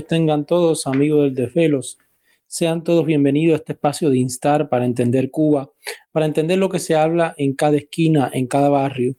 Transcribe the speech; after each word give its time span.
Tengan 0.00 0.46
todos 0.46 0.86
amigos 0.86 1.24
del 1.24 1.34
Desvelos. 1.34 1.98
Sean 2.46 2.82
todos 2.82 3.04
bienvenidos 3.04 3.54
a 3.54 3.56
este 3.58 3.72
espacio 3.74 4.08
de 4.08 4.16
Instar 4.16 4.70
para 4.70 4.86
entender 4.86 5.30
Cuba, 5.30 5.70
para 6.12 6.24
entender 6.24 6.58
lo 6.58 6.70
que 6.70 6.78
se 6.78 6.94
habla 6.94 7.34
en 7.36 7.52
cada 7.52 7.76
esquina, 7.76 8.30
en 8.32 8.46
cada 8.46 8.70
barrio. 8.70 9.16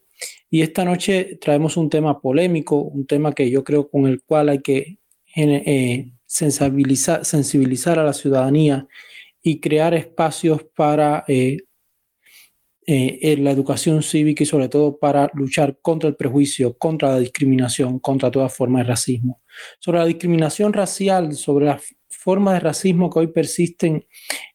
Y 0.49 0.63
esta 0.63 0.83
noche 0.83 1.37
traemos 1.39 1.77
un 1.77 1.89
tema 1.89 2.19
polémico, 2.19 2.77
un 2.77 3.05
tema 3.05 3.33
que 3.33 3.51
yo 3.51 3.63
creo 3.63 3.87
con 3.87 4.07
el 4.07 4.23
cual 4.23 4.49
hay 4.49 4.59
que 4.59 4.97
eh, 5.35 6.11
sensibilizar, 6.25 7.23
sensibilizar 7.23 7.99
a 7.99 8.03
la 8.03 8.13
ciudadanía 8.13 8.87
y 9.43 9.59
crear 9.59 9.93
espacios 9.93 10.63
para 10.75 11.23
eh, 11.27 11.57
eh, 12.85 13.37
la 13.37 13.51
educación 13.51 14.03
cívica 14.03 14.43
y 14.43 14.45
sobre 14.45 14.69
todo 14.69 14.97
para 14.97 15.31
luchar 15.33 15.77
contra 15.81 16.09
el 16.09 16.15
prejuicio, 16.15 16.77
contra 16.77 17.11
la 17.11 17.19
discriminación, 17.19 17.99
contra 17.99 18.29
toda 18.29 18.49
forma 18.49 18.79
de 18.79 18.85
racismo. 18.85 19.41
Sobre 19.79 19.99
la 19.99 20.05
discriminación 20.05 20.73
racial, 20.73 21.33
sobre 21.33 21.65
las 21.65 21.81
formas 22.09 22.55
de 22.55 22.59
racismo 22.59 23.09
que 23.09 23.19
hoy 23.19 23.27
persisten 23.27 24.05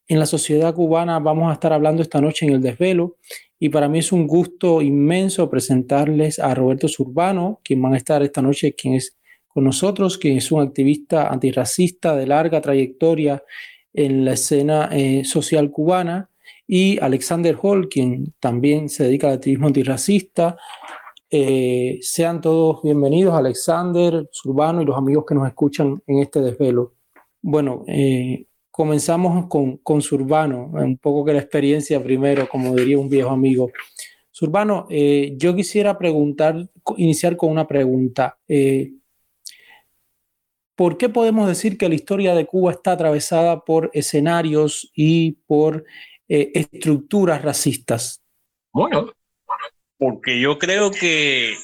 en 0.07 0.19
la 0.19 0.27
sociedad 0.27 0.75
cubana, 0.75 1.19
vamos 1.19 1.51
a 1.51 1.55
estar 1.55 1.73
hablando 1.73 2.03
esta 2.03 2.21
noche 2.21 2.47
en 2.47 2.53
el 2.53 2.63
desvelo. 2.63 3.17
Y 3.59 3.71
para 3.71 3.89
mí 3.89 3.99
es 3.99 4.13
un 4.13 4.27
gusto 4.27 4.83
inmenso 4.83 5.51
presentarles 5.51 6.39
a 6.39 6.55
Roberto 6.55 6.89
Zurbano, 6.89 7.61
quien 7.65 7.83
van 7.83 7.95
a 7.95 7.97
estar 7.97 8.23
esta 8.23 8.41
noche, 8.41 8.75
quien 8.75 8.95
es 8.95 9.17
con 9.49 9.65
nosotros, 9.65 10.19
quien 10.19 10.37
es 10.37 10.53
un 10.53 10.63
activista 10.63 11.29
antirracista 11.29 12.15
de 12.15 12.27
larga 12.27 12.61
trayectoria 12.61 13.43
en 13.93 14.25
la 14.25 14.35
escena 14.35 14.89
eh, 14.93 15.25
social 15.25 15.71
cubana 15.71 16.31
y 16.71 16.99
Alexander 17.01 17.57
Hall, 17.61 17.89
quien 17.89 18.35
también 18.39 18.91
se 18.91 19.05
dedica 19.05 19.29
al 19.29 19.35
activismo 19.35 19.69
antirracista. 19.69 20.59
Eh, 21.31 21.99
sean 22.03 22.43
todos 22.43 22.83
bienvenidos, 22.83 23.35
Alexander, 23.35 24.29
Urbano 24.45 24.83
y 24.83 24.85
los 24.85 24.97
amigos 24.97 25.25
que 25.27 25.35
nos 25.35 25.49
escuchan 25.49 26.03
en 26.07 26.19
este 26.19 26.43
desvelo. 26.43 26.93
Bueno, 27.41 27.85
eh, 27.87 28.45
comenzamos 28.71 29.47
con, 29.47 29.79
con 29.79 30.03
Surbano, 30.03 30.71
un 30.75 30.99
poco 30.99 31.25
que 31.25 31.33
la 31.33 31.41
experiencia 31.41 32.03
primero, 32.03 32.47
como 32.47 32.75
diría 32.75 32.99
un 32.99 33.09
viejo 33.09 33.31
amigo. 33.31 33.71
Surbano, 34.31 34.87
eh, 34.91 35.33
yo 35.39 35.57
quisiera 35.57 35.97
preguntar, 35.97 36.69
iniciar 36.99 37.39
con 37.39 37.51
una 37.51 37.67
pregunta. 37.67 38.39
¿Por 40.77 40.99
qué 40.99 41.09
podemos 41.09 41.49
decir 41.49 41.79
que 41.79 41.89
la 41.89 41.95
historia 41.95 42.35
de 42.35 42.45
Cuba 42.45 42.73
está 42.73 42.93
atravesada 42.93 43.65
por 43.65 43.91
escenarios 43.95 44.93
y 44.95 45.33
por 45.47 45.85
eh, 46.29 46.51
estructuras 46.55 47.43
racistas? 47.43 48.23
Bueno, 48.73 49.13
porque 49.97 50.41
yo 50.41 50.59
creo 50.59 50.91
que, 50.91 51.57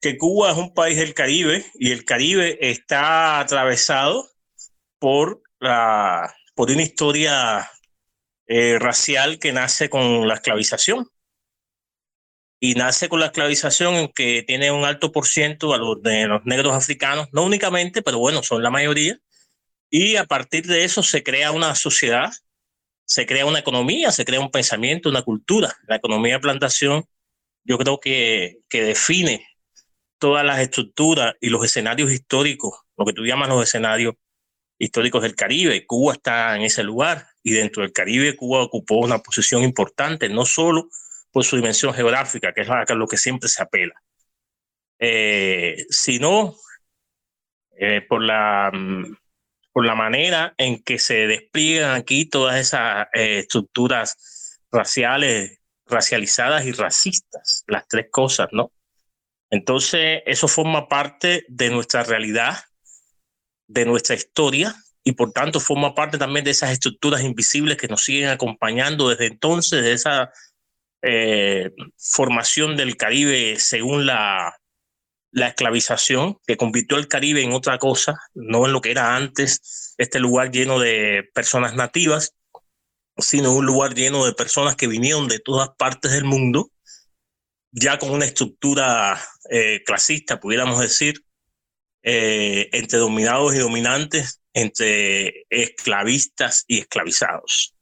que 0.00 0.18
Cuba 0.18 0.50
es 0.50 0.56
un 0.56 0.74
país 0.74 0.96
del 0.96 1.14
Caribe 1.14 1.64
y 1.74 1.92
el 1.92 2.04
Caribe 2.04 2.58
está 2.60 3.40
atravesado 3.40 4.28
por, 4.98 5.42
la, 5.60 6.34
por 6.54 6.70
una 6.70 6.82
historia 6.82 7.70
eh, 8.46 8.78
racial 8.78 9.38
que 9.38 9.52
nace 9.52 9.88
con 9.90 10.26
la 10.26 10.34
esclavización. 10.34 11.08
Y 12.58 12.74
nace 12.74 13.08
con 13.08 13.20
la 13.20 13.26
esclavización 13.26 13.94
en 13.96 14.08
que 14.08 14.42
tiene 14.42 14.70
un 14.70 14.84
alto 14.84 15.12
por 15.12 15.26
ciento 15.26 15.74
a 15.74 15.78
los, 15.78 16.02
de 16.02 16.26
los 16.26 16.44
negros 16.46 16.72
africanos, 16.72 17.28
no 17.32 17.44
únicamente, 17.44 18.00
pero 18.00 18.18
bueno, 18.18 18.42
son 18.42 18.62
la 18.62 18.70
mayoría. 18.70 19.18
Y 19.90 20.16
a 20.16 20.24
partir 20.24 20.66
de 20.66 20.84
eso 20.84 21.02
se 21.02 21.22
crea 21.22 21.52
una 21.52 21.74
sociedad 21.74 22.32
se 23.06 23.24
crea 23.24 23.46
una 23.46 23.60
economía, 23.60 24.12
se 24.12 24.24
crea 24.24 24.40
un 24.40 24.50
pensamiento, 24.50 25.08
una 25.08 25.22
cultura. 25.22 25.74
La 25.86 25.96
economía 25.96 26.34
de 26.34 26.40
plantación 26.40 27.06
yo 27.64 27.78
creo 27.78 27.98
que, 28.00 28.58
que 28.68 28.82
define 28.82 29.46
todas 30.18 30.44
las 30.44 30.60
estructuras 30.60 31.34
y 31.40 31.48
los 31.48 31.64
escenarios 31.64 32.12
históricos, 32.12 32.80
lo 32.96 33.04
que 33.04 33.12
tú 33.12 33.24
llamas 33.24 33.48
los 33.48 33.62
escenarios 33.62 34.14
históricos 34.78 35.22
del 35.22 35.34
Caribe. 35.34 35.86
Cuba 35.86 36.14
está 36.14 36.56
en 36.56 36.62
ese 36.62 36.82
lugar 36.82 37.26
y 37.42 37.52
dentro 37.52 37.82
del 37.82 37.92
Caribe 37.92 38.36
Cuba 38.36 38.62
ocupó 38.62 38.96
una 38.96 39.18
posición 39.18 39.62
importante, 39.62 40.28
no 40.28 40.44
solo 40.44 40.88
por 41.30 41.44
su 41.44 41.56
dimensión 41.56 41.94
geográfica, 41.94 42.52
que 42.52 42.62
es 42.62 42.68
a 42.70 42.84
lo 42.94 43.06
que 43.06 43.18
siempre 43.18 43.48
se 43.48 43.62
apela, 43.62 43.94
eh, 44.98 45.84
sino 45.90 46.56
eh, 47.78 48.00
por 48.08 48.22
la 48.22 48.70
mm, 48.72 49.16
por 49.76 49.84
la 49.84 49.94
manera 49.94 50.54
en 50.56 50.82
que 50.82 50.98
se 50.98 51.26
despliegan 51.26 51.96
aquí 51.96 52.24
todas 52.24 52.56
esas 52.56 53.08
eh, 53.12 53.40
estructuras 53.40 54.58
raciales, 54.72 55.60
racializadas 55.84 56.64
y 56.64 56.72
racistas, 56.72 57.62
las 57.66 57.86
tres 57.86 58.06
cosas, 58.10 58.48
¿no? 58.52 58.72
Entonces, 59.50 60.22
eso 60.24 60.48
forma 60.48 60.88
parte 60.88 61.44
de 61.48 61.68
nuestra 61.68 62.04
realidad, 62.04 62.56
de 63.66 63.84
nuestra 63.84 64.16
historia, 64.16 64.74
y 65.04 65.12
por 65.12 65.32
tanto 65.32 65.60
forma 65.60 65.94
parte 65.94 66.16
también 66.16 66.46
de 66.46 66.52
esas 66.52 66.70
estructuras 66.70 67.20
invisibles 67.20 67.76
que 67.76 67.88
nos 67.88 68.02
siguen 68.02 68.30
acompañando 68.30 69.10
desde 69.10 69.26
entonces, 69.26 69.82
de 69.82 69.92
esa 69.92 70.32
eh, 71.02 71.70
formación 71.98 72.78
del 72.78 72.96
Caribe 72.96 73.56
según 73.58 74.06
la, 74.06 74.56
la 75.36 75.48
esclavización 75.48 76.38
que 76.46 76.56
convirtió 76.56 76.96
el 76.96 77.08
Caribe 77.08 77.42
en 77.42 77.52
otra 77.52 77.78
cosa, 77.78 78.18
no 78.34 78.64
en 78.64 78.72
lo 78.72 78.80
que 78.80 78.90
era 78.90 79.16
antes 79.16 79.94
este 79.98 80.18
lugar 80.18 80.50
lleno 80.50 80.78
de 80.78 81.28
personas 81.34 81.74
nativas, 81.74 82.34
sino 83.18 83.52
un 83.52 83.66
lugar 83.66 83.92
lleno 83.92 84.24
de 84.24 84.32
personas 84.32 84.76
que 84.76 84.86
vinieron 84.86 85.28
de 85.28 85.38
todas 85.38 85.68
partes 85.76 86.12
del 86.12 86.24
mundo, 86.24 86.70
ya 87.70 87.98
con 87.98 88.12
una 88.12 88.24
estructura 88.24 89.20
eh, 89.50 89.82
clasista, 89.84 90.40
pudiéramos 90.40 90.80
decir, 90.80 91.22
eh, 92.02 92.70
entre 92.72 92.98
dominados 92.98 93.54
y 93.54 93.58
dominantes, 93.58 94.40
entre 94.54 95.44
esclavistas 95.50 96.64
y 96.66 96.78
esclavizados. 96.78 97.74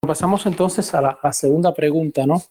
Pasamos 0.00 0.44
entonces 0.46 0.92
a 0.92 1.18
la, 1.22 1.32
segunda 1.32 1.72
pregunta, 1.72 2.26
¿no? 2.26 2.42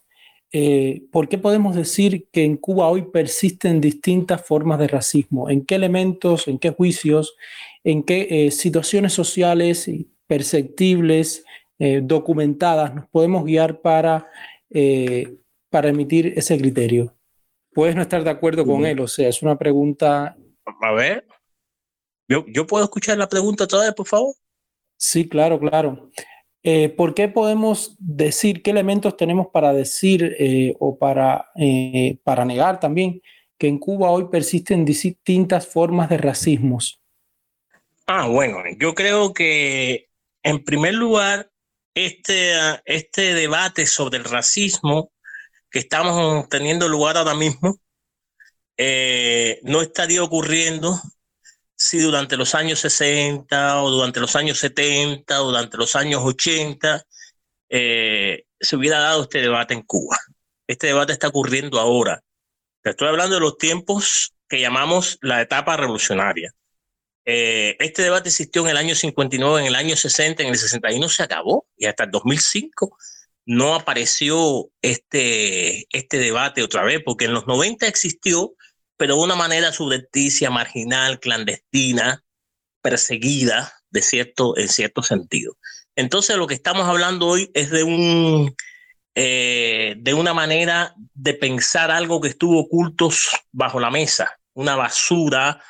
Eh, 0.50 1.02
¿por 1.12 1.28
qué 1.28 1.36
podemos 1.36 1.76
decir 1.76 2.26
que 2.32 2.44
en 2.44 2.56
Cuba 2.56 2.88
hoy 2.88 3.02
persisten 3.02 3.80
distintas 3.80 4.44
formas 4.44 4.78
de 4.78 4.88
racismo? 4.88 5.50
¿En 5.50 5.64
qué 5.64 5.74
elementos, 5.74 6.48
en 6.48 6.58
qué 6.58 6.70
juicios, 6.70 7.36
en 7.84 8.02
qué 8.02 8.26
eh, 8.30 8.50
situaciones 8.50 9.12
sociales 9.12 9.90
perceptibles, 10.26 11.44
eh, 11.78 12.00
documentadas 12.02 12.94
nos 12.94 13.06
podemos 13.08 13.44
guiar 13.44 13.80
para, 13.80 14.28
para 15.70 15.88
emitir 15.88 16.32
ese 16.36 16.58
criterio? 16.58 17.14
Puedes 17.74 17.94
no 17.94 18.02
estar 18.02 18.24
de 18.24 18.30
acuerdo 18.30 18.64
con 18.64 18.86
él, 18.86 19.00
o 19.00 19.08
sea, 19.08 19.28
es 19.28 19.42
una 19.42 19.56
pregunta... 19.58 20.36
A 20.80 20.92
ver, 20.92 21.26
¿yo, 22.26 22.44
yo 22.48 22.66
puedo 22.66 22.84
escuchar 22.84 23.18
la 23.18 23.28
pregunta 23.28 23.64
otra 23.64 23.80
vez, 23.80 23.94
por 23.94 24.06
favor? 24.06 24.34
Sí, 24.96 25.28
claro, 25.28 25.60
claro. 25.60 26.10
Eh, 26.62 26.88
¿Por 26.88 27.14
qué 27.14 27.28
podemos 27.28 27.96
decir, 27.98 28.62
qué 28.62 28.72
elementos 28.72 29.16
tenemos 29.16 29.48
para 29.52 29.72
decir 29.72 30.36
eh, 30.38 30.74
o 30.80 30.98
para, 30.98 31.50
eh, 31.56 32.18
para 32.24 32.44
negar 32.44 32.80
también 32.80 33.22
que 33.56 33.68
en 33.68 33.78
Cuba 33.78 34.10
hoy 34.10 34.28
persisten 34.30 34.84
distintas 34.84 35.66
formas 35.66 36.08
de 36.08 36.18
racismos? 36.18 37.00
Ah, 38.06 38.26
bueno, 38.26 38.58
yo 38.78 38.94
creo 38.94 39.32
que 39.32 40.08
en 40.42 40.64
primer 40.64 40.94
lugar, 40.94 41.50
este, 41.94 42.52
este 42.84 43.34
debate 43.34 43.86
sobre 43.86 44.18
el 44.18 44.24
racismo 44.24 45.12
que 45.70 45.80
estamos 45.80 46.48
teniendo 46.48 46.88
lugar 46.88 47.16
ahora 47.16 47.34
mismo 47.34 47.78
no 49.64 49.82
estaría 49.82 50.22
ocurriendo 50.22 51.00
si 51.78 52.00
durante 52.00 52.36
los 52.36 52.56
años 52.56 52.80
60 52.80 53.82
o 53.82 53.90
durante 53.90 54.18
los 54.18 54.34
años 54.34 54.58
70 54.58 55.40
o 55.40 55.46
durante 55.46 55.76
los 55.76 55.94
años 55.94 56.22
80 56.24 57.06
eh, 57.68 58.44
se 58.60 58.76
hubiera 58.76 58.98
dado 58.98 59.22
este 59.22 59.40
debate 59.40 59.74
en 59.74 59.82
Cuba. 59.82 60.18
Este 60.66 60.88
debate 60.88 61.12
está 61.12 61.28
ocurriendo 61.28 61.78
ahora. 61.78 62.22
Te 62.82 62.90
estoy 62.90 63.08
hablando 63.08 63.36
de 63.36 63.40
los 63.40 63.56
tiempos 63.58 64.34
que 64.48 64.60
llamamos 64.60 65.18
la 65.22 65.40
etapa 65.40 65.76
revolucionaria. 65.76 66.52
Eh, 67.24 67.76
este 67.78 68.02
debate 68.02 68.30
existió 68.30 68.64
en 68.64 68.70
el 68.70 68.76
año 68.76 68.94
59, 68.94 69.60
en 69.60 69.66
el 69.66 69.74
año 69.76 69.96
60, 69.96 70.42
en 70.42 70.48
el 70.48 70.58
61 70.58 71.08
se 71.08 71.22
acabó 71.22 71.68
y 71.76 71.86
hasta 71.86 72.04
el 72.04 72.10
2005 72.10 72.96
no 73.46 73.74
apareció 73.74 74.70
este, 74.82 75.86
este 75.96 76.18
debate 76.18 76.62
otra 76.62 76.82
vez, 76.82 77.02
porque 77.04 77.26
en 77.26 77.34
los 77.34 77.46
90 77.46 77.86
existió, 77.86 78.54
pero 78.98 79.16
de 79.16 79.22
una 79.22 79.36
manera 79.36 79.72
subrepticia, 79.72 80.50
marginal, 80.50 81.20
clandestina, 81.20 82.22
perseguida, 82.82 83.72
de 83.90 84.02
cierto, 84.02 84.58
en 84.58 84.68
cierto 84.68 85.02
sentido. 85.02 85.56
Entonces, 85.96 86.36
lo 86.36 86.46
que 86.46 86.54
estamos 86.54 86.86
hablando 86.86 87.26
hoy 87.26 87.50
es 87.54 87.70
de 87.70 87.84
un 87.84 88.54
eh, 89.14 89.96
de 89.98 90.14
una 90.14 90.32
manera 90.32 90.94
de 91.14 91.34
pensar 91.34 91.90
algo 91.90 92.20
que 92.20 92.28
estuvo 92.28 92.60
oculto 92.60 93.10
bajo 93.50 93.80
la 93.80 93.90
mesa, 93.90 94.38
una 94.54 94.76
basura, 94.76 95.60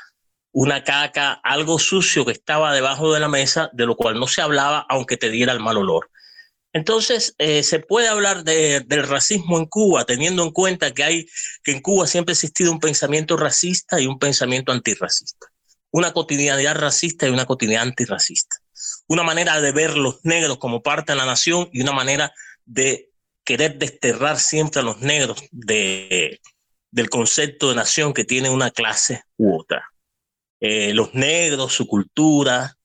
una 0.53 0.85
caca, 0.85 1.41
algo 1.43 1.79
sucio 1.79 2.27
que 2.27 2.33
estaba 2.33 2.75
debajo 2.75 3.13
de 3.15 3.21
la 3.21 3.29
mesa, 3.29 3.71
de 3.73 3.87
lo 3.87 3.97
cual 3.97 4.21
no 4.21 4.27
se 4.27 4.43
hablaba, 4.43 4.85
aunque 4.91 5.17
te 5.17 5.31
diera 5.31 5.53
el 5.53 5.61
mal 5.61 5.79
olor. 5.79 6.11
Entonces, 6.73 7.35
eh, 7.39 7.63
se 7.63 7.81
puede 7.81 8.09
hablar 8.09 8.45
de, 8.45 8.81
del 8.81 9.07
racismo 9.07 9.59
en 9.59 9.67
Cuba, 9.67 10.05
teniendo 10.05 10.45
en 10.45 10.51
cuenta 10.51 10.93
que 10.93 11.03
hay 11.03 11.27
que 11.65 11.73
en 11.73 11.81
Cuba 11.81 12.07
siempre 12.07 12.33
ha 12.33 12.35
existido 12.35 12.71
un 12.71 12.81
pensamiento 12.81 13.37
racista 13.37 14.01
y 14.01 14.07
un 14.07 14.19
pensamiento 14.19 14.73
antirracista. 14.73 15.47
una 15.91 16.13
cotidianidad 16.13 16.77
racista 16.77 17.27
y 17.27 17.31
una 17.31 17.47
cotidianidad 17.47 17.89
antirracista. 17.89 18.57
Una 19.09 19.23
manera 19.23 19.61
de 19.61 19.73
ver 19.73 19.97
los 19.97 20.23
negros 20.25 20.59
como 20.59 20.83
parte 20.83 21.13
de 21.13 21.19
la 21.19 21.25
nación 21.25 21.71
y 21.73 21.81
una 21.81 21.93
manera 21.93 22.33
de 22.67 23.09
querer 23.43 23.79
desterrar 23.79 24.39
siempre 24.39 24.81
a 24.81 24.85
los 24.85 25.01
negros 25.01 25.43
de, 25.51 26.41
del 26.91 27.09
concepto 27.09 27.71
de 27.71 27.77
nación 27.77 28.13
que 28.13 28.25
tiene 28.25 28.51
una 28.51 28.71
clase 28.71 29.23
u 29.39 29.59
otra. 29.59 29.89
Eh, 30.61 30.93
los 30.93 31.15
negros, 31.15 31.73
su 31.73 31.87
cultura, 31.87 32.78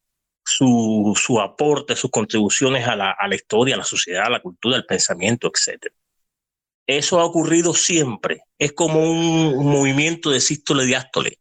su, 0.44 1.14
su, 1.16 1.40
aporte, 1.40 1.96
sus 1.96 2.12
contribuciones 2.12 2.88
a 2.88 2.96
la, 2.96 3.12
a 3.12 3.28
la 3.28 3.36
historia, 3.36 3.76
a 3.76 3.80
la 3.80 3.84
sociedad, 3.84 4.26
a 4.26 4.30
la 4.30 4.42
cultura, 4.42 4.76
al 4.76 4.86
pensamiento, 4.86 5.48
etc. 5.48 5.94
Eso 6.86 7.20
ha 7.20 7.26
ocurrido 7.26 7.74
siempre. 7.74 8.42
Es 8.60 8.74
como 8.74 9.00
un, 9.02 9.66
movimiento 9.66 10.30
de 10.30 10.42
sístole 10.42 10.84
y 10.84 10.88
diástole. 10.88 11.40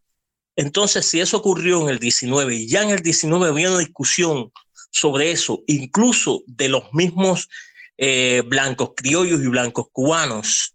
Entonces, 0.55 1.07
si 1.07 1.21
eso 1.21 1.39
ocurrió 1.39 1.83
en 1.83 1.89
el 1.89 1.99
19 1.99 2.55
y 2.55 2.69
ya 2.69 2.83
en 2.83 2.91
el 2.91 3.01
19 3.01 3.49
había 3.49 3.71
una 3.71 3.79
discusión 3.79 4.53
sobre 4.91 5.33
eso, 5.33 5.63
incluso 5.67 6.43
de 6.47 6.69
los 6.69 6.93
mismos 6.93 7.49
eh, 7.97 8.43
blancos 8.47 8.91
criollos 8.95 9.43
y 9.43 9.49
blancos 9.49 9.87
cubanos, 9.91 10.75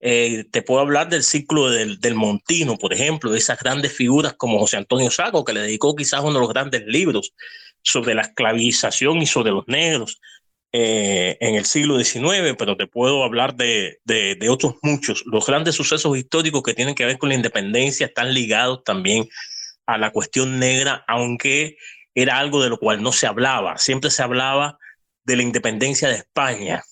eh, 0.00 0.44
te 0.50 0.62
puedo 0.62 0.80
hablar 0.80 1.08
del 1.08 1.24
ciclo 1.24 1.70
del, 1.70 1.98
del, 1.98 2.14
Montino, 2.14 2.76
por 2.78 2.92
ejemplo, 2.92 3.30
de 3.30 3.38
esas 3.38 3.58
grandes 3.58 3.92
figuras 3.92 4.34
como 4.34 4.58
José 4.58 4.76
Antonio 4.76 5.10
Saco, 5.10 5.44
que 5.44 5.52
le 5.52 5.62
dedicó 5.62 5.96
quizás 5.96 6.20
uno 6.20 6.34
de 6.34 6.40
los 6.40 6.48
grandes 6.48 6.86
libros 6.86 7.32
sobre 7.86 8.14
la 8.14 8.22
esclavización 8.22 9.22
y 9.22 9.26
sobre 9.26 9.52
los 9.52 9.66
negros 9.66 10.20
eh, 10.72 11.36
en 11.40 11.54
el 11.54 11.64
siglo 11.64 11.98
XIX, 12.02 12.54
pero 12.58 12.76
te 12.76 12.86
puedo 12.86 13.24
hablar 13.24 13.54
de, 13.54 13.98
de, 14.04 14.34
de, 14.34 14.48
otros 14.48 14.74
muchos. 14.82 15.22
Los 15.26 15.46
grandes 15.46 15.74
sucesos 15.74 16.16
históricos 16.16 16.62
que 16.62 16.74
tienen 16.74 16.94
que 16.94 17.06
ver 17.06 17.18
con 17.18 17.28
la 17.28 17.34
independencia 17.34 18.06
están 18.06 18.34
ligados 18.34 18.82
también 18.84 19.28
a 19.86 19.98
la 19.98 20.10
cuestión 20.10 20.58
negra, 20.58 21.04
aunque 21.06 21.76
era 22.14 22.38
algo 22.38 22.62
de 22.62 22.70
lo 22.70 22.78
cual 22.78 23.02
no 23.02 23.12
se 23.12 23.26
hablaba. 23.26 23.78
Siempre 23.78 24.10
se 24.10 24.22
hablaba 24.22 24.78
de 25.24 25.36
la 25.36 25.42
independencia 25.42 26.08
de 26.08 26.16
España, 26.16 26.82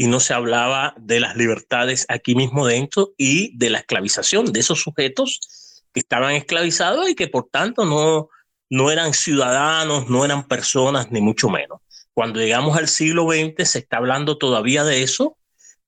y 0.00 0.06
no 0.06 0.18
se 0.18 0.32
hablaba 0.32 0.94
de 0.96 1.20
las 1.20 1.36
libertades 1.36 2.06
aquí 2.08 2.34
mismo 2.34 2.66
dentro 2.66 3.12
y 3.18 3.54
de 3.58 3.68
la 3.68 3.80
esclavización 3.80 4.50
de 4.50 4.60
esos 4.60 4.80
sujetos 4.80 5.84
que 5.92 6.00
estaban 6.00 6.36
esclavizados 6.36 7.10
y 7.10 7.14
que 7.14 7.28
por 7.28 7.50
tanto 7.50 7.84
no, 7.84 8.30
no 8.70 8.90
eran 8.90 9.12
ciudadanos, 9.12 10.08
no 10.08 10.24
eran 10.24 10.46
personas, 10.46 11.10
ni 11.10 11.20
mucho 11.20 11.50
menos. 11.50 11.80
Cuando 12.14 12.40
llegamos 12.40 12.78
al 12.78 12.88
siglo 12.88 13.26
XX 13.30 13.68
se 13.68 13.80
está 13.80 13.98
hablando 13.98 14.38
todavía 14.38 14.84
de 14.84 15.02
eso 15.02 15.36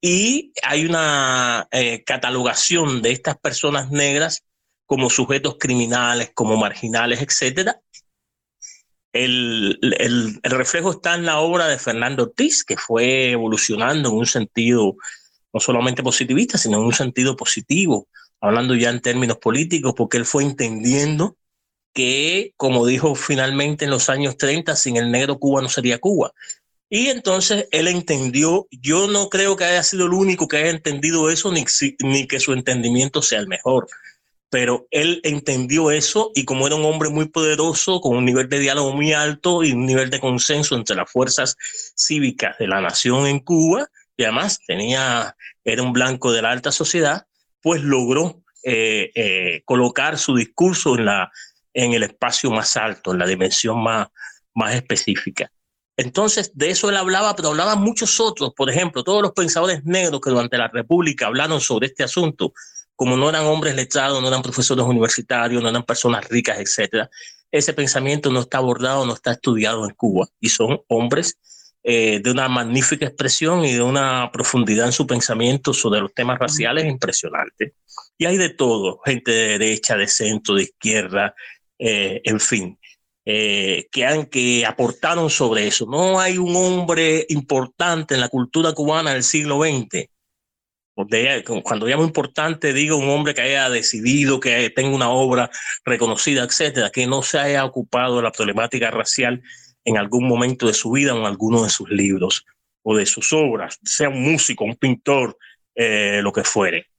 y 0.00 0.52
hay 0.62 0.84
una 0.84 1.68
eh, 1.70 2.02
catalogación 2.04 3.00
de 3.02 3.12
estas 3.12 3.38
personas 3.38 3.90
negras 3.90 4.42
como 4.86 5.08
sujetos 5.08 5.56
criminales, 5.58 6.32
como 6.34 6.56
marginales, 6.56 7.22
etcétera, 7.22 7.80
el, 9.12 9.78
el, 9.82 10.40
el, 10.42 10.50
reflejo 10.50 10.90
está 10.90 11.14
en 11.14 11.26
la 11.26 11.38
obra 11.38 11.68
de 11.68 11.78
Fernando 11.78 12.24
Ortiz, 12.24 12.64
que 12.64 12.76
fue 12.76 13.30
evolucionando 13.30 14.08
en 14.08 14.16
un 14.16 14.26
sentido 14.26 14.96
no 15.52 15.60
solamente 15.60 16.02
positivista, 16.02 16.56
sino 16.58 16.78
en 16.78 16.84
un 16.84 16.94
sentido 16.94 17.36
positivo, 17.36 18.08
hablando 18.40 18.74
ya 18.74 18.90
en 18.90 19.00
términos 19.00 19.36
políticos, 19.36 19.94
porque 19.96 20.16
él 20.16 20.24
fue 20.24 20.44
entendiendo 20.44 21.36
que, 21.92 22.52
como 22.56 22.86
dijo 22.86 23.14
finalmente 23.14 23.84
en 23.84 23.90
los 23.90 24.08
años 24.08 24.36
30, 24.36 24.76
sin 24.76 24.96
el 24.96 25.10
negro 25.10 25.38
Cuba 25.38 25.62
no 25.62 25.68
sería 25.68 25.98
Cuba. 25.98 26.32
Y 26.88 27.08
entonces 27.08 27.68
él 27.70 27.88
entendió, 27.88 28.68
yo 28.70 29.08
no 29.08 29.28
creo 29.28 29.56
que 29.56 29.64
haya 29.64 29.82
sido 29.82 30.06
el 30.06 30.12
único 30.12 30.46
que 30.46 30.58
haya 30.58 30.70
entendido 30.70 31.30
eso, 31.30 31.50
ni, 31.50 31.64
ni 32.00 32.26
que 32.26 32.40
su 32.40 32.52
entendimiento 32.52 33.22
sea 33.22 33.40
el 33.40 33.48
mejor 33.48 33.88
pero 34.52 34.86
él 34.90 35.22
entendió 35.22 35.90
eso 35.90 36.30
y 36.34 36.44
como 36.44 36.66
era 36.66 36.76
un 36.76 36.84
hombre 36.84 37.08
muy 37.08 37.26
poderoso, 37.26 38.02
con 38.02 38.18
un 38.18 38.26
nivel 38.26 38.50
de 38.50 38.58
diálogo 38.58 38.92
muy 38.92 39.14
alto 39.14 39.64
y 39.64 39.72
un 39.72 39.86
nivel 39.86 40.10
de 40.10 40.20
consenso 40.20 40.76
entre 40.76 40.94
las 40.94 41.10
fuerzas 41.10 41.56
cívicas 41.96 42.58
de 42.58 42.68
la 42.68 42.82
nación 42.82 43.26
en 43.26 43.40
Cuba, 43.40 43.88
y 44.14 44.24
además 44.24 44.60
tenía, 44.66 45.34
era 45.64 45.82
un 45.82 45.94
blanco 45.94 46.32
de 46.32 46.42
la 46.42 46.50
alta 46.50 46.70
sociedad, 46.70 47.26
pues 47.62 47.80
logró 47.80 48.42
eh, 48.62 49.10
eh, 49.14 49.62
colocar 49.64 50.18
su 50.18 50.36
discurso 50.36 50.98
en, 50.98 51.06
la, 51.06 51.32
en 51.74 51.92
el 51.92 52.02
espacio 52.02 52.50
más 52.50 52.76
alto, 52.76 53.12
en 53.12 53.18
la 53.18 53.26
dimensión 53.26 53.82
más, 53.82 54.08
más 54.54 54.74
específica. 54.74 55.50
Entonces, 55.96 56.52
de 56.54 56.70
eso 56.70 56.88
él 56.88 56.96
hablaba, 56.96 57.36
pero 57.36 57.50
hablaban 57.50 57.80
muchos 57.80 58.18
otros. 58.18 58.52
Por 58.54 58.70
ejemplo, 58.70 59.04
todos 59.04 59.22
los 59.22 59.32
pensadores 59.32 59.84
negros 59.84 60.20
que 60.20 60.30
durante 60.30 60.56
la 60.56 60.68
República 60.68 61.26
hablaron 61.26 61.60
sobre 61.60 61.88
este 61.88 62.02
asunto, 62.02 62.52
como 62.96 63.16
no 63.16 63.28
eran 63.28 63.44
hombres 63.46 63.74
letrados, 63.74 64.20
no 64.20 64.28
eran 64.28 64.42
profesores 64.42 64.84
universitarios, 64.84 65.62
no 65.62 65.68
eran 65.68 65.82
personas 65.82 66.28
ricas, 66.28 66.58
etcétera, 66.58 67.10
ese 67.50 67.74
pensamiento 67.74 68.30
no 68.30 68.40
está 68.40 68.58
abordado, 68.58 69.04
no 69.04 69.12
está 69.12 69.32
estudiado 69.32 69.84
en 69.84 69.94
Cuba 69.94 70.26
y 70.40 70.48
son 70.48 70.80
hombres 70.88 71.38
eh, 71.84 72.20
de 72.22 72.30
una 72.30 72.48
magnífica 72.48 73.06
expresión 73.06 73.64
y 73.64 73.74
de 73.74 73.82
una 73.82 74.30
profundidad 74.32 74.86
en 74.86 74.92
su 74.92 75.06
pensamiento 75.06 75.74
sobre 75.74 76.00
los 76.00 76.14
temas 76.14 76.38
raciales 76.38 76.86
impresionante. 76.86 77.74
Y 78.16 78.24
hay 78.24 78.38
de 78.38 78.50
todo, 78.50 79.00
gente 79.04 79.30
de 79.32 79.58
derecha, 79.58 79.96
de 79.96 80.06
centro, 80.06 80.54
de 80.54 80.62
izquierda, 80.62 81.34
eh, 81.84 82.20
en 82.24 82.40
fin, 82.40 82.78
eh, 83.24 83.88
que, 83.90 84.06
han, 84.06 84.26
que 84.26 84.64
aportaron 84.66 85.30
sobre 85.30 85.66
eso. 85.66 85.86
No 85.86 86.20
hay 86.20 86.38
un 86.38 86.54
hombre 86.56 87.26
importante 87.28 88.14
en 88.14 88.20
la 88.20 88.28
cultura 88.28 88.72
cubana 88.72 89.12
del 89.12 89.24
siglo 89.24 89.60
XX 89.60 90.08
cuando 90.94 91.86
llamo 91.86 92.04
importante, 92.04 92.72
digo 92.72 92.96
un 92.96 93.08
hombre 93.08 93.34
que 93.34 93.40
haya 93.42 93.70
decidido, 93.70 94.40
que 94.40 94.70
tenga 94.70 94.94
una 94.94 95.10
obra 95.10 95.50
reconocida, 95.84 96.44
etcétera, 96.44 96.90
que 96.90 97.06
no 97.06 97.22
se 97.22 97.38
haya 97.38 97.64
ocupado 97.64 98.16
de 98.16 98.22
la 98.22 98.32
problemática 98.32 98.90
racial 98.90 99.42
en 99.84 99.96
algún 99.96 100.28
momento 100.28 100.66
de 100.66 100.74
su 100.74 100.92
vida 100.92 101.14
o 101.14 101.18
en 101.18 101.26
alguno 101.26 101.64
de 101.64 101.70
sus 101.70 101.88
libros 101.88 102.44
o 102.82 102.96
de 102.96 103.06
sus 103.06 103.32
obras, 103.32 103.78
sea 103.84 104.08
un 104.08 104.22
músico, 104.22 104.64
un 104.64 104.76
pintor, 104.76 105.38
eh, 105.74 106.20
lo 106.22 106.32
que 106.32 106.44
fuere. 106.44 106.90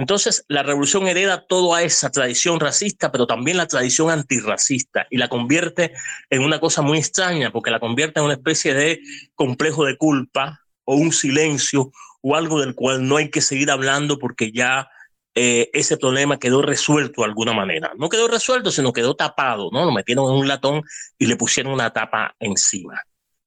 Entonces, 0.00 0.46
la 0.48 0.62
revolución 0.62 1.06
hereda 1.06 1.44
toda 1.46 1.82
esa 1.82 2.08
tradición 2.08 2.58
racista, 2.58 3.12
pero 3.12 3.26
también 3.26 3.58
la 3.58 3.66
tradición 3.66 4.10
antirracista 4.10 5.06
y 5.10 5.18
la 5.18 5.28
convierte 5.28 5.92
en 6.30 6.42
una 6.42 6.58
cosa 6.58 6.80
muy 6.80 6.96
extraña, 6.96 7.52
porque 7.52 7.70
la 7.70 7.80
convierte 7.80 8.18
en 8.18 8.24
una 8.24 8.34
especie 8.34 8.72
de 8.72 9.00
complejo 9.34 9.84
de 9.84 9.98
culpa 9.98 10.62
o 10.84 10.94
un 10.94 11.12
silencio 11.12 11.92
o 12.22 12.34
algo 12.34 12.62
del 12.62 12.74
cual 12.74 13.06
no 13.06 13.18
hay 13.18 13.28
que 13.28 13.42
seguir 13.42 13.70
hablando 13.70 14.18
porque 14.18 14.52
ya 14.52 14.88
eh, 15.34 15.68
ese 15.74 15.98
problema 15.98 16.38
quedó 16.38 16.62
resuelto 16.62 17.20
de 17.20 17.28
alguna 17.28 17.52
manera. 17.52 17.92
No 17.98 18.08
quedó 18.08 18.26
resuelto, 18.26 18.70
sino 18.70 18.94
quedó 18.94 19.14
tapado, 19.14 19.68
¿no? 19.70 19.84
Lo 19.84 19.92
metieron 19.92 20.32
en 20.32 20.38
un 20.38 20.48
latón 20.48 20.82
y 21.18 21.26
le 21.26 21.36
pusieron 21.36 21.74
una 21.74 21.92
tapa 21.92 22.34
encima. 22.40 23.02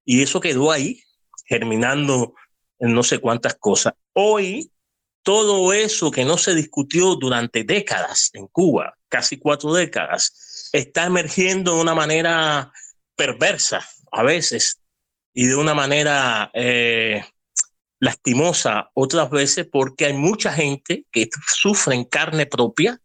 Y 0.06 0.22
eso 0.22 0.40
quedó 0.40 0.72
ahí, 0.72 1.02
germinando 1.48 2.36
en 2.78 2.94
no 2.94 3.02
sé 3.02 3.18
cuántas 3.18 3.56
cosas. 3.56 3.96
Hoy, 4.14 4.72
todo 5.24 5.74
eso 5.74 6.12
que 6.12 6.26
no 6.26 6.38
se 6.38 6.54
discutió 6.54 7.16
durante 7.16 7.64
décadas 7.64 8.30
en 8.34 8.48
Cuba, 8.48 8.98
casi 9.10 9.38
cuatro 9.38 9.74
décadas, 9.74 10.70
está 10.74 11.06
emergiendo 11.06 11.76
de 11.76 11.82
una 11.82 11.96
manera 11.96 12.72
perversa 13.16 13.88
a 14.12 14.24
veces 14.24 14.80
y 15.34 15.48
de 15.48 15.56
una 15.56 15.74
manera 15.74 16.52
eh, 16.54 17.24
lastimosa 18.00 18.92
otras 18.94 19.30
veces 19.30 19.68
porque 19.72 20.06
hay 20.06 20.14
mucha 20.14 20.52
gente 20.54 21.06
que 21.12 21.30
sufre 21.48 21.96
en 21.96 22.04
carne 22.04 22.46
propia 22.46 23.00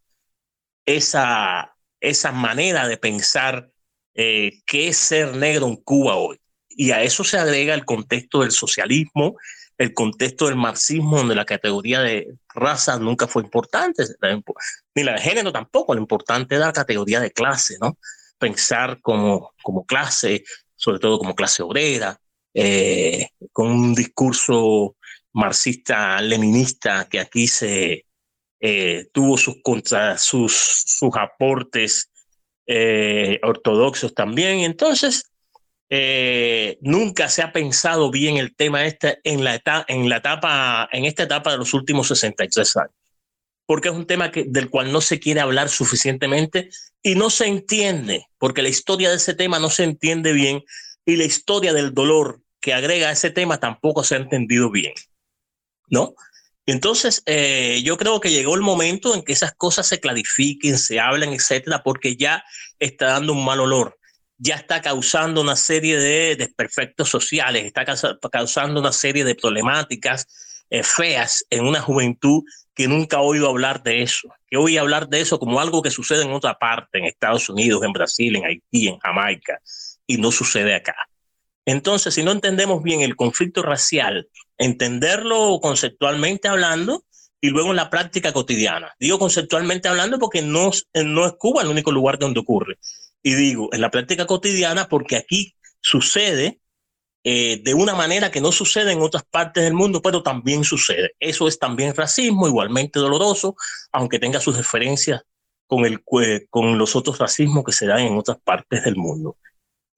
esa, 0.85 1.77
esa 2.01 2.33
manera 2.33 2.89
de 2.89 2.97
pensar 2.97 3.71
eh, 4.15 4.61
qué 4.67 4.89
es 4.89 4.97
ser 4.97 5.37
negro 5.37 5.69
en 5.69 5.77
Cuba 5.77 6.17
hoy. 6.17 6.39
Y 6.69 6.91
a 6.91 7.03
eso 7.03 7.25
se 7.25 7.39
agrega 7.39 7.75
el 7.75 7.85
contexto 7.85 8.41
del 8.41 8.53
socialismo, 8.53 9.37
el 9.79 9.95
contexto 9.95 10.47
del 10.47 10.57
marxismo, 10.57 11.19
donde 11.19 11.37
la 11.37 11.45
categoría 11.45 12.01
de 12.01 12.35
raza 12.53 12.99
nunca 12.99 13.29
fue 13.29 13.43
importante, 13.43 14.05
ni 14.95 15.05
la 15.05 15.13
de 15.13 15.21
género 15.21 15.53
tampoco, 15.53 15.95
lo 15.95 16.01
importante 16.01 16.57
era 16.57 16.67
la 16.67 16.73
categoría 16.73 17.21
de 17.21 17.31
clase, 17.31 17.77
¿no? 17.81 17.97
Pensar 18.39 19.01
como, 19.01 19.55
como 19.63 19.87
clase, 19.87 20.45
sobre 20.75 20.99
todo 20.99 21.19
como 21.19 21.37
clase 21.37 21.63
obrera, 21.63 22.21
eh, 22.55 23.29
con 23.53 23.69
un 23.69 23.95
discurso 23.95 24.97
marxista-leninista 25.33 27.09
que 27.09 27.21
aquí 27.21 27.47
se 27.47 28.05
eh, 28.61 29.09
tuvo 29.13 29.39
sus, 29.39 29.63
contra, 29.63 30.19
sus, 30.19 30.53
sus 30.87 31.11
aportes 31.17 32.11
eh, 32.67 33.39
ortodoxos 33.45 34.13
también. 34.13 34.61
Entonces, 34.61 35.28
nunca 36.80 37.28
se 37.28 37.42
ha 37.42 37.52
pensado 37.52 38.11
bien 38.11 38.37
el 38.37 38.54
tema 38.54 38.85
este 38.85 39.21
en 39.25 39.45
la, 39.45 39.54
etapa, 39.54 40.88
en 40.92 41.04
esta 41.04 41.23
etapa 41.23 41.52
de 41.52 41.59
los 41.59 41.73
últimos 41.75 42.09
63 42.09 42.76
años, 42.76 42.95
porque 43.66 43.88
es 43.88 43.95
un 43.95 44.07
tema 44.07 44.30
del 44.35 44.71
cual 44.71 44.92
no 44.92 45.00
se 45.00 45.18
quiere 45.18 45.40
hablar 45.40 45.68
suficientemente 45.68 46.71
y 47.02 47.14
no 47.14 47.30
se 47.30 47.47
entiende, 47.47 48.26
porque 48.38 48.62
la 48.62 48.68
historia 48.68 49.11
de 49.11 49.16
ese 49.16 49.35
tema 49.35 49.59
no 49.59 49.71
se 49.71 49.85
entiende 49.85 50.33
bien 50.33 50.62
y 51.04 51.16
la 51.16 51.25
historia 51.25 51.73
del 51.73 51.95
dolor 51.95 52.42
que 52.61 52.75
agrega 52.75 53.11
ese 53.11 53.30
tema 53.30 53.61
tampoco 53.61 54.04
se 54.04 54.14
ha 54.14 54.18
entendido 54.18 54.71
bien, 54.71 54.92
¿no? 55.88 56.14
Entonces, 56.66 57.23
eh, 57.25 57.80
yo 57.83 57.97
creo 57.97 58.21
que 58.21 58.30
llegó 58.30 58.54
el 58.54 58.61
momento 58.61 59.14
en 59.14 59.23
que 59.23 59.33
esas 59.33 59.54
cosas 59.54 59.87
se 59.87 60.00
clarifiquen, 60.00 60.78
se 60.78 61.00
hablen, 61.00 61.33
etcétera, 61.33 61.83
porque 61.83 62.16
ya 62.16 62.45
está 62.78 63.07
dando 63.07 63.33
un 63.33 63.42
mal 63.42 63.61
olor, 63.61 63.98
ya 64.38 64.54
está 64.54 64.80
causando 64.80 65.40
una 65.40 65.57
serie 65.57 65.99
de 65.99 66.37
desperfectos 66.37 67.09
sociales, 67.09 67.64
está 67.64 67.85
causando 68.30 68.80
una 68.80 68.92
serie 68.92 69.25
de 69.25 69.35
problemáticas 69.35 70.64
eh, 70.71 70.83
feas 70.83 71.45
en 71.50 71.64
una 71.64 71.80
juventud 71.80 72.45
que 72.75 72.87
nunca 72.87 73.16
ha 73.16 73.23
oído 73.23 73.49
hablar 73.49 73.83
de 73.83 74.02
eso, 74.02 74.28
que 74.49 74.57
oye 74.57 74.78
hablar 74.78 75.09
de 75.09 75.21
eso 75.21 75.40
como 75.40 75.61
algo 75.61 75.83
que 75.83 75.90
sucede 75.90 76.23
en 76.23 76.33
otra 76.33 76.54
parte, 76.54 76.99
en 76.99 77.07
Estados 77.07 77.49
Unidos, 77.49 77.83
en 77.83 77.92
Brasil, 77.92 78.37
en 78.37 78.45
Haití, 78.45 78.88
en 78.88 78.99
Jamaica, 79.00 79.59
y 80.07 80.18
no 80.18 80.30
sucede 80.30 80.76
acá. 80.76 80.95
Entonces, 81.66 82.14
si 82.14 82.23
no 82.23 82.30
entendemos 82.30 82.83
bien 82.83 83.00
el 83.00 83.16
conflicto 83.16 83.62
racial, 83.62 84.28
entenderlo 84.57 85.59
conceptualmente 85.61 86.49
hablando 86.49 87.04
y 87.40 87.50
luego 87.50 87.71
en 87.71 87.76
la 87.76 87.90
práctica 87.90 88.33
cotidiana. 88.33 88.95
Digo 88.99 89.18
conceptualmente 89.18 89.88
hablando 89.88 90.18
porque 90.18 90.42
no, 90.42 90.71
no 90.95 91.26
es 91.26 91.33
Cuba 91.38 91.62
el 91.62 91.68
único 91.68 91.92
lugar 91.92 92.18
donde 92.18 92.40
ocurre. 92.40 92.78
Y 93.23 93.35
digo 93.35 93.69
en 93.73 93.81
la 93.81 93.91
práctica 93.91 94.27
cotidiana 94.27 94.89
porque 94.89 95.17
aquí 95.17 95.55
sucede 95.81 96.61
eh, 97.25 97.61
de 97.63 97.75
una 97.75 97.95
manera 97.95 98.31
que 98.31 98.41
no 98.41 98.53
sucede 98.53 98.93
en 98.93 99.01
otras 99.01 99.25
partes 99.25 99.65
del 99.65 99.75
mundo, 99.75 100.01
pero 100.01 100.23
también 100.23 100.65
sucede. 100.65 101.15
Eso 101.21 101.49
es 101.49 101.59
también 101.59 101.95
racismo, 101.95 102.47
igualmente 102.47 102.99
doloroso, 102.99 103.57
aunque 103.93 104.19
tenga 104.19 104.41
sus 104.41 104.57
diferencias 104.57 105.23
con, 105.67 105.85
el, 105.85 106.03
con 106.49 106.79
los 106.79 106.97
otros 106.97 107.19
racismos 107.19 107.65
que 107.65 107.73
se 107.73 107.87
dan 107.87 108.01
en 108.01 108.17
otras 108.17 108.39
partes 108.43 108.85
del 108.85 108.97
mundo 108.97 109.37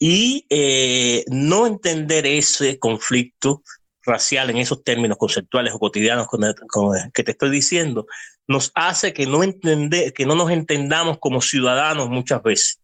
y 0.01 0.47
eh, 0.49 1.25
no 1.29 1.67
entender 1.67 2.27
ese 2.27 2.79
conflicto 2.79 3.63
racial 4.03 4.49
en 4.49 4.57
esos 4.57 4.83
términos 4.83 5.19
conceptuales 5.19 5.75
o 5.75 5.79
cotidianos 5.79 6.27
que 7.13 7.23
te 7.23 7.33
estoy 7.33 7.51
diciendo, 7.51 8.07
nos 8.49 8.73
hace 8.75 9.13
que 9.13 9.27
no, 9.27 9.45
entender, 9.45 10.15
que 10.15 10.25
no 10.25 10.35
nos 10.35 10.51
entendamos 10.51 11.19
como 11.21 11.43
ciudadanos 11.43 12.09
muchas 12.09 12.43
veces, 12.43 12.80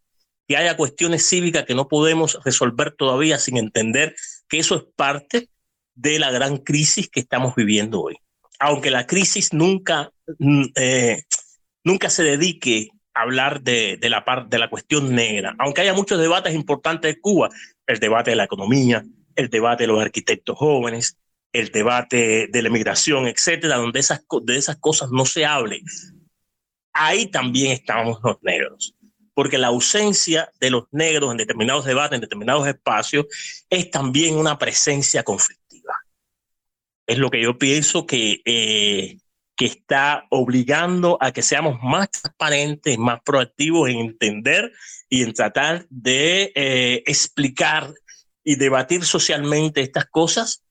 que 0.47 0.57
haya 0.57 0.77
cuestiones 0.77 1.27
cívicas 1.27 1.65
que 1.65 1.75
no 1.75 1.87
podemos 1.87 2.39
resolver 2.43 2.91
todavía 2.91 3.37
sin 3.37 3.57
entender 3.57 4.15
que 4.47 4.59
eso 4.59 4.75
es 4.75 4.83
parte 4.95 5.49
de 5.95 6.19
la 6.19 6.31
gran 6.31 6.57
crisis 6.57 7.09
que 7.09 7.19
estamos 7.19 7.55
viviendo 7.55 8.01
hoy. 8.01 8.17
Aunque 8.59 8.91
la 8.91 9.05
crisis 9.05 9.53
nunca, 9.53 10.11
mm, 10.39 10.65
eh, 10.75 11.23
nunca 11.83 12.09
se 12.09 12.23
dedique 12.23 12.89
hablar 13.13 13.61
de, 13.61 13.97
de, 13.97 14.09
la, 14.09 14.23
de 14.47 14.59
la 14.59 14.69
cuestión 14.69 15.13
negra, 15.15 15.55
aunque 15.57 15.81
haya 15.81 15.93
muchos 15.93 16.19
debates 16.19 16.53
importantes 16.53 17.15
en 17.15 17.21
Cuba, 17.21 17.49
el 17.87 17.99
debate 17.99 18.31
de 18.31 18.35
la 18.35 18.43
economía, 18.43 19.03
el 19.35 19.49
debate 19.49 19.83
de 19.83 19.87
los 19.87 20.01
arquitectos 20.01 20.57
jóvenes, 20.57 21.17
el 21.51 21.71
debate 21.71 22.47
de 22.51 22.61
la 22.61 22.67
emigración, 22.67 23.27
etcétera, 23.27 23.77
donde 23.77 23.99
esas, 23.99 24.23
de 24.43 24.57
esas 24.57 24.77
cosas 24.77 25.09
no 25.11 25.25
se 25.25 25.45
hable. 25.45 25.81
Ahí 26.93 27.27
también 27.27 27.71
estamos 27.71 28.19
los 28.23 28.37
negros, 28.43 28.95
porque 29.37 29.59
la 29.59 29.67
ausencia 29.67 30.51
de 30.59 30.71
los 30.71 30.85
negros 30.89 31.29
en 31.29 31.37
determinados 31.37 31.85
debates, 31.85 32.15
en 32.15 32.21
determinados 32.21 32.67
espacios, 32.67 33.27
es 33.69 33.91
también 33.91 34.35
una 34.35 34.57
presencia 34.57 35.21
conflictiva. 35.21 35.93
Es 37.05 37.19
lo 37.19 37.29
que 37.29 37.43
yo 37.43 37.55
pienso 37.59 38.07
que 38.07 38.41
eh, 38.45 39.19
que 39.55 39.65
está 39.65 40.25
obligando 40.31 41.19
a 41.21 41.31
que 41.31 41.43
seamos 41.43 41.77
más 41.83 42.09
transparentes, 42.09 42.97
más 42.97 43.21
proactivos 43.23 43.91
en 43.91 43.99
entender 43.99 44.71
y 45.07 45.21
en 45.21 45.33
tratar 45.33 45.85
de 45.91 46.51
eh, 46.55 47.03
explicar 47.05 47.93
y 48.43 48.55
debatir 48.55 49.05
socialmente 49.05 49.81
estas 49.81 50.07
cosas 50.07 50.63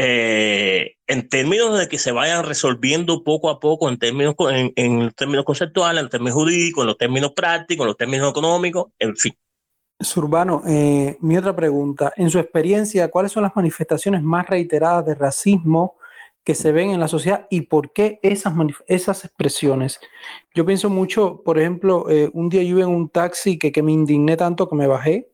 eh, 0.00 0.94
en 1.08 1.28
términos 1.28 1.76
de 1.76 1.88
que 1.88 1.98
se 1.98 2.12
vayan 2.12 2.44
resolviendo 2.44 3.24
poco 3.24 3.50
a 3.50 3.58
poco 3.58 3.88
en 3.88 3.98
términos, 3.98 4.36
en, 4.76 5.10
términos 5.10 5.44
conceptuales, 5.44 6.04
en 6.04 6.08
términos 6.08 6.34
jurídicos, 6.34 6.82
en 6.82 6.86
los 6.86 6.96
términos 6.96 7.32
prácticos, 7.32 7.82
en 7.82 7.88
los 7.88 7.96
términos 7.96 8.30
económicos, 8.30 8.92
en 9.00 9.16
fin. 9.16 9.34
Surbano, 9.98 10.62
eh, 10.68 11.16
mi 11.20 11.36
otra 11.36 11.56
pregunta, 11.56 12.12
en 12.16 12.30
su 12.30 12.38
experiencia, 12.38 13.10
¿cuáles 13.10 13.32
son 13.32 13.42
las 13.42 13.56
manifestaciones 13.56 14.22
más 14.22 14.46
reiteradas 14.46 15.04
de 15.04 15.16
racismo 15.16 15.96
que 16.44 16.54
se 16.54 16.70
ven 16.70 16.90
en 16.90 17.00
la 17.00 17.08
sociedad 17.08 17.48
y 17.50 17.62
por 17.62 17.92
qué 17.92 18.20
esas, 18.22 18.54
esas 18.86 19.24
expresiones. 19.24 20.00
Yo 20.54 20.64
pienso 20.64 20.88
mucho, 20.88 21.42
por 21.44 21.58
ejemplo, 21.58 22.08
eh, 22.08 22.30
un 22.32 22.48
día 22.48 22.62
yo 22.62 22.78
iba 22.78 22.82
en 22.84 22.94
un 22.94 23.10
taxi 23.10 23.58
que, 23.58 23.70
que 23.70 23.82
me 23.82 23.92
indigné 23.92 24.36
tanto 24.36 24.66
que 24.66 24.74
me 24.74 24.86
bajé, 24.86 25.28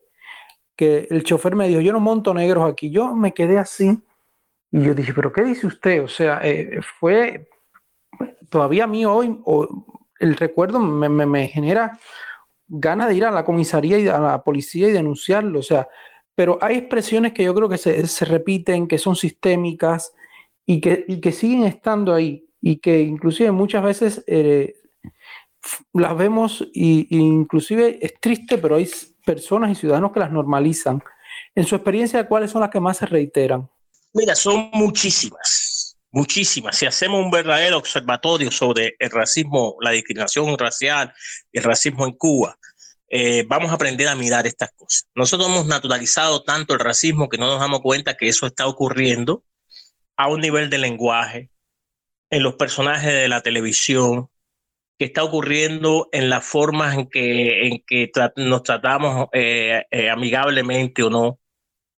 que 0.74 1.06
el 1.10 1.22
chofer 1.22 1.54
me 1.54 1.68
dijo, 1.68 1.80
yo 1.80 1.92
no 1.92 2.00
monto 2.00 2.34
negros 2.34 2.68
aquí. 2.68 2.90
Yo 2.90 3.14
me 3.14 3.32
quedé 3.32 3.58
así 3.58 3.96
y 4.74 4.82
yo 4.82 4.94
dije, 4.94 5.12
pero 5.14 5.32
¿qué 5.32 5.44
dice 5.44 5.66
usted? 5.66 6.02
O 6.02 6.08
sea, 6.08 6.40
eh, 6.42 6.80
fue 6.98 7.48
todavía 8.50 8.84
a 8.84 8.88
mí 8.88 9.04
hoy, 9.06 9.38
o, 9.44 9.68
el 10.18 10.36
recuerdo 10.36 10.80
me, 10.80 11.08
me, 11.08 11.48
genera 11.48 11.98
ganas 12.66 13.08
de 13.08 13.14
ir 13.14 13.24
a 13.24 13.30
la 13.30 13.44
comisaría 13.44 13.98
y 13.98 14.08
a 14.08 14.18
la 14.18 14.42
policía 14.42 14.88
y 14.88 14.92
denunciarlo. 14.92 15.60
O 15.60 15.62
sea, 15.62 15.88
pero 16.34 16.58
hay 16.60 16.76
expresiones 16.76 17.32
que 17.32 17.44
yo 17.44 17.54
creo 17.54 17.68
que 17.68 17.78
se, 17.78 18.06
se 18.06 18.24
repiten, 18.24 18.88
que 18.88 18.98
son 18.98 19.16
sistémicas, 19.16 20.12
y 20.66 20.80
que, 20.80 21.04
y 21.06 21.20
que 21.20 21.32
siguen 21.32 21.64
estando 21.64 22.14
ahí 22.14 22.48
y 22.60 22.76
que 22.76 23.00
inclusive 23.00 23.50
muchas 23.50 23.82
veces 23.82 24.24
eh, 24.26 24.74
las 25.92 26.16
vemos 26.16 26.66
y, 26.72 27.06
inclusive 27.16 27.98
es 28.00 28.18
triste, 28.20 28.58
pero 28.58 28.76
hay 28.76 28.88
personas 29.24 29.70
y 29.70 29.74
ciudadanos 29.74 30.12
que 30.12 30.20
las 30.20 30.32
normalizan. 30.32 31.02
En 31.54 31.64
su 31.64 31.74
experiencia, 31.74 32.26
¿cuáles 32.26 32.50
son 32.50 32.62
las 32.62 32.70
que 32.70 32.80
más 32.80 32.98
se 32.98 33.06
reiteran? 33.06 33.68
Mira, 34.14 34.36
son 34.36 34.70
muchísimas, 34.72 35.96
muchísimas. 36.12 36.76
Si 36.76 36.86
hacemos 36.86 37.20
un 37.20 37.32
verdadero 37.32 37.78
observatorio 37.78 38.52
sobre 38.52 38.94
el 39.00 39.10
racismo, 39.10 39.76
la 39.80 39.90
discriminación 39.90 40.56
racial, 40.56 41.12
el 41.52 41.64
racismo 41.64 42.06
en 42.06 42.12
Cuba, 42.12 42.56
eh, 43.08 43.44
vamos 43.48 43.72
a 43.72 43.74
aprender 43.74 44.06
a 44.06 44.14
mirar 44.14 44.46
estas 44.46 44.70
cosas. 44.76 45.08
Nosotros 45.16 45.48
hemos 45.48 45.66
naturalizado 45.66 46.44
tanto 46.44 46.74
el 46.74 46.80
racismo 46.80 47.28
que 47.28 47.38
no 47.38 47.46
nos 47.46 47.58
damos 47.58 47.80
cuenta 47.80 48.16
que 48.16 48.28
eso 48.28 48.46
está 48.46 48.68
ocurriendo 48.68 49.44
a 50.16 50.28
un 50.28 50.40
nivel 50.40 50.70
de 50.70 50.78
lenguaje, 50.78 51.50
en 52.30 52.42
los 52.42 52.54
personajes 52.54 53.12
de 53.12 53.28
la 53.28 53.42
televisión, 53.42 54.28
que 54.98 55.06
está 55.06 55.24
ocurriendo 55.24 56.08
en 56.12 56.30
las 56.30 56.44
formas 56.44 56.94
en 56.94 57.08
que, 57.08 57.66
en 57.66 57.84
que 57.84 58.10
nos 58.36 58.62
tratamos 58.62 59.28
eh, 59.32 59.84
eh, 59.90 60.08
amigablemente 60.08 61.02
o 61.02 61.10
no. 61.10 61.40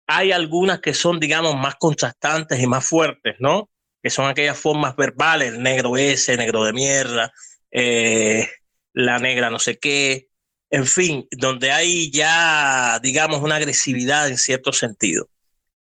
Hay 0.07 0.33
algunas 0.33 0.81
que 0.81 0.95
son, 0.95 1.19
digamos, 1.21 1.57
más 1.57 1.77
contrastantes 1.77 2.61
y 2.61 2.67
más 2.67 2.87
fuertes, 2.87 3.37
¿no? 3.41 3.71
Que 4.03 4.11
son 4.11 4.27
aquellas 4.29 4.59
formas 4.59 4.95
verbales, 4.97 5.53
el 5.53 5.63
negro 5.63 5.97
ese, 5.97 6.37
negro 6.37 6.65
de 6.65 6.73
mierda, 6.73 7.33
eh, 7.71 8.49
la 8.93 9.19
negra 9.19 9.51
no 9.51 9.59
sé 9.59 9.79
qué, 9.79 10.29
en 10.71 10.87
fin, 10.87 11.27
donde 11.31 11.73
hay 11.73 12.11
ya, 12.11 12.99
digamos, 13.03 13.43
una 13.43 13.57
agresividad 13.57 14.29
en 14.29 14.39
cierto 14.39 14.73
sentido 14.73 15.29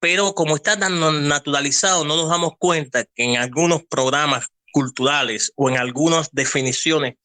pero 0.03 0.35
como 0.35 0.57
está 0.57 0.77
tan 0.77 0.99
naturalizado, 1.29 2.03
no 2.03 2.17
nos 2.17 2.27
damos 2.27 2.57
cuenta 2.59 3.05
que 3.05 3.23
en 3.23 3.37
algunos 3.37 3.85
programas 3.85 4.49
culturales 4.73 5.53
o 5.55 5.69
en 5.69 5.77
algunas 5.77 6.29
definiciones 6.33 7.15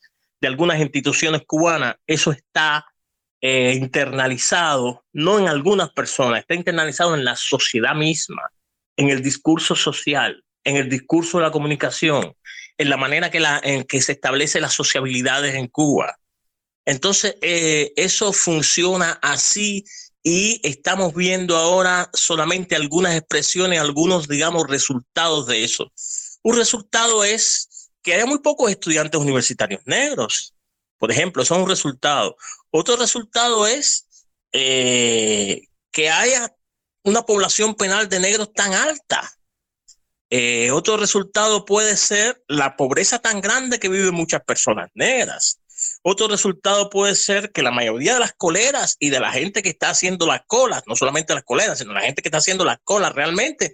de 0.40 0.46
algunas 0.46 0.78
instituciones 0.78 1.42
cubanas, 1.44 1.96
eso 2.06 2.30
está 2.30 2.86
eh, 3.40 3.74
internalizado, 3.74 5.04
no 5.12 5.38
en 5.38 5.48
algunas 5.48 5.90
personas, 5.90 6.40
está 6.40 6.54
internalizado 6.54 7.14
en 7.14 7.24
la 7.24 7.36
sociedad 7.36 7.94
misma, 7.94 8.50
en 8.96 9.10
el 9.10 9.22
discurso 9.22 9.76
social, 9.76 10.44
en 10.64 10.76
el 10.76 10.88
discurso 10.88 11.38
de 11.38 11.44
la 11.44 11.50
comunicación, 11.50 12.34
en 12.76 12.90
la 12.90 12.96
manera 12.96 13.30
que 13.30 13.40
la, 13.40 13.60
en 13.62 13.84
que 13.84 14.00
se 14.00 14.12
establecen 14.12 14.62
las 14.62 14.74
sociabilidades 14.74 15.54
en 15.54 15.68
Cuba. 15.68 16.18
Entonces, 16.84 17.36
eh, 17.42 17.92
eso 17.96 18.32
funciona 18.32 19.18
así 19.22 19.84
y 20.22 20.60
estamos 20.62 21.14
viendo 21.14 21.56
ahora 21.56 22.10
solamente 22.12 22.76
algunas 22.76 23.16
expresiones, 23.16 23.80
algunos, 23.80 24.26
digamos, 24.26 24.66
resultados 24.68 25.46
de 25.46 25.64
eso. 25.64 25.92
Un 26.42 26.56
resultado 26.56 27.24
es 27.24 27.90
que 28.02 28.14
hay 28.14 28.24
muy 28.24 28.38
pocos 28.40 28.70
estudiantes 28.70 29.20
universitarios 29.20 29.82
negros, 29.84 30.54
por 30.98 31.10
ejemplo, 31.10 31.42
eso 31.42 31.54
es 31.54 31.62
un 31.62 31.68
resultado. 31.68 32.36
Otro 32.70 32.96
resultado 32.96 33.66
es 33.66 34.06
eh, 34.52 35.62
que 35.90 36.10
haya 36.10 36.54
una 37.04 37.22
población 37.22 37.74
penal 37.74 38.08
de 38.08 38.20
negros 38.20 38.52
tan 38.52 38.74
alta. 38.74 39.30
Eh, 40.30 40.70
otro 40.72 40.96
resultado 40.98 41.64
puede 41.64 41.96
ser 41.96 42.42
la 42.48 42.76
pobreza 42.76 43.18
tan 43.18 43.40
grande 43.40 43.78
que 43.78 43.88
viven 43.88 44.14
muchas 44.14 44.42
personas 44.42 44.90
negras. 44.94 45.60
Otro 46.02 46.28
resultado 46.28 46.90
puede 46.90 47.14
ser 47.14 47.52
que 47.52 47.62
la 47.62 47.70
mayoría 47.70 48.14
de 48.14 48.20
las 48.20 48.32
coleras 48.32 48.96
y 48.98 49.10
de 49.10 49.20
la 49.20 49.32
gente 49.32 49.62
que 49.62 49.70
está 49.70 49.90
haciendo 49.90 50.26
las 50.26 50.42
colas, 50.46 50.82
no 50.86 50.96
solamente 50.96 51.34
las 51.34 51.44
coleras, 51.44 51.78
sino 51.78 51.92
la 51.92 52.02
gente 52.02 52.20
que 52.20 52.28
está 52.28 52.38
haciendo 52.38 52.64
las 52.64 52.78
colas 52.84 53.14
realmente, 53.14 53.72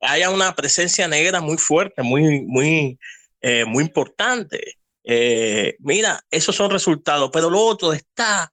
haya 0.00 0.30
una 0.30 0.54
presencia 0.54 1.06
negra 1.06 1.40
muy 1.40 1.58
fuerte, 1.58 2.02
muy, 2.02 2.40
muy, 2.42 2.98
eh, 3.40 3.64
muy 3.64 3.84
importante. 3.84 4.78
Eh, 5.04 5.76
mira, 5.80 6.24
esos 6.30 6.54
son 6.54 6.70
resultados, 6.70 7.30
pero 7.32 7.50
lo 7.50 7.60
otro 7.60 7.92
está 7.92 8.52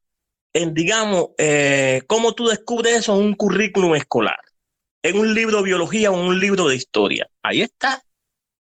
en, 0.53 0.73
digamos, 0.73 1.29
eh, 1.37 2.01
cómo 2.07 2.33
tú 2.33 2.47
descubres 2.47 2.97
eso 2.97 3.15
en 3.15 3.25
un 3.25 3.35
currículum 3.35 3.95
escolar, 3.95 4.39
en 5.03 5.17
un 5.19 5.33
libro 5.33 5.57
de 5.57 5.63
biología 5.63 6.11
o 6.11 6.15
en 6.15 6.27
un 6.27 6.39
libro 6.39 6.67
de 6.67 6.75
historia. 6.75 7.29
Ahí 7.43 7.61
está. 7.61 8.03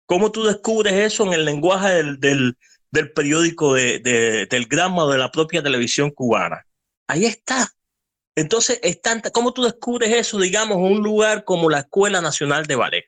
¿Cómo 0.06 0.30
tú 0.32 0.44
descubres 0.44 0.94
eso 0.94 1.24
en 1.26 1.32
el 1.32 1.44
lenguaje 1.44 1.94
del, 1.94 2.20
del, 2.20 2.58
del 2.90 3.12
periódico 3.12 3.74
de, 3.74 3.98
de, 3.98 4.46
del 4.46 4.66
Grama 4.66 5.04
o 5.04 5.10
de 5.10 5.18
la 5.18 5.30
propia 5.30 5.62
televisión 5.62 6.10
cubana? 6.10 6.66
Ahí 7.06 7.24
está. 7.24 7.68
Entonces, 8.38 8.80
¿cómo 9.32 9.52
tú 9.52 9.64
descubres 9.64 10.14
eso, 10.14 10.38
digamos, 10.38 10.76
en 10.76 10.84
un 10.84 11.02
lugar 11.02 11.44
como 11.44 11.68
la 11.68 11.80
Escuela 11.80 12.20
Nacional 12.20 12.66
de 12.66 12.76
Ballet, 12.76 13.04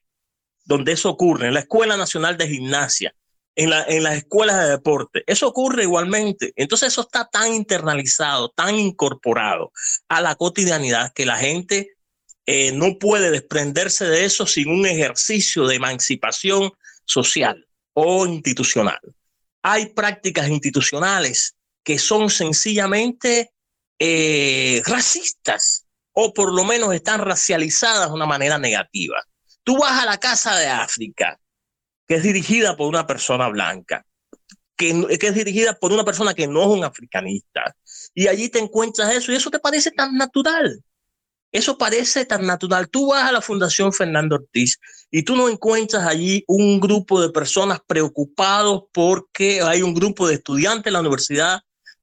donde 0.65 0.93
eso 0.93 1.09
ocurre, 1.09 1.47
en 1.49 1.55
la 1.55 1.61
Escuela 1.61 1.97
Nacional 1.97 2.37
de 2.37 2.49
Gimnasia, 2.49 3.15
en, 3.57 3.71
la, 3.71 3.87
las 3.89 4.17
escuelas 4.17 4.63
de 4.63 4.71
deporte? 4.71 5.25
Eso 5.27 5.49
ocurre 5.49 5.85
igualmente. 5.85 6.53
Entonces, 6.57 6.89
eso 6.89 7.03
está 7.03 7.29
tan 7.29 7.53
internalizado, 7.53 8.51
tan 8.51 8.77
incorporado 8.77 9.73
a 10.09 10.21
la 10.21 10.35
cotidianidad 10.35 11.13
que 11.13 11.27
la 11.27 11.37
gente 11.37 11.91
eh, 12.47 12.73
no 12.73 12.99
puede 12.99 13.31
desprenderse 13.31 14.07
de 14.07 14.25
eso 14.25 14.47
sin 14.47 14.69
un 14.69 14.87
ejercicio 14.87 15.67
de 15.67 15.77
emancipación 15.77 16.73
social 17.05 17.67
o 17.93 18.27
institucional. 18.27 19.01
Hay 19.63 19.87
prácticas 19.87 20.49
institucionales 20.49 21.55
que 21.85 21.99
son 21.99 22.31
sencillamente 22.31 23.53
eh, 23.99 24.83
racistas 24.87 25.87
o 26.13 26.33
por 26.33 26.53
lo 26.53 26.65
menos 26.65 26.93
están 26.95 27.21
racializadas 27.21 28.09
de 28.09 28.15
una 28.15 28.27
manera 28.27 28.59
negativa. 28.59 29.23
Tú 29.63 29.79
vas 29.79 30.03
a 30.03 30.07
la 30.07 30.19
Casa 30.19 30.57
de 30.57 30.67
África, 30.67 31.39
que 32.11 32.17
es 32.17 32.25
dirigida 32.25 32.77
por 32.77 32.89
una 32.89 33.07
persona 33.07 33.47
blanca, 33.47 34.05
que, 34.77 34.91
es 35.09 35.35
dirigida 35.37 35.79
por 35.79 35.93
una 35.93 36.05
persona 36.05 36.35
que 36.35 36.49
no 36.49 36.63
es 36.63 36.67
un 36.67 36.83
africanista, 36.83 37.77
y 38.13 38.27
allí 38.27 38.49
te 38.49 38.59
encuentras 38.59 39.15
eso 39.15 39.31
y 39.31 39.37
eso 39.37 39.49
te 39.49 39.61
parece 39.61 39.93
tan 39.93 40.17
natural. 40.17 40.83
Eso 41.53 41.79
parece 41.79 42.25
tan 42.25 42.45
natural. 42.45 42.89
Tú 42.89 43.11
vas 43.11 43.29
a 43.29 43.33
la 43.33 43.41
Fundación 43.41 43.93
Fernando 43.93 44.35
Ortiz 44.35 44.81
y 45.09 45.23
tú 45.23 45.37
no 45.37 45.49
encuentras 45.49 46.05
allí 46.05 46.43
un 46.49 46.81
grupo 46.81 47.23
de 47.23 47.31
personas 47.31 47.79
preocupados 47.87 48.83
porque 48.93 49.63
hay 49.63 49.83
un 49.83 49.95
grupo 49.95 50.27
de 50.27 50.35
estudiantes 50.35 50.89
en 50.89 50.95
la 50.95 51.01
universidad 51.01 51.61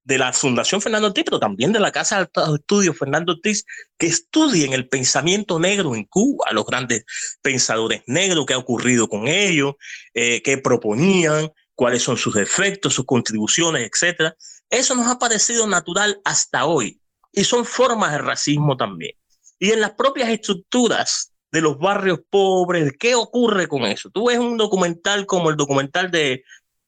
de 0.08 0.18
la 0.18 0.32
Fundación 0.32 0.82
Fernando 0.82 1.10
Ortiz, 1.10 1.26
pero 1.26 1.38
también 1.38 1.74
de 1.74 1.82
la 1.82 1.92
Casa 1.92 2.20
de 2.20 2.56
Estudios 2.56 2.98
Fernando 2.98 3.34
Ortiz, 3.34 3.66
que 3.98 4.08
estudien 4.08 4.72
el 4.72 4.88
pensamiento 4.88 5.60
negro 5.60 5.96
en 5.96 6.06
Cuba, 6.06 6.46
los 6.54 6.66
grandes 6.66 7.04
pensadores 7.42 8.04
negros, 8.08 8.46
qué 8.46 8.54
ha 8.54 8.58
ocurrido 8.58 9.10
con 9.10 9.28
ellos, 9.28 9.76
eh, 10.14 10.42
qué 10.44 10.58
proponían, 10.60 11.52
cuáles 11.76 12.04
son 12.04 12.16
sus 12.16 12.38
efectos, 12.38 12.94
sus 12.94 13.06
contribuciones, 13.06 13.90
etcétera. 13.92 14.34
Eso 14.70 14.96
nos 14.96 15.08
ha 15.08 15.20
parecido 15.20 15.68
natural 15.68 16.22
hasta 16.24 16.66
hoy 16.66 17.02
y 17.34 17.44
son 17.44 17.66
formas 17.66 18.14
de 18.14 18.20
racismo 18.20 18.78
también. 18.78 19.12
Y 19.60 19.72
en 19.72 19.82
las 19.82 19.92
propias 19.92 20.30
estructuras 20.30 21.34
de 21.52 21.60
los 21.60 21.78
barrios 21.80 22.22
pobres, 22.30 22.94
¿qué 22.98 23.14
ocurre 23.16 23.68
con 23.68 23.84
eso? 23.84 24.10
Tú 24.10 24.28
ves 24.28 24.40
un 24.40 24.56
documental 24.56 25.26
como 25.26 25.50
el 25.50 25.58
documental 25.58 26.10
de, 26.12 26.46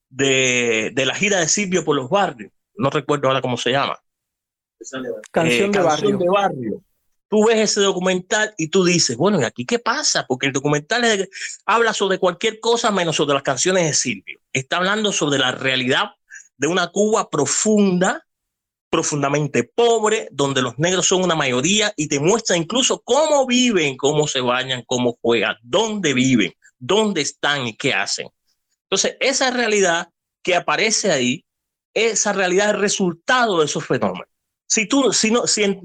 de, 0.08 0.92
de 0.94 1.06
la 1.06 1.16
gira 1.16 1.40
de 1.40 1.50
Silvio 1.50 1.84
por 1.84 1.98
los 1.98 2.10
barrios 2.10 2.54
no 2.80 2.90
recuerdo 2.90 3.28
ahora 3.28 3.42
cómo 3.42 3.58
se 3.58 3.72
llama. 3.72 4.00
Canción, 5.32 5.72
de, 5.72 5.80
eh, 5.80 6.18
de, 6.18 6.30
barrio. 6.30 6.82
Tú 7.28 7.46
ves 7.46 7.58
ese 7.58 7.82
documental 7.82 8.54
y 8.58 8.70
tú 8.70 8.86
dices, 8.86 9.18
bueno, 9.18 9.40
¿y 9.40 9.44
aquí 9.44 9.66
qué 9.66 9.78
pasa? 9.78 10.26
Porque 10.26 10.48
el 10.48 10.54
documental 10.54 11.30
habla 11.66 11.94
sobre 11.94 12.18
cualquier 12.18 12.60
cosa 12.60 12.90
menos 12.90 13.18
sobre 13.18 13.34
las 13.34 13.44
canciones 13.44 13.84
de 13.84 13.94
Silvio. 13.94 14.40
Está 14.54 14.78
hablando 14.78 15.12
sobre 15.12 15.38
la 15.38 15.52
realidad 15.52 16.12
de 16.58 16.68
una 16.68 16.88
Cuba 16.88 17.30
profunda, 17.30 18.26
profundamente 18.90 19.64
pobre, 19.64 20.30
donde 20.32 20.62
los 20.62 20.80
negros 20.80 21.06
son 21.06 21.24
una 21.24 21.36
mayoría 21.36 21.94
y 21.98 22.08
te 22.08 22.20
muestra 22.20 22.56
incluso 22.56 23.02
cómo 23.04 23.46
viven, 23.46 23.98
cómo 23.98 24.26
se 24.26 24.40
bañan, 24.40 24.84
cómo 24.88 25.20
juegan, 25.22 25.58
dónde 25.62 26.14
viven, 26.14 26.54
dónde 26.80 27.22
están 27.22 27.68
y 27.68 27.76
qué 27.76 27.94
hacen. 27.94 28.30
Entonces, 28.84 29.18
esa 29.20 29.52
realidad 29.52 30.10
que 30.42 30.56
aparece 30.56 31.12
ahí 31.12 31.46
esa 32.06 32.34
realidad 32.34 32.72
es 32.72 32.80
resultado 32.80 33.60
de 33.60 33.66
esos 33.66 33.86
fenómenos. 33.86 34.28
Si 34.68 34.88
tú, 34.88 35.12
si 35.14 35.32
no, 35.32 35.48
si, 35.48 35.80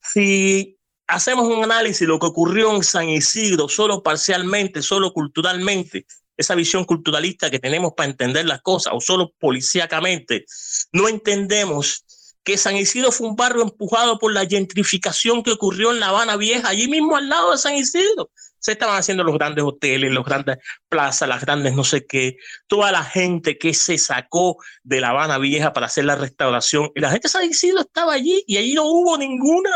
si, 0.00 0.78
hacemos 1.06 1.46
un 1.46 1.62
análisis 1.62 2.00
de 2.00 2.06
lo 2.06 2.18
que 2.18 2.26
ocurrió 2.26 2.74
en 2.74 2.82
San 2.82 3.08
Isidro, 3.08 3.68
solo 3.68 4.02
parcialmente, 4.02 4.82
solo 4.82 5.12
culturalmente, 5.12 6.06
esa 6.36 6.54
visión 6.54 6.84
culturalista 6.84 7.50
que 7.50 7.58
tenemos 7.58 7.94
para 7.96 8.10
entender 8.10 8.44
las 8.46 8.60
cosas, 8.60 8.92
o 8.94 9.00
solo 9.00 9.32
policíacamente, 9.38 10.44
no 10.92 11.08
entendemos 11.08 12.04
que 12.42 12.58
San 12.58 12.76
Isidro 12.76 13.10
fue 13.10 13.28
un 13.28 13.36
barrio 13.36 13.62
empujado 13.62 14.18
por 14.18 14.32
la 14.32 14.46
gentrificación 14.46 15.42
que 15.42 15.52
ocurrió 15.52 15.92
en 15.92 16.00
La 16.00 16.08
Habana 16.08 16.36
Vieja, 16.36 16.68
allí 16.68 16.88
mismo 16.88 17.16
al 17.16 17.28
lado 17.28 17.52
de 17.52 17.58
San 17.58 17.74
Isidro 17.74 18.30
se 18.66 18.72
estaban 18.72 18.98
haciendo 18.98 19.22
los 19.22 19.38
grandes 19.38 19.62
hoteles, 19.64 20.10
los 20.10 20.24
grandes 20.24 20.58
plazas, 20.88 21.28
las 21.28 21.40
grandes 21.40 21.76
no 21.76 21.84
sé 21.84 22.04
qué, 22.04 22.36
toda 22.66 22.90
la 22.90 23.04
gente 23.04 23.58
que 23.58 23.72
se 23.72 23.96
sacó 23.96 24.56
de 24.82 25.00
La 25.00 25.10
Habana 25.10 25.38
Vieja 25.38 25.72
para 25.72 25.86
hacer 25.86 26.04
la 26.04 26.16
restauración. 26.16 26.90
Y 26.96 27.00
la 27.00 27.12
gente 27.12 27.28
se 27.28 27.38
ha 27.38 27.42
decidido 27.42 27.78
estaba 27.78 28.14
allí 28.14 28.42
y 28.48 28.56
allí 28.56 28.74
no 28.74 28.82
hubo 28.86 29.16
ninguna 29.16 29.70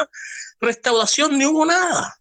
restauración, 0.60 1.38
ni 1.38 1.46
hubo 1.46 1.64
nada. 1.64 2.16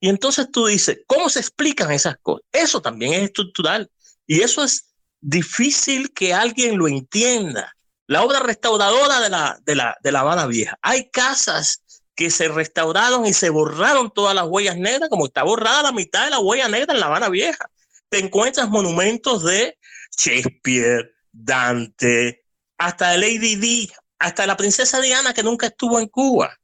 Y 0.00 0.08
entonces 0.08 0.50
tú 0.50 0.64
dices, 0.64 1.00
¿cómo 1.06 1.28
se 1.28 1.40
explican 1.40 1.90
esas 1.90 2.16
cosas? 2.22 2.42
Eso 2.52 2.80
también 2.80 3.12
es 3.12 3.24
estructural. 3.24 3.90
Y 4.26 4.40
eso 4.40 4.64
es 4.64 4.94
difícil 5.20 6.14
que 6.14 6.32
alguien 6.32 6.78
lo 6.78 6.88
entienda. 6.88 7.76
La 8.06 8.22
obra 8.22 8.40
restauradora 8.40 9.20
de 9.20 9.28
la, 9.28 9.58
de 9.62 9.74
la, 9.74 9.94
de 10.02 10.12
la 10.12 10.20
Habana 10.20 10.46
Vieja. 10.46 10.78
Hay 10.80 11.10
casas 11.10 11.82
que 12.18 12.30
se 12.30 12.48
restauraron 12.48 13.26
y 13.26 13.32
se 13.32 13.48
borraron 13.48 14.10
todas 14.10 14.34
las 14.34 14.44
huellas 14.44 14.76
negras, 14.76 15.08
como 15.08 15.26
está 15.26 15.44
borrada 15.44 15.84
la 15.84 15.92
mitad 15.92 16.24
de 16.24 16.30
la 16.30 16.40
huella 16.40 16.66
negra 16.66 16.92
en 16.92 16.98
La 16.98 17.06
Habana 17.06 17.28
Vieja. 17.28 17.70
Te 18.08 18.18
encuentras 18.18 18.68
monumentos 18.68 19.44
de 19.44 19.78
Shakespeare, 20.16 21.14
Dante, 21.30 22.44
hasta 22.76 23.16
Lady 23.16 23.54
Di, 23.54 23.92
hasta 24.18 24.48
la 24.48 24.56
princesa 24.56 25.00
Diana 25.00 25.32
que 25.32 25.44
nunca 25.44 25.68
estuvo 25.68 26.00
en 26.00 26.08
Cuba. 26.08 26.58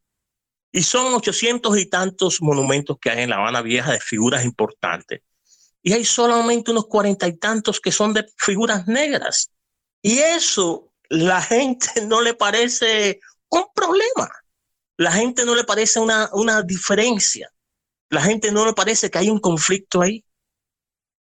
Y 0.73 0.83
son 0.83 1.15
ochocientos 1.15 1.79
y 1.79 1.87
tantos 1.87 2.43
monumentos 2.43 2.97
que 3.01 3.11
hay 3.11 3.23
en 3.23 3.31
La 3.31 3.37
Habana 3.37 3.63
Vieja 3.63 3.93
de 3.93 4.01
figuras 4.01 4.45
importantes. 4.45 5.23
Y 5.85 5.93
hay 5.93 6.05
solamente 6.05 6.73
unos 6.73 6.89
cuarenta 6.89 7.29
y 7.29 7.39
tantos 7.39 7.81
que 7.81 7.93
son 7.93 8.13
de 8.13 8.27
figuras 8.39 8.89
negras. 8.89 9.53
Y 10.03 10.19
eso 10.19 10.93
la 11.09 11.41
gente 11.41 11.87
no 12.09 12.23
le 12.23 12.35
parece 12.35 13.21
un 13.51 13.67
problema 13.73 14.33
la 14.97 15.13
gente 15.13 15.45
no 15.45 15.55
le 15.55 15.65
parece 15.65 16.01
una, 16.01 16.31
una 16.33 16.63
diferencia. 16.63 17.51
La 18.11 18.23
gente 18.23 18.53
no 18.53 18.65
le 18.67 18.73
parece 18.73 19.11
que 19.11 19.19
hay 19.19 19.31
un 19.31 19.41
conflicto 19.41 20.03
ahí. 20.03 20.25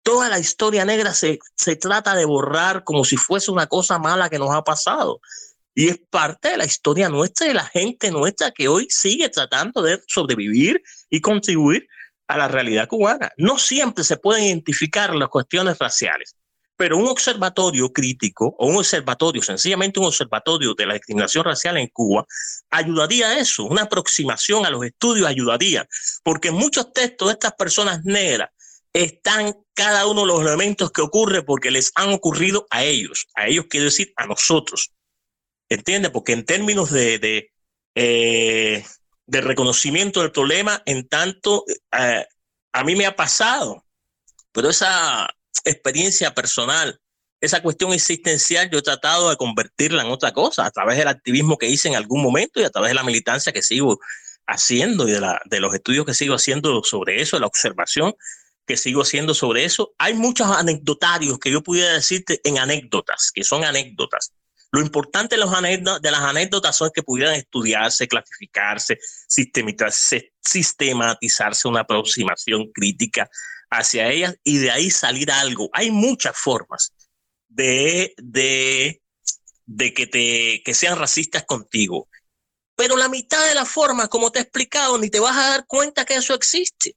Toda 0.02 0.30
la 0.30 0.40
historia 0.40 0.86
negra 0.86 1.14
se, 1.14 1.40
se 1.56 1.76
trata 1.76 2.16
de 2.16 2.26
borrar 2.26 2.84
como 2.84 3.04
si 3.04 3.18
fuese 3.18 3.52
una 3.52 3.68
cosa 3.68 4.00
mala 4.00 4.30
que 4.30 4.40
nos 4.40 4.52
ha 4.52 4.64
pasado. 4.64 5.22
Y 5.76 5.90
es 5.90 6.00
parte 6.10 6.50
de 6.50 6.58
la 6.58 6.66
historia 6.66 7.10
nuestra 7.10 7.48
y 7.48 7.54
la 7.54 7.66
gente 7.66 8.12
nuestra 8.12 8.52
que 8.52 8.68
hoy 8.68 8.88
sigue 8.90 9.30
tratando 9.30 9.82
de 9.82 10.02
sobrevivir 10.08 10.82
y 11.10 11.22
contribuir 11.22 11.88
a 12.28 12.38
la 12.38 12.48
realidad 12.48 12.88
cubana. 12.88 13.32
No 13.38 13.58
siempre 13.58 14.04
se 14.04 14.18
pueden 14.18 14.46
identificar 14.46 15.14
las 15.16 15.30
cuestiones 15.30 15.78
raciales. 15.78 16.36
Pero 16.80 16.96
un 16.96 17.10
observatorio 17.10 17.92
crítico 17.92 18.56
o 18.58 18.68
un 18.68 18.78
observatorio, 18.78 19.42
sencillamente 19.42 20.00
un 20.00 20.06
observatorio 20.06 20.74
de 20.76 20.86
la 20.86 20.94
discriminación 20.94 21.44
racial 21.44 21.76
en 21.76 21.88
Cuba, 21.88 22.26
ayudaría 22.70 23.28
a 23.28 23.38
eso, 23.38 23.66
una 23.66 23.82
aproximación 23.82 24.66
a 24.66 24.70
los 24.70 24.86
estudios 24.86 25.28
ayudaría, 25.28 25.86
porque 26.24 26.52
muchos 26.52 26.94
textos 26.94 27.28
de 27.28 27.34
estas 27.34 27.52
personas 27.56 28.06
negras 28.06 28.52
están 28.94 29.56
cada 29.74 30.08
uno 30.08 30.22
de 30.22 30.28
los 30.28 30.42
elementos 30.42 30.90
que 30.92 31.02
ocurre 31.02 31.44
porque 31.44 31.70
les 31.70 31.92
han 31.96 32.14
ocurrido 32.14 32.66
a 32.70 32.86
ellos, 32.86 33.28
a 33.36 33.48
ellos 33.48 33.66
quiero 33.70 33.88
decir 33.88 34.14
a 34.16 34.26
nosotros, 34.26 34.94
¿entiendes? 35.68 36.12
Porque 36.12 36.32
en 36.32 36.46
términos 36.46 36.92
de, 36.92 37.20
de, 37.20 37.52
eh, 37.96 38.86
reconocimiento 39.28 40.22
del 40.22 40.32
problema, 40.32 40.82
en 40.86 41.10
tanto, 41.10 41.66
eh, 41.92 42.26
a 42.72 42.84
mí 42.86 42.96
me 42.96 43.06
ha 43.06 43.18
pasado, 43.18 43.84
pero 44.54 44.70
esa 44.70 45.30
experiencia 45.64 46.34
personal, 46.34 47.00
esa 47.42 47.62
cuestión 47.62 47.94
existencial, 47.94 48.70
yo 48.70 48.80
he 48.80 48.82
tratado 48.82 49.30
de 49.30 49.38
convertirla 49.38 50.04
en 50.04 50.12
otra 50.12 50.34
cosa 50.34 50.66
a 50.66 50.72
través 50.72 50.98
del 50.98 51.08
activismo 51.08 51.58
que 51.58 51.70
hice 51.70 51.88
en 51.88 51.96
algún 51.96 52.22
momento 52.22 52.60
y 52.60 52.64
a 52.64 52.70
través 52.70 52.90
de 52.90 52.96
la 52.96 53.04
militancia 53.04 53.54
que 53.54 53.62
sigo 53.62 54.00
haciendo 54.46 55.08
y 55.08 55.12
de, 55.12 55.22
la, 55.22 55.42
de 55.46 55.60
los 55.60 55.74
estudios 55.74 56.06
que 56.06 56.14
sigo 56.14 56.36
haciendo 56.36 56.84
sobre 56.84 57.22
eso, 57.22 57.38
de 57.38 57.42
la 57.42 57.48
observación 57.48 58.14
que 58.70 58.78
sigo 58.78 59.02
haciendo 59.02 59.34
sobre 59.34 59.66
eso. 59.66 59.96
Hay 59.98 60.14
muchos 60.14 60.48
anecdotarios 60.48 61.40
que 61.40 61.50
yo 61.50 61.64
pudiera 61.64 61.94
decirte 61.94 62.40
en 62.44 62.60
anécdotas, 62.60 63.32
que 63.34 63.44
son 63.44 63.64
anécdotas. 63.64 64.32
Lo 64.72 64.80
importante 64.80 65.36
de, 65.36 65.42
los 65.42 65.52
de 65.52 66.12
las 66.12 66.22
anécdotas 66.22 66.78
son 66.78 66.92
que 66.94 67.02
pudieran 67.02 67.34
estudiarse, 67.34 68.08
clasificarse, 68.08 69.00
sistematizarse, 69.28 70.34
sistematizarse 70.40 71.68
una 71.68 71.80
aproximación 71.80 72.72
crítica 72.72 73.28
hacia 73.70 74.10
ellas 74.12 74.36
y 74.44 74.58
de 74.58 74.72
ahí 74.72 74.90
salir 74.92 75.32
algo. 75.32 75.70
Hay 75.74 75.92
muchas 75.92 76.38
formas 76.38 76.94
de, 77.48 78.14
de, 78.18 79.02
de 79.66 79.94
que, 79.94 80.08
te, 80.08 80.62
que 80.64 80.74
sean 80.74 80.98
racistas 80.98 81.46
contigo. 81.46 82.08
Pero 82.76 82.96
la 82.98 83.10
mitad 83.10 83.46
de 83.48 83.56
las 83.56 83.70
formas, 83.70 84.08
como 84.10 84.32
te 84.32 84.40
he 84.40 84.44
explicado, 84.44 84.98
ni 84.98 85.10
te 85.10 85.20
vas 85.20 85.38
a 85.38 85.50
dar 85.50 85.66
cuenta 85.68 86.06
que 86.06 86.16
eso 86.16 86.34
existe. 86.34 86.96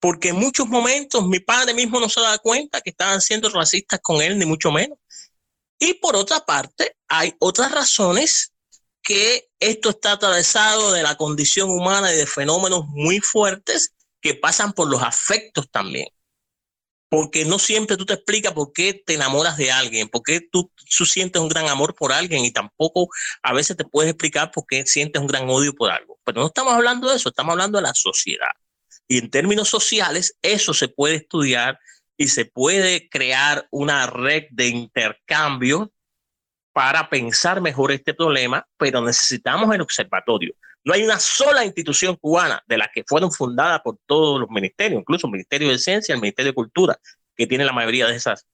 porque 0.00 0.30
en 0.30 0.36
muchos 0.36 0.66
momentos 0.68 1.24
mi 1.28 1.38
padre 1.40 1.74
mismo 1.74 2.00
no 2.00 2.08
se 2.08 2.20
da 2.20 2.36
cuenta 2.38 2.80
que 2.80 2.90
estaban 2.90 3.20
siendo 3.20 3.48
racistas 3.50 4.00
con 4.02 4.20
él, 4.20 4.36
ni 4.36 4.44
mucho 4.46 4.72
menos. 4.72 4.98
Y 5.78 5.94
por 5.94 6.16
otra 6.16 6.44
parte, 6.44 6.96
hay 7.08 7.34
otras 7.38 7.70
razones 7.72 8.52
que 9.02 9.48
esto 9.60 9.90
está 9.90 10.12
atravesado 10.12 10.92
de 10.92 11.02
la 11.04 11.16
condición 11.16 11.70
humana 11.70 12.12
y 12.12 12.16
de 12.16 12.26
fenómenos 12.26 12.84
muy 12.88 13.20
fuertes 13.20 13.92
que 14.22 14.34
pasan 14.34 14.72
por 14.72 14.88
los 14.88 15.02
afectos 15.02 15.68
también. 15.70 16.06
Porque 17.10 17.44
no 17.44 17.58
siempre 17.58 17.98
tú 17.98 18.06
te 18.06 18.14
explicas 18.14 18.54
por 18.54 18.72
qué 18.72 18.94
te 18.94 19.14
enamoras 19.14 19.58
de 19.58 19.70
alguien, 19.70 20.08
por 20.08 20.22
qué 20.22 20.40
tú, 20.40 20.72
sientes 20.86 21.42
un 21.42 21.48
gran 21.48 21.68
amor 21.68 21.94
por 21.94 22.10
alguien 22.10 22.42
y 22.46 22.52
tampoco 22.52 23.08
a 23.42 23.52
veces 23.52 23.76
te 23.76 23.84
puedes 23.84 24.12
explicar 24.12 24.50
por 24.50 24.64
qué 24.66 24.86
sientes 24.86 25.20
un 25.20 25.26
gran 25.26 25.50
odio 25.50 25.74
por 25.74 25.90
algo. 25.90 26.18
Pero 26.24 26.40
no 26.40 26.46
estamos 26.46 26.72
hablando 26.72 27.10
de 27.10 27.16
eso, 27.16 27.28
estamos 27.28 27.52
hablando 27.52 27.76
de 27.76 27.82
la 27.82 27.92
sociedad. 27.92 28.52
Y 29.08 29.18
en 29.18 29.28
términos 29.28 29.68
sociales, 29.68 30.38
eso 30.40 30.72
se 30.72 30.88
puede 30.88 31.16
estudiar 31.16 31.78
y 32.16 32.28
se 32.28 32.46
puede 32.46 33.10
crear 33.10 33.66
una 33.70 34.06
red 34.06 34.44
de 34.50 34.68
intercambio 34.68 35.92
para 36.72 37.10
pensar 37.10 37.60
mejor 37.60 37.92
este 37.92 38.14
problema, 38.14 38.66
pero 38.78 39.02
necesitamos 39.02 39.74
el 39.74 39.82
observatorio. 39.82 40.54
No 40.84 40.94
hay 40.94 41.04
una 41.04 41.18
sola 41.20 41.64
institución 41.64 42.16
cubana 42.16 42.62
de 42.66 42.78
las 42.78 42.88
que 42.92 43.04
fueron 43.06 43.30
fundadas 43.30 43.80
por 43.82 43.98
todos 44.06 44.40
los 44.40 44.50
ministerios, 44.50 45.00
incluso 45.00 45.26
el 45.26 45.32
Ministerio 45.32 45.68
de 45.68 45.78
Ciencia, 45.78 46.14
el 46.14 46.20
Ministerio 46.20 46.50
de 46.50 46.56
Cultura, 46.56 46.98
que 47.36 47.46
tiene 47.46 47.64
la 47.64 47.72
mayoría 47.72 48.06
de 48.06 48.16
esas 48.16 48.46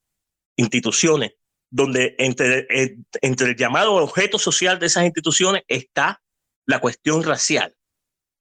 instituciones, 0.57 1.33
donde 1.71 2.15
entre, 2.19 2.67
eh, 2.71 2.97
el 3.23 3.57
llamado 3.57 3.95
objeto 3.95 4.39
social 4.39 4.79
de 4.79 4.87
esas 4.87 5.05
instituciones 5.05 5.63
está 5.69 6.21
la 6.67 6.81
cuestión 6.81 7.23
racial. 7.23 7.75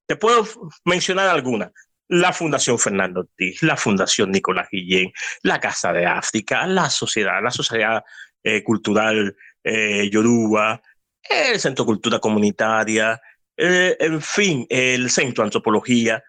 Te 0.05 0.15
puedo 0.15 0.45
mencionar 0.85 1.29
algunas. 1.29 1.71
La 2.09 2.31
Fundación 2.31 2.79
Fernando 2.79 3.21
Ortiz, 3.21 3.61
la 3.63 3.75
Fundación 3.75 4.31
Nicolás 4.31 4.69
Guillén, 4.71 5.11
la 5.43 5.59
Casa 5.59 5.91
de 5.91 6.05
África, 6.05 6.65
la 6.65 6.89
Sociedad, 6.89 7.43
la 7.43 7.51
Sociedad 7.51 8.01
eh, 8.43 8.63
Cultural 8.63 9.35
eh, 9.61 10.09
Yoruba, 10.09 10.81
el 11.29 11.59
Centro 11.59 11.85
Cultura 11.85 12.19
Comunitaria, 12.19 13.19
eh, 13.57 13.97
en 13.99 14.21
fin, 14.21 14.65
el 14.69 15.09
Centro 15.09 15.43
de 15.43 15.47
Antropología. 15.47 16.23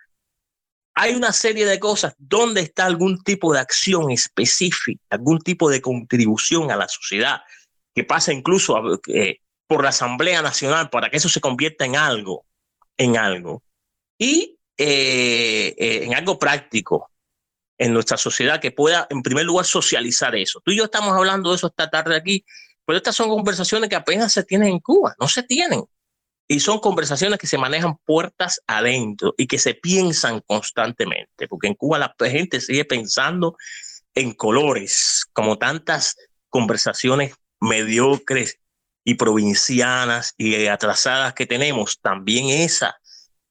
Hay 0.95 1.15
una 1.15 1.33
serie 1.33 1.65
de 1.65 1.79
cosas 1.79 2.15
donde 2.19 2.61
está 2.63 2.87
algún 2.87 3.23
tipo 3.23 3.53
de 3.53 3.61
acción 3.61 4.11
específica, 4.11 5.01
algún 5.11 5.39
tipo 5.39 5.71
de 5.71 5.81
contribución 5.81 6.71
a 6.73 6.77
la 6.77 6.89
sociedad, 6.89 7.43
que 7.95 8.03
pasa 8.03 8.33
incluso 8.33 9.01
eh, 9.07 9.39
por 9.67 9.85
la 9.85 9.91
Asamblea 9.91 10.43
Nacional 10.43 10.91
para 10.91 11.09
que 11.09 11.19
eso 11.19 11.29
se 11.29 11.41
convierta 11.41 11.85
en 11.85 11.95
algo, 11.95 12.45
en 12.97 13.17
algo. 13.17 13.63
Y 14.19 14.57
en 14.81 16.15
algo 16.15 16.39
práctico 16.39 17.11
en 17.77 17.93
nuestra 17.93 18.17
sociedad 18.17 18.61
que 18.61 18.71
pueda, 18.71 19.07
en 19.11 19.23
primer 19.23 19.45
lugar, 19.45 19.67
socializar 19.67 20.35
eso. 20.37 20.61
Tú 20.65 20.71
y 20.71 20.79
yo 20.79 20.85
estamos 20.85 21.17
hablando 21.17 21.51
de 21.51 21.57
eso 21.57 21.67
esta 21.67 21.91
tarde 21.91 22.17
aquí 22.17 22.45
pero 22.89 22.97
estas 22.97 23.17
son 23.17 23.29
conversaciones 23.29 23.91
que 23.91 23.97
apenas 23.97 24.33
se 24.33 24.45
tienen 24.45 24.71
en 24.71 24.79
Cuba, 24.79 25.15
no 25.21 25.29
se 25.29 25.43
tienen. 25.43 25.85
Y 26.49 26.61
son 26.61 26.79
conversaciones 26.81 27.39
que 27.39 27.47
se 27.47 27.59
manejan 27.59 27.99
puertas 28.07 28.63
adentro 28.67 29.35
y 29.37 29.47
que 29.47 29.59
se 29.59 29.75
piensan 29.75 30.41
constantemente, 30.47 31.47
porque 31.47 31.67
en 31.67 31.75
Cuba 31.75 31.99
la 31.99 32.15
gente 32.19 32.61
sigue 32.61 32.87
pensando 32.87 33.57
en 34.15 34.33
colores, 34.33 35.27
como 35.35 35.59
tantas 35.59 36.17
conversaciones 36.49 37.35
mediocres 37.61 38.59
y 39.05 39.15
provincianas 39.15 40.35
y 40.39 40.67
atrasadas 40.67 41.35
que 41.35 41.47
tenemos, 41.47 42.01
también 42.01 42.49
esas 42.49 42.95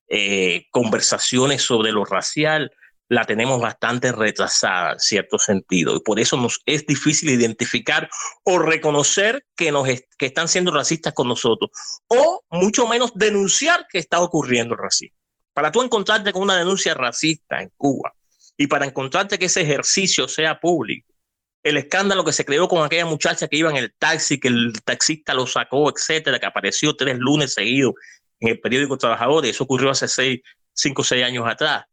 eh, 0.09 0.65
conversaciones 0.71 1.61
sobre 1.61 1.91
lo 1.91 2.03
racial 2.03 2.71
la 3.09 3.25
tenemos 3.25 3.61
bastante 3.61 4.11
retrasada 4.11 4.93
en 4.93 4.99
cierto 4.99 5.39
sentido 5.39 5.95
y 5.95 5.99
por 6.01 6.19
eso 6.19 6.35
nos 6.37 6.61
es 6.65 6.85
difícil 6.85 7.29
identificar 7.29 8.09
o 8.43 8.59
reconocer 8.59 9.45
que, 9.55 9.71
nos 9.71 9.87
que 10.17 10.25
están 10.25 10.47
siendo 10.47 10.71
racistas 10.71 11.13
con 11.13 11.27
nosotros 11.27 11.71
o 12.07 12.43
mucho 12.49 12.87
menos 12.87 13.13
denunciar 13.15 13.87
que 13.89 13.99
está 13.99 14.19
ocurriendo 14.19 14.75
racismo. 14.75 15.17
Para 15.53 15.71
tú 15.71 15.81
encontrarte 15.81 16.33
con 16.33 16.43
una 16.43 16.57
denuncia 16.57 16.93
racista 16.93 17.61
en 17.61 17.71
Cuba 17.77 18.13
y 18.57 18.67
para 18.67 18.85
encontrarte 18.85 19.39
que 19.39 19.45
ese 19.45 19.61
ejercicio 19.61 20.27
sea 20.27 20.59
público, 20.59 21.13
el 21.63 21.77
escándalo 21.77 22.23
que 22.23 22.33
se 22.33 22.45
creó 22.45 22.67
con 22.67 22.85
aquella 22.85 23.05
muchacha 23.05 23.47
que 23.47 23.57
iba 23.57 23.69
en 23.69 23.77
el 23.77 23.93
taxi, 23.97 24.39
que 24.39 24.47
el 24.49 24.73
taxista 24.83 25.33
lo 25.33 25.47
sacó, 25.47 25.89
etcétera, 25.89 26.39
que 26.39 26.45
apareció 26.45 26.95
tres 26.95 27.17
lunes 27.17 27.53
seguidos 27.53 27.93
en 28.39 28.49
el 28.49 28.59
periódico 28.59 28.97
Trabajadores, 28.97 29.51
eso 29.51 29.63
ocurrió 29.63 29.89
hace 29.89 30.07
seis, 30.07 30.41
cinco 30.73 31.01
o 31.01 31.05
seis 31.05 31.25
años 31.25 31.45
atrás 31.47 31.85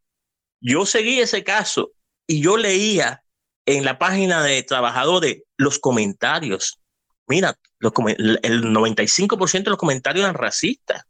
yo 0.64 0.87
seguí 0.87 1.20
ese 1.20 1.44
caso 1.44 1.92
y 2.27 2.42
yo 2.42 2.57
leía 2.57 3.22
en 3.66 3.85
la 3.85 3.98
página 3.98 4.42
de 4.42 4.62
trabajadores 4.62 5.42
los 5.59 5.79
comentarios. 5.79 6.81
Mira, 7.27 7.59
el 7.81 8.62
95% 8.72 9.64
de 9.64 9.70
los 9.70 9.79
comentarios 9.79 10.24
eran 10.24 10.35
racistas. 10.35 11.05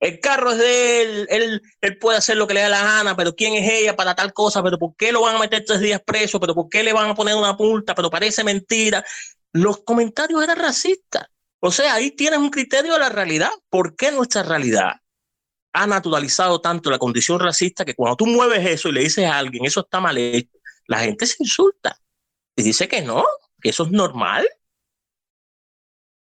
El 0.00 0.18
carro 0.18 0.52
es 0.52 0.58
de 0.58 1.02
él, 1.02 1.60
él, 1.82 1.98
puede 1.98 2.16
hacer 2.16 2.38
lo 2.38 2.46
que 2.46 2.54
le 2.54 2.62
da 2.62 2.70
la 2.70 2.82
gana, 2.82 3.14
pero 3.14 3.34
¿quién 3.34 3.52
es 3.52 3.70
ella 3.70 3.96
para 3.96 4.14
tal 4.14 4.32
cosa? 4.32 4.62
¿Pero 4.62 4.78
por 4.78 4.96
qué 4.96 5.12
lo 5.12 5.20
van 5.20 5.36
a 5.36 5.40
meter 5.40 5.62
tres 5.66 5.80
días 5.80 6.00
preso? 6.02 6.40
¿Pero 6.40 6.54
por 6.54 6.70
qué 6.70 6.82
le 6.82 6.94
van 6.94 7.10
a 7.10 7.14
poner 7.14 7.34
una 7.34 7.52
multa? 7.52 7.94
¿Pero 7.94 8.08
parece 8.08 8.42
mentira? 8.42 9.04
Los 9.52 9.82
comentarios 9.82 10.42
eran 10.42 10.58
racistas. 10.58 11.26
O 11.58 11.70
sea, 11.70 11.94
ahí 11.94 12.12
tienes 12.12 12.38
un 12.38 12.48
criterio 12.48 12.94
de 12.94 12.98
la 12.98 13.10
realidad. 13.10 13.50
¿Por 13.68 13.94
qué 13.94 14.10
nuestra 14.10 14.42
realidad 14.42 14.99
ha 15.72 15.86
naturalizado 15.86 16.60
tanto 16.60 16.90
la 16.90 16.98
condición 16.98 17.38
racista 17.38 17.84
que 17.84 17.94
cuando 17.94 18.16
tú 18.16 18.26
mueves 18.26 18.66
eso 18.66 18.88
y 18.88 18.92
le 18.92 19.00
dices 19.00 19.24
a 19.24 19.38
alguien 19.38 19.64
eso 19.64 19.80
está 19.80 20.00
mal 20.00 20.18
hecho, 20.18 20.58
la 20.86 21.00
gente 21.00 21.26
se 21.26 21.36
insulta 21.38 22.00
y 22.56 22.62
dice 22.62 22.88
que 22.88 23.02
no, 23.02 23.24
que 23.60 23.70
eso 23.70 23.84
es 23.84 23.90
normal. 23.90 24.48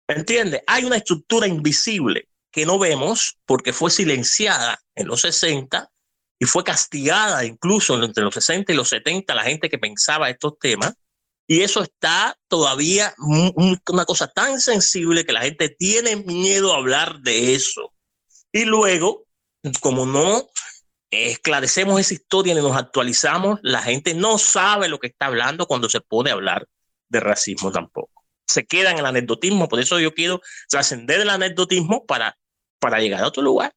¿Entiendes? 0.07 0.63
Hay 0.67 0.85
una 0.85 0.97
estructura 0.97 1.47
invisible 1.47 2.29
que 2.51 2.65
no 2.65 2.79
vemos 2.79 3.39
porque 3.45 3.73
fue 3.73 3.91
silenciada 3.91 4.81
en 4.95 5.07
los 5.07 5.23
60 5.23 5.91
y 6.39 6.45
fue 6.47 6.65
castigada 6.65 7.45
incluso 7.45 8.03
entre 8.03 8.25
los 8.25 8.35
60 8.35 8.73
y 8.73 8.77
los 8.77 8.89
70 8.89 9.35
la 9.35 9.43
gente 9.43 9.69
que 9.69 9.79
pensaba 9.79 10.31
estos 10.31 10.59
temas. 10.59 10.95
Y 11.47 11.63
eso 11.63 11.83
está 11.83 12.39
todavía 12.47 13.15
una 13.19 14.05
cosa 14.05 14.29
tan 14.29 14.61
sensible 14.61 15.25
que 15.25 15.33
la 15.33 15.41
gente 15.41 15.71
tiene 15.71 16.17
miedo 16.17 16.75
a 16.75 16.77
hablar 16.77 17.21
de 17.21 17.55
eso. 17.55 17.95
Y 18.53 18.65
luego 18.67 19.28
como 19.81 20.07
no 20.07 20.49
esclarecemos 21.11 22.01
esa 22.01 22.15
historia 22.15 22.55
ni 22.55 22.61
nos 22.61 22.77
actualizamos, 22.77 23.59
la 23.63 23.83
gente 23.83 24.15
no 24.15 24.39
sabe 24.39 24.89
lo 24.89 24.99
que 24.99 25.09
está 25.09 25.27
hablando 25.27 25.67
cuando 25.67 25.89
se 25.89 26.01
pone 26.01 26.31
a 26.31 26.35
hablar 26.35 26.67
de 27.09 27.21
racismo 27.21 27.73
tampoco. 27.73 28.25
Se 28.47 28.67
queda 28.67 28.91
en 28.91 28.99
el 28.99 29.07
anecdotismo, 29.07 29.69
por 29.69 29.81
eso 29.81 29.99
yo 30.01 30.15
quiero 30.15 30.41
trascender 30.69 31.21
el 31.21 31.31
anecdotismo 31.31 32.05
para, 32.07 32.37
para 32.79 32.99
llegar 33.01 33.23
a 33.23 33.29
otro 33.29 33.43
lugar. 33.43 33.75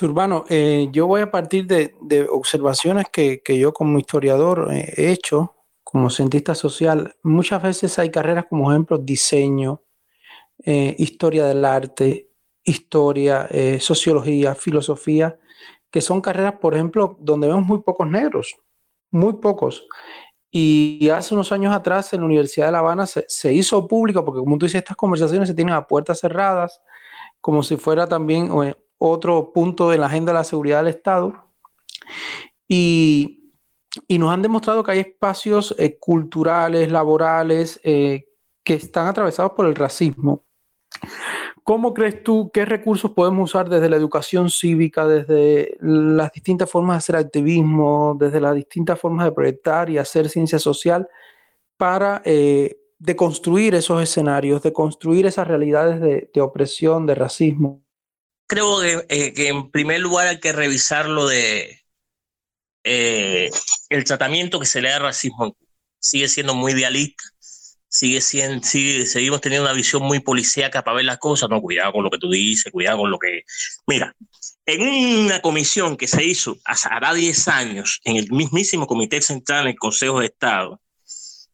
Urbano, 0.00 0.44
eh, 0.48 0.88
yo 0.90 1.06
voy 1.06 1.20
a 1.20 1.30
partir 1.30 1.66
de, 1.66 1.94
observaciones 2.30 3.06
que, 3.12 3.42
yo 3.46 3.72
como 3.72 3.98
historiador 3.98 4.68
eh, 4.72 4.94
he 4.96 5.12
hecho, 5.12 5.54
como 5.82 6.08
cientista 6.08 6.54
social. 6.54 7.14
Muchas 7.22 7.62
veces 7.62 7.98
hay 7.98 8.10
carreras 8.10 8.46
como 8.48 8.72
ejemplo 8.72 8.98
diseño, 8.98 9.82
eh, 10.64 10.94
historia 10.98 11.44
del 11.44 11.64
arte, 11.64 12.30
historia, 12.64 13.48
eh, 13.50 13.80
sociología, 13.80 14.54
filosofía, 14.54 15.38
que 15.90 16.00
son 16.00 16.20
carreras, 16.20 16.54
por 16.54 16.74
ejemplo, 16.74 17.16
donde 17.20 17.48
vemos 17.48 17.66
muy 17.66 17.82
pocos 17.82 18.08
negros, 18.08 18.56
muy 19.10 19.34
pocos. 19.34 19.86
Y 20.50 21.08
hace 21.10 21.34
unos 21.34 21.50
años 21.52 21.74
atrás 21.74 22.12
en 22.12 22.20
la 22.20 22.26
Universidad 22.26 22.66
de 22.66 22.72
La 22.72 22.78
Habana 22.78 23.06
se, 23.06 23.52
hizo 23.52 23.88
público, 23.88 24.24
porque 24.24 24.40
como 24.40 24.58
tú 24.58 24.66
dices, 24.66 24.80
estas 24.80 24.96
conversaciones 24.96 25.48
se 25.48 25.54
tienen 25.54 25.74
a 25.74 25.86
puertas 25.86 26.20
cerradas, 26.20 26.80
como 27.40 27.62
si 27.62 27.76
fuera 27.76 28.06
también 28.06 28.50
eh, 28.62 28.74
otro 28.98 29.52
punto 29.52 29.90
de 29.90 29.98
la 29.98 30.06
agenda 30.06 30.32
de 30.32 30.38
la 30.38 30.44
seguridad 30.44 30.78
del 30.78 30.94
Estado. 30.94 31.48
Y, 32.68 33.38
nos 34.08 34.32
han 34.32 34.42
demostrado 34.42 34.82
que 34.82 34.92
hay 34.92 35.00
espacios 35.00 35.74
eh, 35.78 35.98
culturales, 35.98 36.90
laborales, 36.90 37.78
que 37.82 38.74
están 38.74 39.06
atravesados 39.06 39.52
por 39.52 39.66
el 39.66 39.74
racismo. 39.74 40.44
¿Cómo 41.64 41.94
crees 41.94 42.22
tú 42.22 42.50
qué 42.52 42.64
recursos 42.64 43.12
podemos 43.12 43.50
usar 43.50 43.68
desde 43.68 43.88
la 43.88 43.96
educación 43.96 44.50
cívica, 44.50 45.06
desde 45.06 45.76
las 45.80 46.32
distintas 46.32 46.70
formas 46.70 46.94
de 46.94 46.98
hacer 46.98 47.16
activismo, 47.16 48.16
desde 48.18 48.40
las 48.40 48.54
distintas 48.54 48.98
formas 48.98 49.26
de 49.26 49.32
proyectar 49.32 49.88
y 49.88 49.98
hacer 49.98 50.28
ciencia 50.28 50.58
social 50.58 51.08
para 51.76 52.22
eh, 52.24 52.78
deconstruir 52.98 53.74
esos 53.74 54.02
escenarios, 54.02 54.62
de 54.62 54.72
construir 54.72 55.26
esas 55.26 55.46
realidades 55.46 56.00
de, 56.00 56.40
opresión, 56.40 57.06
de 57.06 57.14
racismo? 57.14 57.84
Creo 58.48 58.82
eh, 58.82 59.32
que, 59.32 59.48
en 59.48 59.70
primer 59.70 60.00
lugar 60.00 60.26
hay 60.26 60.40
que 60.40 60.52
revisar 60.52 61.06
lo 61.08 61.26
de 61.26 61.80
eh, 62.84 63.50
el 63.88 64.04
tratamiento 64.04 64.58
que 64.58 64.66
se 64.66 64.82
le 64.82 64.90
da 64.90 64.96
al 64.96 65.02
racismo. 65.02 65.56
Sigue 66.00 66.28
siendo 66.28 66.54
muy 66.54 66.72
idealista 66.72 67.31
sigue 67.92 68.22
siendo, 68.22 68.66
sigue, 68.66 69.06
seguimos 69.06 69.42
teniendo 69.42 69.66
una 69.68 69.74
visión 69.74 70.02
muy 70.02 70.18
policíaca 70.20 70.82
para 70.82 70.96
ver 70.96 71.04
las 71.04 71.18
cosas. 71.18 71.50
No, 71.50 71.60
cuidado 71.60 71.92
con 71.92 72.02
lo 72.02 72.10
que 72.10 72.18
tú 72.18 72.30
dices, 72.30 72.72
cuidado 72.72 72.98
con 72.98 73.10
lo 73.10 73.18
que. 73.18 73.44
Mira, 73.86 74.16
en 74.64 75.26
una 75.26 75.42
comisión 75.42 75.96
que 75.96 76.08
se 76.08 76.24
hizo 76.24 76.56
hará 76.64 77.12
10 77.12 77.48
años 77.48 78.00
en 78.04 78.16
el 78.16 78.32
mismísimo 78.32 78.86
Comité 78.86 79.20
Central 79.20 79.66
del 79.66 79.76
Consejo 79.76 80.20
de 80.20 80.26
Estado, 80.26 80.80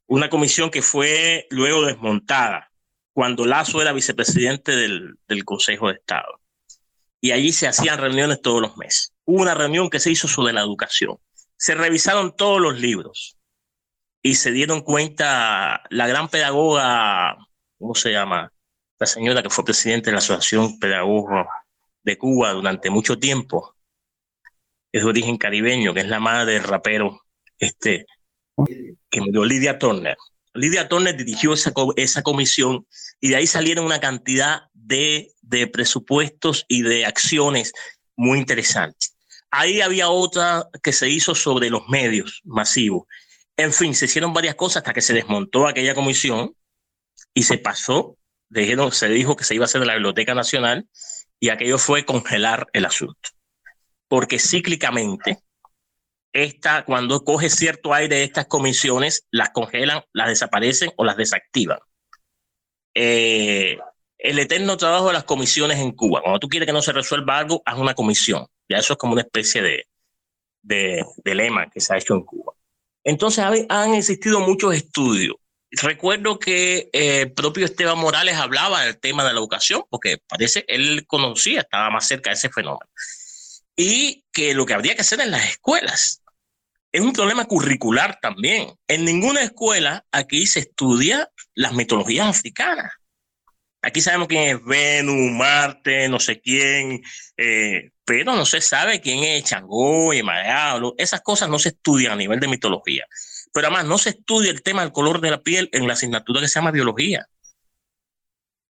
una 0.06 0.30
comisión 0.30 0.70
que 0.70 0.80
fue 0.80 1.46
luego 1.50 1.84
desmontada 1.84 2.70
cuando 3.12 3.44
Lazo 3.44 3.82
era 3.82 3.92
vicepresidente 3.92 4.76
del, 4.76 5.18
del 5.26 5.44
Consejo 5.44 5.88
de 5.88 5.94
Estado. 5.94 6.40
Y 7.20 7.32
allí 7.32 7.52
se 7.52 7.66
hacían 7.66 7.98
reuniones 7.98 8.40
todos 8.40 8.62
los 8.62 8.76
meses. 8.76 9.12
Hubo 9.24 9.42
una 9.42 9.54
reunión 9.54 9.90
que 9.90 9.98
se 9.98 10.12
hizo 10.12 10.28
sobre 10.28 10.52
la 10.52 10.60
educación. 10.60 11.18
Se 11.56 11.74
revisaron 11.74 12.36
todos 12.36 12.60
los 12.60 12.78
libros 12.78 13.37
y 14.22 14.34
se 14.34 14.52
dieron 14.52 14.82
cuenta 14.82 15.82
la 15.90 16.06
gran 16.06 16.28
pedagoga, 16.28 17.36
¿cómo 17.78 17.94
se 17.94 18.12
llama? 18.12 18.52
La 18.98 19.06
señora 19.06 19.42
que 19.42 19.50
fue 19.50 19.64
presidente 19.64 20.06
de 20.06 20.12
la 20.12 20.18
Asociación 20.18 20.78
Pedagoga 20.78 21.48
de 22.02 22.18
Cuba 22.18 22.52
durante 22.52 22.90
mucho 22.90 23.18
tiempo, 23.18 23.74
es 24.92 25.02
de 25.02 25.08
origen 25.08 25.36
caribeño, 25.36 25.94
que 25.94 26.00
es 26.00 26.08
la 26.08 26.20
madre 26.20 26.54
del 26.54 26.64
rapero 26.64 27.22
este, 27.58 28.06
que 29.10 29.20
murió, 29.20 29.44
Lidia 29.44 29.78
Turner. 29.78 30.16
Lidia 30.54 30.88
Turner 30.88 31.16
dirigió 31.16 31.52
esa, 31.52 31.72
esa 31.96 32.22
comisión 32.22 32.86
y 33.20 33.28
de 33.28 33.36
ahí 33.36 33.46
salieron 33.46 33.84
una 33.84 34.00
cantidad 34.00 34.62
de, 34.72 35.32
de 35.42 35.66
presupuestos 35.66 36.64
y 36.68 36.82
de 36.82 37.06
acciones 37.06 37.72
muy 38.16 38.38
interesantes. 38.38 39.14
Ahí 39.50 39.80
había 39.80 40.08
otra 40.08 40.66
que 40.82 40.92
se 40.92 41.08
hizo 41.08 41.34
sobre 41.34 41.70
los 41.70 41.88
medios 41.88 42.40
masivos. 42.44 43.04
En 43.58 43.72
fin, 43.72 43.94
se 43.94 44.06
hicieron 44.06 44.32
varias 44.32 44.54
cosas 44.54 44.78
hasta 44.78 44.94
que 44.94 45.02
se 45.02 45.12
desmontó 45.12 45.66
aquella 45.66 45.94
comisión 45.94 46.54
y 47.34 47.42
se 47.42 47.58
pasó, 47.58 48.16
se 48.92 49.08
dijo 49.08 49.36
que 49.36 49.44
se 49.44 49.54
iba 49.54 49.64
a 49.64 49.66
hacer 49.66 49.80
de 49.80 49.86
la 49.86 49.94
Biblioteca 49.94 50.34
Nacional 50.34 50.88
y 51.40 51.50
aquello 51.50 51.76
fue 51.76 52.06
congelar 52.06 52.68
el 52.72 52.86
asunto. 52.86 53.30
Porque 54.06 54.38
cíclicamente 54.38 55.38
esta, 56.32 56.84
cuando 56.84 57.24
coge 57.24 57.50
cierto 57.50 57.92
aire 57.92 58.16
de 58.16 58.24
estas 58.24 58.46
comisiones, 58.46 59.26
las 59.30 59.50
congelan, 59.50 60.02
las 60.12 60.28
desaparecen 60.28 60.92
o 60.96 61.04
las 61.04 61.16
desactivan. 61.16 61.80
Eh, 62.94 63.76
el 64.18 64.38
eterno 64.38 64.76
trabajo 64.76 65.08
de 65.08 65.14
las 65.14 65.24
comisiones 65.24 65.78
en 65.78 65.92
Cuba. 65.92 66.20
Cuando 66.22 66.38
tú 66.38 66.48
quieres 66.48 66.66
que 66.66 66.72
no 66.72 66.82
se 66.82 66.92
resuelva 66.92 67.38
algo, 67.38 67.60
haz 67.64 67.76
una 67.76 67.94
comisión. 67.94 68.46
Ya 68.68 68.78
eso 68.78 68.92
es 68.92 68.98
como 68.98 69.14
una 69.14 69.22
especie 69.22 69.62
de, 69.62 69.86
de, 70.62 71.34
lema 71.34 71.70
que 71.70 71.80
se 71.80 71.94
ha 71.94 71.98
hecho 71.98 72.14
en 72.14 72.22
Cuba. 72.22 72.52
Entonces 73.08 73.42
han 73.70 73.94
existido 73.94 74.38
muchos 74.40 74.74
estudios. 74.74 75.36
Recuerdo 75.70 76.38
que 76.38 76.90
eh, 76.92 77.22
el 77.22 77.32
propio 77.32 77.64
Esteban 77.64 77.98
Morales 77.98 78.36
hablaba 78.36 78.82
del 78.82 78.98
tema 78.98 79.24
de 79.24 79.32
la 79.32 79.38
educación, 79.38 79.82
porque 79.88 80.18
parece 80.28 80.66
él 80.68 81.06
conocía, 81.06 81.60
estaba 81.60 81.88
más 81.88 82.06
cerca 82.06 82.28
de 82.28 82.34
ese 82.34 82.50
fenómeno 82.50 82.90
y 83.74 84.24
que 84.30 84.52
lo 84.52 84.66
que 84.66 84.74
habría 84.74 84.94
que 84.94 85.00
hacer 85.00 85.20
en 85.20 85.30
las 85.30 85.48
escuelas. 85.48 86.22
Es 86.92 87.00
un 87.00 87.14
problema 87.14 87.46
curricular 87.46 88.18
también. 88.20 88.74
En 88.88 89.06
ninguna 89.06 89.42
escuela 89.42 90.04
aquí 90.12 90.46
se 90.46 90.60
estudia 90.60 91.30
las 91.54 91.72
mitologías 91.72 92.26
africanas. 92.26 92.92
Aquí 93.80 94.00
sabemos 94.00 94.28
quién 94.28 94.56
es 94.56 94.64
Venus, 94.64 95.30
Marte, 95.32 96.08
no 96.08 96.18
sé 96.18 96.40
quién, 96.40 97.00
eh, 97.36 97.90
pero 98.04 98.34
no 98.34 98.44
se 98.44 98.60
sabe 98.60 99.00
quién 99.00 99.22
es 99.22 99.44
Changó 99.44 100.12
y 100.12 100.22
Diablo. 100.22 100.94
Esas 100.98 101.20
cosas 101.20 101.48
no 101.48 101.58
se 101.58 101.70
estudian 101.70 102.12
a 102.12 102.16
nivel 102.16 102.40
de 102.40 102.48
mitología. 102.48 103.06
Pero 103.52 103.68
además 103.68 103.86
no 103.86 103.98
se 103.98 104.10
estudia 104.10 104.50
el 104.50 104.62
tema 104.62 104.82
del 104.82 104.92
color 104.92 105.20
de 105.20 105.30
la 105.30 105.42
piel 105.42 105.68
en 105.72 105.86
la 105.86 105.92
asignatura 105.92 106.40
que 106.40 106.48
se 106.48 106.58
llama 106.58 106.72
biología. 106.72 107.28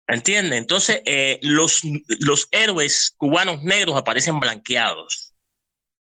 ¿Entiendes? 0.07 0.59
Entonces, 0.59 1.03
eh, 1.05 1.39
los, 1.43 1.83
los 2.21 2.49
héroes 2.51 3.15
cubanos 3.17 3.63
negros 3.63 3.97
aparecen 3.97 4.41
blanqueados. 4.41 5.35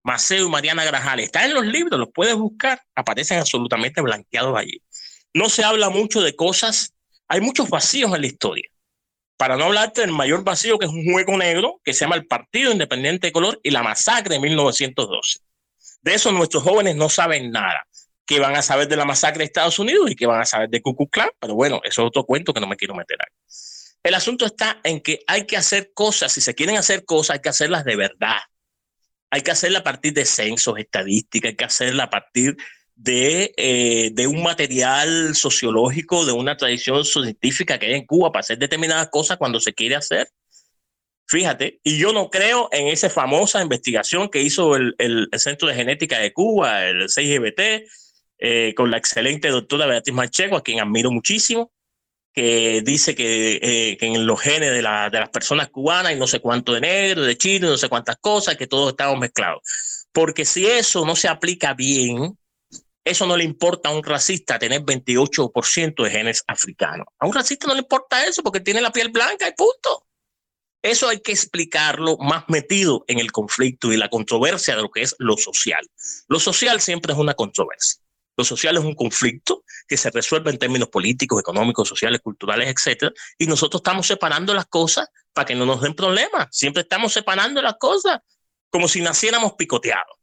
Maceo 0.03 0.47
y 0.47 0.49
Mariana 0.49 0.85
Grajales, 0.85 1.25
están 1.25 1.45
en 1.45 1.53
los 1.53 1.65
libros, 1.65 1.99
los 1.99 2.09
puedes 2.13 2.35
buscar, 2.35 2.81
aparecen 2.95 3.39
absolutamente 3.39 4.01
blanqueados 4.01 4.57
allí. 4.57 4.81
No 5.33 5.49
se 5.49 5.63
habla 5.63 5.89
mucho 5.89 6.21
de 6.21 6.35
cosas, 6.35 6.93
hay 7.27 7.41
muchos 7.41 7.69
vacíos 7.69 8.13
en 8.13 8.21
la 8.21 8.27
historia. 8.27 8.69
Para 9.39 9.55
no 9.55 9.63
hablarte 9.63 10.01
del 10.01 10.11
mayor 10.11 10.43
vacío 10.43 10.77
que 10.77 10.85
es 10.85 10.91
un 10.91 11.09
juego 11.09 11.37
negro 11.37 11.79
que 11.81 11.93
se 11.93 12.01
llama 12.01 12.17
el 12.17 12.27
Partido 12.27 12.73
Independiente 12.73 13.27
de 13.27 13.31
Color 13.31 13.57
y 13.63 13.71
la 13.71 13.81
masacre 13.81 14.33
de 14.33 14.41
1912. 14.41 15.39
De 16.01 16.13
eso 16.13 16.33
nuestros 16.33 16.61
jóvenes 16.61 16.97
no 16.97 17.07
saben 17.07 17.49
nada. 17.49 17.87
Que 18.25 18.37
van 18.41 18.57
a 18.57 18.61
saber 18.61 18.89
de 18.89 18.97
la 18.97 19.05
masacre 19.05 19.39
de 19.39 19.45
Estados 19.45 19.79
Unidos 19.79 20.11
y 20.11 20.15
que 20.15 20.25
van 20.25 20.41
a 20.41 20.45
saber 20.45 20.67
de 20.67 20.81
Ku 20.81 20.93
pero 21.39 21.55
bueno, 21.55 21.79
eso 21.85 22.01
es 22.01 22.07
otro 22.09 22.25
cuento 22.25 22.53
que 22.53 22.59
no 22.59 22.67
me 22.67 22.75
quiero 22.75 22.93
meter 22.95 23.17
ahí. 23.21 23.33
El 24.03 24.13
asunto 24.13 24.45
está 24.45 24.81
en 24.83 24.99
que 24.99 25.21
hay 25.25 25.45
que 25.45 25.55
hacer 25.55 25.93
cosas, 25.93 26.33
si 26.33 26.41
se 26.41 26.53
quieren 26.53 26.75
hacer 26.75 27.05
cosas, 27.05 27.35
hay 27.35 27.39
que 27.39 27.47
hacerlas 27.47 27.85
de 27.85 27.95
verdad. 27.95 28.39
Hay 29.29 29.39
que 29.39 29.51
hacerlas 29.51 29.81
a 29.81 29.83
partir 29.85 30.11
de 30.11 30.25
censos, 30.25 30.77
estadísticas, 30.77 31.51
hay 31.51 31.55
que 31.55 31.63
hacerlas 31.63 32.07
a 32.07 32.09
partir 32.09 32.57
de, 33.01 33.53
eh, 33.55 34.11
de 34.13 34.27
un 34.27 34.43
material 34.43 35.33
sociológico, 35.33 36.25
de 36.25 36.33
una 36.33 36.57
tradición 36.57 37.05
científica 37.05 37.79
que 37.79 37.85
hay 37.85 37.93
en 37.93 38.05
Cuba 38.05 38.31
para 38.31 38.41
hacer 38.41 38.57
determinadas 38.57 39.09
cosas 39.09 39.37
cuando 39.37 39.61
se 39.61 39.73
quiere 39.73 39.95
hacer. 39.95 40.29
Fíjate, 41.25 41.79
y 41.83 41.97
yo 41.97 42.11
no 42.11 42.29
creo 42.29 42.67
en 42.71 42.87
esa 42.87 43.09
famosa 43.09 43.61
investigación 43.61 44.29
que 44.29 44.41
hizo 44.41 44.75
el, 44.75 44.95
el, 44.97 45.29
Centro 45.37 45.69
de 45.69 45.75
Genética 45.75 46.19
de 46.19 46.33
Cuba, 46.33 46.87
el 46.87 47.03
6GBT, 47.03 47.87
eh, 48.39 48.73
con 48.75 48.91
la 48.91 48.97
excelente 48.97 49.47
doctora 49.47 49.85
Beatriz 49.85 50.15
Manchego, 50.15 50.57
a 50.57 50.63
quien 50.63 50.81
admiro 50.81 51.09
muchísimo, 51.09 51.71
que 52.33 52.81
dice 52.83 53.15
eh, 53.17 53.95
que, 53.97 54.05
en 54.07 54.25
los 54.25 54.41
genes 54.41 54.71
de, 54.71 54.77
de, 54.77 54.81
las 54.81 55.29
personas 55.29 55.69
cubanas 55.69 56.11
hay 56.11 56.19
no 56.19 56.27
sé 56.27 56.41
cuánto 56.41 56.73
de 56.73 56.81
negro, 56.81 57.23
de 57.23 57.37
chino, 57.37 57.69
no 57.69 57.77
sé 57.77 57.87
cuántas 57.87 58.17
cosas, 58.17 58.57
que 58.57 58.67
todos 58.67 58.89
estamos 58.89 59.17
mezclados. 59.19 60.07
Porque 60.11 60.43
si 60.43 60.65
eso 60.65 61.05
no 61.05 61.15
se 61.15 61.29
aplica 61.29 61.73
bien, 61.73 62.38
eso 63.09 63.25
no 63.25 63.35
le 63.35 63.43
importa 63.43 63.89
a 63.89 63.93
un 63.93 64.03
racista 64.03 64.59
tener 64.59 64.81
28% 64.81 66.03
de 66.03 66.09
genes 66.09 66.43
africanos. 66.47 67.07
A 67.19 67.25
un 67.25 67.33
racista 67.33 67.67
no 67.67 67.73
le 67.73 67.81
importa 67.81 68.25
eso 68.25 68.43
porque 68.43 68.59
tiene 68.59 68.81
la 68.81 68.91
piel 68.91 69.09
blanca 69.09 69.47
y 69.47 69.53
punto. 69.53 70.07
Eso 70.81 71.09
hay 71.09 71.19
que 71.19 71.33
explicarlo 71.33 72.17
más 72.17 72.45
metido 72.47 73.03
en 73.07 73.19
el 73.19 73.31
conflicto 73.31 73.91
y 73.91 73.97
la 73.97 74.09
controversia 74.09 74.75
de 74.75 74.83
lo 74.83 74.89
que 74.89 75.01
es 75.01 75.15
lo 75.19 75.35
social. 75.37 75.85
Lo 76.27 76.39
social 76.39 76.79
siempre 76.79 77.11
es 77.11 77.19
una 77.19 77.33
controversia. 77.33 78.01
Lo 78.37 78.45
social 78.45 78.77
es 78.77 78.83
un 78.85 78.95
conflicto 78.95 79.65
que 79.85 79.97
se 79.97 80.09
resuelve 80.11 80.51
en 80.51 80.57
términos 80.57 80.87
políticos, 80.87 81.41
económicos, 81.41 81.89
sociales, 81.89 82.21
culturales, 82.21 82.73
etcétera, 82.73 83.11
y 83.37 83.47
nosotros 83.47 83.81
estamos 83.81 84.07
separando 84.07 84.53
las 84.53 84.67
cosas 84.67 85.09
para 85.33 85.45
que 85.45 85.55
no 85.55 85.65
nos 85.65 85.81
den 85.81 85.93
problemas. 85.93 86.47
Siempre 86.51 86.83
estamos 86.83 87.11
separando 87.11 87.61
las 87.61 87.75
cosas 87.77 88.19
como 88.69 88.87
si 88.87 89.01
naciéramos 89.01 89.53
picoteados. 89.53 90.15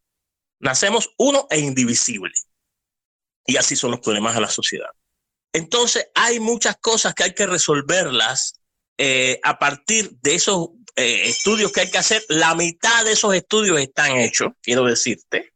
Nacemos 0.60 1.10
uno 1.18 1.46
e 1.50 1.58
indivisible. 1.58 2.32
Y 3.46 3.56
así 3.56 3.76
son 3.76 3.92
los 3.92 4.00
problemas 4.00 4.34
de 4.34 4.40
la 4.40 4.48
sociedad. 4.48 4.90
Entonces, 5.52 6.08
hay 6.14 6.40
muchas 6.40 6.76
cosas 6.76 7.14
que 7.14 7.24
hay 7.24 7.34
que 7.34 7.46
resolverlas 7.46 8.60
eh, 8.98 9.40
a 9.42 9.58
partir 9.58 10.10
de 10.20 10.34
esos 10.34 10.68
eh, 10.96 11.22
estudios 11.28 11.72
que 11.72 11.82
hay 11.82 11.90
que 11.90 11.98
hacer. 11.98 12.24
La 12.28 12.54
mitad 12.54 13.04
de 13.04 13.12
esos 13.12 13.34
estudios 13.34 13.78
están 13.78 14.16
hechos, 14.16 14.52
quiero 14.62 14.84
decirte 14.84 15.52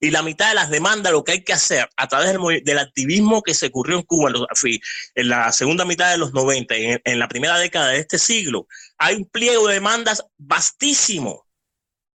y 0.00 0.10
la 0.10 0.22
mitad 0.22 0.48
de 0.48 0.54
las 0.54 0.70
demandas, 0.70 1.12
lo 1.12 1.24
que 1.24 1.32
hay 1.32 1.44
que 1.44 1.52
hacer 1.52 1.88
a 1.96 2.08
través 2.08 2.36
del, 2.64 2.78
activismo 2.78 3.42
que 3.42 3.54
se 3.54 3.66
ocurrió 3.66 3.96
en 3.96 4.02
Cuba 4.02 4.30
en, 5.14 5.28
la 5.28 5.52
segunda 5.52 5.84
mitad 5.84 6.10
de 6.10 6.18
los 6.18 6.32
90, 6.32 6.74
en, 6.76 7.00
en 7.04 7.18
la 7.18 7.28
primera 7.28 7.58
década 7.58 7.88
de 7.88 7.98
este 7.98 8.18
siglo, 8.18 8.66
hay 8.98 9.16
un 9.16 9.24
pliego 9.24 9.68
de 9.68 9.74
demandas 9.74 10.24
vastísimo 10.36 11.46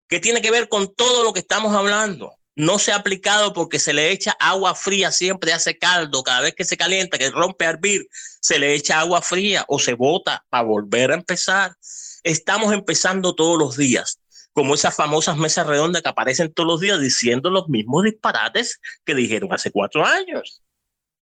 que 0.08 0.20
tiene 0.20 0.42
que 0.42 0.50
ver 0.50 0.68
con 0.68 0.94
todo 0.94 1.22
lo 1.22 1.32
que 1.32 1.40
estamos 1.40 1.74
hablando. 1.74 2.37
No 2.58 2.80
se 2.80 2.90
ha 2.90 2.96
aplicado 2.96 3.52
porque 3.52 3.78
se 3.78 3.92
le 3.92 4.10
echa 4.10 4.36
agua 4.40 4.74
fría, 4.74 5.12
siempre 5.12 5.52
hace 5.52 5.78
caldo, 5.78 6.24
cada 6.24 6.40
vez 6.40 6.56
que 6.56 6.64
se 6.64 6.76
calienta, 6.76 7.16
que 7.16 7.30
rompe 7.30 7.64
a 7.64 7.70
hervir, 7.70 8.08
se 8.40 8.58
le 8.58 8.74
echa 8.74 8.98
agua 8.98 9.22
fría 9.22 9.64
o 9.68 9.78
se 9.78 9.94
bota 9.94 10.44
para 10.48 10.64
volver 10.64 11.12
a 11.12 11.14
empezar. 11.14 11.76
Estamos 12.24 12.74
empezando 12.74 13.36
todos 13.36 13.56
los 13.56 13.76
días 13.76 14.18
como 14.52 14.74
esas 14.74 14.96
famosas 14.96 15.36
mesas 15.36 15.68
redondas 15.68 16.02
que 16.02 16.08
aparecen 16.08 16.52
todos 16.52 16.66
los 16.66 16.80
días 16.80 17.00
diciendo 17.00 17.48
los 17.48 17.68
mismos 17.68 18.02
disparates 18.02 18.80
que 19.04 19.14
dijeron 19.14 19.52
hace 19.52 19.70
cuatro 19.70 20.04
años. 20.04 20.64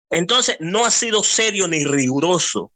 Entonces, 0.09 0.57
no 0.59 0.87
ha 0.87 0.91
sido 0.91 1.23
serio 1.23 1.69
ni 1.69 1.85
riguroso 1.85 2.73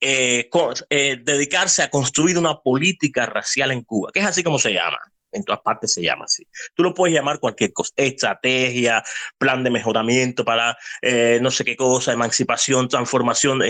eh, 0.00 0.50
eh, 0.90 1.18
dedicarse 1.22 1.82
a 1.82 1.88
construir 1.88 2.36
una 2.36 2.60
política 2.60 3.24
racial 3.24 3.70
en 3.70 3.84
Cuba, 3.84 4.10
que 4.12 4.20
es 4.20 4.26
así 4.26 4.42
como 4.42 4.58
se 4.58 4.74
llama. 4.74 4.98
En 5.32 5.44
todas 5.44 5.60
partes 5.60 5.92
se 5.92 6.02
llama 6.02 6.24
así. 6.24 6.46
Tú 6.74 6.82
lo 6.82 6.94
puedes 6.94 7.14
llamar 7.14 7.38
cualquier 7.38 7.72
cosa, 7.72 7.92
estrategia, 7.96 9.02
plan 9.38 9.62
de 9.62 9.70
mejoramiento 9.70 10.44
para 10.44 10.76
eh, 11.02 11.38
no 11.40 11.50
sé 11.50 11.64
qué 11.64 11.76
cosa, 11.76 12.12
emancipación, 12.12 12.88
transformación. 12.88 13.60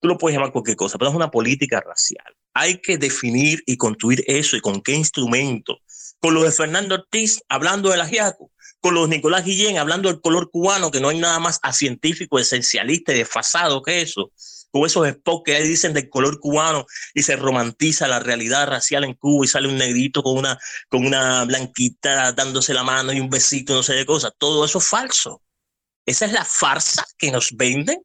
Tú 0.00 0.08
lo 0.08 0.18
puedes 0.18 0.36
llamar 0.36 0.52
cualquier 0.52 0.76
cosa, 0.76 0.98
pero 0.98 1.10
es 1.10 1.16
una 1.16 1.30
política 1.30 1.80
racial. 1.80 2.24
Hay 2.54 2.80
que 2.80 2.98
definir 2.98 3.62
y 3.66 3.76
construir 3.76 4.24
eso 4.26 4.56
y 4.56 4.60
con 4.60 4.80
qué 4.82 4.92
instrumento. 4.92 5.78
Con 6.20 6.34
lo 6.34 6.42
de 6.42 6.52
Fernando 6.52 6.94
Ortiz 6.94 7.42
hablando 7.48 7.90
del 7.90 8.00
ajiaco, 8.00 8.50
con 8.80 8.94
los 8.94 9.08
Nicolás 9.08 9.46
Guillén 9.46 9.78
hablando 9.78 10.10
del 10.10 10.20
color 10.20 10.50
cubano, 10.50 10.90
que 10.90 11.00
no 11.00 11.08
hay 11.08 11.18
nada 11.18 11.38
más 11.38 11.58
científico, 11.72 12.38
esencialista 12.38 13.14
y 13.14 13.18
desfasado 13.18 13.82
que 13.82 14.02
eso, 14.02 14.30
con 14.74 14.86
esos 14.86 15.08
spots 15.08 15.42
que 15.44 15.54
ahí 15.54 15.68
dicen 15.68 15.92
del 15.92 16.10
color 16.10 16.40
cubano 16.40 16.84
y 17.14 17.22
se 17.22 17.36
romantiza 17.36 18.08
la 18.08 18.18
realidad 18.18 18.66
racial 18.66 19.04
en 19.04 19.14
Cuba 19.14 19.44
y 19.44 19.48
sale 19.48 19.68
un 19.68 19.78
negrito 19.78 20.20
con 20.20 20.36
una, 20.36 20.58
con 20.88 21.06
una 21.06 21.44
blanquita 21.44 22.32
dándose 22.32 22.74
la 22.74 22.82
mano 22.82 23.12
y 23.12 23.20
un 23.20 23.30
besito, 23.30 23.72
no 23.72 23.84
sé 23.84 23.94
de 23.94 24.04
cosas, 24.04 24.32
todo 24.36 24.64
eso 24.64 24.78
es 24.78 24.88
falso. 24.88 25.42
Esa 26.04 26.26
es 26.26 26.32
la 26.32 26.44
farsa 26.44 27.06
que 27.16 27.30
nos 27.30 27.56
venden 27.56 28.02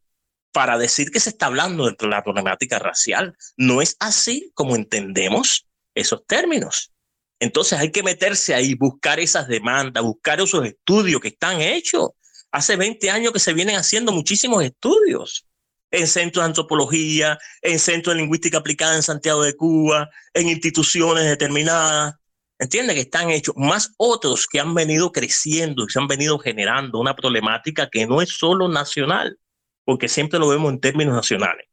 para 0.51 0.77
decir 0.77 1.10
que 1.10 1.19
se 1.19 1.32
está 1.32 1.47
hablando 1.47 1.89
de 1.89 2.08
la 2.08 2.23
problemática 2.23 2.77
racial. 2.77 3.36
No 3.58 3.82
es 3.82 3.95
así 3.99 4.51
como 4.53 4.75
entendemos 4.75 5.65
esos 5.95 6.23
términos. 6.27 6.91
Entonces 7.39 7.79
hay 7.79 7.91
que 7.91 8.03
meterse 8.03 8.53
ahí, 8.53 8.75
buscar 8.75 9.19
esas 9.19 9.47
demandas, 9.47 10.03
buscar 10.03 10.39
esos 10.39 10.63
estudios 10.67 11.19
que 11.19 11.29
están 11.29 11.62
hechos. 11.62 12.12
Hace 12.51 12.75
20 12.75 13.10
años 13.10 13.34
que 13.34 13.39
se 13.39 13.53
vienen 13.53 13.75
haciendo 13.75 14.12
muchísimos 14.12 14.63
estudios 14.63 15.49
en 15.91 16.08
centros 16.08 16.43
de 16.43 16.47
antropología, 16.47 17.38
en 17.62 17.80
centros 17.80 18.15
de 18.15 18.21
lingüística 18.21 18.58
aplicada 18.58 18.95
en 18.95 19.04
Santiago 19.04 19.43
de 19.43 19.56
Cuba, 19.56 20.10
en 20.34 20.49
instituciones 20.49 21.25
determinadas. 21.25 22.15
Entiende 22.60 22.93
que 22.93 23.02
están 23.02 23.30
hechos 23.30 23.56
más 23.58 23.93
otros 23.97 24.45
que 24.47 24.60
han 24.60 24.73
venido 24.73 25.12
creciendo 25.12 25.86
y 25.86 25.89
se 25.89 25.99
han 25.99 26.08
venido 26.08 26.38
generando 26.39 26.99
una 26.99 27.15
problemática 27.15 27.89
que 27.89 28.06
no 28.06 28.21
es 28.21 28.30
solo 28.30 28.67
nacional, 28.67 29.38
porque 29.86 30.10
siempre 30.10 30.39
lo 30.39 30.49
vemos 30.49 30.71
en 30.71 30.80
términos 30.80 31.15
nacionales. 31.15 31.67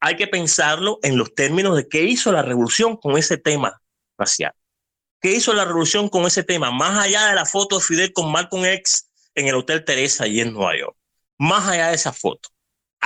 Hay 0.00 0.16
que 0.16 0.26
pensarlo 0.26 0.98
en 1.02 1.16
los 1.16 1.34
términos 1.34 1.76
de 1.76 1.88
qué 1.88 2.02
hizo 2.02 2.32
la 2.32 2.42
revolución 2.42 2.96
con 2.96 3.16
ese 3.16 3.38
tema 3.38 3.80
racial. 4.18 4.52
¿Qué 5.20 5.32
hizo 5.32 5.54
la 5.54 5.64
revolución 5.64 6.10
con 6.10 6.26
ese 6.26 6.42
tema? 6.42 6.70
Más 6.70 6.98
allá 6.98 7.28
de 7.28 7.34
la 7.34 7.46
foto 7.46 7.78
de 7.78 7.84
Fidel 7.84 8.12
con 8.12 8.30
Malcolm 8.30 8.66
X 8.66 9.08
en 9.34 9.48
el 9.48 9.54
Hotel 9.54 9.82
Teresa 9.84 10.24
allí 10.24 10.40
en 10.40 10.52
Nueva 10.52 10.76
York. 10.76 10.96
Más 11.38 11.66
allá 11.66 11.88
de 11.88 11.94
esa 11.94 12.12
foto. 12.12 12.50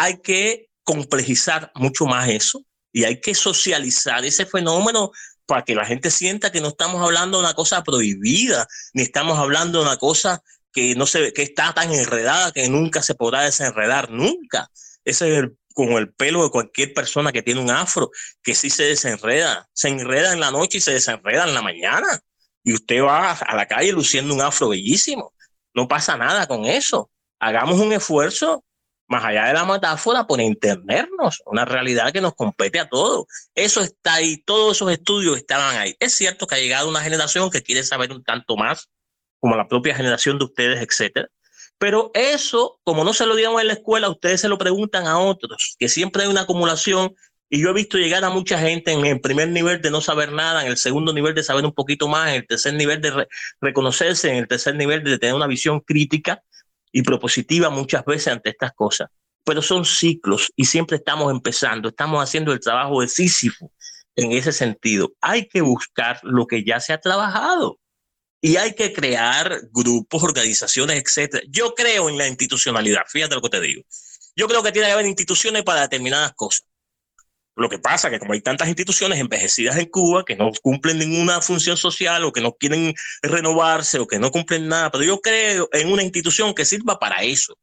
Hay 0.00 0.20
que 0.20 0.70
complejizar 0.84 1.72
mucho 1.74 2.06
más 2.06 2.28
eso 2.28 2.64
y 2.92 3.02
hay 3.02 3.20
que 3.20 3.34
socializar 3.34 4.24
ese 4.24 4.46
fenómeno 4.46 5.10
para 5.44 5.64
que 5.64 5.74
la 5.74 5.84
gente 5.84 6.10
sienta 6.12 6.52
que 6.52 6.60
no 6.60 6.68
estamos 6.68 7.02
hablando 7.02 7.38
de 7.38 7.44
una 7.44 7.54
cosa 7.54 7.82
prohibida, 7.82 8.68
ni 8.92 9.02
estamos 9.02 9.38
hablando 9.38 9.80
de 9.80 9.86
una 9.86 9.96
cosa 9.96 10.40
que 10.72 10.94
no 10.94 11.04
se 11.04 11.32
que 11.32 11.42
está 11.42 11.74
tan 11.74 11.92
enredada 11.92 12.52
que 12.52 12.68
nunca 12.68 13.02
se 13.02 13.16
podrá 13.16 13.42
desenredar, 13.42 14.10
nunca. 14.10 14.70
Ese 15.04 15.32
es 15.32 15.38
el 15.38 15.58
con 15.74 15.90
el 15.90 16.12
pelo 16.12 16.44
de 16.44 16.50
cualquier 16.50 16.94
persona 16.94 17.32
que 17.32 17.42
tiene 17.42 17.60
un 17.60 17.70
afro, 17.70 18.10
que 18.42 18.54
sí 18.54 18.70
se 18.70 18.84
desenreda, 18.84 19.68
se 19.72 19.88
enreda 19.88 20.32
en 20.32 20.40
la 20.40 20.52
noche 20.52 20.78
y 20.78 20.80
se 20.80 20.92
desenreda 20.92 21.44
en 21.44 21.54
la 21.54 21.62
mañana. 21.62 22.20
Y 22.64 22.72
usted 22.72 23.02
va 23.02 23.32
a 23.32 23.56
la 23.56 23.66
calle 23.66 23.92
luciendo 23.92 24.32
un 24.32 24.42
afro 24.42 24.68
bellísimo. 24.68 25.32
No 25.74 25.88
pasa 25.88 26.16
nada 26.16 26.46
con 26.46 26.66
eso. 26.66 27.10
Hagamos 27.40 27.80
un 27.80 27.92
esfuerzo 27.92 28.64
más 29.08 29.24
allá 29.24 29.46
de 29.46 29.54
la 29.54 29.64
metáfora 29.64 30.26
por 30.26 30.40
entendernos, 30.40 31.42
una 31.46 31.64
realidad 31.64 32.12
que 32.12 32.20
nos 32.20 32.34
compete 32.34 32.78
a 32.78 32.88
todos. 32.88 33.26
Eso 33.54 33.80
está 33.80 34.14
ahí, 34.14 34.42
todos 34.44 34.76
esos 34.76 34.92
estudios 34.92 35.36
estaban 35.38 35.76
ahí. 35.76 35.96
Es 35.98 36.14
cierto 36.14 36.46
que 36.46 36.54
ha 36.54 36.58
llegado 36.58 36.88
una 36.88 37.00
generación 37.00 37.50
que 37.50 37.62
quiere 37.62 37.82
saber 37.82 38.12
un 38.12 38.22
tanto 38.22 38.56
más, 38.56 38.90
como 39.40 39.56
la 39.56 39.66
propia 39.66 39.94
generación 39.94 40.38
de 40.38 40.44
ustedes, 40.44 40.82
etcétera, 40.82 41.28
pero 41.78 42.10
eso, 42.12 42.80
como 42.84 43.04
no 43.04 43.14
se 43.14 43.24
lo 43.24 43.36
digamos 43.36 43.60
en 43.60 43.68
la 43.68 43.74
escuela, 43.74 44.10
ustedes 44.10 44.40
se 44.40 44.48
lo 44.48 44.58
preguntan 44.58 45.06
a 45.06 45.18
otros, 45.18 45.76
que 45.78 45.88
siempre 45.88 46.24
hay 46.24 46.28
una 46.28 46.42
acumulación. 46.42 47.14
Y 47.50 47.62
yo 47.62 47.70
he 47.70 47.72
visto 47.72 47.96
llegar 47.96 48.24
a 48.24 48.30
mucha 48.30 48.58
gente 48.58 48.92
en 48.92 49.06
el 49.06 49.20
primer 49.20 49.48
nivel 49.48 49.80
de 49.80 49.90
no 49.90 50.02
saber 50.02 50.32
nada, 50.32 50.62
en 50.62 50.68
el 50.68 50.76
segundo 50.76 51.14
nivel 51.14 51.34
de 51.34 51.42
saber 51.42 51.64
un 51.64 51.72
poquito 51.72 52.06
más, 52.06 52.28
en 52.28 52.34
el 52.34 52.46
tercer 52.46 52.74
nivel 52.74 53.00
de 53.00 53.26
reconocerse, 53.60 54.28
en 54.28 54.36
el 54.36 54.48
tercer 54.48 54.74
nivel 54.74 55.02
de 55.02 55.18
tener 55.18 55.34
una 55.34 55.46
visión 55.46 55.80
crítica 55.80 56.42
y 56.92 57.02
propositiva 57.02 57.70
muchas 57.70 58.04
veces 58.04 58.28
ante 58.28 58.50
estas 58.50 58.72
cosas. 58.72 59.08
Pero 59.44 59.62
son 59.62 59.84
ciclos 59.84 60.52
y 60.56 60.64
siempre 60.64 60.96
estamos 60.96 61.30
empezando, 61.30 61.88
estamos 61.88 62.22
haciendo 62.22 62.52
el 62.52 62.60
trabajo 62.60 63.00
de 63.00 63.08
Sísifo 63.08 63.72
en 64.16 64.32
ese 64.32 64.52
sentido. 64.52 65.12
Hay 65.20 65.48
que 65.48 65.60
buscar 65.60 66.20
lo 66.22 66.46
que 66.46 66.64
ya 66.64 66.80
se 66.80 66.92
ha 66.92 67.00
trabajado 67.00 67.78
y 68.40 68.56
hay 68.56 68.74
que 68.74 68.92
crear 68.92 69.60
grupos, 69.72 70.22
organizaciones, 70.22 71.02
etcétera. 71.02 71.42
Yo 71.48 71.74
creo 71.74 72.08
en 72.08 72.18
la 72.18 72.28
institucionalidad, 72.28 73.02
fíjate 73.08 73.34
lo 73.34 73.42
que 73.42 73.48
te 73.48 73.60
digo. 73.60 73.82
Yo 74.36 74.46
creo 74.46 74.62
que 74.62 74.70
tiene 74.70 74.88
que 74.88 74.92
haber 74.92 75.06
instituciones 75.06 75.64
para 75.64 75.82
determinadas 75.82 76.32
cosas. 76.34 76.67
Lo 77.58 77.68
que 77.68 77.78
pasa 77.78 78.08
es 78.08 78.12
que 78.12 78.18
como 78.20 78.34
hay 78.34 78.40
tantas 78.40 78.68
instituciones 78.68 79.18
envejecidas 79.18 79.76
en 79.76 79.86
Cuba 79.86 80.24
que 80.24 80.36
no 80.36 80.52
cumplen 80.62 80.98
ninguna 80.98 81.42
función 81.42 81.76
social 81.76 82.22
o 82.24 82.32
que 82.32 82.40
no 82.40 82.52
quieren 82.52 82.94
renovarse 83.20 83.98
o 83.98 84.06
que 84.06 84.20
no 84.20 84.30
cumplen 84.30 84.68
nada, 84.68 84.92
pero 84.92 85.02
yo 85.02 85.20
creo 85.20 85.68
en 85.72 85.92
una 85.92 86.04
institución 86.04 86.54
que 86.54 86.64
sirva 86.64 87.00
para 87.00 87.24
eso, 87.24 87.58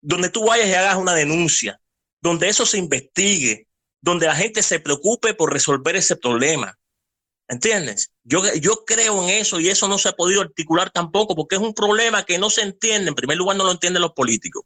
donde 0.00 0.28
tú 0.28 0.46
vayas 0.46 0.68
y 0.68 0.74
hagas 0.74 0.96
una 0.96 1.14
denuncia, 1.14 1.80
donde 2.20 2.48
eso 2.48 2.64
se 2.64 2.78
investigue, 2.78 3.66
donde 4.00 4.26
la 4.26 4.36
gente 4.36 4.62
se 4.62 4.78
preocupe 4.78 5.34
por 5.34 5.52
resolver 5.52 5.96
ese 5.96 6.14
problema, 6.14 6.78
¿Entiendes? 7.50 8.12
Yo, 8.22 8.42
yo 8.54 8.84
creo 8.86 9.24
en 9.24 9.30
eso 9.30 9.58
y 9.58 9.68
eso 9.68 9.88
no 9.88 9.98
se 9.98 10.08
ha 10.08 10.12
podido 10.12 10.40
articular 10.40 10.90
tampoco 10.90 11.34
porque 11.34 11.56
es 11.56 11.60
un 11.60 11.74
problema 11.74 12.24
que 12.24 12.38
no 12.38 12.48
se 12.48 12.62
entiende. 12.62 13.08
En 13.08 13.16
primer 13.16 13.36
lugar, 13.36 13.56
no 13.56 13.64
lo 13.64 13.72
entienden 13.72 14.02
los 14.02 14.12
políticos, 14.12 14.62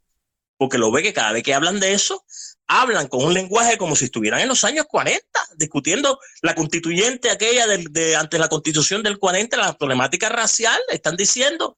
porque 0.55 0.77
lo 0.77 0.91
ve 0.91 1.01
que 1.01 1.11
cada 1.11 1.31
vez 1.31 1.41
que 1.41 1.55
hablan 1.55 1.79
de 1.79 1.93
eso, 1.93 2.23
hablan 2.67 3.07
con 3.07 3.23
un 3.23 3.33
lenguaje 3.33 3.77
como 3.77 3.95
si 3.95 4.05
estuvieran 4.05 4.39
en 4.39 4.47
los 4.47 4.63
años 4.63 4.85
40, 4.89 5.21
discutiendo 5.57 6.19
la 6.41 6.55
constituyente 6.55 7.29
aquella 7.29 7.67
de, 7.67 7.85
de 7.89 8.15
ante 8.15 8.39
la 8.39 8.47
constitución 8.47 9.03
del 9.03 9.19
40, 9.19 9.57
la 9.57 9.77
problemática 9.77 10.29
racial, 10.29 10.79
están 10.89 11.15
diciendo 11.15 11.77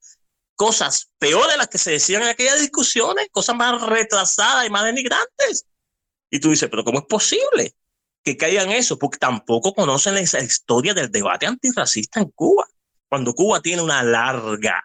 cosas 0.55 1.09
peores 1.19 1.51
de 1.51 1.57
las 1.57 1.67
que 1.67 1.77
se 1.77 1.91
decían 1.91 2.23
en 2.23 2.29
aquellas 2.29 2.59
discusiones, 2.59 3.27
cosas 3.31 3.55
más 3.55 3.81
retrasadas 3.81 4.65
y 4.65 4.69
más 4.69 4.85
denigrantes. 4.85 5.65
Y 6.29 6.39
tú 6.39 6.49
dices, 6.49 6.69
pero 6.69 6.83
¿cómo 6.83 6.99
es 6.99 7.05
posible? 7.05 7.73
que 8.27 8.35
caigan 8.35 8.71
eso, 8.71 8.99
porque 8.99 9.19
tampoco 9.19 9.73
conocen 9.73 10.17
esa 10.17 10.41
historia 10.41 10.93
del 10.93 11.09
debate 11.09 11.45
antirracista 11.45 12.19
en 12.19 12.29
Cuba. 12.31 12.67
Cuando 13.07 13.33
Cuba 13.33 13.61
tiene 13.61 13.81
una 13.81 14.03
larga 14.03 14.83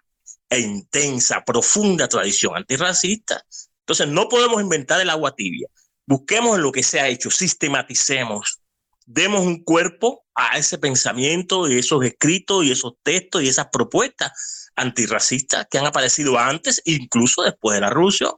e 0.49 0.61
intensa, 0.61 1.43
profunda 1.45 2.07
tradición 2.07 2.57
antirracista, 2.57 3.45
entonces 3.81 4.07
no 4.07 4.29
podemos 4.29 4.63
inventar 4.63 5.01
el 5.01 5.11
agua 5.11 5.35
tibia. 5.35 5.67
Busquemos 6.07 6.59
lo 6.59 6.73
que 6.73 6.83
se 6.83 7.01
ha 7.01 7.09
hecho, 7.09 7.31
sistematicemos, 7.31 8.63
demos 9.07 9.45
un 9.45 9.63
cuerpo 9.63 10.25
a 10.35 10.59
ese 10.59 10.79
pensamiento 10.79 11.69
y 11.69 11.79
esos 11.79 12.05
escritos 12.05 12.65
y 12.65 12.73
esos 12.73 12.95
textos 13.03 13.43
y 13.43 13.49
esas 13.49 13.69
propuestas 13.73 14.71
antirracistas 14.77 15.67
que 15.71 15.79
han 15.79 15.87
aparecido 15.87 16.39
antes, 16.39 16.81
incluso 16.85 17.43
después 17.43 17.75
de 17.75 17.83
la 17.83 17.91
Rusia. 17.91 18.29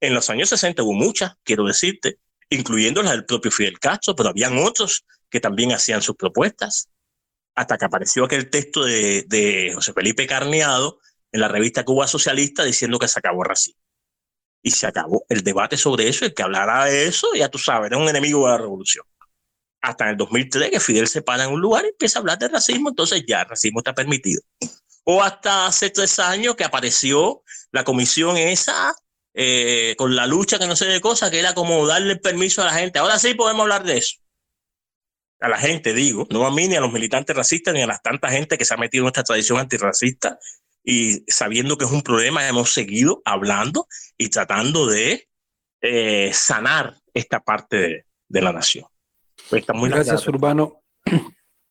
En 0.00 0.14
los 0.14 0.28
años 0.30 0.48
60 0.48 0.82
hubo 0.82 0.92
muchas, 0.92 1.34
quiero 1.44 1.64
decirte, 1.64 2.18
incluyendo 2.50 3.02
la 3.02 3.12
del 3.12 3.24
propio 3.24 3.50
Fidel 3.50 3.78
Castro, 3.78 4.14
pero 4.14 4.30
habían 4.30 4.58
otros 4.58 5.04
que 5.30 5.40
también 5.40 5.72
hacían 5.72 6.02
sus 6.02 6.16
propuestas, 6.16 6.88
hasta 7.54 7.78
que 7.78 7.84
apareció 7.84 8.24
aquel 8.24 8.50
texto 8.50 8.84
de, 8.84 9.70
José 9.74 9.92
Felipe 9.92 10.26
Carneado 10.26 10.98
en 11.32 11.40
la 11.40 11.48
revista 11.48 11.84
Cuba 11.84 12.06
Socialista 12.06 12.64
diciendo 12.64 12.98
que 12.98 13.08
se 13.08 13.18
acabó 13.18 13.42
el 13.42 13.48
racismo. 13.48 13.80
Y 14.66 14.72
se 14.72 14.88
acabó 14.88 15.24
el 15.28 15.44
debate 15.44 15.76
sobre 15.76 16.08
eso, 16.08 16.24
el 16.24 16.34
que 16.34 16.42
hablara 16.42 16.86
de 16.86 17.06
eso, 17.06 17.28
ya 17.36 17.48
tú 17.48 17.56
sabes, 17.56 17.86
era 17.86 17.98
un 17.98 18.08
enemigo 18.08 18.46
de 18.46 18.50
la 18.50 18.58
revolución. 18.58 19.04
Hasta 19.80 20.06
en 20.06 20.10
el 20.10 20.16
2003 20.16 20.70
que 20.72 20.80
Fidel 20.80 21.06
se 21.06 21.22
para 21.22 21.44
en 21.44 21.52
un 21.52 21.60
lugar 21.60 21.84
y 21.84 21.90
empieza 21.90 22.18
a 22.18 22.20
hablar 22.20 22.36
de 22.36 22.48
racismo, 22.48 22.88
entonces 22.88 23.22
ya 23.28 23.42
el 23.42 23.48
racismo 23.48 23.78
está 23.78 23.94
permitido. 23.94 24.42
O 25.04 25.22
hasta 25.22 25.66
hace 25.66 25.90
tres 25.90 26.18
años 26.18 26.56
que 26.56 26.64
apareció 26.64 27.44
la 27.70 27.84
comisión 27.84 28.36
esa 28.38 28.92
eh, 29.34 29.94
con 29.96 30.16
la 30.16 30.26
lucha 30.26 30.58
que 30.58 30.66
no 30.66 30.74
sé 30.74 30.86
de 30.86 31.00
cosas, 31.00 31.30
que 31.30 31.38
era 31.38 31.54
como 31.54 31.86
darle 31.86 32.16
permiso 32.16 32.60
a 32.60 32.64
la 32.64 32.72
gente. 32.72 32.98
Ahora 32.98 33.20
sí 33.20 33.34
podemos 33.34 33.62
hablar 33.62 33.84
de 33.84 33.98
eso. 33.98 34.16
A 35.38 35.48
la 35.48 35.58
gente, 35.58 35.94
digo, 35.94 36.26
no 36.28 36.44
a 36.44 36.50
mí, 36.50 36.66
ni 36.66 36.74
a 36.74 36.80
los 36.80 36.92
militantes 36.92 37.36
racistas, 37.36 37.72
ni 37.72 37.82
a 37.82 37.86
las 37.86 38.02
tanta 38.02 38.30
gente 38.30 38.58
que 38.58 38.64
se 38.64 38.74
ha 38.74 38.78
metido 38.78 39.04
en 39.04 39.08
esta 39.10 39.22
tradición 39.22 39.60
antirracista 39.60 40.40
y 40.86 41.24
sabiendo 41.26 41.76
que 41.76 41.84
es 41.84 41.90
un 41.90 42.00
problema, 42.00 42.48
hemos 42.48 42.72
seguido 42.72 43.20
hablando 43.26 43.86
y 44.16 44.30
tratando 44.30 44.86
de 44.86 45.28
eh, 45.82 46.30
sanar 46.32 46.96
esta 47.12 47.40
parte 47.40 48.06
de, 48.28 48.40
la 48.40 48.52
nación. 48.52 48.86
Pues 49.50 49.64
muy 49.74 49.90
gracias, 49.90 50.26
Urbano. 50.26 50.80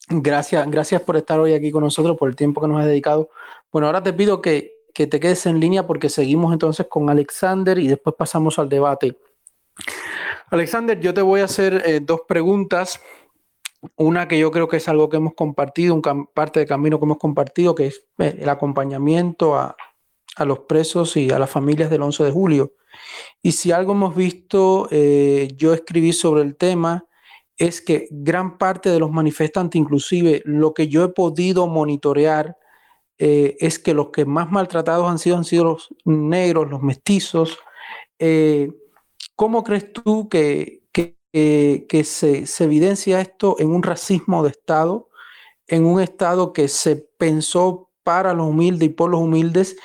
Gracias, 0.07 0.69
gracias 0.69 1.01
por 1.01 1.17
estar 1.17 1.39
hoy 1.39 1.55
aquí 1.55 1.71
con 1.71 1.81
nosotros, 1.83 2.15
por 2.15 2.29
el 2.29 2.35
tiempo 2.35 2.61
que 2.61 2.67
nos 2.67 2.79
has 2.79 2.85
dedicado. 2.85 3.31
Bueno, 3.71 3.87
ahora 3.87 4.03
te 4.03 4.13
pido 4.13 4.39
que 4.39 4.75
que 4.95 5.07
te 5.07 5.19
quedes 5.19 5.45
en 5.45 5.59
línea 5.59 5.85
porque 5.85 6.07
seguimos 6.09 6.53
entonces 6.53 6.87
con 6.89 7.09
Alexander 7.09 7.77
y 7.77 7.89
después 7.89 8.15
pasamos 8.17 8.57
al 8.57 8.69
debate. 8.69 9.19
Alexander, 10.49 10.97
yo 10.97 11.13
te 11.13 11.21
voy 11.21 11.41
a 11.41 11.45
hacer 11.45 11.83
eh, 11.85 11.99
dos 12.01 12.21
preguntas. 12.25 13.01
Una 13.95 14.27
que 14.27 14.39
yo 14.39 14.51
creo 14.51 14.67
que 14.67 14.77
es 14.77 14.87
algo 14.87 15.09
que 15.09 15.17
hemos 15.17 15.33
compartido, 15.33 15.93
un 15.93 16.01
parte 16.33 16.59
del 16.59 16.69
camino 16.69 16.99
que 16.99 17.05
hemos 17.05 17.17
compartido, 17.17 17.75
que 17.75 17.87
es 17.87 18.05
eh, 18.19 18.37
el 18.39 18.49
acompañamiento 18.49 19.55
a, 19.55 19.75
a, 20.35 20.45
los 20.45 20.59
presos 20.59 21.17
y 21.17 21.31
a 21.31 21.39
las 21.39 21.49
familias 21.49 21.89
del 21.89 22.01
11 22.01 22.23
de 22.23 22.31
julio. 22.31 22.73
Y 23.41 23.53
si 23.53 23.71
algo 23.71 23.93
hemos 23.93 24.15
visto, 24.15 24.87
eh, 24.91 25.49
yo 25.55 25.73
escribí 25.73 26.13
sobre 26.13 26.43
el 26.43 26.55
tema, 26.55 27.05
es 27.57 27.81
que 27.81 28.07
gran 28.11 28.57
parte 28.57 28.89
de 28.89 28.99
los 28.99 29.11
manifestantes, 29.11 29.79
inclusive 29.79 30.41
lo 30.45 30.73
que 30.73 30.87
yo 30.87 31.03
he 31.03 31.09
podido 31.09 31.67
monitorear, 31.67 32.57
eh, 33.17 33.55
es 33.59 33.79
que 33.79 33.93
los 33.93 34.09
que 34.09 34.25
más 34.25 34.51
maltratados 34.51 35.09
han 35.09 35.19
sido, 35.19 35.37
han 35.37 35.45
sido 35.45 35.63
los 35.63 35.89
negros, 36.03 36.69
los 36.69 36.81
mestizos. 36.81 37.57
¿Cómo 39.35 39.63
crees 39.63 39.91
tú 39.91 40.29
que, 40.29 40.84
que, 41.87 42.03
se, 42.03 42.45
evidencia 42.63 43.19
esto 43.19 43.57
en 43.59 43.69
un 43.69 43.83
racismo 43.83 44.43
de 44.43 44.51
Estado, 44.51 45.09
en 45.67 45.85
un 45.85 46.01
Estado 46.01 46.53
que 46.53 46.67
se 46.67 46.95
pensó 46.95 47.89
para 48.03 48.33
los 48.33 48.47
humildes 48.47 48.89
y 48.89 48.93
por 48.93 49.09
los 49.09 49.21
humildes 49.21 49.75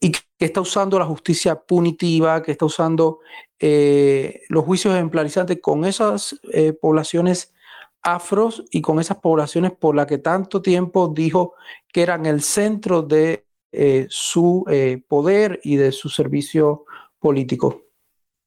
y 0.00 0.12
que 0.12 0.44
está 0.44 0.60
usando 0.60 0.98
la 0.98 1.06
justicia 1.06 1.54
punitiva, 1.54 2.42
que 2.42 2.52
está 2.52 2.66
usando 2.66 3.20
eh, 3.58 4.42
los 4.48 4.64
juicios 4.64 4.94
ejemplarizantes 4.94 5.58
con 5.62 5.84
esas 5.84 6.38
poblaciones 6.80 7.54
afros 8.02 8.64
y 8.70 8.80
con 8.80 9.00
esas 9.00 9.18
poblaciones 9.18 9.72
por 9.72 9.94
las 9.94 10.06
que 10.06 10.18
tanto 10.18 10.62
tiempo 10.62 11.08
dijo 11.08 11.54
que 11.92 12.02
eran 12.02 12.26
el 12.26 12.42
centro 12.42 13.02
de 13.02 13.46
eh, 13.72 14.06
su 14.08 14.64
eh, 14.70 15.02
poder 15.06 15.60
y 15.62 15.76
de 15.76 15.92
su 15.92 16.08
servicio 16.08 16.84
político. 17.18 17.82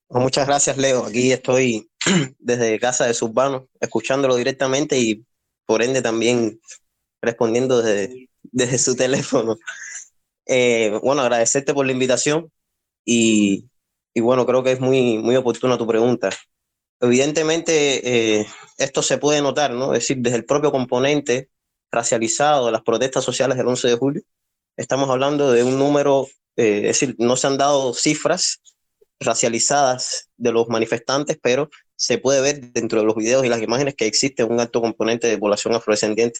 muchas 0.09 0.47
gracias, 0.47 0.78
Leo. 0.78 1.05
Aquí 1.05 1.32
estoy 1.32 1.90
desde 2.39 2.80
casa 2.80 3.06
de 3.06 3.14
Subbano, 3.14 3.68
escuchándolo 3.80 4.36
directamente 4.36 4.99
y 4.99 5.26
por 5.66 5.82
ende 5.84 6.02
también 6.02 6.60
respondiendo 7.22 7.82
desde, 7.82 8.30
desde 8.43 8.78
su 8.78 8.95
teléfono. 8.97 9.58
Eh, 10.45 10.97
bueno, 11.04 11.22
agradecerte 11.22 11.74
por 11.74 11.86
la 11.86 11.91
invitación 11.91 12.52
y, 13.06 13.70
y, 14.14 14.22
bueno, 14.22 14.45
creo 14.45 14.64
que 14.64 14.74
es 14.74 14.80
muy, 14.80 15.18
muy 15.18 15.36
oportuna 15.36 15.78
tu 15.78 15.88
pregunta. 15.88 16.30
Evidentemente, 16.99 18.45
esto 18.78 19.02
se 19.02 19.18
puede 19.18 19.41
notar, 19.41 19.72
¿no? 19.72 19.93
Es 19.93 20.02
decir, 20.02 20.18
desde 20.18 20.38
el 20.38 20.45
propio 20.45 20.72
componente 20.72 21.49
racializado 21.91 22.66
de 22.66 22.72
las 22.72 22.84
protestas 22.84 23.24
sociales 23.24 23.58
del 23.58 23.68
11 23.68 23.88
de 23.88 23.95
julio, 23.95 24.22
estamos 24.78 25.10
hablando 25.10 25.52
de 25.52 25.64
un 25.64 25.78
número, 25.78 26.28
eh, 26.56 26.78
es 26.78 26.99
decir, 26.99 27.16
no 27.20 27.36
se 27.36 27.47
han 27.47 27.58
dado 27.58 27.93
cifras 27.93 28.62
racializadas 29.20 30.30
de 30.38 30.52
los 30.52 30.68
manifestantes, 30.68 31.38
pero 31.41 31.70
se 32.02 32.18
puede 32.18 32.41
ver 32.41 32.74
dentro 32.74 32.99
de 32.99 33.06
los 33.06 33.16
videos 33.16 33.45
y 33.45 33.49
las 33.49 33.62
imágenes 33.62 33.93
que 33.93 34.08
existe 34.08 34.43
un 34.43 34.60
alto 34.60 34.82
componente 34.82 35.28
de 35.28 35.38
población 35.38 35.76
afrodescendiente 35.76 36.39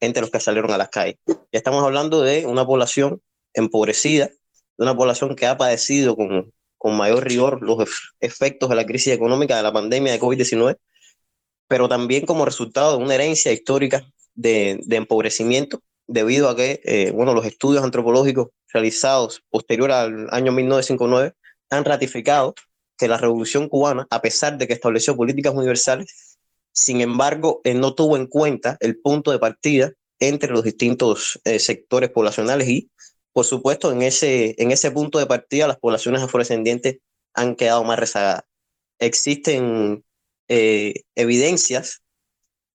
entre 0.00 0.22
los 0.22 0.30
que 0.30 0.40
salieron 0.40 0.70
a 0.70 0.78
las 0.78 0.88
calles. 0.88 1.16
Ya 1.26 1.36
estamos 1.52 1.84
hablando 1.84 2.22
de 2.22 2.46
una 2.46 2.64
población 2.64 3.20
empobrecida, 3.52 4.28
de 4.28 4.34
una 4.78 4.96
población 4.96 5.36
que 5.36 5.46
ha 5.46 5.58
padecido 5.58 6.16
con, 6.16 6.50
con 6.78 6.96
mayor 6.96 7.28
rigor 7.28 7.60
los 7.60 7.86
efectos 8.20 8.70
de 8.70 8.74
la 8.74 8.86
crisis 8.86 9.12
económica 9.12 9.54
de 9.54 9.62
la 9.62 9.70
pandemia 9.70 10.12
de 10.12 10.18
COVID-19, 10.18 10.78
pero 11.68 11.90
también 11.90 12.24
como 12.24 12.46
resultado 12.46 12.96
de 12.96 13.04
una 13.04 13.14
herencia 13.14 13.52
histórica 13.52 14.10
de, 14.34 14.80
empobrecimiento 14.88 15.82
debido 16.06 16.48
a 16.48 16.56
que, 16.56 16.80
eh, 16.84 17.10
bueno, 17.10 17.34
los 17.34 17.44
estudios 17.44 17.84
antropológicos 17.84 18.48
realizados 18.72 19.42
posterior 19.50 19.92
al 19.92 20.28
año 20.30 20.52
1959 20.52 21.34
han 21.68 21.84
ratificado 21.84 22.54
que 23.02 23.08
la 23.08 23.18
revolución 23.18 23.68
cubana, 23.68 24.06
a 24.10 24.22
pesar 24.22 24.58
de 24.58 24.68
que 24.68 24.74
estableció 24.74 25.16
políticas 25.16 25.52
universales, 25.54 26.38
sin 26.72 27.00
embargo, 27.00 27.60
eh, 27.64 27.74
no 27.74 27.94
tuvo 27.94 28.16
en 28.16 28.28
cuenta 28.28 28.76
el 28.78 29.00
punto 29.00 29.32
de 29.32 29.40
partida 29.40 29.92
entre 30.20 30.52
los 30.52 30.62
distintos 30.62 31.40
eh, 31.44 31.58
sectores 31.58 32.10
poblacionales 32.10 32.68
y, 32.68 32.90
por 33.32 33.44
supuesto, 33.44 33.90
en 33.90 34.02
ese, 34.02 34.54
en 34.58 34.70
ese 34.70 34.92
punto 34.92 35.18
de 35.18 35.26
partida 35.26 35.66
las 35.66 35.78
poblaciones 35.78 36.22
afrodescendientes 36.22 36.98
han 37.34 37.56
quedado 37.56 37.82
más 37.82 37.98
rezagadas. 37.98 38.44
Existen 38.98 40.04
evidencias 41.14 42.02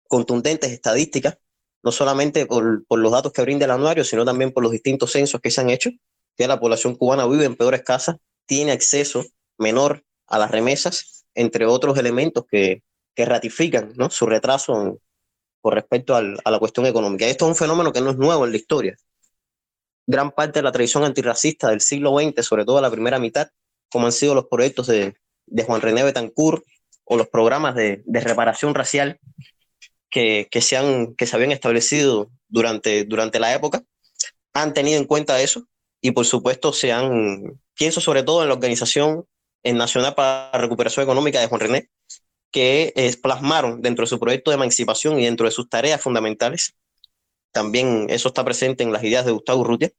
contundentes, 0.08 0.72
estadísticas, 0.72 1.38
no 1.84 1.92
solamente 1.92 2.46
por, 2.48 2.84
los 2.90 3.12
datos 3.12 3.32
que 3.32 3.44
brinda 3.44 3.66
el 3.66 3.72
anuario, 3.72 4.04
sino 4.04 4.26
también 4.26 4.52
por 4.52 4.64
los 4.64 4.72
distintos 4.72 5.12
censos 5.12 5.40
que 5.40 5.52
se 5.52 5.62
han 5.62 5.70
hecho, 5.70 5.92
que 6.36 6.48
la 6.48 6.60
población 6.60 6.96
cubana 6.96 7.28
vive 7.28 7.46
en 7.46 7.56
peores 7.56 7.84
casas, 7.84 8.18
tiene 8.46 8.72
acceso 8.72 9.24
menor 9.58 10.04
a 10.28 10.38
las 10.38 10.52
remesas, 10.52 11.26
entre 11.34 11.66
otros 11.66 11.98
elementos 11.98 12.46
que, 12.50 12.84
que 13.16 13.26
ratifican 13.26 13.94
¿no? 13.96 14.10
su 14.10 14.26
retraso 14.26 15.00
con 15.62 15.74
respecto 15.74 16.16
a 16.16 16.22
la 16.22 16.60
cuestión 16.60 16.86
económica. 16.86 17.26
Esto 17.26 17.46
es 17.46 17.50
un 17.50 17.56
fenómeno 17.56 17.92
que 17.92 18.02
no 18.02 18.12
es 18.12 18.18
nuevo 18.18 18.46
en 18.46 18.52
la 18.52 18.58
historia. 18.58 18.96
Gran 20.06 20.32
parte 20.32 20.60
de 20.60 20.64
la 20.64 20.72
tradición 20.72 21.04
antirracista 21.04 21.70
del 21.70 21.82
siglo 21.82 22.18
XX, 22.18 22.46
sobre 22.46 22.64
todo 22.64 22.80
la 22.80 22.92
primera 22.92 23.20
mitad, 23.20 23.50
como 23.90 24.06
han 24.06 24.12
sido 24.12 24.36
los 24.36 24.46
proyectos 24.48 24.88
de, 24.88 25.16
de 25.46 25.64
Juan 25.64 25.82
René 25.82 26.04
Betancourt 26.04 26.64
o 27.04 27.18
los 27.18 27.28
programas 27.28 27.76
de, 27.76 28.04
de 28.06 28.20
reparación 28.20 28.76
racial 28.76 29.20
que, 30.10 30.48
que, 30.50 30.62
se, 30.62 30.78
han, 30.78 31.16
que 31.16 31.26
se 31.26 31.36
habían 31.36 31.52
establecido 31.52 32.30
durante, 32.48 33.04
durante 33.06 33.40
la 33.40 33.54
época 33.54 33.84
han 34.54 34.74
tenido 34.74 34.98
en 35.00 35.06
cuenta 35.06 35.42
eso 35.42 35.68
y 36.02 36.12
por 36.12 36.26
supuesto 36.26 36.74
se 36.74 36.92
han, 36.92 37.60
pienso 37.76 38.02
sobre 38.02 38.24
todo 38.24 38.42
en 38.42 38.50
la 38.50 38.56
Organización 38.56 39.26
Nacional 39.76 40.16
para 40.16 40.50
la 40.54 40.60
Recuperación 40.60 41.04
Económica 41.04 41.40
de 41.40 41.48
Juan 41.48 41.62
René, 41.62 41.90
que 42.52 42.94
plasmaron 43.22 43.82
dentro 43.82 44.04
de 44.04 44.10
su 44.10 44.20
proyecto 44.20 44.52
de 44.52 44.56
emancipación 44.56 45.20
y 45.20 45.26
dentro 45.26 45.46
de 45.46 45.52
sus 45.52 45.70
tareas 45.70 46.02
fundamentales, 46.02 46.76
también 47.52 48.08
eso 48.10 48.30
está 48.30 48.46
presente 48.46 48.84
en 48.84 48.92
las 48.92 49.04
ideas 49.04 49.26
de 49.26 49.32
Gustavo 49.32 49.62
Urrutia, 49.62 49.92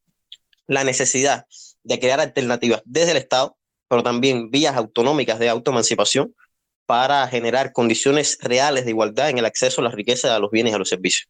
la 0.67 0.85
necesidad 0.85 1.47
de 1.83 1.99
crear 1.99 2.21
alternativas 2.21 2.83
desde 2.85 3.13
el 3.13 3.17
Estado, 3.17 3.57
pero 3.89 4.03
también 4.03 4.51
vías 4.51 4.77
autonómicas 4.77 5.39
de 5.39 5.49
autoemancipación 5.49 6.35
para 6.87 7.27
generar 7.29 7.73
condiciones 7.73 8.39
reales 8.41 8.85
de 8.85 8.91
igualdad 8.91 9.31
en 9.31 9.39
el 9.39 9.45
acceso 9.45 9.81
a 9.81 9.85
la 9.85 9.91
riqueza, 9.91 10.35
a 10.35 10.39
los 10.39 10.51
bienes 10.51 10.73
y 10.73 10.75
a 10.75 10.79
los 10.79 10.89
servicios. 10.89 11.29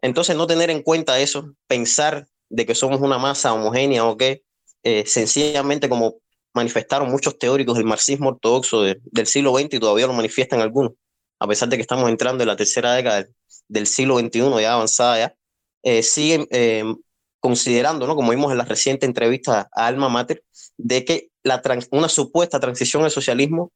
Entonces, 0.00 0.36
no 0.36 0.46
tener 0.46 0.70
en 0.70 0.82
cuenta 0.82 1.18
eso, 1.20 1.52
pensar 1.66 2.26
de 2.48 2.66
que 2.66 2.74
somos 2.74 3.00
una 3.00 3.18
masa 3.18 3.52
homogénea 3.52 4.04
o 4.04 4.16
que 4.16 4.42
eh, 4.82 5.04
sencillamente 5.06 5.88
como 5.88 6.16
manifestaron 6.56 7.10
muchos 7.10 7.38
teóricos 7.38 7.76
del 7.76 7.86
marxismo 7.86 8.30
ortodoxo 8.30 8.82
del 8.82 9.26
siglo 9.26 9.56
XX 9.56 9.74
y 9.74 9.78
todavía 9.78 10.06
lo 10.06 10.14
manifiestan 10.14 10.60
algunos, 10.60 10.92
a 11.38 11.46
pesar 11.46 11.68
de 11.68 11.76
que 11.76 11.82
estamos 11.82 12.08
entrando 12.08 12.42
en 12.42 12.48
la 12.48 12.56
tercera 12.56 12.94
década 12.94 13.26
del, 13.68 13.86
siglo 13.86 14.18
XXI 14.18 14.62
ya 14.62 14.72
avanzada 14.72 15.18
ya, 15.18 15.34
eh, 15.82 16.02
siguen 16.02 16.48
eh, 16.50 16.82
considerando, 17.40 18.06
¿no? 18.06 18.16
como 18.16 18.30
vimos 18.30 18.50
en 18.50 18.58
la 18.58 18.64
reciente 18.64 19.04
entrevista 19.04 19.68
a 19.70 19.86
Alma 19.86 20.08
Mater, 20.08 20.42
de 20.78 21.04
que 21.04 21.28
la 21.42 21.62
una 21.90 22.08
supuesta 22.08 22.58
transición 22.58 23.04
al 23.04 23.10
socialismo 23.10 23.70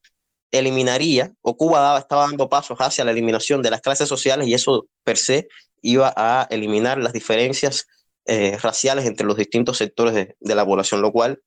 eliminaría, 0.51 1.33
o 1.43 1.57
Cuba 1.57 1.99
estaba 1.99 2.23
dando 2.23 2.49
pasos 2.49 2.79
hacia 2.81 3.05
la 3.05 3.13
eliminación 3.13 3.63
de 3.63 3.71
las 3.71 3.83
clases 3.83 4.09
sociales 4.09 4.49
y 4.49 4.55
eso 4.55 4.87
per 5.05 5.19
se 5.19 5.49
iba 5.83 6.13
a 6.17 6.49
eliminar 6.51 6.99
las 6.99 7.13
diferencias 7.13 7.87
eh, 8.25 8.57
raciales 8.59 9.05
entre 9.05 9.27
los 9.27 9.37
distintos 9.37 9.77
sectores 9.77 10.15
de, 10.15 10.37
de, 10.41 10.55
la 10.55 10.65
población, 10.65 11.01
lo 11.03 11.13
cual 11.13 11.41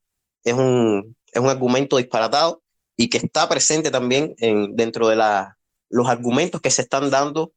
es 0.43 0.53
un, 0.53 1.15
es 1.33 1.41
un 1.41 1.49
argumento 1.49 1.97
disparatado 1.97 2.61
y 2.95 3.09
que 3.09 3.17
está 3.17 3.49
presente 3.49 3.91
también 3.91 4.35
en, 4.37 4.75
dentro 4.75 5.07
de 5.07 5.15
los 5.89 6.07
argumentos 6.07 6.61
que 6.61 6.69
se 6.69 6.83
están 6.83 7.09
dando 7.09 7.53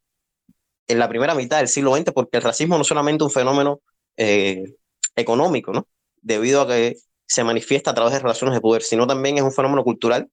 en 0.89 0.99
la 0.99 1.09
primera 1.09 1.35
mitad 1.35 1.59
del 1.59 1.69
siglo 1.69 1.95
XX, 1.95 2.13
porque 2.13 2.39
el 2.39 2.43
racismo 2.43 2.77
no 2.77 2.83
es 2.83 2.89
solamente 2.89 3.25
un 3.25 3.31
fenómeno 3.31 3.81
eh, 4.17 4.77
económico, 5.15 5.73
¿no? 5.73 5.87
debido 6.23 6.63
a 6.63 6.69
que 6.69 6.97
se 7.27 7.45
manifiesta 7.45 7.91
a 7.91 7.95
través 7.95 8.13
de 8.13 8.21
relaciones 8.21 8.55
de 8.55 8.61
poder, 8.61 8.83
sino 8.83 9.07
también 9.07 9.37
es 9.37 9.43
un 9.43 9.53
fenómeno 9.53 9.83
cultural 9.85 10.31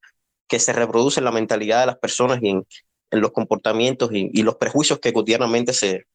que 0.48 0.60
se 0.60 0.74
reproduce 0.74 1.20
en 1.20 1.26
la 1.26 1.32
mentalidad 1.32 1.82
de 1.82 1.86
las 1.88 1.98
personas 1.98 2.39
y 2.41 2.50
en, 2.50 2.66
los 3.12 3.32
comportamientos 3.32 4.10
y, 4.12 4.41
los 4.41 4.56
prejuicios 4.56 5.00
que 5.00 5.14
cotidianamente 5.14 5.72
se, 5.72 6.08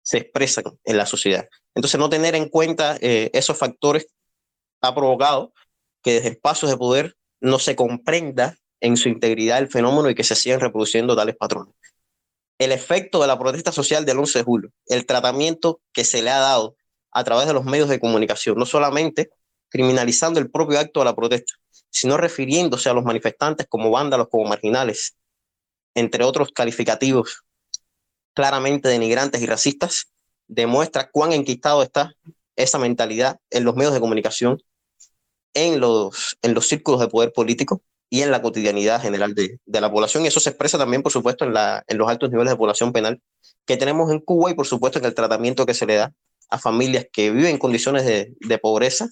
se 0.00 0.16
expresan 0.16 0.64
en 0.84 0.96
la 0.96 1.04
sociedad. 1.04 1.46
Entonces, 1.74 2.00
no 2.00 2.08
tener 2.08 2.34
en 2.34 2.48
cuenta 2.48 2.96
eh, 3.02 3.30
esos 3.34 3.58
factores 3.58 4.06
ha 4.80 4.94
provocado 4.94 5.52
que 6.06 6.12
desde 6.12 6.28
espacios 6.28 6.70
de 6.70 6.76
poder 6.76 7.16
no 7.40 7.58
se 7.58 7.74
comprenda 7.74 8.56
en 8.80 8.96
su 8.96 9.08
integridad 9.08 9.58
el 9.58 9.66
fenómeno 9.66 10.08
y 10.08 10.14
que 10.14 10.22
se 10.22 10.36
sigan 10.36 10.60
reproduciendo 10.60 11.16
tales 11.16 11.34
patrones. 11.34 11.74
El 12.60 12.70
efecto 12.70 13.20
de 13.20 13.26
la 13.26 13.36
protesta 13.36 13.72
social 13.72 14.04
del 14.04 14.20
11 14.20 14.38
de 14.38 14.44
julio, 14.44 14.70
el 14.86 15.04
tratamiento 15.04 15.80
que 15.92 16.04
se 16.04 16.22
le 16.22 16.30
ha 16.30 16.38
dado 16.38 16.76
a 17.10 17.24
través 17.24 17.48
de 17.48 17.54
los 17.54 17.64
medios 17.64 17.88
de 17.88 17.98
comunicación, 17.98 18.56
no 18.56 18.66
solamente 18.66 19.30
criminalizando 19.68 20.38
el 20.38 20.48
propio 20.48 20.78
acto 20.78 21.00
de 21.00 21.06
la 21.06 21.16
protesta, 21.16 21.54
sino 21.90 22.16
refiriéndose 22.16 22.88
a 22.88 22.92
los 22.92 23.02
manifestantes 23.02 23.66
como 23.68 23.90
vándalos, 23.90 24.28
como 24.30 24.48
marginales, 24.48 25.16
entre 25.96 26.22
otros 26.22 26.52
calificativos 26.52 27.42
claramente 28.32 28.88
denigrantes 28.88 29.42
y 29.42 29.46
racistas, 29.46 30.12
demuestra 30.46 31.10
cuán 31.10 31.32
enquistado 31.32 31.82
está 31.82 32.14
esa 32.54 32.78
mentalidad 32.78 33.40
en 33.50 33.64
los 33.64 33.74
medios 33.74 33.92
de 33.92 33.98
comunicación, 33.98 34.62
en 35.56 35.80
los, 35.80 36.36
en 36.42 36.54
los 36.54 36.68
círculos 36.68 37.00
de 37.00 37.08
poder 37.08 37.32
político 37.32 37.82
y 38.08 38.22
en 38.22 38.30
la 38.30 38.40
cotidianidad 38.40 39.00
general 39.00 39.34
de, 39.34 39.58
de 39.64 39.80
la 39.80 39.90
población. 39.90 40.24
Y 40.24 40.28
eso 40.28 40.38
se 40.38 40.50
expresa 40.50 40.78
también, 40.78 41.02
por 41.02 41.10
supuesto, 41.10 41.44
en, 41.44 41.54
la, 41.54 41.82
en 41.88 41.98
los 41.98 42.08
altos 42.08 42.30
niveles 42.30 42.52
de 42.52 42.56
población 42.56 42.92
penal 42.92 43.20
que 43.64 43.76
tenemos 43.76 44.12
en 44.12 44.20
Cuba 44.20 44.50
y, 44.50 44.54
por 44.54 44.66
supuesto, 44.66 44.98
en 44.98 45.06
el 45.06 45.14
tratamiento 45.14 45.66
que 45.66 45.74
se 45.74 45.86
le 45.86 45.96
da 45.96 46.12
a 46.50 46.58
familias 46.58 47.06
que 47.12 47.30
viven 47.32 47.52
en 47.52 47.58
condiciones 47.58 48.04
de, 48.04 48.34
de 48.38 48.58
pobreza, 48.58 49.08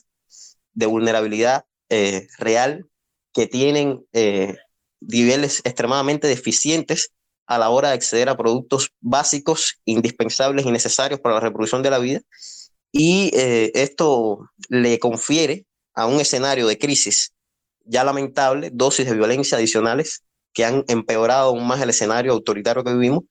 de 0.74 0.86
vulnerabilidad 0.86 1.64
eh, 1.88 2.28
real 2.38 2.86
que 3.32 3.46
tienen 3.46 4.04
eh, 4.12 4.54
niveles 5.00 5.60
extremadamente 5.64 6.28
deficientes 6.28 7.12
a 7.46 7.58
la 7.58 7.70
hora 7.70 7.88
de 7.88 7.94
acceder 7.94 8.28
a 8.28 8.36
productos 8.36 8.90
básicos, 9.00 9.80
indispensables 9.84 10.64
y 10.64 10.70
necesarios 10.70 11.20
para 11.20 11.34
la 11.34 11.40
reproducción 11.40 11.82
de 11.82 11.90
la 11.90 11.98
vida, 11.98 12.20
y 12.92 13.32
eh, 13.34 13.72
esto 13.74 14.48
le 14.68 14.98
confiere 15.00 15.66
a 15.94 16.06
un 16.06 16.20
escenario 16.20 16.66
de 16.66 16.78
crisis 16.78 17.32
ya 17.84 18.04
lamentable 18.04 18.70
dosis 18.72 19.06
de 19.06 19.14
violencia 19.14 19.58
adicionales 19.58 20.24
que 20.52 20.64
han 20.64 20.84
empeorado 20.88 21.50
aún 21.50 21.66
más 21.66 21.80
el 21.80 21.90
escenario 21.90 22.32
autoritario 22.32 22.84
que 22.84 22.92
vivimos 22.92 23.24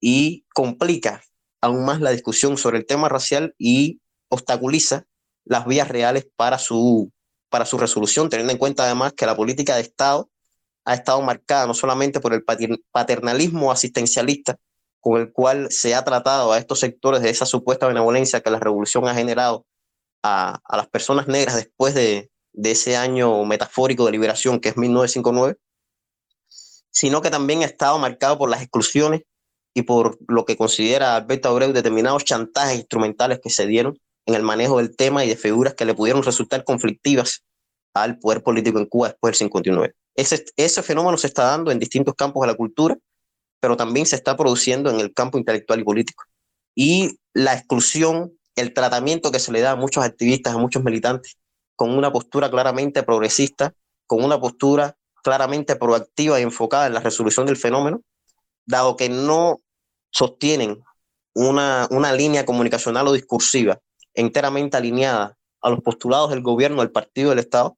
y 0.00 0.44
complica 0.54 1.22
aún 1.60 1.84
más 1.84 2.00
la 2.00 2.10
discusión 2.10 2.56
sobre 2.56 2.78
el 2.78 2.86
tema 2.86 3.08
racial 3.08 3.54
y 3.58 4.00
obstaculiza 4.28 5.04
las 5.44 5.66
vías 5.66 5.88
reales 5.88 6.26
para 6.36 6.58
su, 6.58 7.12
para 7.48 7.66
su 7.66 7.76
resolución, 7.76 8.30
teniendo 8.30 8.52
en 8.52 8.58
cuenta 8.58 8.84
además 8.84 9.12
que 9.12 9.26
la 9.26 9.36
política 9.36 9.74
de 9.74 9.82
Estado 9.82 10.30
ha 10.84 10.94
estado 10.94 11.20
marcada 11.20 11.66
no 11.66 11.74
solamente 11.74 12.20
por 12.20 12.32
el 12.32 12.42
paternalismo 12.90 13.70
asistencialista 13.70 14.56
con 15.00 15.20
el 15.20 15.32
cual 15.32 15.70
se 15.70 15.94
ha 15.94 16.04
tratado 16.04 16.52
a 16.52 16.58
estos 16.58 16.80
sectores 16.80 17.22
de 17.22 17.30
esa 17.30 17.46
supuesta 17.46 17.86
benevolencia 17.86 18.40
que 18.40 18.50
la 18.50 18.60
revolución 18.60 19.06
ha 19.08 19.14
generado 19.14 19.66
a, 20.22 20.60
las 20.70 20.88
personas 20.88 21.28
negras 21.28 21.56
después 21.56 21.94
de, 21.94 22.30
de 22.52 22.70
ese 22.70 22.96
año 22.96 23.44
metafórico 23.44 24.06
de 24.06 24.12
liberación 24.12 24.60
que 24.60 24.70
es 24.70 24.76
1959, 24.76 25.58
sino 26.90 27.22
que 27.22 27.30
también 27.30 27.62
ha 27.62 27.66
estado 27.66 27.98
marcado 27.98 28.38
por 28.38 28.50
las 28.50 28.62
exclusiones 28.62 29.22
y 29.74 29.82
por 29.82 30.18
lo 30.28 30.44
que 30.44 30.56
considera 30.56 31.16
Alberto 31.16 31.48
Abreu 31.48 31.72
determinados 31.72 32.24
chantajes 32.24 32.76
instrumentales 32.76 33.40
que 33.42 33.50
se 33.50 33.66
dieron 33.66 33.98
en 34.26 34.34
el 34.34 34.42
manejo 34.42 34.78
del 34.78 34.96
tema 34.96 35.24
y 35.24 35.28
de 35.28 35.36
figuras 35.36 35.74
que 35.74 35.84
le 35.84 35.94
pudieron 35.94 36.22
resultar 36.22 36.64
conflictivas 36.64 37.44
al 37.94 38.18
poder 38.18 38.42
político 38.42 38.78
en 38.78 38.86
Cuba 38.86 39.08
después 39.08 39.32
del 39.32 39.38
59. 39.38 39.94
Ese, 40.16 40.44
ese 40.56 40.82
fenómeno 40.82 41.16
se 41.16 41.28
está 41.28 41.44
dando 41.44 41.70
en 41.70 41.78
distintos 41.78 42.14
campos 42.14 42.42
de 42.42 42.48
la 42.48 42.56
cultura, 42.56 42.96
pero 43.60 43.76
también 43.76 44.06
se 44.06 44.16
está 44.16 44.36
produciendo 44.36 44.90
en 44.90 45.00
el 45.00 45.12
campo 45.12 45.38
intelectual 45.38 45.80
y 45.80 45.84
político. 45.84 46.24
Y 46.74 47.18
la 47.34 47.54
exclusión, 47.54 48.32
el 48.60 48.74
tratamiento 48.74 49.30
que 49.30 49.38
se 49.38 49.52
le 49.52 49.60
da 49.60 49.72
a 49.72 49.76
muchos 49.76 50.04
activistas, 50.04 50.54
a 50.54 50.58
muchos 50.58 50.82
militantes, 50.84 51.36
con 51.76 51.96
una 51.96 52.12
postura 52.12 52.50
claramente 52.50 53.02
progresista, 53.02 53.74
con 54.06 54.22
una 54.24 54.40
postura 54.40 54.96
claramente 55.22 55.76
proactiva 55.76 56.38
y 56.38 56.42
enfocada 56.42 56.86
en 56.86 56.94
la 56.94 57.00
resolución 57.00 57.46
del 57.46 57.56
fenómeno, 57.56 58.02
dado 58.66 58.96
que 58.96 59.08
no 59.08 59.60
sostienen 60.10 60.82
una, 61.34 61.88
una 61.90 62.12
línea 62.12 62.44
comunicacional 62.44 63.08
o 63.08 63.12
discursiva 63.12 63.80
enteramente 64.14 64.76
alineada 64.76 65.36
a 65.60 65.70
los 65.70 65.80
postulados 65.80 66.30
del 66.30 66.42
gobierno, 66.42 66.82
del 66.82 66.90
partido, 66.90 67.30
del 67.30 67.38
Estado, 67.38 67.76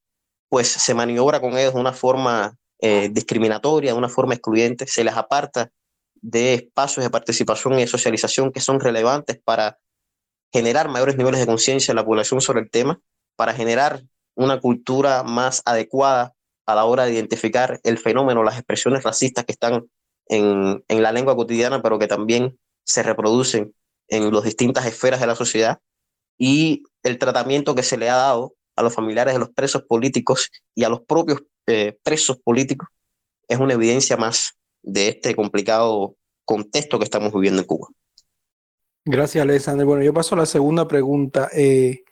pues 0.48 0.68
se 0.68 0.94
maniobra 0.94 1.40
con 1.40 1.56
ellos 1.58 1.74
de 1.74 1.80
una 1.80 1.92
forma 1.92 2.56
eh, 2.78 3.08
discriminatoria, 3.10 3.92
de 3.92 3.98
una 3.98 4.08
forma 4.08 4.34
excluyente, 4.34 4.86
se 4.86 5.04
les 5.04 5.14
aparta 5.14 5.70
de 6.14 6.54
espacios 6.54 7.04
de 7.04 7.10
participación 7.10 7.74
y 7.74 7.82
de 7.82 7.86
socialización 7.86 8.52
que 8.52 8.60
son 8.60 8.80
relevantes 8.80 9.40
para 9.44 9.78
generar 10.52 10.88
mayores 10.88 11.16
niveles 11.16 11.40
de 11.40 11.46
conciencia 11.46 11.92
en 11.92 11.96
la 11.96 12.04
población 12.04 12.40
sobre 12.40 12.60
el 12.60 12.70
tema, 12.70 13.00
para 13.36 13.54
generar 13.54 14.02
una 14.34 14.60
cultura 14.60 15.22
más 15.22 15.62
adecuada 15.64 16.34
a 16.66 16.74
la 16.74 16.84
hora 16.84 17.04
de 17.04 17.12
identificar 17.12 17.80
el 17.82 17.98
fenómeno, 17.98 18.44
las 18.44 18.56
expresiones 18.56 19.02
racistas 19.02 19.44
que 19.44 19.52
están 19.52 19.86
en, 20.26 20.84
en 20.86 21.02
la 21.02 21.12
lengua 21.12 21.36
cotidiana, 21.36 21.82
pero 21.82 21.98
que 21.98 22.06
también 22.06 22.58
se 22.84 23.02
reproducen 23.02 23.74
en 24.08 24.32
las 24.32 24.44
distintas 24.44 24.86
esferas 24.86 25.20
de 25.20 25.26
la 25.26 25.34
sociedad, 25.34 25.80
y 26.38 26.84
el 27.02 27.18
tratamiento 27.18 27.74
que 27.74 27.82
se 27.82 27.96
le 27.96 28.10
ha 28.10 28.16
dado 28.16 28.54
a 28.76 28.82
los 28.82 28.94
familiares 28.94 29.34
de 29.34 29.40
los 29.40 29.50
presos 29.50 29.82
políticos 29.82 30.50
y 30.74 30.84
a 30.84 30.88
los 30.88 31.02
propios 31.02 31.42
eh, 31.66 31.96
presos 32.02 32.38
políticos 32.38 32.88
es 33.48 33.58
una 33.58 33.74
evidencia 33.74 34.16
más 34.16 34.54
de 34.82 35.08
este 35.08 35.34
complicado 35.36 36.16
contexto 36.44 36.98
que 36.98 37.04
estamos 37.04 37.32
viviendo 37.32 37.60
en 37.60 37.66
Cuba. 37.66 37.88
Gracias, 39.04 39.42
Alexander. 39.42 39.84
Bueno, 39.84 40.04
yo 40.04 40.14
paso 40.14 40.34
a 40.34 40.38
la 40.38 40.46
segunda 40.46 40.86
pregunta. 40.86 41.48
Eh, 41.52 42.04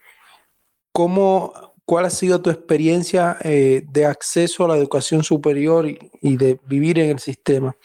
¿cómo, 0.92 1.52
¿Cuál 1.84 2.04
ha 2.04 2.10
sido 2.10 2.42
tu 2.42 2.50
experiencia 2.50 3.36
eh, 3.42 3.82
de 3.90 4.06
acceso 4.06 4.64
a 4.64 4.68
la 4.68 4.76
educación 4.76 5.22
superior 5.22 5.86
y, 5.88 6.36
de 6.36 6.60
vivir 6.66 6.98
en 6.98 7.10
el 7.10 7.18
sistema? 7.18 7.76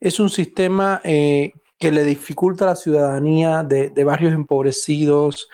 Es 0.00 0.20
un 0.20 0.30
sistema 0.30 1.00
eh, 1.04 1.52
que 1.78 1.92
le 1.92 2.04
dificulta 2.04 2.64
a 2.64 2.68
la 2.68 2.76
ciudadanía 2.76 3.62
de, 3.64 4.04
barrios 4.04 4.32
empobrecidos, 4.32 5.48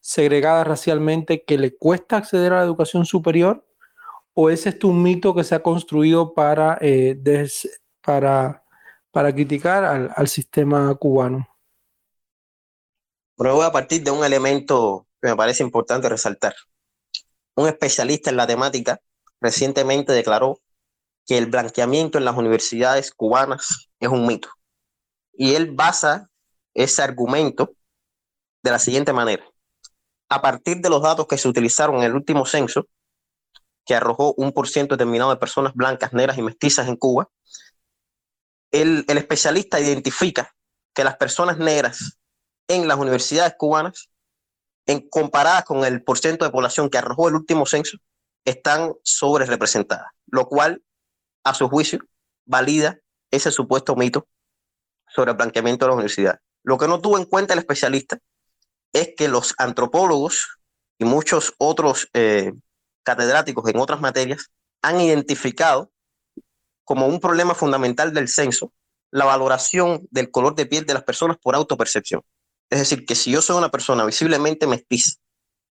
segregada 0.00 0.64
racialmente, 0.64 1.44
que 1.44 1.58
le 1.58 1.76
cuesta 1.76 2.16
acceder 2.16 2.52
a 2.52 2.58
la 2.58 2.64
educación 2.64 3.04
superior? 3.06 3.64
¿O 4.34 4.50
ese 4.50 4.70
es 4.70 4.84
un 4.84 5.02
mito 5.02 5.34
que 5.34 5.44
se 5.44 5.54
ha 5.54 5.62
construido 5.62 6.34
para, 6.34 6.78
eh, 6.80 7.16
para, 8.00 8.64
para 9.10 9.32
criticar 9.34 9.84
al 9.84 10.28
sistema 10.28 10.94
cubano? 10.94 11.51
Bueno, 13.36 13.54
voy 13.56 13.66
a 13.66 13.72
partir 13.72 14.02
de 14.02 14.10
un 14.10 14.24
elemento 14.24 15.06
que 15.20 15.28
me 15.28 15.36
parece 15.36 15.62
importante 15.62 16.08
resaltar 16.08 16.54
un 17.54 17.68
especialista 17.68 18.30
en 18.30 18.36
la 18.36 18.46
temática 18.46 19.00
recientemente 19.40 20.12
declaró 20.12 20.60
que 21.26 21.38
el 21.38 21.46
blanqueamiento 21.46 22.18
en 22.18 22.24
las 22.24 22.36
universidades 22.36 23.12
cubanas 23.12 23.90
es 24.00 24.08
un 24.08 24.26
mito. 24.26 24.48
Y 25.32 25.54
él 25.54 25.72
basa 25.72 26.28
ese 26.74 27.02
argumento 27.02 27.74
de 28.62 28.70
la 28.70 28.78
siguiente 28.78 29.12
manera. 29.12 29.44
A 30.28 30.40
partir 30.40 30.78
de 30.78 30.90
los 30.90 31.02
datos 31.02 31.26
que 31.26 31.38
se 31.38 31.48
utilizaron 31.48 31.96
en 31.96 32.04
el 32.04 32.14
último 32.14 32.46
censo, 32.46 32.86
que 33.84 33.94
arrojó 33.94 34.34
un 34.36 34.52
por 34.52 34.68
ciento 34.68 34.96
determinado 34.96 35.30
de 35.30 35.36
personas 35.36 35.74
blancas, 35.74 36.12
negras 36.12 36.38
y 36.38 36.42
mestizas 36.42 36.88
en 36.88 36.96
Cuba, 36.96 37.28
el, 38.70 39.04
el 39.08 39.18
especialista 39.18 39.80
identifica 39.80 40.54
que 40.94 41.04
las 41.04 41.16
personas 41.16 41.58
negras 41.58 42.18
en 42.68 42.88
las 42.88 42.98
universidades 42.98 43.54
cubanas 43.58 44.08
en 44.86 45.08
comparadas 45.08 45.64
con 45.64 45.84
el 45.84 46.02
porcentaje 46.02 46.48
de 46.48 46.52
población 46.52 46.90
que 46.90 46.98
arrojó 46.98 47.28
el 47.28 47.36
último 47.36 47.66
censo, 47.66 47.98
están 48.44 48.94
sobre 49.04 49.46
representadas, 49.46 50.08
lo 50.26 50.48
cual, 50.48 50.82
a 51.44 51.54
su 51.54 51.68
juicio, 51.68 52.00
valida 52.44 52.98
ese 53.30 53.50
supuesto 53.50 53.94
mito 53.94 54.26
sobre 55.08 55.30
el 55.30 55.36
blanqueamiento 55.36 55.84
de 55.84 55.90
la 55.90 55.94
universidad. 55.94 56.40
Lo 56.64 56.78
que 56.78 56.88
no 56.88 57.00
tuvo 57.00 57.18
en 57.18 57.24
cuenta 57.24 57.54
el 57.54 57.60
especialista 57.60 58.18
es 58.92 59.14
que 59.16 59.28
los 59.28 59.54
antropólogos 59.58 60.58
y 60.98 61.04
muchos 61.04 61.54
otros 61.58 62.08
eh, 62.12 62.52
catedráticos 63.04 63.68
en 63.68 63.78
otras 63.78 64.00
materias 64.00 64.50
han 64.82 65.00
identificado 65.00 65.90
como 66.84 67.06
un 67.06 67.20
problema 67.20 67.54
fundamental 67.54 68.12
del 68.12 68.28
censo 68.28 68.72
la 69.10 69.24
valoración 69.26 70.08
del 70.10 70.30
color 70.30 70.54
de 70.54 70.66
piel 70.66 70.86
de 70.86 70.94
las 70.94 71.04
personas 71.04 71.36
por 71.38 71.54
autopercepción. 71.54 72.22
Es 72.70 72.78
decir, 72.78 73.04
que 73.04 73.14
si 73.14 73.30
yo 73.30 73.42
soy 73.42 73.56
una 73.56 73.70
persona 73.70 74.04
visiblemente 74.04 74.66
mestiza, 74.66 75.18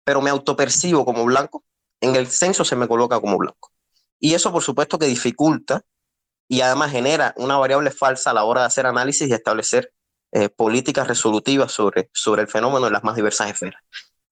pero 0.05 0.20
me 0.20 0.30
autopercibo 0.30 1.05
como 1.05 1.24
blanco, 1.24 1.64
en 2.01 2.16
el 2.16 2.28
censo 2.28 2.64
se 2.64 2.76
me 2.76 2.89
coloca 2.89 3.20
como 3.20 3.36
blanco. 3.39 3.72
Y 4.20 4.34
eso, 4.34 4.53
por 4.53 4.62
supuesto, 4.62 4.99
que 4.99 5.07
dificulta 5.07 5.82
y 6.49 6.62
además 6.62 6.91
genera 6.91 7.34
una 7.36 7.59
variable 7.59 7.91
falsa 7.91 8.30
a 8.30 8.34
la 8.34 8.45
hora 8.45 8.62
de 8.62 8.66
hacer 8.68 8.86
análisis 8.86 9.28
y 9.28 9.32
establecer 9.32 9.93
eh, 10.32 10.49
políticas 10.49 11.07
resolutivas 11.07 11.72
sobre, 11.72 12.11
sobre 12.12 12.43
el 12.43 12.49
fenómeno 12.49 12.86
en 12.86 12.93
las 12.93 13.05
más 13.05 13.16
diversas 13.16 13.51
esferas. 13.51 13.82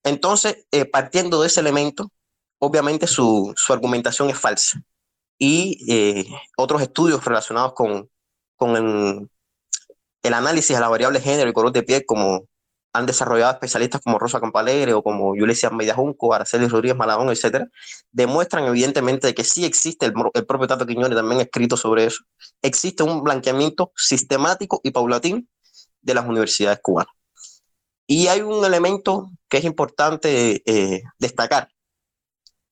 Entonces, 0.02 0.66
eh, 0.70 0.84
partiendo 0.86 1.40
de 1.40 1.48
ese 1.48 1.60
elemento, 1.60 2.10
obviamente 2.58 3.06
su, 3.06 3.52
su 3.56 3.72
argumentación 3.72 4.30
es 4.30 4.38
falsa. 4.38 4.80
Y 5.38 5.78
eh, 5.92 6.26
otros 6.56 6.80
estudios 6.80 7.24
relacionados 7.24 7.74
con, 7.74 8.10
con 8.56 8.76
el, 8.76 9.28
el, 10.26 10.34
análisis 10.34 10.76
de 10.76 10.80
la 10.80 10.88
variable 10.88 11.20
género 11.20 11.50
y 11.50 11.52
color 11.52 11.72
de 11.72 11.82
piel, 11.82 12.04
como 12.06 12.46
han 12.92 13.06
desarrollado 13.06 13.52
especialistas 13.52 14.00
como 14.00 14.18
Rosa 14.18 14.40
Campalegre 14.40 14.94
o 14.94 15.02
como 15.02 15.36
Yulesia 15.36 15.70
Mediajunco, 15.70 16.32
Araceli 16.32 16.66
Rodríguez 16.66 16.96
Malagón, 16.96 17.28
etcétera, 17.28 17.68
demuestran 18.10 18.64
evidentemente 18.64 19.34
que 19.34 19.44
sí 19.44 19.64
existe, 19.64 20.06
el, 20.06 20.12
propio 20.12 20.66
Tato 20.66 20.86
Quiñones 20.86 21.16
también 21.16 21.40
escrito 21.40 21.76
sobre 21.76 22.06
eso, 22.06 22.24
existe 22.62 23.02
un 23.02 23.22
blanqueamiento 23.22 23.92
sistemático 23.96 24.80
y 24.82 24.90
paulatino 24.90 25.42
de 26.00 26.14
las 26.14 26.26
universidades 26.26 26.80
cubanas. 26.82 27.12
Y 28.06 28.28
hay 28.28 28.40
un 28.40 28.64
elemento 28.64 29.30
que 29.48 29.58
es 29.58 29.64
importante 29.64 30.62
eh, 30.64 31.02
destacar, 31.18 31.68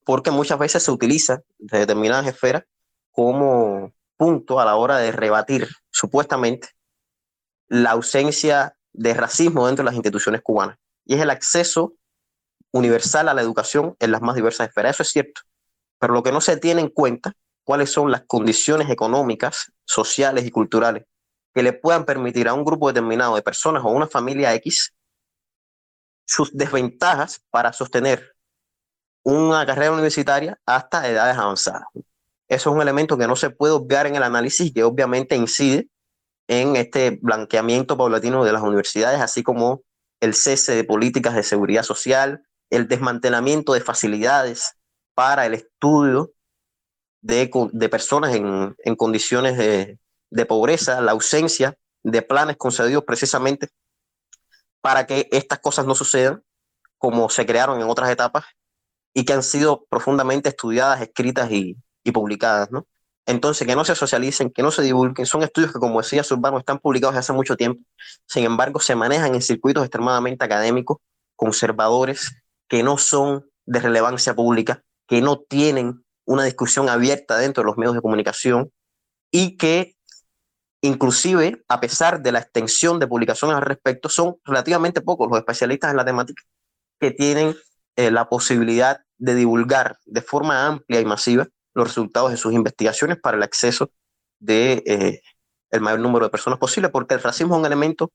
porque 0.05 0.31
muchas 0.31 0.59
veces 0.59 0.83
se 0.83 0.91
utiliza 0.91 1.43
de 1.59 1.81
determinadas 1.81 2.27
esferas 2.27 2.65
como 3.11 3.93
punto 4.17 4.61
a 4.61 4.65
la 4.65 4.77
hora 4.77 4.99
de 4.99 5.13
rebatir 5.13 5.69
supuestamente 5.91 6.69
la 7.69 7.93
ausencia 7.93 8.77
de 8.93 9.15
racismo 9.15 9.67
dentro 9.67 9.83
de 9.83 9.91
las 9.91 9.95
instituciones 9.95 10.43
cubanas, 10.43 10.79
y 11.05 11.15
es 11.15 11.21
el 11.21 11.31
acceso 11.31 11.95
universal 12.73 13.29
a 13.29 13.35
la 13.35 13.43
educación 13.43 13.97
en 14.01 14.11
las 14.11 14.23
más 14.23 14.35
diversas 14.35 14.69
esferas. 14.69 14.97
Eso 14.97 15.03
es 15.03 15.11
cierto, 15.11 15.43
pero 15.99 16.15
lo 16.15 16.23
que 16.23 16.33
no 16.33 16.41
se 16.41 16.57
tiene 16.57 16.81
en 16.81 16.89
cuenta, 16.89 17.33
cuáles 17.65 17.91
son 17.91 18.11
las 18.11 18.25
condiciones 18.27 18.91
económicas, 18.91 19.73
sociales 19.85 20.45
y 20.45 20.51
culturales 20.51 21.05
que 21.55 21.63
le 21.63 21.73
puedan 21.73 22.05
permitir 22.05 22.49
a 22.49 22.55
un 22.55 22.65
grupo 22.65 22.89
determinado 22.89 23.37
de 23.37 23.43
personas 23.43 23.85
o 23.85 23.89
una 23.89 24.09
familia 24.09 24.53
X 24.55 24.93
sus 26.27 26.57
desventajas 26.57 27.43
para 27.51 27.73
sostener 27.73 28.35
una 29.23 29.65
carrera 29.65 29.93
universitaria 29.93 30.59
hasta 30.67 31.09
edades 31.09 31.37
avanzadas. 31.39 31.85
Eso 32.49 32.71
es 32.71 32.77
un 32.77 32.83
elemento 32.83 33.17
que 33.17 33.27
no 33.27 33.37
se 33.37 33.51
puede 33.51 33.73
obviar 33.73 34.07
en 34.07 34.17
el 34.17 34.23
análisis 34.23 34.67
y 34.67 34.73
que 34.73 34.85
obviamente 34.85 35.37
incide 35.37 35.89
en 36.49 36.77
este 36.77 37.19
blanqueamiento 37.23 37.97
paulatino 37.97 38.45
de 38.45 38.53
las 38.53 38.63
universidades, 38.63 39.21
así 39.21 39.43
como 39.43 39.83
el 40.21 40.35
cese 40.35 40.75
de 40.75 40.85
políticas 40.85 41.35
de 41.35 41.43
seguridad 41.43 41.83
social, 41.83 42.45
el 42.71 42.89
desmantelamiento 42.89 43.73
de 43.73 43.81
facilidades 43.81 44.75
para 45.15 45.47
el 45.47 45.55
estudio 45.55 46.33
de, 47.23 47.51
de 47.73 47.89
personas 47.89 48.35
en, 48.35 48.75
en 48.79 48.97
condiciones 48.97 49.57
de, 49.57 49.99
de 50.31 50.47
pobreza, 50.47 51.01
la 51.01 51.13
ausencia 51.13 51.77
de 52.03 52.23
planes 52.23 52.57
concedidos 52.57 53.05
precisamente 53.05 53.69
para 54.81 55.07
que 55.07 55.29
estas 55.31 55.61
cosas 55.61 55.87
no 55.87 55.95
sucedan 55.95 56.43
como 56.99 57.31
se 57.31 57.47
crearon 57.47 57.81
en 57.81 57.89
otras 57.89 58.11
etapas 58.11 58.45
y 59.15 59.25
que 59.25 59.33
han 59.33 59.43
sido 59.43 59.87
profundamente 59.89 60.51
estudiadas, 60.51 61.01
escritas 61.01 61.51
y, 61.51 61.77
y 62.03 62.13
publicadas, 62.13 62.71
¿no? 62.71 62.87
Entonces, 63.27 63.67
que 63.67 63.75
no 63.75 63.85
se 63.85 63.95
socialicen, 63.95 64.51
que 64.51 64.63
no 64.63 64.71
se 64.71 64.83
divulguen, 64.83 65.25
son 65.25 65.43
estudios 65.43 65.73
que, 65.73 65.79
como 65.79 66.03
decía 66.03 66.23
Surbano, 66.23 66.59
están 66.59 66.79
publicados 66.79 67.17
hace 67.17 67.33
mucho 67.33 67.57
tiempo, 67.57 67.83
sin 68.27 68.45
embargo, 68.45 68.81
se 68.81 68.95
manejan 68.95 69.35
en 69.35 69.43
circuitos 69.43 69.83
extremadamente 69.83 70.45
académicos, 70.45 70.99
conservadores, 71.37 72.43
que 72.69 72.83
no 72.83 72.99
son 72.99 73.47
de 73.67 73.81
relevancia 73.81 74.35
pública, 74.35 74.83
que 75.07 75.21
no 75.21 75.39
tienen 75.39 76.05
una 76.27 76.45
discusión 76.45 76.89
abierta 76.89 77.39
dentro 77.39 77.63
de 77.63 77.67
los 77.67 77.79
medios 77.79 77.95
de 77.95 78.03
comunicación 78.03 78.71
y 79.31 79.57
que 79.57 79.97
inclusive, 80.81 81.65
a 81.69 81.81
pesar 81.81 82.23
de 82.23 82.33
la 82.33 82.41
extensión 82.41 82.99
de 82.99 83.07
publicaciones 83.07 83.57
al 83.57 83.63
respecto, 83.63 84.09
son 84.09 84.37
relativamente 84.45 85.01
pocos 85.01 85.29
los 85.31 85.39
especialistas 85.39 85.91
en 85.91 85.97
la 85.97 86.05
temática 86.05 86.43
que 87.01 87.11
tienen 87.11 87.57
eh, 87.97 88.11
la 88.11 88.29
posibilidad 88.29 89.01
de 89.17 89.35
divulgar 89.35 89.99
de 90.05 90.21
forma 90.21 90.67
amplia 90.67 91.01
y 91.01 91.05
masiva 91.05 91.49
los 91.75 91.89
resultados 91.89 92.31
de 92.31 92.37
sus 92.37 92.53
investigaciones 92.53 93.19
para 93.21 93.37
el 93.37 93.43
acceso 93.43 93.91
de 94.39 94.83
eh, 94.87 95.21
el 95.71 95.81
mayor 95.81 96.01
número 96.01 96.27
de 96.27 96.31
personas 96.31 96.59
posible, 96.59 96.89
porque 96.89 97.15
el 97.15 97.23
racismo 97.23 97.55
es 97.55 97.61
un 97.61 97.67
elemento 97.67 98.13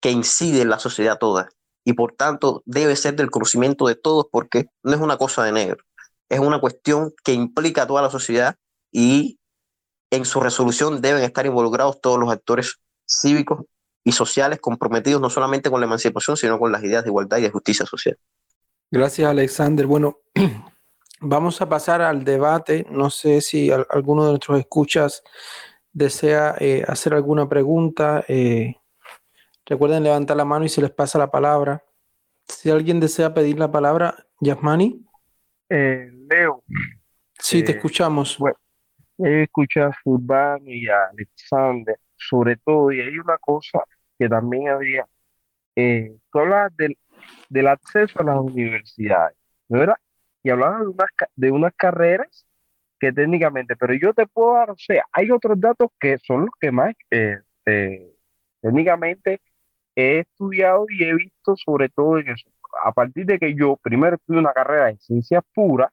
que 0.00 0.10
incide 0.10 0.62
en 0.62 0.70
la 0.70 0.78
sociedad 0.78 1.18
toda 1.18 1.48
y 1.84 1.94
por 1.94 2.12
tanto 2.12 2.62
debe 2.66 2.94
ser 2.96 3.16
del 3.16 3.30
conocimiento 3.30 3.86
de 3.86 3.94
todos 3.94 4.26
porque 4.30 4.66
no 4.82 4.92
es 4.92 5.00
una 5.00 5.16
cosa 5.16 5.42
de 5.42 5.52
negro, 5.52 5.84
es 6.28 6.38
una 6.38 6.60
cuestión 6.60 7.12
que 7.24 7.32
implica 7.32 7.82
a 7.82 7.86
toda 7.86 8.02
la 8.02 8.10
sociedad 8.10 8.56
y 8.92 9.38
en 10.10 10.24
su 10.24 10.40
resolución 10.40 11.00
deben 11.00 11.22
estar 11.22 11.46
involucrados 11.46 12.00
todos 12.00 12.18
los 12.18 12.30
actores 12.30 12.76
cívicos 13.06 13.64
y 14.04 14.12
sociales 14.12 14.58
comprometidos 14.60 15.20
no 15.20 15.30
solamente 15.30 15.70
con 15.70 15.80
la 15.80 15.86
emancipación, 15.86 16.36
sino 16.36 16.58
con 16.58 16.72
las 16.72 16.82
ideas 16.82 17.04
de 17.04 17.10
igualdad 17.10 17.38
y 17.38 17.42
de 17.42 17.50
justicia 17.50 17.84
social. 17.86 18.16
Gracias, 18.90 19.28
Alexander. 19.28 19.86
Bueno, 19.86 20.18
Vamos 21.20 21.60
a 21.60 21.68
pasar 21.68 22.00
al 22.00 22.24
debate. 22.24 22.86
No 22.90 23.10
sé 23.10 23.40
si 23.40 23.70
alguno 23.70 24.24
de 24.24 24.30
nuestros 24.30 24.58
escuchas 24.58 25.22
desea 25.92 26.54
eh, 26.60 26.84
hacer 26.86 27.14
alguna 27.14 27.48
pregunta. 27.48 28.24
Eh, 28.28 28.76
recuerden 29.66 30.04
levantar 30.04 30.36
la 30.36 30.44
mano 30.44 30.64
y 30.64 30.68
se 30.68 30.80
les 30.80 30.90
pasa 30.90 31.18
la 31.18 31.30
palabra. 31.30 31.82
Si 32.46 32.70
alguien 32.70 33.00
desea 33.00 33.34
pedir 33.34 33.58
la 33.58 33.70
palabra, 33.70 34.14
Yasmani. 34.40 35.04
Eh, 35.68 36.08
Leo. 36.30 36.62
Sí, 37.38 37.64
te 37.64 37.72
escuchamos. 37.72 38.38
Bueno, 38.38 38.56
escuché 39.18 39.82
a 39.82 39.90
Urbano 40.04 40.64
y 40.66 40.88
a 40.88 41.08
Alexander, 41.10 41.98
sobre 42.16 42.56
todo, 42.56 42.92
y 42.92 43.00
hay 43.00 43.18
una 43.18 43.38
cosa 43.38 43.82
que 44.18 44.28
también 44.28 44.68
había. 44.68 45.06
tú 45.74 46.38
hablas 46.38 46.74
del, 46.76 46.96
del 47.48 47.68
acceso 47.68 48.20
a 48.20 48.24
las 48.24 48.38
universidades, 48.38 49.36
¿verdad? 49.68 49.96
Y 50.42 50.50
hablaba 50.50 50.80
de 50.80 50.86
unas, 50.86 51.08
de 51.36 51.50
unas 51.50 51.72
carreras 51.74 52.46
que 52.98 53.12
técnicamente, 53.12 53.76
pero 53.76 53.94
yo 53.94 54.12
te 54.12 54.26
puedo 54.26 54.54
dar, 54.54 54.70
o 54.70 54.76
sea, 54.76 55.04
hay 55.12 55.30
otros 55.30 55.60
datos 55.60 55.90
que 56.00 56.18
son 56.18 56.42
los 56.42 56.50
que 56.60 56.72
más 56.72 56.94
eh, 57.10 57.38
técnicamente 58.60 59.40
he 59.94 60.20
estudiado 60.20 60.86
y 60.88 61.04
he 61.04 61.14
visto 61.14 61.56
sobre 61.56 61.88
todo 61.88 62.18
en 62.18 62.30
eso. 62.30 62.48
A 62.84 62.92
partir 62.92 63.26
de 63.26 63.38
que 63.38 63.54
yo 63.54 63.76
primero 63.76 64.16
estudié 64.16 64.40
una 64.40 64.52
carrera 64.52 64.86
de 64.86 64.98
ciencias 64.98 65.42
puras 65.54 65.90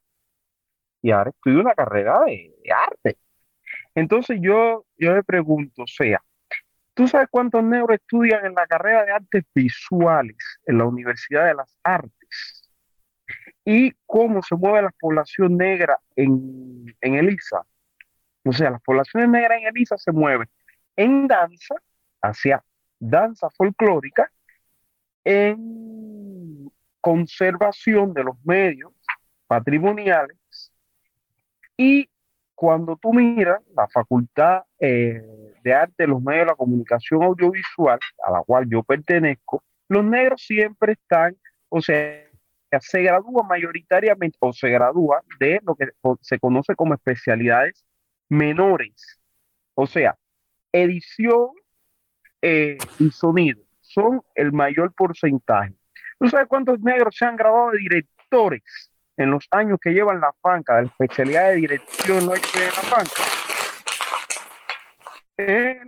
y 1.01 1.11
ahora 1.11 1.29
estudio 1.29 1.61
una 1.61 1.75
carrera 1.75 2.21
de, 2.25 2.53
arte. 2.71 3.17
Entonces 3.93 4.39
yo, 4.41 4.85
yo 4.97 5.15
le 5.15 5.23
pregunto, 5.23 5.83
o 5.83 5.87
sea, 5.87 6.21
¿tú 6.93 7.07
sabes 7.07 7.27
cuántos 7.29 7.63
negros 7.63 7.97
estudian 7.97 8.45
en 8.45 8.53
la 8.55 8.67
carrera 8.67 9.05
de 9.05 9.11
artes 9.11 9.43
visuales 9.53 10.37
en 10.65 10.79
la 10.79 10.85
Universidad 10.85 11.45
de 11.45 11.53
las 11.55 11.77
Artes? 11.83 12.24
Y 13.65 13.91
cómo 14.05 14.41
se 14.43 14.55
mueve 14.55 14.83
la 14.83 14.91
población 14.99 15.57
negra 15.57 15.99
en, 16.15 16.95
en 17.01 17.15
Elisa. 17.15 17.65
O 18.45 18.53
sea, 18.53 18.69
las 18.69 18.81
poblaciones 18.81 19.27
negras 19.29 19.59
en 19.59 19.67
Elisa 19.67 19.97
se 19.97 20.11
mueven 20.11 20.47
en 20.95 21.27
danza, 21.27 21.75
hacia 22.21 22.63
danza 22.99 23.49
folclórica, 23.49 24.31
en 25.23 26.71
conservación 27.01 28.13
de 28.13 28.23
los 28.23 28.35
medios 28.45 28.93
patrimoniales 29.47 30.37
y 31.77 32.09
cuando 32.53 32.95
tú 32.95 33.13
miras 33.13 33.61
la 33.75 33.87
Facultad 33.87 34.63
eh, 34.79 35.21
de 35.61 35.73
Arte 35.73 36.03
de 36.03 36.07
los 36.07 36.21
Medios 36.21 36.45
de 36.45 36.51
la 36.51 36.55
Comunicación 36.55 37.21
Audiovisual, 37.23 37.99
a 38.25 38.31
la 38.31 38.41
cual 38.43 38.67
yo 38.69 38.81
pertenezco, 38.81 39.61
los 39.89 40.05
negros 40.05 40.41
siempre 40.41 40.93
están, 40.93 41.35
o 41.69 41.81
sea, 41.81 42.23
se 42.79 43.01
gradúa 43.01 43.43
mayoritariamente 43.43 44.37
o 44.39 44.53
se 44.53 44.69
gradúa 44.69 45.21
de 45.39 45.59
lo 45.63 45.75
que 45.75 45.89
se 46.21 46.39
conoce 46.39 46.75
como 46.75 46.93
especialidades 46.93 47.85
menores. 48.29 49.19
O 49.73 49.87
sea, 49.87 50.17
edición 50.71 51.49
eh, 52.41 52.77
y 52.99 53.11
sonido 53.11 53.61
son 53.81 54.21
el 54.35 54.51
mayor 54.51 54.93
porcentaje. 54.93 55.73
¿Tú 56.19 56.29
sabes 56.29 56.47
cuántos 56.47 56.79
negros 56.79 57.15
se 57.17 57.25
han 57.25 57.35
graduado 57.35 57.71
de 57.71 57.79
directores 57.79 58.91
en 59.17 59.31
los 59.31 59.47
años 59.51 59.79
que 59.81 59.91
llevan 59.91 60.19
la 60.19 60.33
FANCA, 60.41 60.75
de 60.75 60.81
la 60.83 60.87
especialidad 60.87 61.49
de 61.49 61.55
dirección 61.55 62.25
no 62.25 62.31
de 62.31 62.39
la 62.39 62.81
FANCA? 62.83 63.21
Eh, 65.37 65.79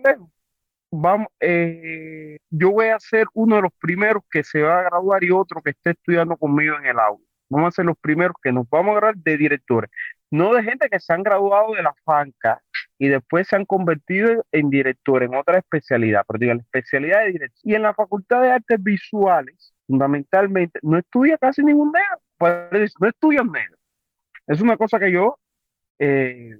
eh, 1.39 2.37
yo 2.49 2.71
voy 2.71 2.87
a 2.87 2.99
ser 2.99 3.27
uno 3.33 3.57
de 3.57 3.61
los 3.63 3.71
primeros 3.79 4.23
que 4.29 4.43
se 4.43 4.61
va 4.61 4.79
a 4.79 4.83
graduar 4.83 5.23
y 5.23 5.31
otro 5.31 5.61
que 5.61 5.71
esté 5.71 5.91
estudiando 5.91 6.37
conmigo 6.37 6.75
en 6.77 6.85
el 6.85 6.99
aula. 6.99 7.23
Vamos 7.49 7.69
a 7.69 7.71
ser 7.71 7.85
los 7.85 7.97
primeros 7.97 8.35
que 8.41 8.51
nos 8.51 8.69
vamos 8.69 8.91
a 8.91 8.99
graduar 8.99 9.17
de 9.17 9.37
directores, 9.37 9.89
no 10.29 10.53
de 10.53 10.63
gente 10.63 10.89
que 10.89 10.99
se 10.99 11.13
han 11.13 11.23
graduado 11.23 11.73
de 11.75 11.83
la 11.83 11.93
FANCA 12.03 12.61
y 12.97 13.07
después 13.07 13.47
se 13.47 13.55
han 13.55 13.65
convertido 13.65 14.45
en 14.51 14.69
directores 14.69 15.29
en 15.29 15.35
otra 15.35 15.59
especialidad, 15.59 16.23
pero 16.27 16.39
digo, 16.39 16.53
la 16.55 16.61
especialidad 16.61 17.21
de 17.21 17.31
dirección. 17.31 17.71
Y 17.71 17.75
en 17.75 17.83
la 17.83 17.93
Facultad 17.93 18.41
de 18.41 18.51
Artes 18.51 18.83
Visuales, 18.83 19.73
fundamentalmente, 19.85 20.79
no 20.83 20.97
estudia 20.97 21.37
casi 21.37 21.63
ningún 21.63 21.93
negro, 21.93 22.89
no 22.99 23.07
estudian 23.07 23.51
negro. 23.51 23.77
Es 24.47 24.61
una 24.61 24.77
cosa 24.77 24.99
que 24.99 25.11
yo 25.11 25.39
eh, 25.99 26.57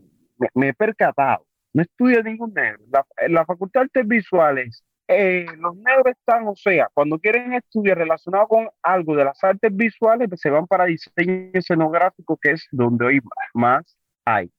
me 0.53 0.69
he 0.69 0.73
percatado 0.73 1.46
no 1.73 1.81
estudia 1.81 2.21
ningún 2.21 2.53
negro. 2.53 2.83
La, 2.91 3.05
la 3.29 3.45
Facultad 3.45 3.81
de 3.81 3.85
Artes 3.85 4.07
Visuales, 4.07 4.83
eh, 5.09 5.45
los 5.57 5.75
negros 5.77 6.07
están, 6.07 6.47
o 6.47 6.55
sea, 6.55 6.89
cuando 6.93 7.17
quieren 7.17 7.53
estudiar 7.53 7.97
relacionado 7.97 8.47
con 8.47 8.69
algo 8.83 9.15
de 9.15 9.23
las 9.23 9.41
artes 9.41 9.73
visuales, 9.73 10.27
pues 10.27 10.41
se 10.41 10.49
van 10.49 10.67
para 10.67 10.85
diseño 10.85 11.49
escenográfico, 11.53 12.37
que 12.41 12.51
es 12.51 12.67
donde 12.71 13.05
hoy 13.05 13.21
más 13.53 13.97
hay. 14.25 14.51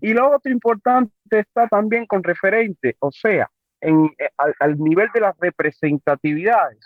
Y 0.00 0.12
lo 0.12 0.30
otro 0.30 0.52
importante 0.52 1.10
está 1.30 1.66
también 1.68 2.06
con 2.06 2.22
referente, 2.22 2.96
o 2.98 3.10
sea, 3.10 3.50
en, 3.80 4.06
eh, 4.18 4.28
al, 4.36 4.78
nivel 4.78 5.08
de 5.14 5.20
las 5.20 5.36
representatividades. 5.38 6.78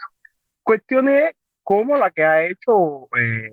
Cuestiones 0.62 1.32
como 1.64 1.96
la 1.96 2.10
que 2.10 2.24
ha 2.24 2.44
hecho 2.44 3.08
eh, 3.16 3.50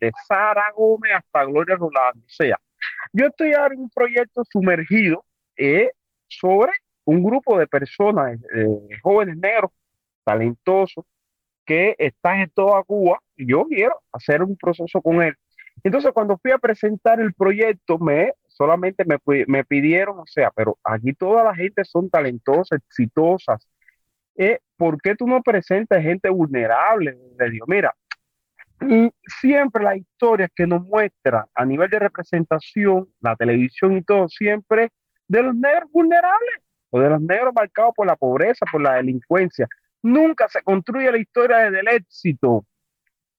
de 0.00 0.10
Sara 0.26 0.72
Gómez 0.74 1.12
hasta 1.16 1.44
Gloria 1.44 1.76
Rolando. 1.76 2.24
O 2.24 2.30
sea, 2.30 2.58
yo 3.12 3.26
estoy 3.26 3.52
ahora 3.52 3.74
en 3.74 3.80
un 3.80 3.90
proyecto 3.90 4.42
sumergido 4.50 5.24
eh, 5.56 5.90
sobre 6.28 6.72
un 7.04 7.22
grupo 7.22 7.58
de 7.58 7.66
personas, 7.66 8.38
eh, 8.54 8.98
jóvenes 9.02 9.36
negros, 9.36 9.70
talentosos, 10.24 11.04
que 11.64 11.94
están 11.98 12.40
en 12.40 12.50
toda 12.50 12.82
Cuba 12.82 13.20
y 13.36 13.50
yo 13.50 13.64
quiero 13.66 14.00
hacer 14.12 14.42
un 14.42 14.56
proceso 14.56 15.00
con 15.00 15.22
él. 15.22 15.34
Entonces, 15.84 16.12
cuando 16.12 16.38
fui 16.38 16.50
a 16.52 16.58
presentar 16.58 17.20
el 17.20 17.34
proyecto, 17.34 17.98
me 17.98 18.32
solamente 18.48 19.04
me, 19.04 19.18
me 19.46 19.64
pidieron, 19.64 20.18
o 20.20 20.26
sea, 20.26 20.50
pero 20.54 20.78
aquí 20.84 21.14
toda 21.14 21.42
la 21.44 21.54
gente 21.54 21.84
son 21.84 22.10
talentosas, 22.10 22.80
exitosas. 22.86 23.66
Eh, 24.36 24.60
¿Por 24.76 25.00
qué 25.00 25.14
tú 25.14 25.26
no 25.26 25.42
presentas 25.42 26.02
gente 26.02 26.28
vulnerable? 26.30 27.16
Le 27.38 27.50
digo, 27.50 27.66
mira, 27.68 27.94
siempre 29.40 29.84
las 29.84 29.96
historias 29.96 30.50
que 30.54 30.66
nos 30.66 30.82
muestra 30.82 31.46
a 31.54 31.64
nivel 31.64 31.88
de 31.90 31.98
representación, 31.98 33.08
la 33.20 33.36
televisión 33.36 33.96
y 33.96 34.02
todo, 34.02 34.28
siempre 34.28 34.90
de 35.28 35.42
los 35.42 35.54
negros 35.54 35.90
vulnerables 35.90 36.60
o 36.90 37.00
de 37.00 37.08
los 37.08 37.20
negros 37.22 37.54
marcados 37.54 37.94
por 37.96 38.06
la 38.06 38.16
pobreza, 38.16 38.66
por 38.70 38.82
la 38.82 38.94
delincuencia. 38.94 39.66
Nunca 40.02 40.48
se 40.48 40.62
construye 40.62 41.10
la 41.10 41.18
historia 41.18 41.58
desde 41.58 41.80
el 41.80 41.88
éxito. 41.88 42.66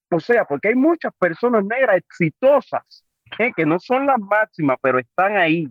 O 0.09 0.19
sea, 0.19 0.45
porque 0.45 0.69
hay 0.69 0.75
muchas 0.75 1.13
personas 1.19 1.63
negras 1.65 1.97
exitosas, 1.97 3.05
¿eh? 3.39 3.51
que 3.55 3.65
no 3.65 3.79
son 3.79 4.05
las 4.05 4.19
máximas, 4.19 4.77
pero 4.81 4.99
están 4.99 5.37
ahí. 5.37 5.67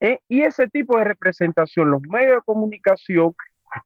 ¿eh? 0.00 0.18
Y 0.28 0.42
ese 0.42 0.68
tipo 0.68 0.98
de 0.98 1.04
representación, 1.04 1.90
los 1.90 2.02
medios 2.02 2.36
de 2.36 2.42
comunicación 2.42 3.34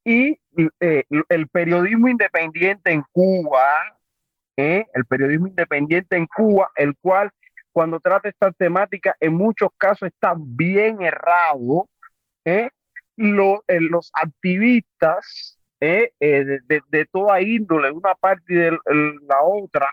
Y 0.05 0.39
eh, 0.80 1.05
el 1.28 1.49
periodismo 1.49 2.09
independiente 2.09 2.91
en 2.91 3.05
Cuba, 3.12 3.95
¿eh? 4.57 4.86
el 4.94 5.04
periodismo 5.04 5.48
independiente 5.48 6.16
en 6.16 6.26
Cuba, 6.26 6.70
el 6.76 6.94
cual 7.00 7.30
cuando 7.72 8.00
trata 8.00 8.28
esta 8.28 8.50
temática 8.52 9.14
en 9.20 9.34
muchos 9.34 9.70
casos 9.76 10.09
está 10.09 10.34
bien 10.36 11.02
errado. 11.02 11.88
¿eh? 12.44 12.70
los 13.16 14.11
activistas 14.12 15.59
de, 15.80 16.12
de, 16.20 17.07
toda 17.11 17.40
índole, 17.40 17.90
una 17.90 18.14
parte 18.14 18.44
y 18.48 18.57
de 18.57 18.70
la 19.26 19.42
otra, 19.42 19.90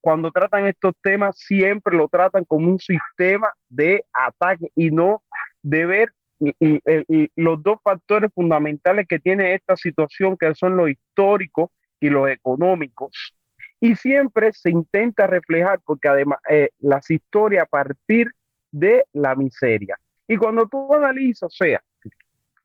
cuando 0.00 0.32
tratan 0.32 0.66
estos 0.66 0.94
temas 1.00 1.38
siempre 1.38 1.96
lo 1.96 2.08
tratan 2.08 2.44
como 2.44 2.68
un 2.68 2.80
sistema 2.80 3.52
de 3.68 4.04
ataque 4.12 4.72
y 4.74 4.90
no 4.90 5.22
de 5.62 5.86
ver 5.86 6.12
y, 6.40 7.30
los 7.36 7.62
dos 7.62 7.78
factores 7.82 8.30
fundamentales 8.34 9.06
que 9.08 9.18
tiene 9.18 9.54
esta 9.54 9.76
situación, 9.76 10.36
que 10.36 10.54
son 10.54 10.76
los 10.76 10.90
históricos 10.90 11.70
y 12.00 12.10
los 12.10 12.28
económicos. 12.28 13.34
Y 13.80 13.94
siempre 13.94 14.52
se 14.52 14.70
intenta 14.70 15.26
reflejar, 15.26 15.80
porque 15.84 16.08
además 16.08 16.38
eh, 16.48 16.70
las 16.78 17.10
historias 17.10 17.64
a 17.64 17.66
partir 17.66 18.32
de 18.70 19.04
la 19.12 19.34
miseria. 19.34 19.98
Y 20.26 20.36
cuando 20.36 20.66
tú 20.66 20.92
analizas, 20.94 21.54
sea, 21.54 21.82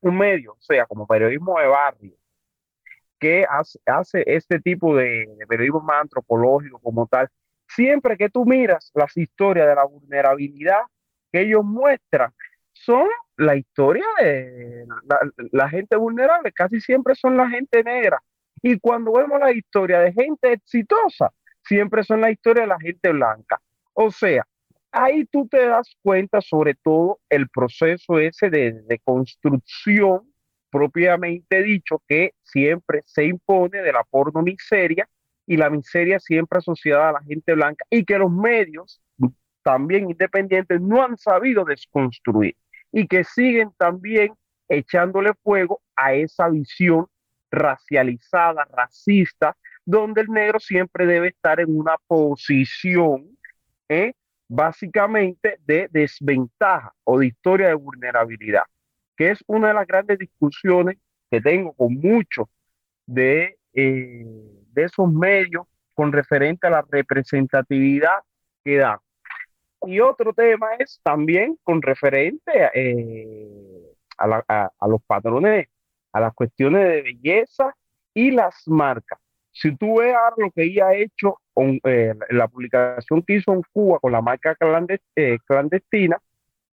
un 0.00 0.18
medio, 0.18 0.56
sea, 0.60 0.86
como 0.86 1.06
periodismo 1.06 1.58
de 1.58 1.66
barrio, 1.66 2.14
que 3.18 3.46
hace, 3.48 3.78
hace 3.86 4.22
este 4.26 4.60
tipo 4.60 4.96
de 4.96 5.26
periodismo 5.48 5.80
más 5.80 6.02
antropológico 6.02 6.78
como 6.80 7.06
tal, 7.06 7.28
siempre 7.68 8.16
que 8.16 8.28
tú 8.28 8.44
miras 8.44 8.90
las 8.94 9.16
historias 9.16 9.66
de 9.66 9.74
la 9.74 9.84
vulnerabilidad 9.84 10.82
que 11.32 11.40
ellos 11.40 11.64
muestran, 11.64 12.32
son 12.72 13.08
la 13.36 13.56
historia 13.56 14.04
de 14.20 14.86
la, 15.50 15.68
gente 15.68 15.96
vulnerable, 15.96 16.52
casi 16.52 16.80
siempre 16.80 17.14
son 17.14 17.36
la 17.36 17.48
gente 17.48 17.82
negra. 17.82 18.22
Y 18.66 18.78
cuando 18.78 19.12
vemos 19.12 19.38
la 19.38 19.52
historia 19.52 20.00
de 20.00 20.10
gente 20.14 20.54
exitosa, 20.54 21.30
siempre 21.62 22.02
son 22.02 22.22
la 22.22 22.30
historia 22.30 22.62
de 22.62 22.68
la 22.68 22.80
gente 22.80 23.12
blanca. 23.12 23.60
O 23.92 24.10
sea, 24.10 24.46
ahí 24.90 25.26
tú 25.26 25.46
te 25.46 25.66
das 25.66 25.94
cuenta 26.00 26.40
sobre 26.40 26.74
todo 26.74 27.20
el 27.28 27.46
proceso 27.50 28.18
ese 28.18 28.48
de, 28.48 28.72
de 28.72 28.98
construcción 29.00 30.32
propiamente 30.70 31.62
dicho 31.62 32.02
que 32.08 32.32
siempre 32.42 33.02
se 33.04 33.26
impone 33.26 33.82
de 33.82 33.92
la 33.92 34.02
porno 34.02 34.40
miseria 34.40 35.06
y 35.46 35.58
la 35.58 35.68
miseria 35.68 36.18
siempre 36.18 36.56
asociada 36.56 37.10
a 37.10 37.12
la 37.12 37.22
gente 37.22 37.52
blanca 37.52 37.84
y 37.90 38.02
que 38.06 38.16
los 38.16 38.32
medios 38.32 39.02
también 39.62 40.08
independientes 40.08 40.80
no 40.80 41.02
han 41.02 41.18
sabido 41.18 41.66
desconstruir 41.66 42.56
y 42.90 43.06
que 43.08 43.24
siguen 43.24 43.72
también 43.76 44.32
echándole 44.70 45.34
fuego 45.42 45.82
a 45.96 46.14
esa 46.14 46.48
visión 46.48 47.08
racializada, 47.54 48.66
racista, 48.70 49.56
donde 49.84 50.22
el 50.22 50.28
negro 50.28 50.58
siempre 50.60 51.06
debe 51.06 51.28
estar 51.28 51.60
en 51.60 51.76
una 51.76 51.96
posición 52.06 53.36
¿eh? 53.88 54.14
básicamente 54.48 55.58
de 55.66 55.88
desventaja 55.90 56.92
o 57.04 57.18
de 57.18 57.26
historia 57.26 57.68
de 57.68 57.74
vulnerabilidad, 57.74 58.64
que 59.16 59.30
es 59.30 59.42
una 59.46 59.68
de 59.68 59.74
las 59.74 59.86
grandes 59.86 60.18
discusiones 60.18 60.98
que 61.30 61.40
tengo 61.40 61.72
con 61.72 61.94
muchos 61.94 62.46
de, 63.06 63.58
eh, 63.72 64.24
de 64.72 64.82
esos 64.82 65.10
medios 65.12 65.66
con 65.94 66.12
referente 66.12 66.66
a 66.66 66.70
la 66.70 66.84
representatividad 66.90 68.18
que 68.64 68.76
dan. 68.76 68.98
Y 69.86 70.00
otro 70.00 70.32
tema 70.32 70.74
es 70.78 71.00
también 71.02 71.58
con 71.62 71.82
referente 71.82 72.70
eh, 72.74 73.94
a, 74.18 74.88
los 74.88 75.02
patrones, 75.06 75.68
a 76.14 76.20
las 76.20 76.32
cuestiones 76.32 76.88
de 76.88 77.02
belleza 77.02 77.74
y 78.14 78.30
las 78.30 78.66
marcas. 78.66 79.18
Si 79.50 79.76
tú 79.76 79.98
ves 79.98 80.14
lo 80.36 80.50
que 80.52 80.62
ella 80.64 80.88
ha 80.88 80.94
hecho 80.94 81.38
en 81.56 81.80
eh, 81.84 82.14
la 82.30 82.48
publicación 82.48 83.22
que 83.22 83.34
hizo 83.34 83.52
en 83.52 83.62
Cuba 83.72 83.98
con 83.98 84.12
la 84.12 84.22
marca 84.22 84.56
eh, 85.16 85.38
clandestina, 85.46 86.18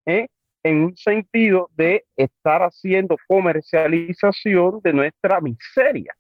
en 0.06 0.84
un 0.84 0.96
sentido 0.96 1.70
de 1.76 2.06
estar 2.16 2.62
haciendo 2.62 3.18
comercialización 3.28 4.80
de 4.84 4.94
nuestra 4.94 5.42
miseria, 5.42 6.16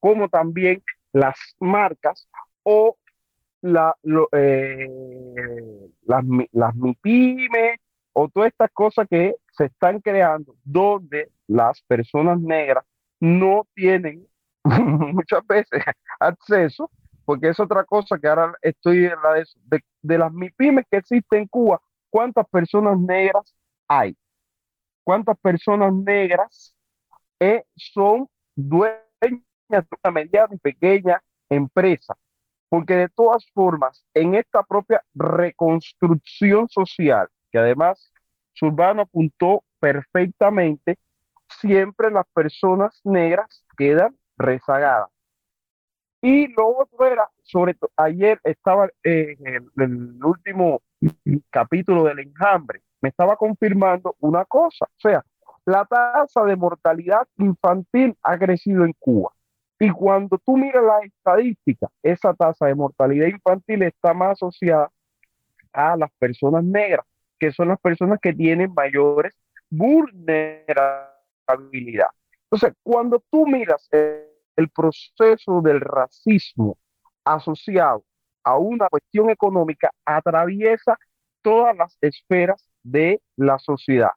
como 0.00 0.28
también 0.28 0.82
las 1.12 1.36
marcas 1.58 2.28
o 2.62 2.96
la, 3.60 3.94
eh, 4.32 4.88
las, 6.04 6.24
las 6.52 6.74
MIPIMES 6.76 7.80
o 8.18 8.30
todas 8.30 8.48
estas 8.48 8.70
cosas 8.72 9.06
que 9.10 9.34
se 9.52 9.66
están 9.66 10.00
creando 10.00 10.54
donde 10.64 11.30
las 11.46 11.82
personas 11.82 12.40
negras 12.40 12.82
no 13.20 13.66
tienen 13.74 14.26
muchas 14.64 15.46
veces 15.46 15.84
acceso, 16.18 16.90
porque 17.26 17.50
es 17.50 17.60
otra 17.60 17.84
cosa 17.84 18.18
que 18.18 18.26
ahora 18.26 18.54
estoy 18.62 19.04
en 19.04 19.20
la 19.22 19.44
de, 20.02 20.18
las 20.18 20.32
MIPIMES 20.32 20.86
que 20.90 20.96
existen 20.96 21.42
en 21.42 21.48
Cuba, 21.48 21.78
¿cuántas 22.08 22.48
personas 22.48 22.98
negras 22.98 23.54
hay? 23.86 24.16
¿Cuántas 25.04 25.38
personas 25.38 25.92
negras 25.92 26.74
eh, 27.38 27.64
son 27.76 28.28
dueñas 28.54 29.02
de 29.68 29.86
una 30.02 30.10
mediana 30.10 30.54
y 30.54 30.58
pequeña 30.58 31.22
empresa? 31.50 32.16
porque 32.68 32.94
de 32.94 33.08
todas 33.08 33.48
formas, 33.52 34.04
en 34.12 34.34
esta 34.34 34.62
propia 34.62 35.02
reconstrucción 35.14 36.68
social, 36.68 37.28
que 37.56 37.60
además 37.60 38.12
Urbano 38.60 39.02
apuntó 39.02 39.64
perfectamente, 39.80 40.98
siempre 41.58 42.10
las 42.10 42.26
personas 42.34 43.00
negras 43.02 43.64
quedan 43.78 44.14
rezagadas. 44.36 45.08
Y 46.20 46.48
lo 46.48 46.68
otro 46.76 47.06
era, 47.06 47.30
sobre 47.42 47.72
todo, 47.72 47.90
ayer 47.96 48.38
estaba 48.44 48.90
en 49.02 49.70
el, 49.74 50.22
último 50.22 50.82
capítulo 51.48 52.04
del 52.04 52.18
enjambre, 52.18 52.82
me 53.00 53.08
estaba 53.08 53.36
confirmando 53.36 54.14
una 54.20 54.44
cosa, 54.44 54.84
o 54.84 55.00
sea, 55.00 55.24
la 55.64 55.86
tasa 55.86 56.44
de 56.44 56.56
mortalidad 56.56 57.26
infantil 57.38 58.16
ha 58.22 58.36
crecido 58.38 58.84
en 58.84 58.92
Cuba. 58.98 59.30
Y 59.78 59.90
cuando 59.90 60.38
tú 60.44 60.58
miras 60.58 60.84
las 60.84 61.04
estadísticas, 61.04 61.90
esa 62.02 62.34
tasa 62.34 62.66
de 62.66 62.74
mortalidad 62.74 63.28
infantil 63.28 63.82
está 63.82 64.12
más 64.12 64.32
asociada 64.32 64.90
a 65.72 65.96
las 65.96 66.10
personas 66.18 66.62
negras, 66.62 67.06
que 67.38 67.52
son 67.52 67.68
las 67.68 67.80
personas 67.80 68.18
que 68.20 68.32
tienen 68.32 68.72
mayores 68.74 69.34
vulnerabilidad. 69.70 72.08
Entonces, 72.50 72.74
cuando 72.82 73.22
tú 73.30 73.46
miras 73.46 73.88
el, 73.90 74.70
proceso 74.70 75.60
del 75.60 75.80
racismo 75.80 76.78
asociado 77.24 78.04
a 78.42 78.56
una 78.56 78.88
cuestión 78.88 79.30
económica, 79.30 79.90
atraviesa 80.04 80.98
todas 81.42 81.76
las 81.76 81.96
esferas 82.00 82.68
de 82.82 83.20
la 83.36 83.58
sociedad. 83.58 84.12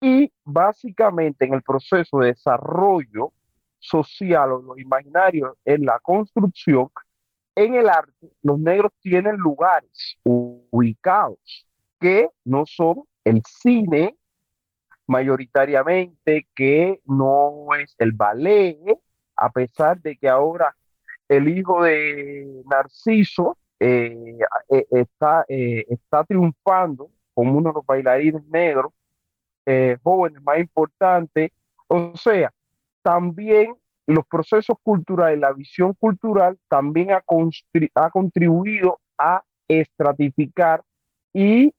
Y 0.00 0.32
básicamente 0.44 1.44
en 1.44 1.54
el 1.54 1.62
proceso 1.62 2.20
de 2.20 2.28
desarrollo 2.28 3.32
social 3.78 4.52
o 4.52 4.62
lo 4.62 4.78
imaginario 4.78 5.56
en 5.64 5.84
la 5.84 5.98
construcción, 5.98 6.88
en 7.54 7.74
el 7.74 7.88
arte, 7.88 8.32
los 8.42 8.58
negros 8.58 8.92
tienen 9.02 9.36
lugares 9.36 10.16
ubicados 10.22 11.66
que 12.00 12.30
no 12.44 12.64
son 12.66 13.04
el 13.24 13.42
cine 13.46 14.16
mayoritariamente, 15.06 16.46
que 16.54 17.00
no 17.04 17.66
es 17.78 17.94
el 17.98 18.12
ballet, 18.12 18.78
a 19.36 19.50
pesar 19.50 20.00
de 20.00 20.16
que 20.16 20.28
ahora 20.28 20.74
el 21.28 21.48
hijo 21.48 21.82
de 21.82 22.62
Narciso 22.68 23.56
eh, 23.78 24.38
eh, 24.68 24.86
está, 24.90 25.44
eh, 25.48 25.84
está 25.88 26.24
triunfando 26.24 27.10
como 27.34 27.56
uno 27.56 27.70
de 27.70 27.74
los 27.74 27.86
bailarines 27.86 28.44
negros, 28.46 28.92
jóvenes 30.02 30.42
más 30.42 30.58
importantes. 30.58 31.50
O 31.86 32.16
sea, 32.16 32.52
también 33.02 33.74
los 34.06 34.26
procesos 34.26 34.76
culturales, 34.82 35.38
la 35.38 35.52
visión 35.52 35.94
cultural 35.94 36.58
también 36.68 37.12
ha, 37.12 37.22
ha 37.94 38.10
contribuido 38.10 38.98
a 39.16 39.44
estratificar 39.68 40.82
y 41.32 41.72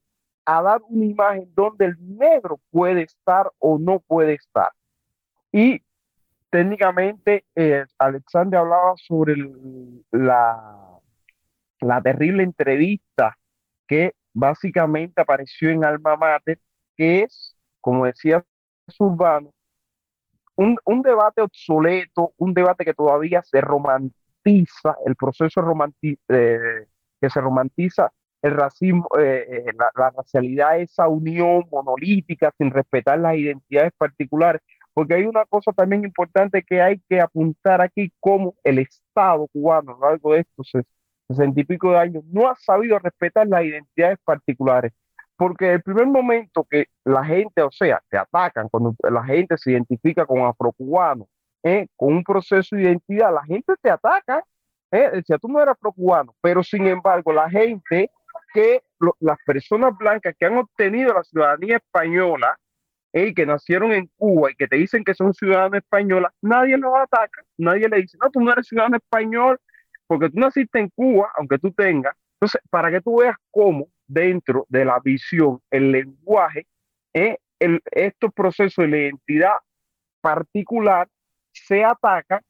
a 0.58 0.62
dar 0.62 0.82
una 0.90 1.06
imagen 1.06 1.50
donde 1.56 1.86
el 1.86 2.18
negro 2.18 2.60
puede 2.72 3.04
estar 3.04 3.50
o 3.60 3.80
no 3.80 4.00
puede 4.00 4.34
estar. 4.34 4.70
Y 5.52 5.82
técnicamente, 6.50 7.46
eh, 7.56 7.86
Alexander 7.98 8.60
hablaba 8.60 8.94
sobre 8.98 9.36
la, 10.12 11.00
terrible 12.04 12.44
entrevista 12.44 13.38
que 13.88 14.14
básicamente 14.34 15.22
apareció 15.22 15.70
en 15.70 15.86
Alma 15.86 16.18
Mater, 16.18 16.60
que 16.98 17.24
es, 17.24 17.56
como 17.80 18.06
decía 18.06 18.44
Urbano, 19.00 19.54
un, 20.56 21.02
debate 21.02 21.42
obsoleto, 21.42 22.34
un 22.38 22.54
debate 22.54 22.84
que 22.84 22.94
todavía 22.94 23.42
se 23.42 23.62
romantiza, 23.62 24.98
el 25.06 25.16
proceso 25.16 25.62
eh, 26.02 26.88
que 27.22 27.30
se 27.30 27.42
romantiza 27.42 28.12
el 28.42 28.52
racismo, 28.56 29.08
eh, 29.20 29.66
eh, 29.68 29.74
la, 29.78 30.10
racialidad, 30.12 30.80
esa 30.80 31.08
unión 31.08 31.66
monolítica 31.72 32.52
sin 32.58 32.72
respetar 32.72 33.20
las 33.20 33.36
identidades 33.36 33.92
particulares, 33.98 34.62
porque 34.94 35.14
hay 35.14 35.24
una 35.24 35.46
cosa 35.46 35.72
también 35.72 36.04
importante 36.04 36.64
que 36.64 36.82
hay 36.82 37.00
que 37.08 37.22
apuntar 37.22 37.82
aquí, 37.82 38.12
como 38.20 38.56
el 38.64 38.80
Estado 38.80 39.48
cubano 39.48 39.92
a 39.92 39.94
lo 39.94 40.10
largo 40.10 40.34
de 40.34 40.42
estos 40.42 40.72
sesenta 41.32 41.62
y 41.62 41.64
pico 41.64 41.92
de 41.92 41.98
años 41.98 42.24
no 42.26 42.50
ha 42.50 42.56
sabido 42.56 43.00
respetar 43.00 43.48
las 43.48 43.64
identidades 43.64 44.18
particulares. 44.24 44.92
Porque 45.38 45.74
el 45.74 45.82
primer 45.82 46.06
momento 46.08 46.66
que 46.70 46.86
la 47.04 47.26
gente, 47.26 47.62
o 47.64 47.72
sea, 47.72 48.02
te 48.10 48.18
atacan, 48.18 48.70
cuando 48.70 48.96
la 49.10 49.24
gente 49.24 49.58
se 49.58 49.72
identifica 49.72 50.26
con 50.26 50.42
afrocubano, 50.42 51.28
¿eh? 51.64 51.88
con 51.96 52.14
un 52.14 52.24
proceso 52.24 52.76
de 52.76 52.84
identidad, 52.84 53.34
la 53.34 53.44
gente 53.44 53.74
te 53.82 53.90
ataca, 53.90 54.44
¿eh? 54.92 55.10
decía, 55.14 55.40
tú 55.40 55.48
no 55.48 55.60
eres 55.60 55.74
afrocubano, 55.74 56.36
pero 56.42 56.62
sin 56.62 56.86
embargo, 56.86 57.34
la 57.34 57.50
gente 57.50 58.12
que 58.54 58.82
las 59.20 59.38
personas 59.46 59.98
blancas 59.98 60.36
que 60.38 60.46
han 60.46 60.58
obtenido 60.58 61.14
la 61.14 61.24
ciudadanía 61.24 61.78
española 61.78 62.58
y 63.14 63.34
que 63.34 63.46
nacieron 63.46 63.92
en 63.92 64.10
Cuba 64.18 64.52
y 64.52 64.56
que 64.56 64.68
te 64.68 64.78
dicen 64.78 65.04
que 65.04 65.14
son 65.14 65.34
ciudadanos 65.34 65.80
españolas, 65.80 66.32
nadie 66.42 66.78
los 66.78 66.94
ataca, 66.96 67.44
nadie 67.58 67.90
le 67.90 68.02
dice, 68.02 68.18
no, 68.22 68.30
tú 68.30 68.40
no 68.42 68.52
eres 68.52 68.68
ciudadano 68.68 68.98
español 68.98 69.60
porque 70.08 70.30
tú 70.30 70.40
naciste 70.40 70.80
en 70.80 70.90
Cuba, 70.90 71.32
aunque 71.38 71.58
tú 71.58 71.72
tengas. 71.72 72.16
Entonces, 72.36 72.62
para 72.70 72.92
que 72.92 73.02
tú 73.02 73.20
veas 73.20 73.38
cómo 73.50 73.88
dentro 74.08 74.66
de 74.70 74.86
la 74.86 75.00
visión, 75.00 75.62
el 75.70 75.92
lenguaje, 75.92 76.68
¿eh? 77.14 77.38
estos 77.92 78.34
procesos 78.34 78.84
de 78.84 78.88
la 78.90 78.98
identidad 78.98 79.54
particular 80.20 81.08
se 81.54 81.84
atacan 81.84 82.42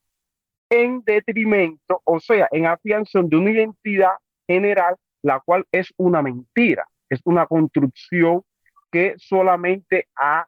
en 0.69 1.03
detrimento, 1.03 2.01
o 2.05 2.19
sea, 2.19 2.47
en 2.51 2.65
afianzación 2.65 3.27
de 3.29 3.35
una 3.35 3.51
identidad 3.51 4.13
general 4.47 4.95
la 5.21 5.39
cual 5.39 5.65
es 5.71 5.93
una 5.97 6.21
mentira, 6.21 6.87
es 7.09 7.21
una 7.25 7.45
construcción 7.45 8.43
que 8.91 9.15
solamente 9.17 10.07
ha 10.15 10.47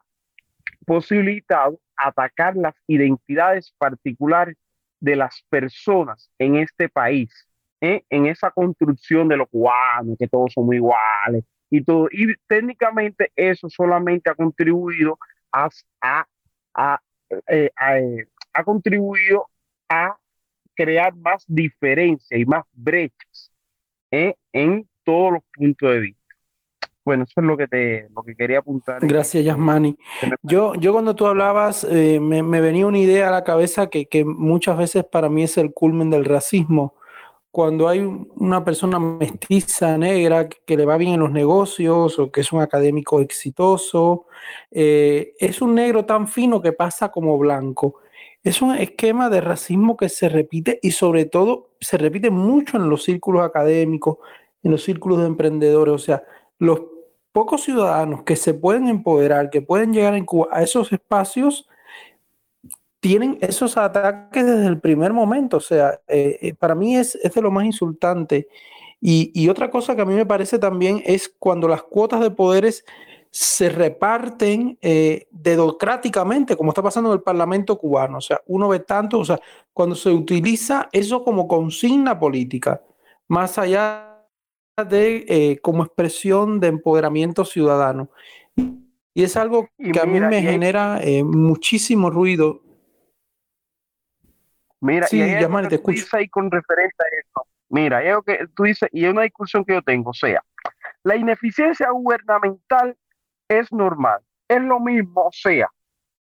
posibilitado 0.86 1.80
atacar 1.96 2.56
las 2.56 2.74
identidades 2.86 3.72
particulares 3.78 4.56
de 5.00 5.16
las 5.16 5.44
personas 5.48 6.30
en 6.38 6.56
este 6.56 6.88
país, 6.88 7.30
¿eh? 7.80 8.04
en 8.10 8.26
esa 8.26 8.50
construcción 8.50 9.28
de 9.28 9.36
los 9.36 9.48
cubanos, 9.48 10.16
que 10.18 10.28
todos 10.28 10.52
somos 10.52 10.74
iguales 10.74 11.44
y 11.70 11.82
todo. 11.82 12.08
Y 12.10 12.34
técnicamente 12.46 13.32
eso 13.36 13.68
solamente 13.68 14.30
ha 14.30 14.34
contribuido 14.34 15.18
a, 15.52 15.68
a, 16.74 17.00
eh, 17.48 17.70
eh, 17.90 18.26
ha 18.52 18.64
contribuido 18.64 19.48
a 19.88 20.16
crear 20.74 21.14
más 21.14 21.44
diferencias 21.46 22.40
y 22.40 22.44
más 22.44 22.64
brechas 22.72 23.53
en 24.52 24.88
todos 25.04 25.32
los 25.32 25.42
puntos 25.56 25.90
de 25.90 26.00
vista. 26.00 26.24
Bueno, 27.04 27.24
eso 27.24 27.40
es 27.40 27.44
lo 27.44 27.56
que 27.56 27.68
te 27.68 28.08
lo 28.14 28.22
que 28.22 28.34
quería 28.34 28.60
apuntar. 28.60 29.06
Gracias, 29.06 29.44
Yasmani. 29.44 29.96
Yo, 30.42 30.74
yo 30.76 30.92
cuando 30.92 31.14
tú 31.14 31.26
hablabas, 31.26 31.84
eh, 31.84 32.18
me, 32.18 32.42
venía 32.60 32.86
una 32.86 32.98
idea 32.98 33.28
a 33.28 33.32
la 33.32 33.44
cabeza 33.44 33.88
que, 33.88 34.06
que, 34.06 34.24
muchas 34.24 34.78
veces 34.78 35.04
para 35.04 35.28
mí 35.28 35.42
es 35.42 35.58
el 35.58 35.74
culmen 35.74 36.08
del 36.08 36.24
racismo. 36.24 36.94
Cuando 37.50 37.88
hay 37.88 38.00
una 38.00 38.64
persona 38.64 38.98
mestiza, 38.98 39.98
negra, 39.98 40.48
que 40.48 40.76
le 40.76 40.86
va 40.86 40.96
bien 40.96 41.14
en 41.14 41.20
los 41.20 41.30
negocios 41.30 42.18
o 42.18 42.32
que 42.32 42.40
es 42.40 42.52
un 42.52 42.62
académico 42.62 43.20
exitoso, 43.20 44.26
eh, 44.70 45.34
es 45.38 45.60
un 45.60 45.74
negro 45.74 46.04
tan 46.04 46.26
fino 46.26 46.60
que 46.60 46.72
pasa 46.72 47.10
como 47.12 47.36
blanco. 47.38 48.00
Es 48.44 48.60
un 48.60 48.76
esquema 48.76 49.30
de 49.30 49.40
racismo 49.40 49.96
que 49.96 50.10
se 50.10 50.28
repite 50.28 50.78
y 50.82 50.90
sobre 50.90 51.24
todo 51.24 51.70
se 51.80 51.96
repite 51.96 52.30
mucho 52.30 52.76
en 52.76 52.90
los 52.90 53.02
círculos 53.02 53.42
académicos, 53.42 54.18
en 54.62 54.70
los 54.70 54.84
círculos 54.84 55.20
de 55.20 55.26
emprendedores. 55.26 55.94
O 55.94 55.98
sea, 55.98 56.22
los 56.58 56.82
pocos 57.32 57.62
ciudadanos 57.62 58.22
que 58.22 58.36
se 58.36 58.52
pueden 58.52 58.88
empoderar, 58.88 59.48
que 59.48 59.62
pueden 59.62 59.94
llegar 59.94 60.14
en 60.14 60.26
Cuba 60.26 60.48
a 60.52 60.62
esos 60.62 60.92
espacios, 60.92 61.66
tienen 63.00 63.38
esos 63.40 63.78
ataques 63.78 64.44
desde 64.44 64.66
el 64.66 64.78
primer 64.78 65.14
momento. 65.14 65.56
O 65.56 65.60
sea, 65.60 66.00
eh, 66.06 66.38
eh, 66.42 66.54
para 66.54 66.74
mí 66.74 66.96
es, 66.96 67.14
es, 67.16 67.32
de 67.32 67.40
lo 67.40 67.50
más 67.50 67.64
insultante. 67.64 68.48
Y, 69.00 69.30
y, 69.34 69.48
otra 69.48 69.70
cosa 69.70 69.96
que 69.96 70.02
a 70.02 70.06
mí 70.06 70.14
me 70.14 70.26
parece 70.26 70.58
también 70.58 71.02
es 71.04 71.34
cuando 71.38 71.66
las 71.66 71.82
cuotas 71.82 72.20
de 72.20 72.30
poderes 72.30 72.84
se 73.36 73.68
reparten 73.68 74.78
eh, 74.80 75.26
dedocráticamente, 75.32 76.56
como 76.56 76.70
está 76.70 76.84
pasando 76.84 77.10
en 77.10 77.16
el 77.18 77.22
Parlamento 77.22 77.76
cubano. 77.76 78.18
O 78.18 78.20
sea, 78.20 78.40
uno 78.46 78.68
ve 78.68 78.78
tanto, 78.78 79.18
o 79.18 79.24
sea, 79.24 79.40
cuando 79.72 79.96
se 79.96 80.10
utiliza 80.10 80.88
eso 80.92 81.24
como 81.24 81.48
consigna 81.48 82.16
política, 82.16 82.80
más 83.26 83.58
allá 83.58 84.24
de 84.88 85.24
eh, 85.26 85.58
como 85.60 85.82
expresión 85.82 86.60
de 86.60 86.68
empoderamiento 86.68 87.44
ciudadano. 87.44 88.08
Y 88.56 89.24
es 89.24 89.36
algo 89.36 89.68
que 89.78 89.98
a 89.98 90.06
mí 90.06 90.20
me 90.20 90.40
genera 90.40 91.00
eh, 91.02 91.24
muchísimo 91.24 92.10
ruido. 92.10 92.62
Mira, 94.80 95.08
sí, 95.08 95.20
y 95.20 95.68
te 95.68 95.74
escucho. 95.74 96.06
Ahí 96.12 96.28
con 96.28 96.52
referencia 96.52 97.04
a 97.04 97.18
eso. 97.18 97.48
Mira, 97.68 98.00
es 98.00 98.16
que 98.24 98.46
tú 98.54 98.62
dices, 98.62 98.88
y 98.92 99.06
es 99.06 99.10
una 99.10 99.22
discusión 99.22 99.64
que 99.64 99.72
yo 99.72 99.82
tengo, 99.82 100.10
o 100.10 100.14
sea, 100.14 100.40
la 101.02 101.16
ineficiencia 101.16 101.90
gubernamental 101.90 102.96
es 103.58 103.72
normal. 103.72 104.20
Es 104.48 104.60
lo 104.62 104.80
mismo, 104.80 105.22
o 105.22 105.32
sea, 105.32 105.68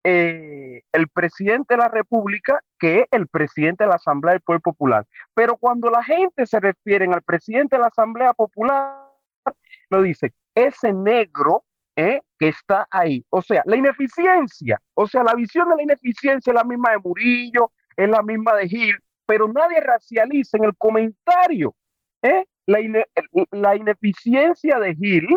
eh, 0.04 0.82
el 0.92 1.08
presidente 1.10 1.74
de 1.74 1.78
la 1.78 1.90
República 1.90 2.62
que 2.80 3.06
el 3.12 3.28
presidente 3.28 3.84
de 3.84 3.90
la 3.90 3.96
Asamblea 3.96 4.34
del 4.34 4.42
Pueblo 4.42 4.62
Popular. 4.62 5.06
Pero 5.34 5.58
cuando 5.58 5.90
la 5.90 6.04
gente 6.04 6.46
se 6.46 6.60
refiere 6.60 7.06
al 7.06 7.22
presidente 7.22 7.76
de 7.76 7.82
la 7.82 7.88
Asamblea 7.88 8.34
Popular, 8.34 9.10
lo 9.90 10.02
dice, 10.02 10.34
ese 10.56 10.94
negro 10.94 11.64
eh, 11.96 12.22
que 12.38 12.50
está 12.50 12.88
ahí. 12.92 13.26
O 13.30 13.42
sea, 13.42 13.62
la 13.66 13.76
ineficiencia, 13.76 14.82
o 14.94 15.08
sea, 15.08 15.24
la 15.24 15.34
visión 15.36 15.70
de 15.70 15.76
la 15.76 15.84
ineficiencia 15.84 16.52
es 16.52 16.56
la 16.56 16.64
misma 16.64 16.92
de 16.92 17.00
Murillo, 17.00 17.72
es 17.98 18.10
la 18.10 18.22
misma 18.22 18.56
de 18.56 18.70
Gil, 18.70 18.96
pero 19.26 19.48
nadie 19.52 19.82
racializa 19.82 20.58
en 20.58 20.64
el 20.66 20.78
comentario. 20.78 21.76
¿eh? 22.22 22.46
La, 22.66 22.80
la 23.52 23.76
ineficiencia 23.76 24.80
de 24.80 24.96
Gil 24.96 25.28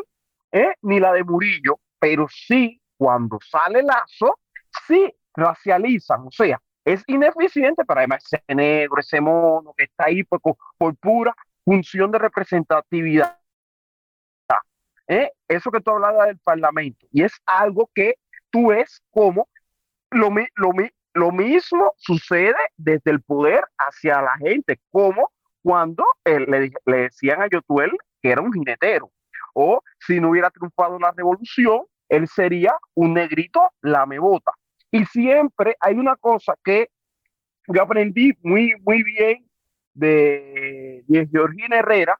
¿eh? 0.53 0.75
ni 0.83 1.01
la 1.01 1.13
de 1.13 1.25
Murillo, 1.25 1.81
pero 2.03 2.27
sí, 2.29 2.83
cuando 2.97 3.39
sale 3.49 3.81
Lazo, 3.81 4.41
sí 4.89 5.15
racializan, 5.37 6.27
o 6.27 6.33
sea, 6.33 6.61
es 6.85 7.05
ineficiente, 7.07 7.85
para 7.85 8.01
además 8.01 8.25
ese 8.25 8.43
negro, 8.53 8.99
ese 8.99 9.21
mono 9.21 9.73
que 9.77 9.85
está 9.85 10.07
ahí 10.07 10.25
por, 10.25 10.41
por 10.41 10.97
pura 10.97 11.33
función 11.65 12.11
de 12.11 12.19
representatividad. 12.19 13.39
¿Eh? 15.07 15.31
Eso 15.47 15.71
que 15.71 15.81
tú 15.81 15.93
hablabas 15.93 16.27
del 16.27 16.41
Parlamento, 16.41 17.07
y 17.13 17.23
es 17.23 17.41
algo 17.47 17.89
que 17.95 18.17
tú 18.51 18.71
ves 18.71 19.01
como 19.13 19.49
lo, 20.11 20.29
lo, 20.57 20.73
lo 21.15 21.31
mismo 21.31 21.95
sucede 21.99 22.57
desde 22.77 23.13
el 23.13 23.23
poder 23.23 23.63
hacia 23.79 24.21
la 24.23 24.37
gente, 24.39 24.81
como 24.91 25.31
cuando 25.63 26.05
eh, 26.25 26.41
le, 26.41 26.73
le, 26.85 26.97
decían 26.97 27.43
a 27.43 27.49
Yotuel 27.49 27.93
que 28.21 28.31
era 28.31 28.41
un 28.41 28.53
jinetero 28.53 29.13
o 29.55 29.83
si 30.01 30.21
no 30.21 30.31
hubiera 30.31 30.51
triunfado 30.51 30.99
la 30.99 31.13
revolución, 31.13 31.83
él 32.13 32.29
sería 32.29 32.75
un 32.95 33.15
negrito 33.15 33.71
lamebota. 33.81 34.53
Y 34.91 35.07
siempre 35.07 35.77
hay 35.81 35.95
una 35.95 36.15
cosa 36.17 36.55
que 36.63 36.91
yo 37.67 37.83
aprendí 37.83 38.35
muy, 38.43 38.75
muy 38.83 39.03
bien 39.03 39.49
de, 39.95 41.05
de 41.07 41.27
Georgina 41.33 41.79
Herrera, 41.79 42.19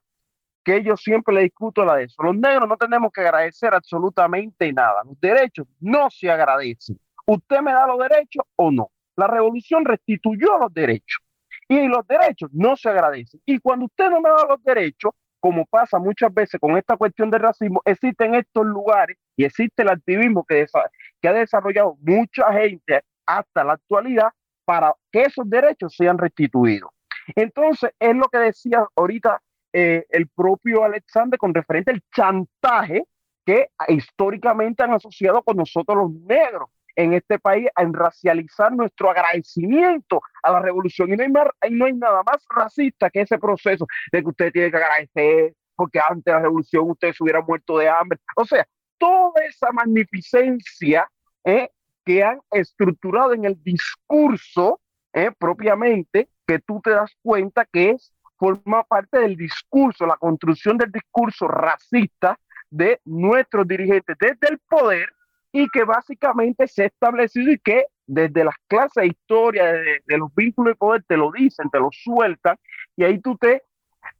que 0.63 0.81
yo 0.81 0.97
siempre 0.97 1.35
le 1.35 1.41
discuto 1.43 1.85
la 1.85 1.97
de 1.97 2.05
eso. 2.05 2.23
Los 2.23 2.35
negros 2.35 2.67
no 2.67 2.75
tenemos 2.75 3.11
que 3.11 3.21
agradecer 3.21 3.75
absolutamente 3.75 4.73
nada. 4.73 5.03
Los 5.05 5.19
derechos 5.21 5.67
no 5.79 6.09
se 6.09 6.31
agradecen. 6.31 6.99
¿Usted 7.27 7.61
me 7.61 7.73
da 7.73 7.85
los 7.85 7.99
derechos 7.99 8.45
o 8.55 8.71
no? 8.71 8.89
La 9.15 9.27
revolución 9.27 9.85
restituyó 9.85 10.57
los 10.57 10.73
derechos 10.73 11.21
y 11.67 11.87
los 11.87 12.07
derechos 12.07 12.49
no 12.51 12.75
se 12.75 12.89
agradecen. 12.89 13.41
Y 13.45 13.59
cuando 13.59 13.85
usted 13.85 14.09
no 14.09 14.21
me 14.21 14.29
da 14.29 14.47
los 14.49 14.63
derechos, 14.63 15.11
como 15.43 15.65
pasa 15.65 15.99
muchas 15.99 16.33
veces 16.33 16.57
con 16.57 16.77
esta 16.77 16.95
cuestión 16.95 17.29
del 17.29 17.41
racismo, 17.41 17.81
existen 17.83 18.33
estos 18.33 18.65
lugares 18.65 19.17
y 19.35 19.43
existe 19.43 19.83
el 19.83 19.89
activismo 19.89 20.45
que, 20.45 20.65
ha 21.21 21.33
desarrollado 21.33 21.97
mucha 21.99 22.49
gente 22.53 23.01
hasta 23.25 23.65
la 23.65 23.73
actualidad 23.73 24.29
para 24.63 24.95
que 25.11 25.23
esos 25.23 25.49
derechos 25.49 25.97
sean 25.97 26.17
restituidos. 26.17 26.91
Entonces, 27.35 27.91
es 27.99 28.15
lo 28.15 28.29
que 28.29 28.37
decía 28.37 28.87
ahorita 28.95 29.41
eh, 29.73 30.05
el 30.11 30.29
propio 30.29 30.85
Alexander 30.85 31.37
con 31.37 31.53
referente 31.53 31.91
al 31.91 32.01
chantaje 32.15 33.03
que 33.45 33.67
históricamente 33.89 34.81
han 34.81 34.93
asociado 34.93 35.43
con 35.43 35.57
nosotros 35.57 35.97
los 35.97 36.11
negros 36.25 36.69
en 36.95 37.13
este 37.13 37.39
país 37.39 37.67
en 37.77 37.93
racializar 37.93 38.71
nuestro 38.71 39.09
agradecimiento 39.09 40.21
a 40.41 40.51
la 40.51 40.59
revolución. 40.59 41.11
Y 41.11 41.17
no 41.17 41.23
hay, 41.23 41.29
más, 41.29 41.47
no 41.69 41.85
hay 41.85 41.93
nada 41.93 42.23
más 42.23 42.43
racista 42.49 43.09
que 43.09 43.21
ese 43.21 43.37
proceso 43.37 43.87
de 44.11 44.21
que 44.21 44.29
usted 44.29 44.51
tiene 44.51 44.71
que 44.71 44.77
agradecer 44.77 45.53
porque 45.75 45.99
antes 45.99 46.25
de 46.25 46.31
la 46.31 46.39
revolución 46.39 46.89
usted 46.89 47.13
se 47.13 47.23
hubiera 47.23 47.41
muerto 47.41 47.77
de 47.77 47.89
hambre. 47.89 48.19
O 48.35 48.45
sea, 48.45 48.65
toda 48.97 49.43
esa 49.45 49.71
magnificencia 49.71 51.09
eh, 51.43 51.69
que 52.05 52.23
han 52.23 52.39
estructurado 52.51 53.33
en 53.33 53.45
el 53.45 53.61
discurso 53.63 54.79
eh, 55.13 55.31
propiamente, 55.37 56.29
que 56.45 56.59
tú 56.59 56.81
te 56.83 56.91
das 56.91 57.11
cuenta 57.21 57.65
que 57.65 57.91
es 57.91 58.13
forma 58.37 58.83
parte 58.83 59.19
del 59.19 59.35
discurso, 59.35 60.05
la 60.05 60.17
construcción 60.17 60.77
del 60.77 60.91
discurso 60.91 61.47
racista 61.47 62.37
de 62.69 62.99
nuestros 63.05 63.67
dirigentes 63.67 64.17
desde 64.19 64.49
el 64.49 64.59
poder 64.67 65.07
y 65.53 65.69
que 65.69 65.83
básicamente 65.83 66.67
se 66.67 66.83
ha 66.83 66.85
establecido 66.87 67.51
y 67.51 67.59
que 67.59 67.85
desde 68.07 68.43
las 68.43 68.55
clases 68.67 69.03
de 69.03 69.07
historia, 69.07 69.65
de, 69.71 70.17
los 70.17 70.33
vínculos 70.35 70.71
de 70.71 70.75
poder, 70.75 71.03
te 71.07 71.15
lo 71.15 71.31
dicen, 71.31 71.69
te 71.69 71.79
lo 71.79 71.89
sueltan, 71.91 72.57
y 72.97 73.03
ahí 73.03 73.19
tú 73.19 73.37
te, 73.37 73.61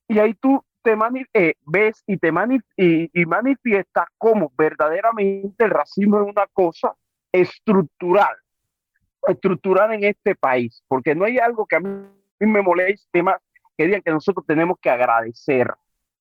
y 0.08 0.20
ahí 0.20 0.36
tú 0.36 0.64
te 0.84 0.96
eh, 1.34 1.56
ves 1.66 2.04
y 2.06 2.18
te 2.18 2.32
mani 2.32 2.60
y, 2.78 3.26
manifiestas 3.26 4.06
cómo 4.18 4.52
verdaderamente 4.58 5.64
el 5.64 5.72
racismo 5.72 6.22
es 6.22 6.28
una 6.28 6.46
cosa 6.54 6.94
estructural, 7.32 8.36
estructural 9.28 9.94
en 9.94 10.04
este 10.04 10.36
país, 10.36 10.84
porque 10.88 11.16
no 11.16 11.26
hay 11.26 11.40
algo 11.40 11.66
que 11.66 11.78
a 11.78 11.80
mí 11.80 11.90
me 12.40 12.62
moleste 12.62 13.24
más 13.24 13.38
que 13.76 13.86
digan 13.86 14.04
que 14.04 14.12
nosotros 14.12 14.46
tenemos 14.46 14.78
que 14.80 14.92
agradecer. 14.92 15.74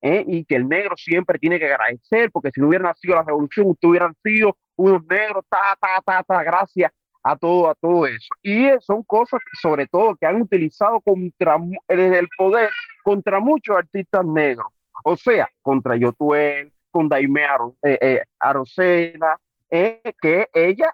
¿Eh? 0.02 0.24
y 0.26 0.44
que 0.44 0.56
el 0.56 0.68
negro 0.68 0.96
siempre 0.96 1.38
tiene 1.38 1.58
que 1.58 1.66
agradecer, 1.66 2.30
porque 2.30 2.50
si 2.50 2.60
no 2.60 2.68
hubiera 2.68 2.84
nacido 2.84 3.14
la 3.14 3.22
revolución, 3.22 3.76
hubieran 3.82 4.14
sido 4.22 4.56
unos 4.76 5.04
negros, 5.06 5.44
ta, 5.48 5.76
ta, 5.80 6.02
ta, 6.04 6.22
ta, 6.24 6.42
gracias 6.42 6.92
a 7.22 7.36
todo, 7.36 7.70
a 7.70 7.74
todo 7.76 8.06
eso. 8.06 8.28
Y 8.42 8.68
son 8.80 9.04
cosas, 9.04 9.40
sobre 9.62 9.86
todo, 9.86 10.16
que 10.16 10.26
han 10.26 10.42
utilizado 10.42 11.00
contra, 11.00 11.56
desde 11.88 12.18
el 12.18 12.28
poder 12.36 12.70
contra 13.04 13.38
muchos 13.38 13.76
artistas 13.76 14.26
negros. 14.26 14.66
O 15.04 15.16
sea, 15.16 15.48
contra 15.62 15.96
Yotuel, 15.96 16.72
con 16.90 17.08
Daime 17.08 17.42
eh, 17.82 17.98
eh, 18.00 18.22
Arocena, 18.40 19.38
que 19.70 20.48
ella 20.52 20.92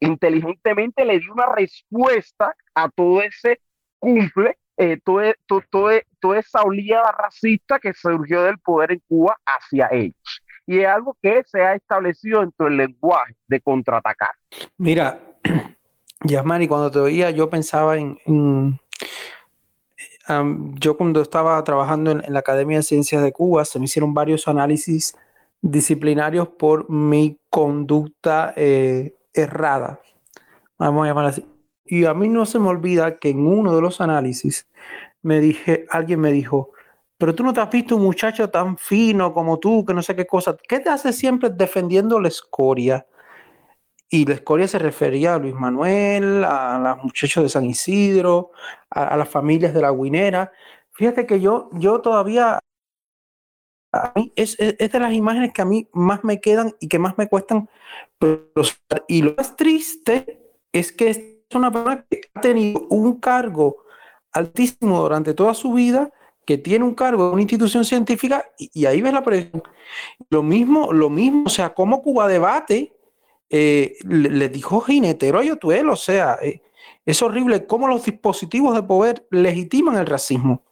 inteligentemente 0.00 1.04
le 1.06 1.18
dio 1.18 1.32
una 1.32 1.46
respuesta 1.46 2.54
a 2.74 2.90
todo 2.90 3.22
ese 3.22 3.58
cumple 3.98 4.58
eh, 4.80 4.98
toda, 5.04 6.38
esa 6.38 6.62
oleada 6.62 7.12
racista 7.12 7.78
que 7.78 7.92
surgió 7.92 8.44
del 8.44 8.58
poder 8.58 8.92
en 8.92 9.02
Cuba 9.06 9.36
hacia 9.44 9.88
ellos. 9.92 10.42
Y 10.66 10.78
es 10.78 10.86
algo 10.86 11.18
que 11.20 11.42
se 11.44 11.60
ha 11.60 11.74
establecido 11.74 12.40
dentro 12.40 12.64
del 12.64 12.78
lenguaje 12.78 13.36
de 13.46 13.60
contraatacar. 13.60 14.30
Mira, 14.78 15.20
Yasmani, 16.24 16.66
cuando 16.66 16.90
te 16.90 16.98
oía, 16.98 17.30
yo 17.30 17.50
pensaba 17.50 17.98
en. 17.98 18.18
yo, 20.76 20.96
cuando 20.96 21.20
estaba 21.20 21.62
trabajando 21.62 22.12
en, 22.12 22.32
la 22.32 22.38
Academia 22.38 22.78
de 22.78 22.82
Ciencias 22.82 23.22
de 23.22 23.32
Cuba, 23.32 23.66
se 23.66 23.78
me 23.78 23.84
hicieron 23.84 24.14
varios 24.14 24.48
análisis 24.48 25.14
disciplinarios 25.60 26.48
por 26.48 26.88
mi 26.88 27.38
conducta 27.50 28.54
eh, 28.56 29.14
errada. 29.34 30.00
Vamos 30.78 31.04
a 31.04 31.08
llamar 31.08 31.26
así. 31.26 31.44
Y 31.84 32.06
a 32.06 32.14
mí 32.14 32.28
no 32.28 32.46
se 32.46 32.58
me 32.58 32.68
olvida 32.68 33.18
que 33.18 33.28
en 33.28 33.46
uno 33.46 33.74
de 33.74 33.82
los 33.82 34.00
análisis 34.00 34.69
me 35.22 35.40
dije, 35.40 35.86
alguien 35.90 36.20
me 36.20 36.32
dijo, 36.32 36.72
pero 37.20 37.34
tú 37.34 37.44
no 37.44 37.52
te 37.52 37.60
has 37.60 37.70
visto 37.70 37.96
un 37.96 38.02
muchacho 38.02 38.48
tan 38.48 38.78
fino 38.78 39.34
como 39.34 39.58
tú, 39.58 39.84
que 39.84 39.92
no 39.92 40.02
sé 40.02 40.16
qué 40.16 40.26
cosa. 40.26 40.56
¿Qué 40.56 40.80
te 40.80 40.88
hace 40.88 41.12
siempre 41.12 41.50
defendiendo 41.50 42.18
la 42.18 42.28
escoria? 42.28 43.06
Y 44.08 44.24
la 44.24 44.34
escoria 44.34 44.66
se 44.66 44.78
refería 44.78 45.34
a 45.34 45.38
Luis 45.38 45.54
Manuel, 45.54 46.42
a 46.44 46.78
los 46.78 47.04
muchachos 47.04 47.42
de 47.42 47.48
San 47.50 47.66
Isidro, 47.66 48.52
a, 48.88 49.18
las 49.18 49.28
familias 49.28 49.74
de 49.74 49.82
la 49.82 49.92
Guinera. 49.92 50.50
Fíjate 50.92 51.26
que 51.26 51.40
yo, 51.40 51.68
yo 51.74 52.00
todavía, 52.00 52.58
a 53.92 54.12
mí 54.16 54.32
es, 54.34 54.56
es, 54.58 54.90
de 54.90 54.98
las 54.98 55.12
imágenes 55.12 55.52
que 55.52 55.60
a 55.60 55.66
mí 55.66 55.88
más 55.92 56.24
me 56.24 56.40
quedan 56.40 56.74
y 56.80 56.88
que 56.88 56.98
más 56.98 57.18
me 57.18 57.28
cuestan 57.28 57.68
Y 59.08 59.22
lo 59.22 59.34
más 59.36 59.56
triste 59.56 60.40
es 60.72 60.90
que 60.90 61.44
una 61.54 61.70
persona 61.70 62.06
que 62.08 62.20
ha 62.34 62.40
tenido 62.40 62.86
un 62.88 63.20
cargo 63.20 63.84
altísimo 64.32 65.00
durante 65.00 65.34
toda 65.34 65.54
su 65.54 65.72
vida, 65.72 66.10
que 66.44 66.58
tiene 66.58 66.84
un 66.84 66.94
cargo 66.94 67.28
en 67.28 67.32
una 67.34 67.42
institución 67.42 67.84
científica 67.84 68.44
y, 68.58 68.84
ahí 68.86 69.00
ves 69.02 69.12
la 69.12 69.22
presión. 69.22 69.62
Lo 70.30 70.42
mismo, 70.42 70.92
lo 70.92 71.10
mismo, 71.10 71.44
o 71.46 71.50
sea, 71.50 71.74
como 71.74 72.02
Cuba 72.02 72.28
Debate 72.28 72.92
eh, 73.48 73.96
le, 74.04 74.48
dijo 74.48 74.80
jinetero 74.80 75.38
a 75.38 75.44
Yotuel, 75.44 75.88
o 75.88 75.96
sea, 75.96 76.38
eh, 76.42 76.60
es 77.04 77.22
horrible 77.22 77.66
cómo 77.66 77.88
los 77.88 78.04
dispositivos 78.04 78.74
de 78.74 78.82
poder 78.82 79.26
legitiman 79.30 79.96
el 79.96 80.06
racismo 80.06 80.62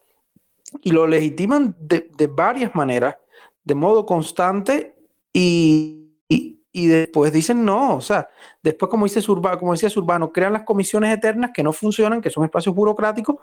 y 0.81 0.91
lo 0.91 1.07
legitiman 1.07 1.75
de, 1.79 2.09
de 2.17 2.27
varias 2.27 2.75
maneras, 2.75 3.17
de 3.63 3.75
modo 3.75 4.05
constante 4.05 4.95
y 5.33 5.99
después 6.73 7.33
dicen 7.33 7.65
no, 7.65 7.95
o 7.95 8.01
sea, 8.01 8.29
después 8.61 8.89
como 8.89 9.05
dice 9.05 9.19
Urbano, 9.31 9.57
como 9.57 9.71
decía 9.71 9.89
Urbano, 9.95 10.31
crean 10.31 10.53
las 10.53 10.63
comisiones 10.63 11.15
eternas 11.15 11.51
que 11.53 11.63
no 11.63 11.73
funcionan, 11.73 12.21
que 12.21 12.29
son 12.29 12.43
espacios 12.43 12.75
burocráticos 12.75 13.37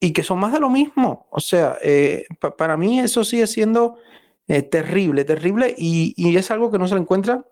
y 0.00 0.12
que 0.12 0.22
son 0.22 0.40
más 0.40 0.52
de 0.52 0.60
lo 0.60 0.68
mismo. 0.68 1.26
O 1.30 1.40
sea, 1.40 1.76
eh, 1.82 2.26
para 2.58 2.76
mí 2.76 2.98
eso 2.98 3.24
sigue 3.24 3.46
siendo 3.46 3.98
eh, 4.48 4.62
terrible, 4.62 5.24
terrible 5.24 5.74
y, 5.78 6.14
y, 6.16 6.36
es 6.36 6.50
algo 6.50 6.70
que 6.70 6.78
no 6.78 6.88
se 6.88 6.94
le 6.94 7.00
encuentra 7.00 7.44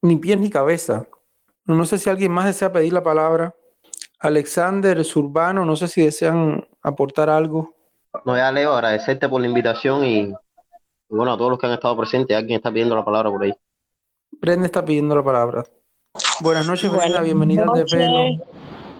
ni 0.00 0.16
pies 0.16 0.38
ni 0.38 0.48
cabeza. 0.48 1.08
No 1.64 1.84
sé 1.84 1.98
si 1.98 2.08
alguien 2.08 2.32
más 2.32 2.46
desea 2.46 2.72
pedir 2.72 2.92
la 2.92 3.02
palabra. 3.02 3.54
Alexander, 4.20 5.02
Urbano, 5.16 5.64
no 5.64 5.74
sé 5.76 5.88
si 5.88 6.02
desean 6.02 6.66
aportar 6.82 7.28
algo. 7.28 7.74
No, 8.24 8.36
ya 8.36 8.52
Leo, 8.52 8.72
agradecerte 8.74 9.28
por 9.28 9.40
la 9.40 9.48
invitación 9.48 10.04
y 10.04 10.32
bueno, 11.08 11.32
a 11.32 11.36
todos 11.36 11.50
los 11.50 11.58
que 11.58 11.66
han 11.66 11.72
estado 11.72 11.96
presentes, 11.96 12.36
alguien 12.36 12.56
está 12.56 12.70
pidiendo 12.70 12.96
la 12.96 13.04
palabra 13.04 13.30
por 13.30 13.42
ahí. 13.42 13.52
Brenda 14.40 14.66
está 14.66 14.84
pidiendo 14.84 15.14
la 15.14 15.22
palabra. 15.22 15.64
Buenas 16.40 16.66
noches, 16.66 16.90
Brenda, 16.90 17.20
bienvenida 17.20 17.64
de. 17.74 18.40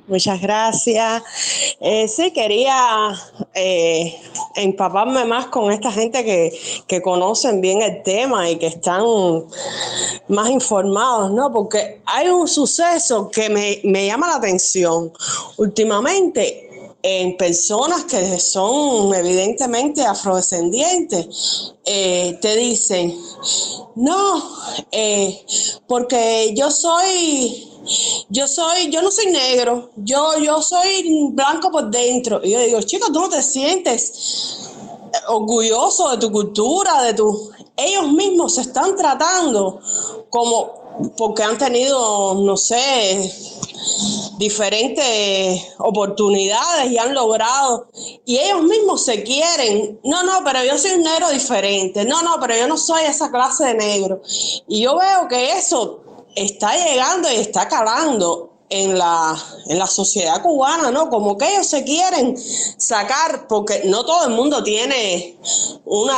Muchas 0.08 0.40
gracias. 0.40 1.22
Eh, 1.80 2.08
sí, 2.08 2.32
quería 2.32 3.14
eh, 3.54 4.14
empaparme 4.56 5.24
más 5.24 5.46
con 5.46 5.70
esta 5.70 5.92
gente 5.92 6.24
que, 6.24 6.52
que, 6.88 7.00
conocen 7.00 7.60
bien 7.60 7.82
el 7.82 8.02
tema 8.02 8.50
y 8.50 8.56
que 8.56 8.66
están 8.66 9.04
más 10.28 10.50
informados, 10.50 11.30
¿no? 11.30 11.52
Porque 11.52 12.02
hay 12.04 12.28
un 12.28 12.48
suceso 12.48 13.30
que 13.30 13.48
me, 13.48 13.80
me 13.84 14.06
llama 14.06 14.26
la 14.26 14.36
atención. 14.36 15.12
Últimamente, 15.56 16.68
en 17.02 17.36
personas 17.36 18.04
que 18.04 18.38
son 18.38 19.14
evidentemente 19.14 20.04
afrodescendientes, 20.04 21.74
eh, 21.84 22.38
te 22.40 22.56
dicen, 22.56 23.16
no, 23.94 24.42
eh, 24.90 25.44
porque 25.86 26.54
yo 26.56 26.70
soy, 26.70 27.68
yo 28.28 28.46
soy, 28.46 28.90
yo 28.90 29.02
no 29.02 29.10
soy 29.10 29.26
negro, 29.26 29.90
yo, 29.96 30.38
yo 30.38 30.62
soy 30.62 31.30
blanco 31.32 31.70
por 31.70 31.90
dentro. 31.90 32.40
Y 32.42 32.50
yo 32.50 32.60
digo, 32.60 32.82
chicos, 32.82 33.12
tú 33.12 33.20
no 33.20 33.28
te 33.28 33.42
sientes 33.42 34.70
orgulloso 35.28 36.10
de 36.10 36.18
tu 36.18 36.30
cultura, 36.30 37.02
de 37.02 37.14
tu... 37.14 37.50
Ellos 37.76 38.12
mismos 38.12 38.54
se 38.54 38.62
están 38.62 38.96
tratando 38.96 39.80
como 40.30 40.81
porque 41.16 41.42
han 41.42 41.58
tenido, 41.58 42.34
no 42.34 42.56
sé, 42.56 43.32
diferentes 44.38 45.62
oportunidades 45.78 46.90
y 46.90 46.98
han 46.98 47.14
logrado, 47.14 47.86
y 48.24 48.38
ellos 48.38 48.62
mismos 48.62 49.04
se 49.04 49.22
quieren, 49.22 50.00
no, 50.04 50.22
no, 50.22 50.42
pero 50.44 50.64
yo 50.64 50.78
soy 50.78 50.92
un 50.92 51.02
negro 51.02 51.30
diferente, 51.30 52.04
no, 52.04 52.22
no, 52.22 52.36
pero 52.40 52.56
yo 52.56 52.66
no 52.66 52.76
soy 52.76 53.04
esa 53.04 53.30
clase 53.30 53.66
de 53.66 53.74
negro. 53.74 54.22
Y 54.68 54.82
yo 54.82 54.96
veo 54.96 55.28
que 55.28 55.52
eso 55.52 56.02
está 56.34 56.74
llegando 56.76 57.30
y 57.30 57.36
está 57.36 57.68
calando 57.68 58.50
en 58.68 58.96
la, 58.96 59.36
en 59.66 59.78
la 59.78 59.86
sociedad 59.86 60.42
cubana, 60.42 60.90
¿no? 60.90 61.10
Como 61.10 61.36
que 61.36 61.46
ellos 61.46 61.66
se 61.66 61.84
quieren 61.84 62.36
sacar, 62.78 63.46
porque 63.46 63.82
no 63.84 64.04
todo 64.04 64.26
el 64.26 64.34
mundo 64.34 64.62
tiene 64.62 65.36
una 65.84 66.16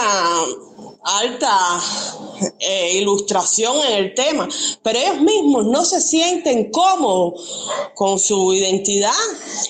alta 1.04 1.80
eh, 2.58 2.98
ilustración 2.98 3.76
en 3.88 4.04
el 4.04 4.14
tema, 4.14 4.48
pero 4.82 4.98
ellos 4.98 5.20
mismos 5.20 5.66
no 5.66 5.84
se 5.84 6.00
sienten 6.00 6.70
cómodos 6.70 7.68
con 7.94 8.18
su 8.18 8.52
identidad. 8.52 9.12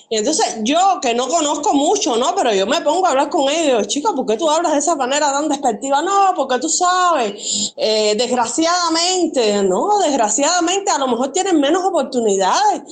Y 0.08 0.16
entonces 0.18 0.58
yo, 0.62 0.98
que 1.02 1.14
no 1.14 1.28
conozco 1.28 1.74
mucho, 1.74 2.16
¿no? 2.16 2.34
Pero 2.34 2.54
yo 2.54 2.66
me 2.66 2.80
pongo 2.80 3.06
a 3.06 3.10
hablar 3.10 3.30
con 3.30 3.50
ellos, 3.50 3.88
chicos, 3.88 4.12
¿por 4.14 4.26
qué 4.26 4.36
tú 4.36 4.48
hablas 4.48 4.72
de 4.72 4.78
esa 4.78 4.94
manera 4.94 5.32
tan 5.32 5.48
despectiva? 5.48 6.02
No, 6.02 6.32
porque 6.36 6.58
tú 6.58 6.68
sabes, 6.68 7.72
eh, 7.76 8.14
desgraciadamente, 8.16 9.62
no, 9.62 9.98
desgraciadamente 9.98 10.90
a 10.90 10.98
lo 10.98 11.08
mejor 11.08 11.32
tienen 11.32 11.60
menos 11.60 11.84
oportunidades 11.84 12.82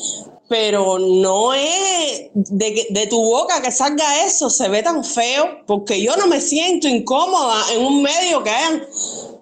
pero 0.49 0.99
no 0.99 1.55
es 1.55 2.31
de, 2.35 2.87
de, 2.91 3.07
tu 3.07 3.19
boca 3.23 3.63
que 3.63 3.71
salga 3.71 4.25
eso, 4.25 4.51
se 4.51 4.69
ve 4.69 4.83
tan 4.83 5.05
feo, 5.05 5.65
porque 5.67 6.03
yo 6.03 6.17
no 6.17 6.27
me 6.27 6.41
siento 6.41 6.89
incómoda 6.89 7.73
en 7.73 7.85
un 7.85 8.03
medio 8.03 8.43
que 8.43 8.51
hayan 8.51 8.87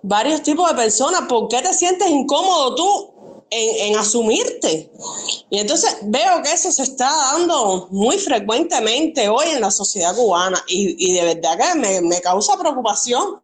varios 0.02 0.42
tipos 0.42 0.68
de 0.68 0.76
personas. 0.76 1.22
¿Por 1.28 1.48
qué 1.48 1.62
te 1.62 1.74
sientes 1.74 2.08
incómodo 2.08 2.74
tú 2.74 3.46
en, 3.50 3.96
asumirte? 3.96 4.92
Y 5.50 5.58
entonces 5.58 5.96
veo 6.02 6.42
que 6.42 6.52
eso 6.52 6.70
se 6.70 6.84
está 6.84 7.10
dando 7.32 7.88
muy 7.90 8.18
frecuentemente 8.18 9.28
hoy 9.28 9.46
en 9.48 9.60
la 9.60 9.70
sociedad 9.70 10.14
cubana 10.14 10.62
y, 10.68 11.12
de 11.12 11.34
verdad 11.34 11.58
que 11.58 11.78
me, 11.78 12.00
me 12.02 12.20
causa 12.20 12.56
preocupación 12.56 13.40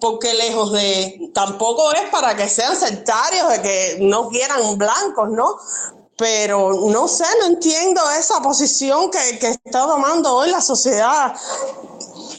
porque 0.00 0.34
lejos 0.34 0.72
de, 0.72 1.30
tampoco 1.32 1.92
es 1.92 2.08
para 2.10 2.36
que 2.36 2.48
sean 2.48 2.76
sectarios, 2.76 3.48
de 3.50 3.62
que 3.62 3.98
no 4.00 4.28
quieran 4.28 4.76
blancos, 4.76 5.30
¿no? 5.30 5.56
Pero 6.16 6.88
no 6.90 7.08
sé, 7.08 7.24
no 7.40 7.46
entiendo 7.46 8.00
esa 8.18 8.40
posición 8.40 9.10
que, 9.10 9.38
que 9.38 9.48
está 9.48 9.86
tomando 9.86 10.34
hoy 10.34 10.50
la 10.50 10.60
sociedad 10.60 11.34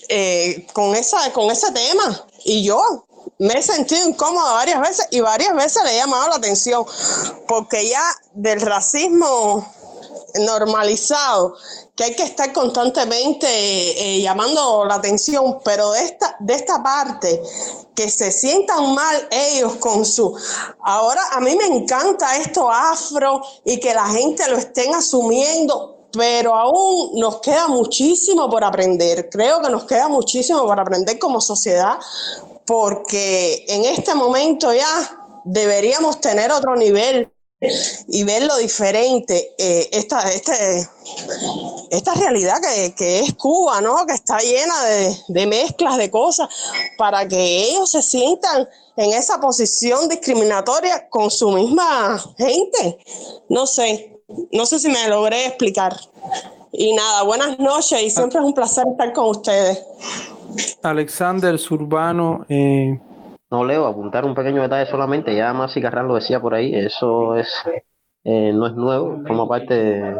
eh, 0.10 0.66
con, 0.74 0.96
esa, 0.96 1.32
con 1.34 1.52
ese 1.52 1.72
tema. 1.72 2.26
Y 2.44 2.64
yo, 2.64 3.06
me 3.40 3.54
he 3.54 3.62
sentido 3.62 4.08
incómoda 4.08 4.54
varias 4.54 4.82
veces 4.82 5.08
y 5.12 5.20
varias 5.20 5.54
veces 5.54 5.84
le 5.84 5.94
he 5.94 5.98
llamado 5.98 6.30
la 6.30 6.36
atención, 6.36 6.86
porque 7.48 7.88
ya 7.90 8.04
del 8.34 8.62
racismo 8.62 9.72
normalizado, 10.40 11.56
que 11.96 12.06
hay 12.06 12.16
que 12.16 12.24
estar 12.24 12.54
constantemente 12.54 13.48
eh, 13.48 14.22
llamando 14.22 14.86
la 14.86 14.96
atención, 14.96 15.60
pero 15.64 15.92
de 15.92 16.04
esta, 16.04 16.36
de 16.40 16.54
esta 16.54 16.82
parte, 16.82 17.42
que 17.96 18.10
se 18.10 18.32
sientan 18.32 18.94
mal 18.94 19.28
ellos 19.32 19.76
con 19.78 20.06
su... 20.06 20.38
Ahora 20.84 21.22
a 21.32 21.40
mí 21.40 21.56
me 21.56 21.66
encanta 21.66 22.38
esto 22.38 22.70
afro 22.70 23.42
y 23.66 23.80
que 23.80 23.94
la 23.94 24.06
gente 24.08 24.48
lo 24.48 24.58
estén 24.58 24.94
asumiendo, 24.94 26.08
pero 26.12 26.54
aún 26.54 27.20
nos 27.20 27.42
queda 27.42 27.68
muchísimo 27.68 28.50
por 28.50 28.64
aprender. 28.64 29.30
Creo 29.30 29.62
que 29.62 29.70
nos 29.70 29.86
queda 29.86 30.08
muchísimo 30.08 30.64
por 30.64 30.80
aprender 30.80 31.18
como 31.18 31.42
sociedad, 31.42 31.98
porque 32.66 33.66
en 33.68 33.86
este 33.86 34.14
momento 34.14 34.74
ya 34.74 35.42
deberíamos 35.44 36.20
tener 36.22 36.52
otro 36.52 36.76
nivel 36.76 37.32
y 37.60 38.24
ver 38.24 38.44
lo 38.44 38.56
diferente, 38.58 39.56
eh, 39.58 39.90
esta, 39.92 40.32
este, 40.32 40.88
esta 41.90 42.14
realidad 42.14 42.58
que, 42.96 43.20
es 43.20 43.34
Cuba, 43.34 43.82
¿no? 43.82 44.06
Que 44.06 44.14
está 44.14 44.38
llena 44.40 44.84
de, 45.30 45.48
mezclas 45.48 45.98
de 45.98 46.12
cosas 46.12 46.48
para 46.98 47.28
que 47.28 47.64
ellos 47.70 47.90
se 47.90 48.02
sientan 48.04 48.68
en 48.96 49.14
esa 49.14 49.40
posición 49.40 50.08
discriminatoria 50.08 51.10
con 51.10 51.32
su 51.32 51.50
misma 51.50 52.24
gente. 52.38 53.00
No 53.50 53.66
sé, 53.66 54.22
no 54.52 54.66
sé 54.66 54.80
si 54.80 54.90
me 54.90 55.08
logré 55.08 55.48
explicar. 55.48 55.96
Y 56.72 56.94
nada, 56.94 57.24
buenas 57.24 57.58
noches 57.58 58.02
y 58.04 58.10
siempre 58.12 58.40
es 58.40 58.46
un 58.46 58.54
placer 58.54 58.86
estar 58.88 59.14
con 59.14 59.30
ustedes. 59.30 59.84
Alexander 60.84 61.58
Surbano, 61.58 62.46
eh, 62.50 63.00
no, 63.50 63.64
Leo, 63.64 63.88
apuntar 63.88 64.26
un 64.26 64.36
pequeño 64.36 64.62
detalle 64.62 64.90
solamente, 64.90 65.36
ya 65.36 65.54
Masi 65.54 65.82
Carran 65.82 66.08
lo 66.08 66.16
decía 66.16 66.40
por 66.40 66.54
ahí, 66.54 66.74
eso 66.76 67.36
es 67.38 67.64
eh, 68.30 68.52
no 68.52 68.68
es 68.68 68.74
nuevo, 68.74 69.22
forma 69.26 69.48
parte 69.48 69.74
de, 69.74 70.16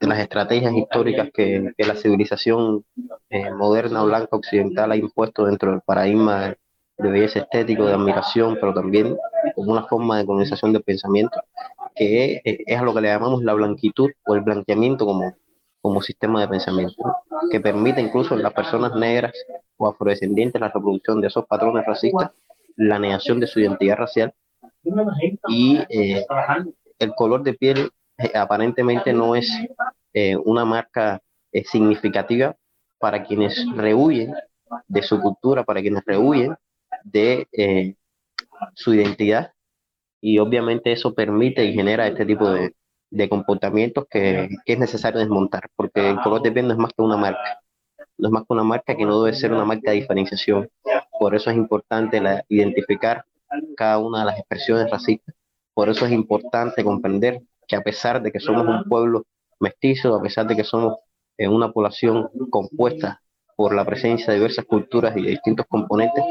las 0.00 0.18
estrategias 0.18 0.72
históricas 0.72 1.28
que, 1.30 1.74
la 1.76 1.94
civilización 1.94 2.86
eh, 3.28 3.50
moderna 3.50 4.02
blanca 4.02 4.34
occidental 4.34 4.92
ha 4.92 4.96
impuesto 4.96 5.44
dentro 5.44 5.70
del 5.70 5.82
paradigma 5.82 6.56
de, 6.96 7.10
belleza 7.10 7.40
estético, 7.40 7.84
de 7.84 7.92
admiración, 7.92 8.56
pero 8.58 8.72
también 8.72 9.14
como 9.54 9.72
una 9.72 9.82
forma 9.82 10.16
de 10.16 10.24
colonización 10.24 10.72
del 10.72 10.82
pensamiento, 10.82 11.38
que 11.94 12.40
es, 12.44 12.78
a 12.78 12.82
lo 12.82 12.94
que 12.94 13.02
le 13.02 13.08
llamamos 13.08 13.42
la 13.42 13.52
blanquitud 13.52 14.08
o 14.24 14.34
el 14.34 14.40
blanqueamiento 14.40 15.04
como, 15.04 15.36
como 15.82 16.00
sistema 16.00 16.40
de 16.40 16.48
pensamiento, 16.48 16.96
que 17.50 17.60
permite 17.60 18.00
incluso 18.00 18.34
en 18.34 18.42
las 18.42 18.54
personas 18.54 18.94
negras 18.94 19.34
o 19.76 19.86
afrodescendientes 19.86 20.58
la 20.58 20.68
reproducción 20.68 21.20
de 21.20 21.26
esos 21.26 21.44
patrones 21.44 21.84
racistas 21.84 22.30
la 22.80 22.98
negación 22.98 23.40
de 23.40 23.46
su 23.46 23.60
identidad 23.60 23.96
racial 23.96 24.32
y 25.48 25.78
eh, 25.90 26.24
el 26.98 27.14
color 27.14 27.42
de 27.42 27.52
piel 27.52 27.90
eh, 28.16 28.32
aparentemente 28.34 29.12
no 29.12 29.36
es 29.36 29.52
eh, 30.14 30.34
una 30.36 30.64
marca 30.64 31.20
significativa 31.66 32.56
para 32.98 33.22
quienes 33.24 33.66
rehuyen 33.76 34.34
de 34.86 35.02
su 35.02 35.20
cultura, 35.20 35.62
para 35.64 35.82
quienes 35.82 36.02
rehuyen 36.06 36.54
de 37.04 37.96
su 38.74 38.94
identidad. 38.94 39.52
Y 40.22 40.38
obviamente 40.38 40.92
eso 40.92 41.14
permite 41.14 41.64
y 41.64 41.74
genera 41.74 42.06
este 42.06 42.24
tipo 42.24 42.50
de, 42.50 42.74
de 43.10 43.28
comportamientos 43.28 44.06
que, 44.08 44.48
que, 44.64 44.72
es 44.74 44.78
necesario 44.78 45.20
desmontar, 45.20 45.68
porque 45.76 46.10
el 46.10 46.20
color 46.20 46.42
de 46.42 46.52
piel 46.52 46.68
no 46.68 46.74
es 46.74 46.78
más 46.78 46.92
que 46.92 47.02
una 47.02 47.16
marca, 47.16 47.60
no 48.16 48.28
es 48.28 48.32
más 48.32 48.42
que 48.42 48.52
una 48.52 48.64
marca 48.64 48.94
que 48.94 49.04
no 49.04 49.22
debe 49.22 49.36
ser 49.36 49.52
una 49.52 49.64
marca 49.64 49.90
de 49.90 49.96
diferenciación, 49.96 50.68
por 51.20 51.34
eso 51.34 51.50
es 51.50 51.56
importante 51.58 52.18
identificar 52.48 53.26
cada 53.76 53.98
una 53.98 54.20
de 54.20 54.24
las 54.24 54.38
expresiones 54.38 54.90
racistas. 54.90 55.34
Por 55.74 55.90
eso 55.90 56.06
es 56.06 56.12
importante 56.12 56.82
comprender 56.82 57.42
que 57.68 57.76
a 57.76 57.82
pesar 57.82 58.22
de 58.22 58.32
que 58.32 58.40
somos 58.40 58.66
un 58.66 58.84
pueblo 58.84 59.26
mestizo, 59.60 60.14
a 60.14 60.22
pesar 60.22 60.46
de 60.46 60.56
que 60.56 60.64
somos 60.64 60.96
eh, 61.36 61.46
una 61.46 61.72
población 61.72 62.30
compuesta 62.48 63.20
por 63.54 63.74
la 63.74 63.84
presencia 63.84 64.28
de 64.28 64.38
diversas 64.38 64.64
culturas 64.64 65.14
y 65.14 65.22
de 65.22 65.30
distintos 65.32 65.66
componentes, 65.68 66.24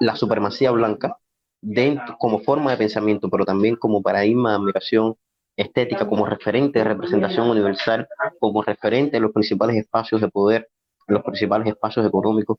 la 0.00 0.16
supremacía 0.16 0.70
blanca, 0.70 1.16
dentro, 1.62 2.18
como 2.18 2.40
forma 2.40 2.72
de 2.72 2.76
pensamiento, 2.76 3.30
pero 3.30 3.46
también 3.46 3.76
como 3.76 4.02
paradigma 4.02 4.50
de 4.50 4.56
admiración 4.56 5.16
estética, 5.56 6.06
como 6.06 6.26
referente 6.26 6.80
de 6.80 6.84
representación 6.84 7.48
universal, 7.48 8.06
como 8.38 8.62
referente 8.62 9.16
en 9.16 9.22
los 9.22 9.32
principales 9.32 9.76
espacios 9.76 10.20
de 10.20 10.28
poder, 10.28 10.68
los 11.06 11.22
principales 11.22 11.68
espacios 11.68 12.04
económicos, 12.06 12.58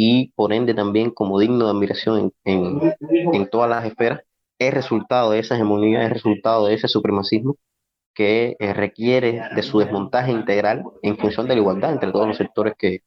y 0.00 0.30
por 0.36 0.52
ende 0.52 0.74
también 0.74 1.10
como 1.10 1.40
digno 1.40 1.64
de 1.64 1.70
admiración 1.72 2.32
en, 2.44 2.94
en, 3.10 3.50
todas 3.50 3.68
las 3.68 3.84
esferas, 3.84 4.20
es 4.56 4.72
resultado 4.72 5.32
de 5.32 5.40
esa 5.40 5.56
hegemonía, 5.56 6.04
es 6.04 6.10
resultado 6.10 6.68
de 6.68 6.74
ese 6.74 6.86
supremacismo 6.86 7.56
que 8.14 8.54
eh, 8.60 8.74
requiere 8.74 9.42
de 9.56 9.62
su 9.64 9.80
desmontaje 9.80 10.30
integral 10.30 10.84
en 11.02 11.18
función 11.18 11.48
de 11.48 11.54
la 11.56 11.60
igualdad 11.62 11.94
entre 11.94 12.12
todos 12.12 12.28
los 12.28 12.36
sectores 12.36 12.74
que, 12.78 13.00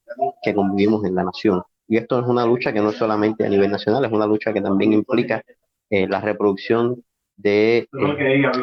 que 0.44 0.54
convivimos 0.54 1.06
en 1.06 1.16
la 1.16 1.24
nación. 1.24 1.62
Y 1.88 1.96
esto 1.96 2.20
es 2.20 2.28
una 2.28 2.46
lucha 2.46 2.74
que 2.74 2.82
no 2.82 2.92
solamente 2.92 3.46
a 3.46 3.50
nivel 3.50 3.72
nacional, 3.72 4.04
es 4.04 4.12
una 4.12 4.28
lucha 4.28 4.52
que 4.52 4.60
también 4.60 4.92
implica 4.92 5.42
eh, 5.89 6.10
la 6.10 6.20
reproducción 6.20 7.02
de 7.38 7.78
eh, 7.78 7.88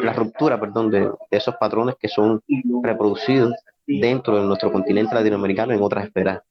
la 0.03 0.13
ruptura, 0.13 0.59
perdón, 0.59 0.91
de, 0.91 1.09
esos 1.31 1.55
patrones 1.55 1.95
que 1.99 2.07
son 2.07 2.43
reproducidos 2.83 3.55
dentro 3.87 4.39
de 4.39 4.45
nuestro 4.45 4.71
continente 4.71 5.15
latinoamericano 5.15 5.73
en 5.73 5.81
otras 5.81 6.05
esferas 6.05 6.41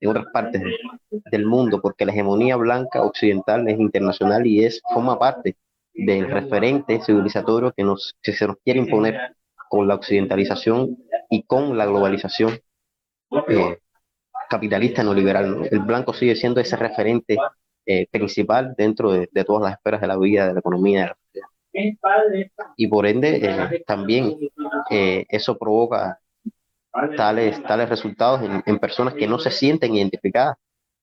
en 0.00 0.10
otras 0.10 0.26
partes 0.32 0.62
del 1.10 1.46
mundo, 1.46 1.80
porque 1.80 2.04
la 2.04 2.12
hegemonía 2.12 2.56
blanca 2.56 3.02
occidental 3.02 3.68
es 3.68 3.78
internacional 3.78 4.46
y 4.46 4.64
es 4.64 4.80
forma 4.92 5.18
parte 5.18 5.56
del 5.92 6.30
referente 6.30 7.00
civilizatorio 7.00 7.72
que, 7.72 7.82
nos, 7.82 8.16
se 8.22 8.46
nos 8.46 8.56
quiere 8.64 8.78
imponer 8.80 9.34
con 9.68 9.88
la 9.88 9.96
occidentalización 9.96 10.96
y 11.28 11.42
con 11.42 11.76
la 11.76 11.86
globalización 11.86 12.58
eh, 13.48 13.78
capitalista 14.48 15.02
neoliberal. 15.02 15.68
El 15.70 15.80
blanco 15.80 16.12
sigue 16.12 16.36
siendo 16.36 16.60
ese 16.60 16.76
referente 16.76 17.36
eh, 17.84 18.06
principal 18.10 18.74
dentro 18.76 19.10
de, 19.12 19.28
todas 19.44 19.62
las 19.62 19.78
esferas 19.78 20.00
de 20.00 20.06
la 20.06 20.16
vida, 20.16 20.46
de 20.46 20.54
la 20.54 20.60
economía, 20.60 21.16
de. 21.32 21.42
Y 22.76 22.88
por 22.88 23.06
ende, 23.06 23.40
eh, 23.42 23.84
también 23.86 24.36
eso 24.90 25.56
provoca 25.58 26.18
tales, 27.16 27.62
tales 27.62 27.88
resultados 27.88 28.40
en, 28.64 28.78
personas 28.78 29.14
que 29.14 29.26
no 29.26 29.38
se 29.38 29.50
sienten 29.50 29.94
identificadas. 29.94 30.56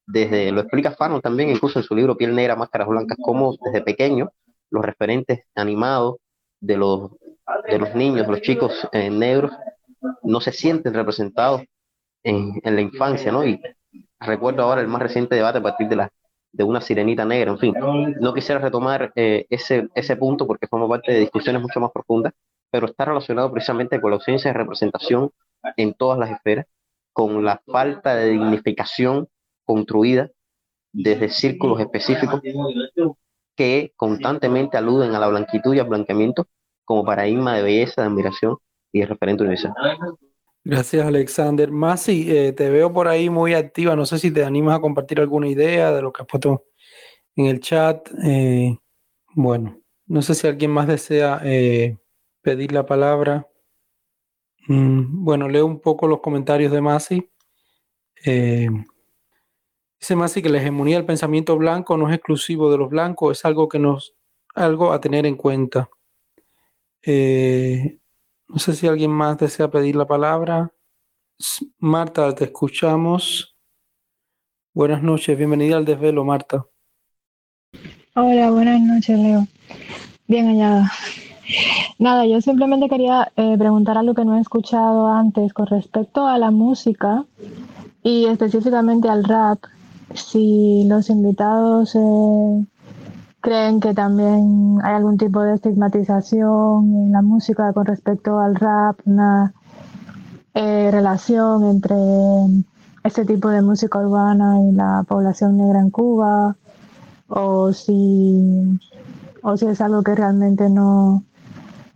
Desde, 0.07 0.51
lo 0.51 0.61
explica 0.61 0.91
Fanon 0.91 1.21
también, 1.21 1.49
incluso 1.49 1.79
en 1.79 1.83
su 1.83 1.95
libro 1.95 2.15
Piel 2.15 2.35
Negra, 2.35 2.55
Máscaras 2.55 2.87
Blancas, 2.87 3.17
como 3.21 3.55
desde 3.63 3.81
pequeños 3.81 4.29
los 4.69 4.85
referentes 4.85 5.41
animados 5.55 6.17
de 6.59 6.77
los, 6.77 7.11
de 7.67 7.79
los 7.79 7.95
niños, 7.95 8.27
los 8.27 8.41
chicos 8.41 8.87
eh, 8.91 9.09
negros, 9.09 9.51
no 10.23 10.41
se 10.41 10.51
sienten 10.51 10.93
representados 10.93 11.63
en, 12.23 12.59
en, 12.63 12.75
la 12.75 12.81
infancia, 12.81 13.31
¿no? 13.31 13.45
Y 13.45 13.59
recuerdo 14.19 14.63
ahora 14.63 14.81
el 14.81 14.87
más 14.87 15.01
reciente 15.01 15.35
debate 15.35 15.59
a 15.59 15.63
partir 15.63 15.87
de, 15.87 15.95
la, 15.95 16.09
de 16.51 16.63
una 16.63 16.81
sirenita 16.81 17.25
negra, 17.25 17.51
en 17.51 17.59
fin. 17.59 17.73
No 18.19 18.33
quisiera 18.33 18.61
retomar 18.61 19.11
eh, 19.15 19.45
ese, 19.49 19.89
ese 19.93 20.15
punto 20.15 20.47
porque 20.47 20.67
forma 20.67 20.87
parte 20.87 21.11
de 21.11 21.19
discusiones 21.19 21.61
mucho 21.61 21.79
más 21.79 21.91
profundas, 21.91 22.33
pero 22.71 22.87
está 22.87 23.05
relacionado 23.05 23.51
precisamente 23.51 23.99
con 23.99 24.11
la 24.11 24.15
ausencia 24.15 24.51
de 24.51 24.57
representación 24.57 25.31
en 25.77 25.93
todas 25.93 26.19
las 26.19 26.31
esferas, 26.31 26.65
con 27.13 27.43
la 27.43 27.61
falta 27.65 28.15
de 28.15 28.31
dignificación 28.31 29.27
construida 29.63 30.29
desde 30.91 31.29
círculos 31.29 31.79
específicos 31.79 32.41
que 33.55 33.93
constantemente 33.95 34.77
aluden 34.77 35.15
a 35.15 35.19
la 35.19 35.27
blanquitud 35.27 35.73
y 35.73 35.79
al 35.79 35.87
blanqueamiento 35.87 36.47
como 36.83 37.03
paradigma 37.03 37.55
de 37.55 37.63
belleza, 37.63 38.01
de 38.01 38.07
admiración 38.07 38.57
y 38.91 38.99
de 39.01 39.07
referente 39.07 39.43
universal. 39.43 39.73
Gracias, 40.63 41.05
Alexander. 41.05 41.69
Masi, 41.69 42.25
eh, 42.31 42.51
te 42.51 42.69
veo 42.69 42.91
por 42.91 43.07
ahí 43.07 43.29
muy 43.29 43.53
activa. 43.53 43.95
No 43.95 44.05
sé 44.05 44.17
si 44.17 44.31
te 44.31 44.43
animas 44.43 44.77
a 44.77 44.81
compartir 44.81 45.19
alguna 45.19 45.47
idea 45.47 45.91
de 45.91 46.01
lo 46.01 46.11
que 46.11 46.23
has 46.23 46.27
puesto 46.27 46.65
en 47.35 47.45
el 47.45 47.59
chat. 47.59 48.09
Eh, 48.23 48.77
bueno, 49.35 49.79
no 50.07 50.21
sé 50.21 50.33
si 50.33 50.47
alguien 50.47 50.71
más 50.71 50.87
desea 50.87 51.39
eh, 51.43 51.97
pedir 52.41 52.71
la 52.71 52.85
palabra. 52.85 53.47
Mm, 54.67 55.23
bueno, 55.23 55.47
leo 55.47 55.65
un 55.65 55.79
poco 55.79 56.07
los 56.07 56.21
comentarios 56.21 56.71
de 56.71 56.81
Masi. 56.81 57.29
Eh, 58.25 58.69
dice 59.99 60.15
Masi 60.15 60.41
que 60.41 60.49
la 60.49 60.57
hegemonía 60.59 60.97
del 60.97 61.05
pensamiento 61.05 61.57
blanco 61.57 61.97
no 61.97 62.09
es 62.09 62.15
exclusivo 62.15 62.71
de 62.71 62.77
los 62.77 62.89
blancos, 62.89 63.37
es 63.37 63.45
algo 63.45 63.69
que 63.69 63.79
nos, 63.79 64.15
algo 64.55 64.91
a 64.91 64.99
tener 64.99 65.25
en 65.25 65.35
cuenta. 65.35 65.89
Eh, 67.03 67.99
no 68.47 68.59
sé 68.59 68.73
si 68.73 68.87
alguien 68.87 69.11
más 69.11 69.37
desea 69.37 69.69
pedir 69.69 69.95
la 69.95 70.07
palabra. 70.07 70.71
Marta, 71.79 72.33
te 72.33 72.45
escuchamos. 72.45 73.55
Buenas 74.73 75.03
noches, 75.03 75.37
bienvenida 75.37 75.77
al 75.77 75.85
desvelo, 75.85 76.23
Marta. 76.25 76.65
Hola, 78.15 78.49
buenas 78.51 78.81
noches, 78.81 79.19
Leo. 79.19 79.47
Bien 80.27 80.47
hallada. 80.47 80.91
Nada, 81.99 82.25
yo 82.25 82.41
simplemente 82.41 82.89
quería 82.89 83.31
eh, 83.35 83.55
preguntar 83.57 83.97
algo 83.97 84.13
que 84.13 84.25
no 84.25 84.37
he 84.37 84.41
escuchado 84.41 85.07
antes 85.07 85.53
con 85.53 85.67
respecto 85.67 86.27
a 86.27 86.37
la 86.37 86.51
música 86.51 87.25
y 88.03 88.25
específicamente 88.25 89.09
al 89.09 89.23
rap. 89.23 89.59
si 90.13 90.85
los 90.87 91.09
invitados 91.09 91.95
eh, 91.95 92.65
creen 93.41 93.79
que 93.79 93.93
también 93.93 94.79
hay 94.83 94.95
algún 94.95 95.17
tipo 95.17 95.41
de 95.41 95.55
estigmatización 95.55 96.95
en 96.95 97.11
la 97.11 97.21
música 97.21 97.73
con 97.73 97.85
respecto 97.85 98.39
al 98.39 98.55
rap, 98.55 98.99
una 99.05 99.53
eh, 100.53 100.89
relación 100.91 101.63
entre 101.65 101.95
este 103.03 103.25
tipo 103.25 103.49
de 103.49 103.61
música 103.61 103.99
urbana 103.99 104.61
y 104.61 104.71
la 104.71 105.03
población 105.07 105.57
negra 105.57 105.79
en 105.79 105.91
Cuba, 105.91 106.55
o 107.27 107.71
si, 107.73 108.79
o 109.43 109.57
si 109.57 109.67
es 109.67 109.81
algo 109.81 110.01
que 110.01 110.15
realmente 110.15 110.69
no, 110.69 111.23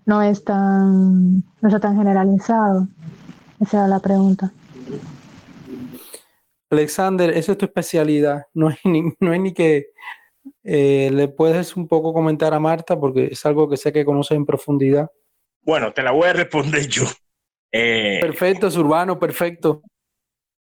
no, 0.06 0.22
es 0.22 0.44
tan, 0.44 1.38
no 1.62 1.68
está 1.68 1.80
tan 1.80 1.98
generalizado. 1.98 2.88
Esa 3.60 3.78
era 3.78 3.88
la 3.88 4.00
pregunta. 4.00 4.52
Alexander, 6.70 7.32
eso 7.32 7.54
es 7.54 7.58
tu 7.58 7.66
especialidad. 7.66 8.44
No 8.54 8.70
es 8.70 8.78
ni, 8.84 9.04
no 9.20 9.34
es 9.34 9.40
ni 9.40 9.54
que 9.54 9.88
eh, 10.64 11.10
le 11.12 11.28
puedes 11.28 11.76
un 11.76 11.88
poco 11.88 12.14
comentar 12.14 12.54
a 12.54 12.60
Marta 12.60 13.00
porque 13.00 13.30
es 13.32 13.46
algo 13.46 13.70
que 13.70 13.78
sé 13.78 13.92
que 13.92 14.06
conoces 14.06 14.38
en 14.38 14.46
profundidad. 14.46 15.10
Bueno, 15.62 15.94
te 15.94 16.04
la 16.04 16.12
voy 16.12 16.28
a 16.28 16.34
responder 16.34 16.88
yo. 16.88 17.04
Eh, 17.72 18.20
perfecto, 18.22 18.68
es 18.68 18.76
urbano, 18.76 19.20
perfecto. 19.20 19.84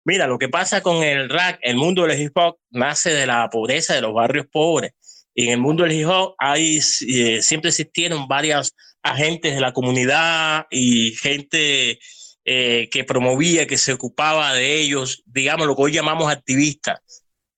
Mira, 0.05 0.27
lo 0.27 0.39
que 0.39 0.49
pasa 0.49 0.83
con 0.83 1.03
el 1.03 1.29
rap, 1.29 1.59
el 1.63 1.77
mundo 1.77 2.07
del 2.07 2.21
hip 2.21 2.37
hop 2.37 2.57
nace 2.71 3.11
de 3.11 3.27
la 3.27 3.49
pobreza 3.51 3.95
de 3.95 4.01
los 4.01 4.15
barrios 4.15 4.47
pobres. 4.51 4.93
Y 5.35 5.47
en 5.47 5.53
el 5.53 5.61
mundo 5.61 5.85
del 5.85 5.93
hip 5.93 6.09
hop 6.09 6.35
hay, 6.39 6.79
eh, 6.79 7.43
siempre 7.43 7.69
existieron 7.69 8.27
varios 8.27 8.75
agentes 9.03 9.55
de 9.55 9.61
la 9.61 9.73
comunidad 9.73 10.67
y 10.71 11.13
gente 11.13 11.99
eh, 12.45 12.89
que 12.91 13.05
promovía, 13.05 13.67
que 13.67 13.79
se 13.79 13.93
ocupaba 13.93 14.55
de 14.55 14.81
ellos, 14.81 15.23
digamos 15.27 15.67
lo 15.67 15.77
que 15.77 15.83
hoy 15.83 15.93
llamamos 15.93 16.31
activistas. 16.31 17.01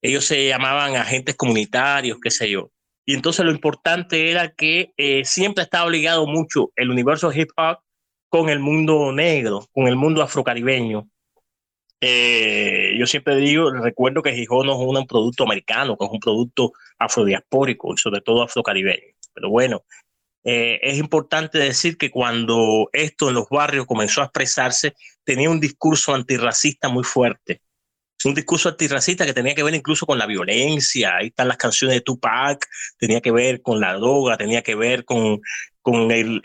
Ellos 0.02 0.24
se 0.24 0.48
llamaban 0.48 0.96
agentes 0.96 1.36
comunitarios, 1.36 2.18
qué 2.22 2.30
sé 2.30 2.50
yo. 2.50 2.70
Y 3.04 3.14
entonces 3.14 3.44
lo 3.44 3.50
importante 3.50 4.30
era 4.30 4.52
que 4.54 4.92
siempre 5.24 5.64
estaba 5.64 5.90
ligado 5.90 6.26
mucho 6.26 6.70
el 6.76 6.90
universo 6.90 7.32
hip 7.32 7.50
hop 7.56 7.78
con 8.30 8.48
el 8.48 8.60
mundo 8.60 9.12
negro, 9.12 9.68
con 9.72 9.88
el 9.88 9.96
mundo 9.96 10.22
afrocaribeño. 10.22 11.08
Eh, 12.00 12.94
yo 12.98 13.06
siempre 13.06 13.36
digo, 13.36 13.70
recuerdo 13.70 14.22
que 14.22 14.32
Gijón 14.32 14.66
no 14.66 14.72
es 14.72 14.78
un 14.78 15.06
producto 15.06 15.44
americano, 15.44 15.98
que 15.98 16.06
es 16.06 16.10
un 16.10 16.20
producto 16.20 16.72
afrodiaspórico 16.98 17.92
y 17.92 17.98
sobre 17.98 18.22
todo 18.22 18.42
afrocaribeño. 18.42 19.14
Pero 19.34 19.50
bueno, 19.50 19.84
eh, 20.44 20.78
es 20.82 20.98
importante 20.98 21.58
decir 21.58 21.96
que 21.96 22.10
cuando 22.10 22.88
esto 22.92 23.28
en 23.28 23.34
los 23.34 23.48
barrios 23.48 23.86
comenzó 23.86 24.22
a 24.22 24.24
expresarse, 24.24 24.94
tenía 25.24 25.50
un 25.50 25.60
discurso 25.60 26.14
antirracista 26.14 26.88
muy 26.88 27.04
fuerte. 27.04 27.60
Un 28.22 28.34
discurso 28.34 28.68
antirracista 28.68 29.24
que 29.24 29.32
tenía 29.32 29.54
que 29.54 29.62
ver 29.62 29.74
incluso 29.74 30.04
con 30.04 30.18
la 30.18 30.26
violencia. 30.26 31.16
Ahí 31.16 31.28
están 31.28 31.48
las 31.48 31.56
canciones 31.56 31.96
de 31.96 32.00
Tupac, 32.02 32.66
tenía 32.98 33.22
que 33.22 33.30
ver 33.30 33.62
con 33.62 33.80
la 33.80 33.94
droga, 33.94 34.36
tenía 34.36 34.60
que 34.60 34.74
ver 34.74 35.06
con 35.06 35.40
con 35.82 36.10
el, 36.10 36.40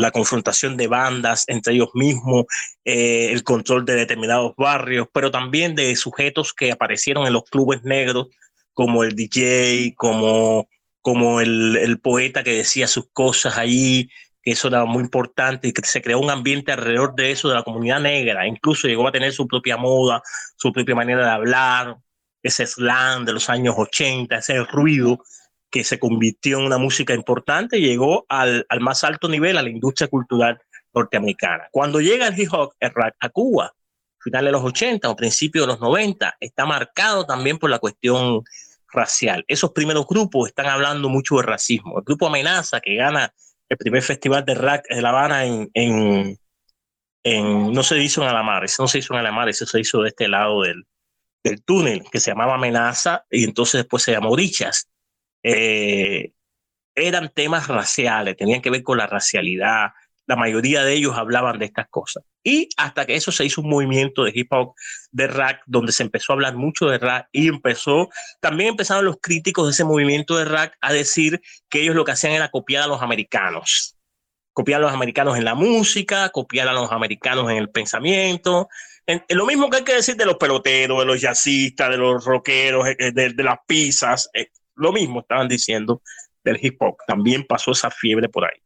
la 0.00 0.10
confrontación 0.10 0.76
de 0.76 0.88
bandas 0.88 1.44
entre 1.46 1.74
ellos 1.74 1.90
mismos, 1.94 2.46
eh, 2.84 3.30
el 3.32 3.44
control 3.44 3.84
de 3.84 3.94
determinados 3.94 4.54
barrios, 4.56 5.08
pero 5.12 5.30
también 5.30 5.74
de 5.74 5.94
sujetos 5.96 6.52
que 6.52 6.72
aparecieron 6.72 7.26
en 7.26 7.32
los 7.32 7.44
clubes 7.44 7.82
negros, 7.84 8.28
como 8.72 9.04
el 9.04 9.14
DJ, 9.14 9.94
como, 9.96 10.68
como 11.00 11.40
el, 11.40 11.76
el 11.76 11.98
poeta 12.00 12.42
que 12.42 12.54
decía 12.54 12.86
sus 12.86 13.08
cosas 13.12 13.58
allí, 13.58 14.10
que 14.42 14.52
eso 14.52 14.68
era 14.68 14.84
muy 14.84 15.02
importante 15.02 15.68
y 15.68 15.72
que 15.72 15.82
se 15.82 16.02
creó 16.02 16.18
un 16.18 16.30
ambiente 16.30 16.72
alrededor 16.72 17.14
de 17.14 17.30
eso, 17.30 17.48
de 17.48 17.54
la 17.54 17.62
comunidad 17.62 18.00
negra, 18.00 18.46
incluso 18.46 18.88
llegó 18.88 19.06
a 19.08 19.12
tener 19.12 19.32
su 19.32 19.46
propia 19.46 19.76
moda, 19.76 20.22
su 20.56 20.72
propia 20.72 20.94
manera 20.94 21.24
de 21.24 21.30
hablar, 21.30 21.96
ese 22.42 22.66
slang 22.66 23.24
de 23.24 23.34
los 23.34 23.50
años 23.50 23.74
80, 23.76 24.36
ese 24.36 24.64
ruido 24.64 25.22
que 25.70 25.84
se 25.84 25.98
convirtió 25.98 26.58
en 26.58 26.66
una 26.66 26.78
música 26.78 27.14
importante 27.14 27.78
y 27.78 27.82
llegó 27.82 28.26
al, 28.28 28.66
al, 28.68 28.80
más 28.80 29.04
alto 29.04 29.28
nivel, 29.28 29.56
a 29.56 29.62
la 29.62 29.70
industria 29.70 30.08
cultural 30.08 30.60
norteamericana. 30.92 31.68
Cuando 31.70 32.00
llega 32.00 32.26
el 32.26 32.38
hip 32.38 32.52
hop 32.52 32.72
a 33.20 33.28
Cuba, 33.28 33.72
finales 34.18 34.48
de 34.48 34.52
los 34.52 34.64
80 34.64 35.08
o 35.08 35.16
principios 35.16 35.66
de 35.66 35.72
los 35.72 35.80
90, 35.80 36.36
está 36.40 36.66
marcado 36.66 37.24
también 37.24 37.58
por 37.58 37.70
la 37.70 37.78
cuestión 37.78 38.42
racial. 38.92 39.44
Esos 39.48 39.72
primeros 39.72 40.06
grupos 40.06 40.48
están 40.48 40.66
hablando 40.66 41.08
mucho 41.08 41.36
de 41.36 41.42
racismo. 41.42 41.98
El 41.98 42.04
grupo 42.04 42.26
Amenaza, 42.26 42.80
que 42.80 42.96
gana 42.96 43.32
el 43.68 43.76
primer 43.76 44.02
festival 44.02 44.44
de 44.44 44.54
rap 44.54 44.84
de 44.88 45.00
La 45.00 45.10
Habana 45.10 45.44
en, 45.44 45.70
en, 45.74 46.38
no 47.72 47.82
se 47.82 47.98
hizo 48.02 48.22
en 48.22 48.28
Alamar, 48.28 48.66
no 48.78 48.88
se 48.88 48.98
hizo 48.98 49.14
en 49.14 49.20
Alamar, 49.20 49.48
eso 49.48 49.66
se 49.66 49.80
hizo 49.80 50.02
de 50.02 50.08
este 50.08 50.28
lado 50.28 50.62
del, 50.62 50.86
del 51.44 51.62
túnel, 51.62 52.04
que 52.10 52.20
se 52.20 52.30
llamaba 52.30 52.54
Amenaza, 52.54 53.24
y 53.30 53.44
entonces 53.44 53.80
después 53.80 54.02
se 54.02 54.12
llamó 54.12 54.34
Richas 54.34 54.90
eh, 55.42 56.32
eran 56.94 57.30
temas 57.30 57.68
raciales, 57.68 58.36
tenían 58.36 58.60
que 58.60 58.70
ver 58.70 58.82
con 58.82 58.98
la 58.98 59.06
racialidad. 59.06 59.92
La 60.26 60.36
mayoría 60.36 60.84
de 60.84 60.92
ellos 60.94 61.16
hablaban 61.16 61.58
de 61.58 61.66
estas 61.66 61.88
cosas. 61.88 62.24
Y 62.42 62.68
hasta 62.76 63.04
que 63.04 63.16
eso 63.16 63.32
se 63.32 63.44
hizo 63.44 63.60
un 63.60 63.68
movimiento 63.68 64.24
de 64.24 64.32
hip 64.34 64.52
hop, 64.52 64.74
de 65.10 65.26
rap, 65.26 65.60
donde 65.66 65.92
se 65.92 66.02
empezó 66.02 66.32
a 66.32 66.34
hablar 66.34 66.54
mucho 66.54 66.86
de 66.86 66.98
rap 66.98 67.26
y 67.32 67.48
empezó, 67.48 68.08
también 68.40 68.70
empezaron 68.70 69.04
los 69.04 69.16
críticos 69.20 69.66
de 69.66 69.72
ese 69.72 69.84
movimiento 69.84 70.36
de 70.36 70.44
rap 70.44 70.72
a 70.80 70.92
decir 70.92 71.40
que 71.68 71.82
ellos 71.82 71.94
lo 71.94 72.04
que 72.04 72.12
hacían 72.12 72.32
era 72.32 72.50
copiar 72.50 72.84
a 72.84 72.86
los 72.86 73.02
americanos. 73.02 73.96
Copiar 74.52 74.80
a 74.80 74.84
los 74.84 74.92
americanos 74.92 75.36
en 75.36 75.44
la 75.44 75.54
música, 75.54 76.30
copiar 76.30 76.68
a 76.68 76.72
los 76.72 76.90
americanos 76.92 77.50
en 77.50 77.56
el 77.56 77.70
pensamiento. 77.70 78.68
En, 79.06 79.24
lo 79.30 79.46
mismo 79.46 79.68
que 79.68 79.78
hay 79.78 79.84
que 79.84 79.94
decir 79.94 80.16
de 80.16 80.26
los 80.26 80.36
peloteros, 80.36 80.98
de 81.00 81.04
los 81.04 81.20
jazzistas, 81.20 81.90
de 81.90 81.96
los 81.96 82.24
rockeros, 82.24 82.86
eh, 82.88 83.12
de, 83.12 83.30
de 83.30 83.42
las 83.44 83.58
pizzas. 83.66 84.30
Eh, 84.34 84.48
lo 84.76 84.92
mismo 84.92 85.20
estaban 85.20 85.48
diciendo 85.48 86.02
del 86.42 86.58
hip 86.60 86.80
hop. 86.80 86.96
También 87.06 87.44
pasó 87.46 87.72
esa 87.72 87.90
fiebre 87.90 88.28
por 88.28 88.44
ahí. 88.44 88.60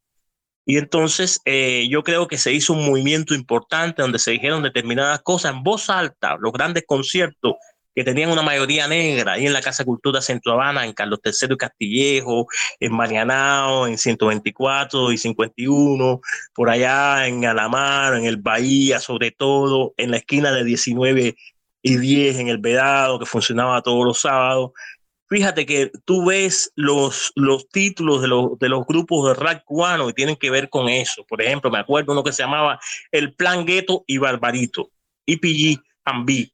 Y 0.67 0.79
entonces 0.79 1.41
eh, 1.45 1.87
yo 1.91 2.03
creo 2.03 2.27
que 2.27 2.39
se 2.39 2.53
hizo 2.53 2.73
un 2.73 2.87
movimiento 2.87 3.35
importante 3.35 4.03
donde 4.03 4.19
se 4.19 4.31
dijeron 4.31 4.63
determinadas 4.63 5.21
cosas 5.23 5.53
en 5.53 5.63
voz 5.63 5.91
alta, 5.91 6.37
los 6.41 6.53
grandes 6.53 6.85
conciertos 6.87 7.55
que 7.95 8.03
tenían 8.03 8.31
una 8.31 8.43
mayoría 8.43 8.89
negra, 8.89 9.35
ahí 9.35 9.47
en 9.47 9.53
la 9.53 9.61
Casa 9.61 9.85
Cultura 9.85 10.21
Centro 10.21 10.53
Habana, 10.53 10.85
en 10.85 10.95
Carlos 10.95 11.21
III 11.25 11.55
y 11.55 11.57
Castillejo, 11.57 12.47
en 12.81 12.93
Marianao, 12.93 13.87
en 13.87 13.99
124 13.99 15.13
y 15.13 15.19
51, 15.19 16.21
por 16.55 16.71
allá 16.71 17.29
en 17.29 17.45
Alamar, 17.45 18.17
en 18.17 18.25
el 18.25 18.39
Bahía, 18.39 18.99
sobre 18.99 19.31
todo, 19.31 19.95
en 19.97 20.11
la 20.11 20.17
esquina 20.17 20.51
de 20.51 20.65
19 20.65 21.37
y 21.83 21.97
10, 21.97 22.39
en 22.39 22.49
el 22.49 22.59
Vedado, 22.59 23.21
que 23.21 23.27
funcionaba 23.27 23.83
todos 23.83 24.05
los 24.05 24.21
sábados, 24.21 24.73
fíjate 25.29 25.67
que 25.67 25.91
tú 26.05 26.27
ves 26.27 26.73
los, 26.75 27.33
los 27.35 27.69
títulos 27.69 28.23
de 28.23 28.29
los, 28.29 28.59
de 28.59 28.69
los 28.69 28.87
grupos 28.87 29.29
de 29.29 29.43
rap 29.43 29.65
cubano 29.65 30.09
y 30.09 30.15
tienen 30.15 30.37
que 30.37 30.51
ver 30.51 30.69
con 30.69 30.89
eso. 30.89 31.25
Por 31.27 31.43
ejemplo, 31.43 31.71
me 31.71 31.79
acuerdo 31.79 32.13
uno 32.13 32.25
que 32.25 32.33
se 32.33 32.43
llamaba 32.43 32.79
El 33.11 33.35
Plan 33.35 33.65
Gueto 33.65 34.05
y 34.07 34.19
Barbarito, 34.19 34.91
EPG 35.27 35.83
and 36.05 36.27
B, 36.27 36.53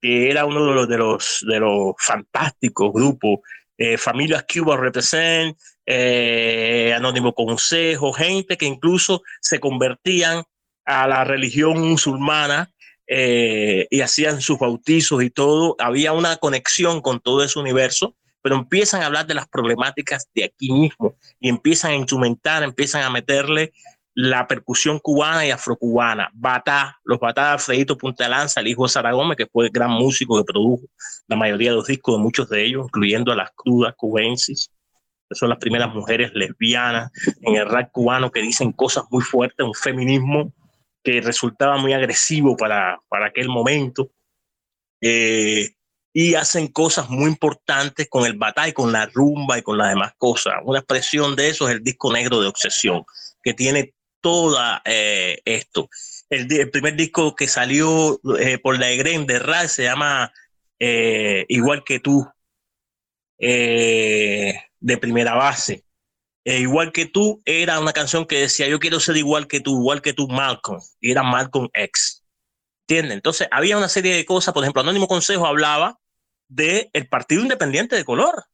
que 0.00 0.30
era 0.30 0.44
uno 0.44 0.66
de 0.66 0.74
los, 0.74 0.88
de 0.88 0.98
los, 0.98 1.44
de 1.46 1.60
los 1.60 1.94
fantásticos 1.98 2.92
grupos. 2.92 3.40
Eh, 3.76 3.96
Familias 3.96 4.44
Cuba 4.52 4.76
Represent, 4.76 5.56
eh, 5.86 6.92
Anónimo 6.96 7.32
Consejo, 7.32 8.12
gente 8.12 8.56
que 8.56 8.66
incluso 8.66 9.22
se 9.40 9.60
convertían 9.60 10.42
a 10.84 11.06
la 11.06 11.22
religión 11.22 11.80
musulmana 11.80 12.72
eh, 13.08 13.86
y 13.90 14.02
hacían 14.02 14.42
sus 14.42 14.58
bautizos 14.58 15.22
y 15.22 15.30
todo, 15.30 15.76
había 15.78 16.12
una 16.12 16.36
conexión 16.36 17.00
con 17.00 17.20
todo 17.20 17.42
ese 17.42 17.58
universo, 17.58 18.14
pero 18.42 18.56
empiezan 18.56 19.02
a 19.02 19.06
hablar 19.06 19.26
de 19.26 19.34
las 19.34 19.48
problemáticas 19.48 20.28
de 20.34 20.44
aquí 20.44 20.70
mismo 20.70 21.16
y 21.40 21.48
empiezan 21.48 21.92
a 21.92 21.96
instrumentar, 21.96 22.62
empiezan 22.62 23.02
a 23.02 23.10
meterle 23.10 23.72
la 24.14 24.46
percusión 24.46 24.98
cubana 24.98 25.46
y 25.46 25.50
afrocubana, 25.50 26.28
Batá, 26.34 26.98
los 27.04 27.18
Batá 27.18 27.44
de 27.44 27.50
Alfredito 27.52 27.96
Punta 27.96 28.28
Lanza, 28.28 28.60
el 28.60 28.66
hijo 28.66 28.82
de 28.82 28.88
Sara 28.90 29.12
Gómez, 29.12 29.36
que 29.36 29.46
fue 29.46 29.66
el 29.66 29.70
gran 29.70 29.92
músico 29.92 30.36
que 30.36 30.44
produjo 30.44 30.82
la 31.28 31.36
mayoría 31.36 31.70
de 31.70 31.76
los 31.76 31.86
discos 31.86 32.16
de 32.16 32.22
muchos 32.22 32.48
de 32.48 32.64
ellos, 32.64 32.86
incluyendo 32.86 33.32
a 33.32 33.36
las 33.36 33.50
crudas 33.54 33.94
cubensis, 33.96 34.70
que 35.28 35.34
son 35.34 35.48
las 35.48 35.58
primeras 35.58 35.94
mujeres 35.94 36.32
lesbianas 36.34 37.10
en 37.42 37.56
el 37.56 37.68
rap 37.68 37.90
cubano 37.92 38.30
que 38.30 38.42
dicen 38.42 38.72
cosas 38.72 39.04
muy 39.10 39.22
fuertes, 39.22 39.64
un 39.64 39.74
feminismo 39.74 40.52
que 41.02 41.20
resultaba 41.20 41.76
muy 41.78 41.92
agresivo 41.92 42.56
para, 42.56 43.00
para 43.08 43.26
aquel 43.26 43.48
momento. 43.48 44.10
Eh, 45.00 45.70
y 46.12 46.34
hacen 46.34 46.68
cosas 46.68 47.08
muy 47.10 47.30
importantes 47.30 48.08
con 48.08 48.26
el 48.26 48.36
batalla, 48.36 48.72
con 48.72 48.90
la 48.90 49.06
rumba 49.06 49.58
y 49.58 49.62
con 49.62 49.78
las 49.78 49.90
demás 49.90 50.12
cosas. 50.18 50.54
Una 50.64 50.80
expresión 50.80 51.36
de 51.36 51.48
eso 51.48 51.68
es 51.68 51.76
el 51.76 51.84
disco 51.84 52.12
negro 52.12 52.40
de 52.40 52.48
Obsesión, 52.48 53.04
que 53.42 53.54
tiene 53.54 53.94
toda 54.20 54.82
eh, 54.84 55.40
esto. 55.44 55.88
El, 56.28 56.70
primer 56.70 56.96
disco 56.96 57.36
que 57.36 57.46
salió 57.46 58.20
eh, 58.38 58.58
por 58.58 58.78
la 58.78 58.90
EGREN 58.90 59.26
de 59.26 59.38
RAI 59.38 59.68
se 59.68 59.84
llama 59.84 60.32
Igual 60.80 61.82
que 61.84 62.00
tú, 62.00 62.26
de 63.38 64.98
primera 65.00 65.34
base. 65.34 65.84
Eh, 66.48 66.60
igual 66.60 66.92
que 66.92 67.04
tú, 67.04 67.42
era 67.44 67.78
una 67.78 67.92
canción 67.92 68.24
que 68.24 68.40
decía, 68.40 68.66
yo 68.68 68.80
quiero 68.80 69.00
ser 69.00 69.18
igual 69.18 69.46
que 69.46 69.60
tú, 69.60 69.80
igual 69.80 70.00
que 70.00 70.14
tú, 70.14 70.28
Malcolm, 70.28 70.80
y 70.98 71.10
era 71.10 71.22
Malcolm 71.22 71.68
X. 71.74 72.24
¿Entiendes? 72.86 73.16
Entonces, 73.16 73.48
había 73.50 73.76
una 73.76 73.90
serie 73.90 74.14
de 74.14 74.24
cosas, 74.24 74.54
por 74.54 74.64
ejemplo, 74.64 74.80
Anónimo 74.80 75.08
Consejo 75.08 75.46
hablaba 75.46 75.98
del 76.48 76.88
Partido 77.10 77.42
Independiente 77.42 77.96
de 77.96 78.04
Color. 78.06 78.46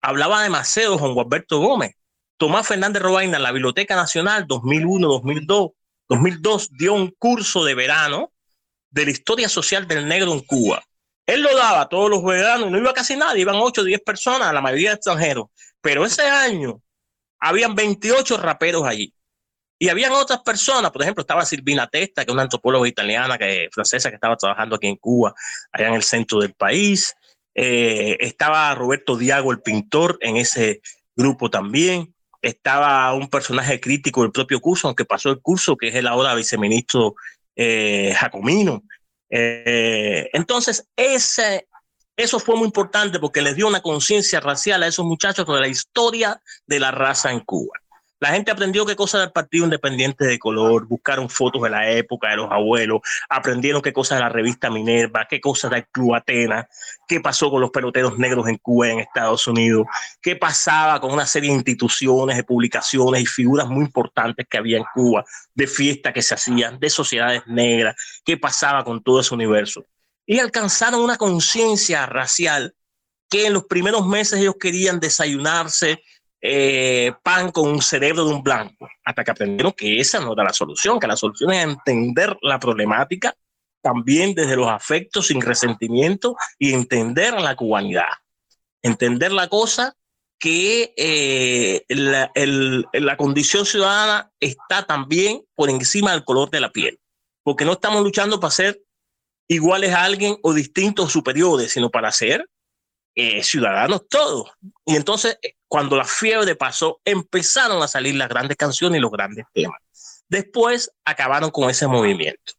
Hablaba 0.00 0.42
de 0.42 0.48
Maceo, 0.48 0.96
Juan 0.96 1.12
Gualberto 1.12 1.58
Gómez. 1.58 1.96
Tomás 2.38 2.66
Fernández 2.66 3.02
Robaina 3.02 3.36
en 3.36 3.42
la 3.42 3.52
Biblioteca 3.52 3.94
Nacional 3.94 4.46
2001, 4.46 5.06
2002, 5.06 5.72
2002 6.08 6.70
dio 6.78 6.94
un 6.94 7.10
curso 7.10 7.62
de 7.62 7.74
verano 7.74 8.32
de 8.88 9.04
la 9.04 9.10
historia 9.10 9.50
social 9.50 9.86
del 9.86 10.08
negro 10.08 10.32
en 10.32 10.40
Cuba. 10.40 10.82
Él 11.26 11.42
lo 11.42 11.54
daba 11.54 11.90
todos 11.90 12.08
los 12.08 12.24
veranos, 12.24 12.70
no 12.70 12.78
iba 12.78 12.94
casi 12.94 13.16
nadie, 13.16 13.42
iban 13.42 13.56
8 13.56 13.82
o 13.82 13.84
10 13.84 14.00
personas, 14.00 14.50
la 14.54 14.62
mayoría 14.62 14.94
extranjeros. 14.94 15.48
Pero 15.82 16.06
ese 16.06 16.22
año 16.22 16.80
habían 17.40 17.74
28 17.74 18.36
raperos 18.36 18.84
allí. 18.84 19.14
Y 19.80 19.88
habían 19.88 20.12
otras 20.12 20.40
personas, 20.40 20.90
por 20.90 21.02
ejemplo, 21.02 21.20
estaba 21.20 21.44
Silvina 21.44 21.86
Testa, 21.86 22.24
que 22.24 22.30
es 22.30 22.34
una 22.34 22.42
antropóloga 22.42 22.88
italiana, 22.88 23.38
que, 23.38 23.68
francesa, 23.70 24.08
que 24.08 24.16
estaba 24.16 24.36
trabajando 24.36 24.74
aquí 24.74 24.88
en 24.88 24.96
Cuba, 24.96 25.34
allá 25.70 25.88
en 25.88 25.94
el 25.94 26.02
centro 26.02 26.40
del 26.40 26.54
país. 26.54 27.14
Eh, 27.54 28.16
estaba 28.20 28.74
Roberto 28.74 29.16
Diago, 29.16 29.52
el 29.52 29.60
pintor, 29.60 30.18
en 30.20 30.36
ese 30.36 30.80
grupo 31.14 31.48
también. 31.48 32.12
Estaba 32.42 33.14
un 33.14 33.28
personaje 33.28 33.80
crítico 33.80 34.22
del 34.22 34.32
propio 34.32 34.60
curso, 34.60 34.88
aunque 34.88 35.04
pasó 35.04 35.30
el 35.30 35.40
curso, 35.40 35.76
que 35.76 35.88
es 35.88 35.94
el 35.94 36.08
ahora 36.08 36.34
viceministro 36.34 37.14
eh, 37.54 38.14
Jacomino. 38.16 38.82
Eh, 39.30 40.28
entonces, 40.32 40.88
ese, 40.96 41.67
eso 42.18 42.40
fue 42.40 42.56
muy 42.56 42.66
importante 42.66 43.20
porque 43.20 43.40
les 43.40 43.54
dio 43.54 43.68
una 43.68 43.80
conciencia 43.80 44.40
racial 44.40 44.82
a 44.82 44.88
esos 44.88 45.06
muchachos 45.06 45.46
sobre 45.46 45.60
la 45.60 45.68
historia 45.68 46.42
de 46.66 46.80
la 46.80 46.90
raza 46.90 47.30
en 47.30 47.38
Cuba. 47.38 47.78
La 48.18 48.30
gente 48.30 48.50
aprendió 48.50 48.84
qué 48.84 48.96
cosa 48.96 49.18
era 49.18 49.26
el 49.26 49.32
Partido 49.32 49.64
Independiente 49.66 50.24
de 50.24 50.40
Color, 50.40 50.88
buscaron 50.88 51.30
fotos 51.30 51.62
de 51.62 51.70
la 51.70 51.88
época 51.88 52.30
de 52.30 52.38
los 52.38 52.50
abuelos, 52.50 53.02
aprendieron 53.28 53.80
qué 53.80 53.92
cosa 53.92 54.16
era 54.16 54.26
la 54.26 54.32
revista 54.32 54.68
Minerva, 54.68 55.28
qué 55.30 55.40
cosa 55.40 55.68
era 55.68 55.82
Club 55.82 56.16
Atenas, 56.16 56.66
qué 57.06 57.20
pasó 57.20 57.48
con 57.52 57.60
los 57.60 57.70
peloteros 57.70 58.18
negros 58.18 58.48
en 58.48 58.56
Cuba 58.56 58.88
y 58.88 58.90
en 58.90 58.98
Estados 58.98 59.46
Unidos, 59.46 59.86
qué 60.20 60.34
pasaba 60.34 61.00
con 61.00 61.12
una 61.12 61.24
serie 61.26 61.50
de 61.50 61.56
instituciones, 61.58 62.36
de 62.36 62.42
publicaciones 62.42 63.22
y 63.22 63.26
figuras 63.26 63.68
muy 63.68 63.84
importantes 63.84 64.44
que 64.50 64.58
había 64.58 64.78
en 64.78 64.84
Cuba, 64.92 65.24
de 65.54 65.68
fiestas 65.68 66.12
que 66.12 66.22
se 66.22 66.34
hacían, 66.34 66.80
de 66.80 66.90
sociedades 66.90 67.46
negras, 67.46 67.94
qué 68.24 68.36
pasaba 68.36 68.82
con 68.82 69.00
todo 69.04 69.20
ese 69.20 69.32
universo. 69.32 69.84
Y 70.30 70.40
alcanzaron 70.40 71.00
una 71.00 71.16
conciencia 71.16 72.04
racial 72.04 72.74
que 73.30 73.46
en 73.46 73.54
los 73.54 73.64
primeros 73.64 74.06
meses 74.06 74.38
ellos 74.38 74.56
querían 74.60 75.00
desayunarse 75.00 76.02
eh, 76.42 77.12
pan 77.22 77.50
con 77.50 77.70
un 77.70 77.80
cerebro 77.80 78.26
de 78.26 78.34
un 78.34 78.42
blanco, 78.42 78.86
hasta 79.06 79.24
que 79.24 79.30
aprendieron 79.30 79.72
que 79.72 79.98
esa 79.98 80.20
no 80.20 80.34
era 80.34 80.44
la 80.44 80.52
solución, 80.52 81.00
que 81.00 81.06
la 81.06 81.16
solución 81.16 81.50
es 81.52 81.64
entender 81.64 82.36
la 82.42 82.60
problemática 82.60 83.34
también 83.80 84.34
desde 84.34 84.56
los 84.56 84.68
afectos 84.68 85.28
sin 85.28 85.40
resentimiento 85.40 86.36
y 86.58 86.74
entender 86.74 87.40
la 87.40 87.56
cubanidad, 87.56 88.10
entender 88.82 89.32
la 89.32 89.48
cosa 89.48 89.96
que 90.38 90.92
eh, 90.94 91.84
la, 91.88 92.30
la 92.92 93.16
condición 93.16 93.64
ciudadana 93.64 94.30
está 94.40 94.84
también 94.84 95.42
por 95.54 95.70
encima 95.70 96.12
del 96.12 96.24
color 96.24 96.50
de 96.50 96.60
la 96.60 96.70
piel, 96.70 97.00
porque 97.42 97.64
no 97.64 97.72
estamos 97.72 98.02
luchando 98.02 98.38
para 98.38 98.50
ser 98.50 98.82
iguales 99.48 99.92
a 99.92 100.04
alguien 100.04 100.36
o 100.42 100.52
distintos 100.52 101.10
superiores, 101.10 101.72
sino 101.72 101.90
para 101.90 102.12
ser 102.12 102.48
eh, 103.14 103.42
ciudadanos 103.42 104.08
todos. 104.08 104.50
Y 104.84 104.94
entonces, 104.94 105.38
eh, 105.42 105.54
cuando 105.66 105.96
la 105.96 106.04
fiebre 106.04 106.54
pasó, 106.54 107.00
empezaron 107.04 107.82
a 107.82 107.88
salir 107.88 108.14
las 108.14 108.28
grandes 108.28 108.56
canciones 108.56 108.98
y 108.98 109.02
los 109.02 109.10
grandes 109.10 109.46
temas. 109.52 109.80
Después 110.28 110.92
acabaron 111.04 111.50
con 111.50 111.70
ese 111.70 111.88
movimiento, 111.88 112.52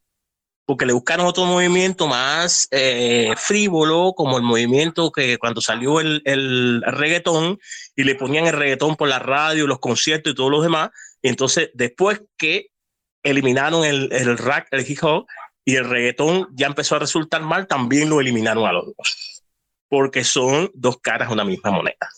porque 0.66 0.88
le 0.88 0.94
buscaron 0.94 1.28
otro 1.28 1.46
movimiento 1.46 2.08
más 2.08 2.68
eh, 2.72 3.34
frívolo, 3.38 4.14
como 4.14 4.38
el 4.38 4.44
movimiento 4.44 5.12
que 5.12 5.38
cuando 5.38 5.62
salió 5.62 6.02
el, 6.02 6.22
el, 6.26 6.82
reggaetón 6.82 7.60
y 7.96 8.04
le 8.04 8.16
ponían 8.16 8.48
el 8.48 8.54
reggaetón 8.54 8.96
por 8.96 9.08
la 9.08 9.20
radio, 9.20 9.68
los 9.68 9.80
conciertos 9.80 10.34
y 10.34 10.36
todos 10.36 10.52
los 10.52 10.64
demás. 10.64 10.90
Y 11.22 11.30
entonces, 11.30 11.70
después 11.74 12.22
que 12.38 12.72
eliminaron 13.24 13.86
el, 13.86 14.12
el 14.12 14.38
rap, 14.38 14.68
el 14.72 14.90
hip 14.90 15.04
hop 15.04 15.28
y 15.66 15.76
el 15.76 15.90
reggaetón 15.90 16.48
ya 16.54 16.68
empezó 16.68 16.96
a 16.96 17.00
resultar 17.00 17.42
mal, 17.42 17.68
también 17.68 18.10
lo 18.10 18.20
eliminaron 18.20 18.66
a 18.66 18.74
los 18.74 18.86
dos 18.86 19.40
porque 19.90 20.24
son 20.24 20.72
dos 20.74 21.00
caras 21.02 21.28
de 21.28 21.34
una 21.34 21.44
misma 21.44 21.72
moneda. 21.72 22.10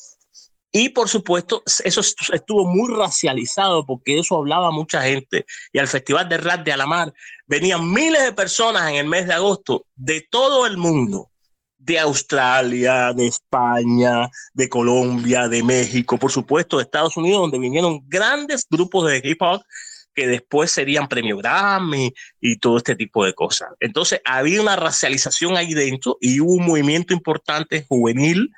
Y 0.73 0.89
por 0.89 1.09
supuesto, 1.09 1.63
eso 1.83 2.01
estuvo 2.01 2.65
muy 2.65 2.93
racializado 2.93 3.85
porque 3.85 4.19
eso 4.19 4.37
hablaba 4.37 4.71
mucha 4.71 5.01
gente. 5.01 5.45
Y 5.73 5.79
al 5.79 5.87
Festival 5.87 6.29
de 6.29 6.37
Rap 6.37 6.63
de 6.63 6.71
Alamar 6.71 7.13
venían 7.45 7.91
miles 7.91 8.23
de 8.23 8.31
personas 8.31 8.89
en 8.89 8.95
el 8.95 9.07
mes 9.07 9.27
de 9.27 9.33
agosto 9.33 9.85
de 9.95 10.25
todo 10.29 10.65
el 10.65 10.77
mundo, 10.77 11.29
de 11.77 11.99
Australia, 11.99 13.11
de 13.11 13.27
España, 13.27 14.29
de 14.53 14.69
Colombia, 14.69 15.49
de 15.49 15.61
México, 15.61 16.17
por 16.17 16.31
supuesto, 16.31 16.77
de 16.77 16.83
Estados 16.83 17.17
Unidos, 17.17 17.41
donde 17.41 17.59
vinieron 17.59 18.01
grandes 18.07 18.65
grupos 18.69 19.09
de 19.09 19.21
hip 19.23 19.41
hop 19.41 19.61
que 20.13 20.27
después 20.27 20.71
serían 20.71 21.07
premio 21.07 21.37
Grammy 21.37 22.13
y 22.39 22.57
todo 22.57 22.77
este 22.77 22.95
tipo 22.95 23.25
de 23.25 23.33
cosas. 23.33 23.69
Entonces 23.79 24.21
había 24.25 24.61
una 24.61 24.75
racialización 24.75 25.57
ahí 25.57 25.73
dentro 25.73 26.17
y 26.21 26.39
hubo 26.39 26.53
un 26.53 26.65
movimiento 26.65 27.13
importante 27.13 27.85
juvenil 27.87 28.51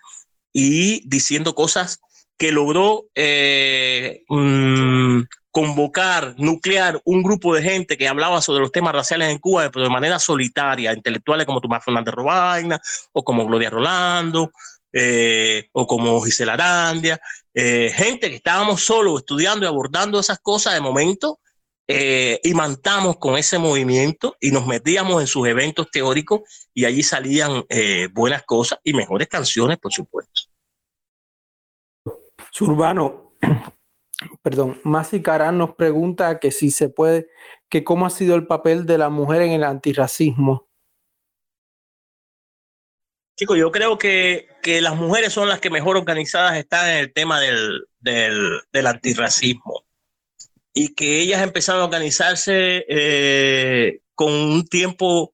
y 0.52 1.08
diciendo 1.08 1.56
cosas 1.56 2.00
que 2.38 2.52
logró 2.52 3.06
eh, 3.16 4.24
mm, 4.28 5.22
convocar, 5.52 6.36
nuclear 6.38 7.00
un 7.06 7.22
grupo 7.22 7.54
de 7.56 7.62
gente 7.62 7.98
que 7.98 8.08
hablaba 8.08 8.42
sobre 8.42 8.62
los 8.62 8.72
temas 8.72 8.94
raciales 8.94 9.30
en 9.30 9.38
Cuba, 9.38 9.70
pero 9.72 9.86
de 9.86 9.92
manera 9.92 10.20
solitaria, 10.20 10.94
intelectuales 10.94 11.46
como 11.46 11.62
Tomás 11.62 11.84
Fernández 11.84 12.14
Robaina 12.14 12.82
o 13.12 13.24
como 13.24 13.46
Gloria 13.46 13.70
Rolando. 13.70 14.52
Eh, 14.96 15.70
o 15.72 15.88
como 15.88 16.22
Gisela 16.22 16.54
Arandia, 16.54 17.20
eh, 17.56 17.92
gente 17.96 18.30
que 18.30 18.36
estábamos 18.36 18.84
solos 18.84 19.22
estudiando 19.22 19.66
y 19.66 19.68
abordando 19.68 20.20
esas 20.20 20.38
cosas 20.38 20.76
de 20.76 20.82
momento, 20.82 21.40
eh, 21.88 22.40
y 22.44 22.54
mantamos 22.54 23.18
con 23.18 23.38
ese 23.38 23.60
movimiento 23.60 24.38
y 24.40 24.52
nos 24.52 24.66
metíamos 24.66 25.20
en 25.20 25.28
sus 25.28 25.48
eventos 25.48 25.92
teóricos 25.92 26.42
y 26.74 26.86
allí 26.86 27.04
salían 27.04 27.66
eh, 27.68 28.08
buenas 28.14 28.44
cosas 28.44 28.80
y 28.84 28.94
mejores 28.94 29.28
canciones, 29.28 29.78
por 29.80 29.92
supuesto. 29.92 30.44
Urbano, 32.62 33.36
perdón, 34.42 34.80
Masi 34.84 35.22
Carán 35.22 35.58
nos 35.58 35.76
pregunta 35.76 36.40
que 36.40 36.52
si 36.52 36.72
se 36.72 36.88
puede, 36.88 37.28
que 37.70 37.84
cómo 37.84 38.06
ha 38.06 38.10
sido 38.10 38.36
el 38.36 38.48
papel 38.48 38.86
de 38.86 38.98
la 38.98 39.10
mujer 39.10 39.42
en 39.42 39.52
el 39.52 39.64
antirracismo. 39.66 40.70
Chicos, 43.38 43.58
yo 43.58 43.72
creo 43.72 43.98
que, 43.98 44.48
que, 44.62 44.80
las 44.80 44.96
mujeres 44.96 45.34
son 45.34 45.50
las 45.50 45.60
que 45.60 45.72
mejor 45.72 45.98
organizadas 45.98 46.56
están 46.56 46.88
en 46.88 46.98
el 46.98 47.12
tema 47.12 47.42
del, 47.42 47.88
del, 48.00 48.62
del 48.72 48.88
antirracismo 48.88 49.84
y 50.74 50.96
que 50.96 51.20
ellas 51.20 51.42
empezaron 51.42 51.82
a 51.82 51.86
organizarse 51.86 52.86
eh, 52.88 54.00
con 54.16 54.34
un 54.34 54.66
tiempo 54.66 55.34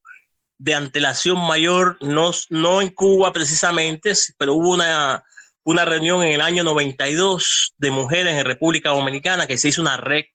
de 0.58 0.76
antelación 0.76 1.38
mayor, 1.38 1.98
no, 2.02 2.32
no 2.50 2.82
en 2.82 2.90
Cuba 2.90 3.32
precisamente, 3.32 4.12
pero 4.38 4.56
hubo 4.56 4.74
una, 4.74 5.24
una 5.64 5.86
reunión 5.86 6.22
en 6.24 6.34
el 6.34 6.42
año 6.42 6.64
92 6.66 7.74
de 7.78 7.92
mujeres 7.92 8.36
en 8.36 8.46
República 8.46 8.90
Dominicana 8.90 9.48
que 9.48 9.58
se 9.58 9.70
hizo 9.70 9.82
una 9.82 9.96
red 9.96 10.26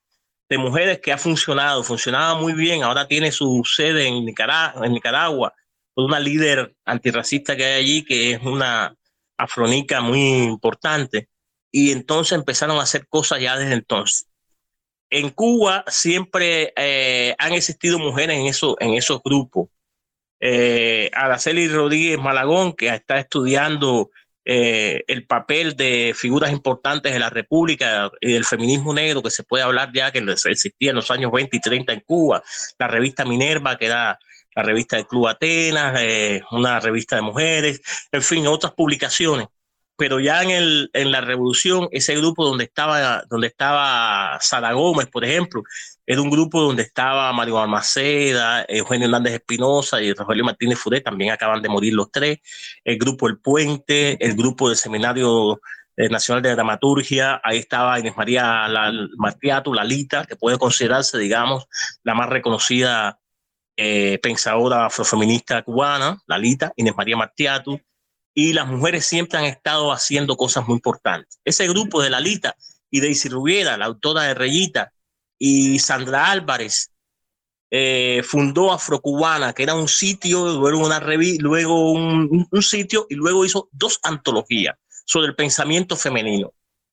de 0.48 0.58
mujeres 0.58 1.00
que 1.00 1.12
ha 1.12 1.18
funcionado, 1.18 1.84
funcionaba 1.84 2.40
muy 2.40 2.54
bien, 2.54 2.82
ahora 2.82 3.06
tiene 3.06 3.32
su 3.32 3.62
sede 3.64 4.06
en 4.06 4.24
Nicaragua, 4.24 4.86
en 4.86 4.92
Nicaragua 4.92 5.54
una 5.96 6.18
líder 6.18 6.74
antirracista 6.84 7.56
que 7.56 7.64
hay 7.64 7.80
allí, 7.80 8.04
que 8.04 8.32
es 8.32 8.42
una 8.42 8.96
afronica 9.36 10.00
muy 10.00 10.42
importante, 10.42 11.28
y 11.70 11.92
entonces 11.92 12.36
empezaron 12.36 12.78
a 12.78 12.82
hacer 12.82 13.06
cosas 13.06 13.40
ya 13.40 13.56
desde 13.56 13.74
entonces 13.74 14.26
en 15.10 15.30
Cuba 15.30 15.84
siempre 15.88 16.72
eh, 16.76 17.34
han 17.38 17.52
existido 17.52 17.98
mujeres 17.98 18.36
en, 18.38 18.88
en 18.88 18.94
esos 18.94 19.22
grupos. 19.22 19.68
Eh, 20.40 21.10
Araceli 21.14 21.68
Rodríguez 21.68 22.18
Malagón, 22.18 22.74
que 22.74 22.88
está 22.88 23.18
estudiando 23.18 24.10
eh, 24.44 25.04
el 25.06 25.26
papel 25.26 25.74
de 25.74 26.12
figuras 26.14 26.52
importantes 26.52 27.12
de 27.12 27.18
la 27.18 27.30
República 27.30 28.10
y 28.20 28.32
del 28.32 28.44
feminismo 28.44 28.92
negro, 28.92 29.22
que 29.22 29.30
se 29.30 29.42
puede 29.42 29.64
hablar 29.64 29.90
ya 29.94 30.10
que 30.10 30.18
existía 30.18 30.90
en 30.90 30.96
los 30.96 31.10
años 31.10 31.32
20 31.32 31.56
y 31.56 31.60
30 31.60 31.92
en 31.94 32.00
Cuba, 32.00 32.42
la 32.78 32.88
revista 32.88 33.24
Minerva, 33.24 33.78
que 33.78 33.86
era 33.86 34.18
la 34.54 34.62
revista 34.62 34.96
del 34.96 35.06
Club 35.06 35.28
Atenas, 35.28 35.98
eh, 36.00 36.42
una 36.50 36.78
revista 36.78 37.16
de 37.16 37.22
mujeres, 37.22 37.80
en 38.12 38.22
fin, 38.22 38.46
otras 38.46 38.74
publicaciones 38.74 39.48
pero 39.96 40.18
ya 40.20 40.42
en, 40.42 40.50
el, 40.50 40.90
en 40.92 41.12
la 41.12 41.20
revolución, 41.20 41.88
ese 41.92 42.16
grupo 42.16 42.44
donde 42.44 42.64
estaba, 42.64 43.22
donde 43.28 43.46
estaba 43.46 44.38
Sara 44.40 44.72
Gómez, 44.72 45.06
por 45.06 45.24
ejemplo, 45.24 45.62
era 46.06 46.20
un 46.20 46.30
grupo 46.30 46.60
donde 46.60 46.82
estaba 46.82 47.32
Mario 47.32 47.58
Almaceda, 47.58 48.64
Eugenio 48.68 49.06
Hernández 49.06 49.34
Espinosa 49.34 50.02
y 50.02 50.12
Rafael 50.12 50.44
Martínez 50.44 50.78
Furé, 50.78 51.00
también 51.00 51.30
acaban 51.30 51.62
de 51.62 51.68
morir 51.68 51.94
los 51.94 52.10
tres, 52.10 52.38
el 52.84 52.98
grupo 52.98 53.28
El 53.28 53.38
Puente, 53.38 54.22
el 54.24 54.34
grupo 54.34 54.68
del 54.68 54.76
Seminario 54.76 55.60
eh, 55.96 56.08
Nacional 56.08 56.42
de 56.42 56.54
Dramaturgia, 56.54 57.40
ahí 57.44 57.58
estaba 57.58 57.98
Inés 58.00 58.16
María 58.16 58.66
Martiatu, 59.16 59.72
Lalita, 59.72 60.24
que 60.24 60.36
puede 60.36 60.58
considerarse, 60.58 61.18
digamos, 61.18 61.66
la 62.02 62.14
más 62.14 62.28
reconocida 62.28 63.20
eh, 63.76 64.18
pensadora 64.22 64.86
afrofeminista 64.86 65.62
cubana, 65.62 66.18
Lalita, 66.26 66.72
Inés 66.76 66.94
María 66.96 67.16
Martiatu, 67.16 67.80
y 68.34 68.52
las 68.52 68.66
mujeres 68.66 69.06
siempre 69.06 69.38
han 69.38 69.44
estado 69.44 69.92
haciendo 69.92 70.36
cosas 70.36 70.66
muy 70.66 70.74
importantes. 70.74 71.38
Ese 71.44 71.68
grupo 71.68 72.02
de 72.02 72.10
Lalita 72.10 72.56
y 72.90 73.00
Daisy 73.00 73.28
Rubiera, 73.28 73.76
la 73.76 73.86
autora 73.86 74.24
de 74.24 74.34
Reyita, 74.34 74.92
y 75.38 75.78
Sandra 75.78 76.30
Álvarez, 76.30 76.90
eh, 77.70 78.22
fundó 78.24 78.72
Afrocubana, 78.72 79.52
que 79.52 79.62
era 79.62 79.74
un 79.74 79.88
sitio, 79.88 80.58
luego 80.58 80.84
una 80.84 81.00
luego 81.00 81.92
un, 81.92 82.46
un, 82.50 82.62
sitio 82.62 83.06
y 83.08 83.14
luego 83.14 83.44
hizo 83.44 83.68
dos 83.72 83.98
antologías 84.02 84.76
sobre 85.04 85.28
el 85.28 85.34
pensamiento 85.34 85.96
femenino 85.96 86.52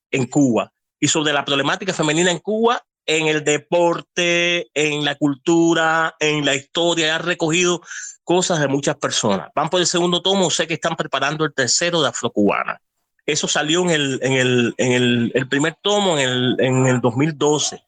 en 0.10 0.26
Cuba 0.26 0.74
y 1.00 1.08
sobre 1.08 1.34
la 1.34 1.46
problemática 1.46 1.94
femenina 1.94 2.32
en 2.32 2.40
Cuba 2.40 2.84
en 3.06 3.28
el 3.28 3.44
deporte, 3.44 4.70
en 4.74 5.04
la 5.06 5.16
cultura, 5.16 6.16
en 6.20 6.46
la 6.46 6.56
historia. 6.56 7.16
Ha 7.16 7.20
recogido 7.20 7.82
cosas 8.24 8.60
de 8.60 8.68
muchas 8.68 8.96
personas. 8.98 9.50
Van 9.56 9.70
por 9.70 9.80
el 9.80 9.88
segundo 9.88 10.22
tomo, 10.22 10.50
sé 10.50 10.68
que 10.68 10.76
están 10.76 10.96
preparando 10.96 11.46
el 11.46 11.54
tercero 11.54 12.02
de 12.02 12.10
Afrocubana. 12.10 12.82
Eso 13.26 13.48
salió 13.48 13.82
en 13.82 13.90
el, 13.92 14.20
en 14.22 14.34
el, 14.34 14.74
en 14.78 14.92
el, 14.92 15.32
el 15.36 15.48
primer 15.48 15.76
tomo 15.82 16.18
en 16.18 16.30
el, 16.30 16.56
en 16.60 16.88
el 16.88 17.02
2012. 17.02 17.84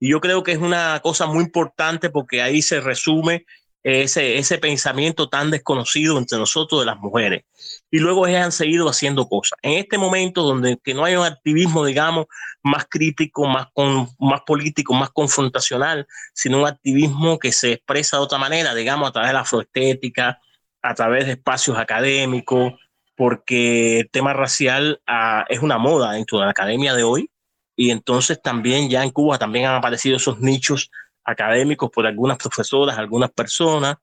Y 0.00 0.10
yo 0.10 0.20
creo 0.20 0.42
que 0.42 0.52
es 0.52 0.58
una 0.58 0.98
cosa 1.00 1.26
muy 1.26 1.44
importante 1.44 2.10
porque 2.10 2.42
ahí 2.42 2.60
se 2.60 2.80
resume 2.80 3.46
ese, 3.82 4.38
ese 4.38 4.58
pensamiento 4.58 5.28
tan 5.28 5.50
desconocido 5.50 6.18
entre 6.18 6.38
nosotros 6.38 6.80
de 6.80 6.86
las 6.86 6.98
mujeres. 6.98 7.44
Y 7.90 7.98
luego 7.98 8.26
ellas 8.26 8.44
han 8.44 8.52
seguido 8.52 8.88
haciendo 8.88 9.28
cosas. 9.28 9.58
En 9.62 9.72
este 9.72 9.98
momento 9.98 10.42
donde 10.42 10.78
que 10.82 10.94
no 10.94 11.04
hay 11.04 11.16
un 11.16 11.24
activismo, 11.24 11.84
digamos, 11.84 12.26
más 12.62 12.86
crítico, 12.88 13.46
más, 13.46 13.66
con, 13.72 14.08
más 14.18 14.42
político, 14.46 14.94
más 14.94 15.10
confrontacional, 15.10 16.06
sino 16.32 16.60
un 16.60 16.66
activismo 16.66 17.38
que 17.38 17.52
se 17.52 17.72
expresa 17.72 18.18
de 18.18 18.22
otra 18.22 18.38
manera, 18.38 18.74
digamos, 18.74 19.08
a 19.08 19.12
través 19.12 19.30
de 19.30 19.34
la 19.34 19.40
afroestética, 19.40 20.38
a 20.80 20.94
través 20.94 21.26
de 21.26 21.32
espacios 21.32 21.76
académicos, 21.76 22.74
porque 23.16 24.00
el 24.00 24.10
tema 24.10 24.32
racial 24.32 25.00
ah, 25.06 25.44
es 25.48 25.60
una 25.60 25.78
moda 25.78 26.12
dentro 26.12 26.38
de 26.38 26.44
la 26.44 26.50
academia 26.52 26.94
de 26.94 27.02
hoy. 27.02 27.30
Y 27.74 27.90
entonces 27.90 28.40
también 28.40 28.90
ya 28.90 29.02
en 29.02 29.10
Cuba 29.10 29.38
también 29.38 29.66
han 29.66 29.76
aparecido 29.76 30.16
esos 30.16 30.40
nichos 30.40 30.90
académicos 31.24 31.90
por 31.90 32.06
algunas 32.06 32.38
profesoras, 32.38 32.98
algunas 32.98 33.30
personas, 33.30 33.96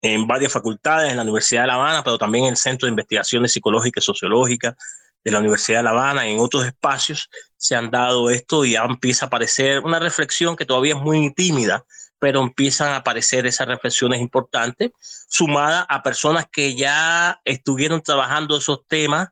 en 0.00 0.26
varias 0.26 0.52
facultades, 0.52 1.10
en 1.10 1.16
la 1.16 1.22
Universidad 1.22 1.62
de 1.62 1.68
La 1.68 1.74
Habana, 1.74 2.04
pero 2.04 2.18
también 2.18 2.44
en 2.44 2.50
el 2.50 2.56
Centro 2.56 2.86
de 2.86 2.90
Investigaciones 2.90 3.52
Psicológicas 3.52 4.04
y 4.04 4.06
Sociológicas 4.06 4.74
de 5.24 5.30
la 5.32 5.40
Universidad 5.40 5.80
de 5.80 5.82
La 5.84 5.90
Habana, 5.90 6.26
en 6.26 6.38
otros 6.38 6.64
espacios 6.64 7.28
se 7.56 7.74
han 7.74 7.90
dado 7.90 8.30
esto 8.30 8.64
y 8.64 8.72
ya 8.72 8.84
empieza 8.84 9.26
a 9.26 9.28
aparecer 9.28 9.80
una 9.80 9.98
reflexión 9.98 10.56
que 10.56 10.64
todavía 10.64 10.94
es 10.94 11.00
muy 11.00 11.32
tímida, 11.34 11.84
pero 12.20 12.40
empiezan 12.40 12.90
a 12.90 12.96
aparecer 12.96 13.46
esas 13.46 13.66
reflexiones 13.66 14.20
importantes, 14.20 14.92
sumada 15.28 15.82
a 15.88 16.02
personas 16.02 16.46
que 16.50 16.76
ya 16.76 17.40
estuvieron 17.44 18.02
trabajando 18.02 18.56
esos 18.56 18.86
temas 18.86 19.28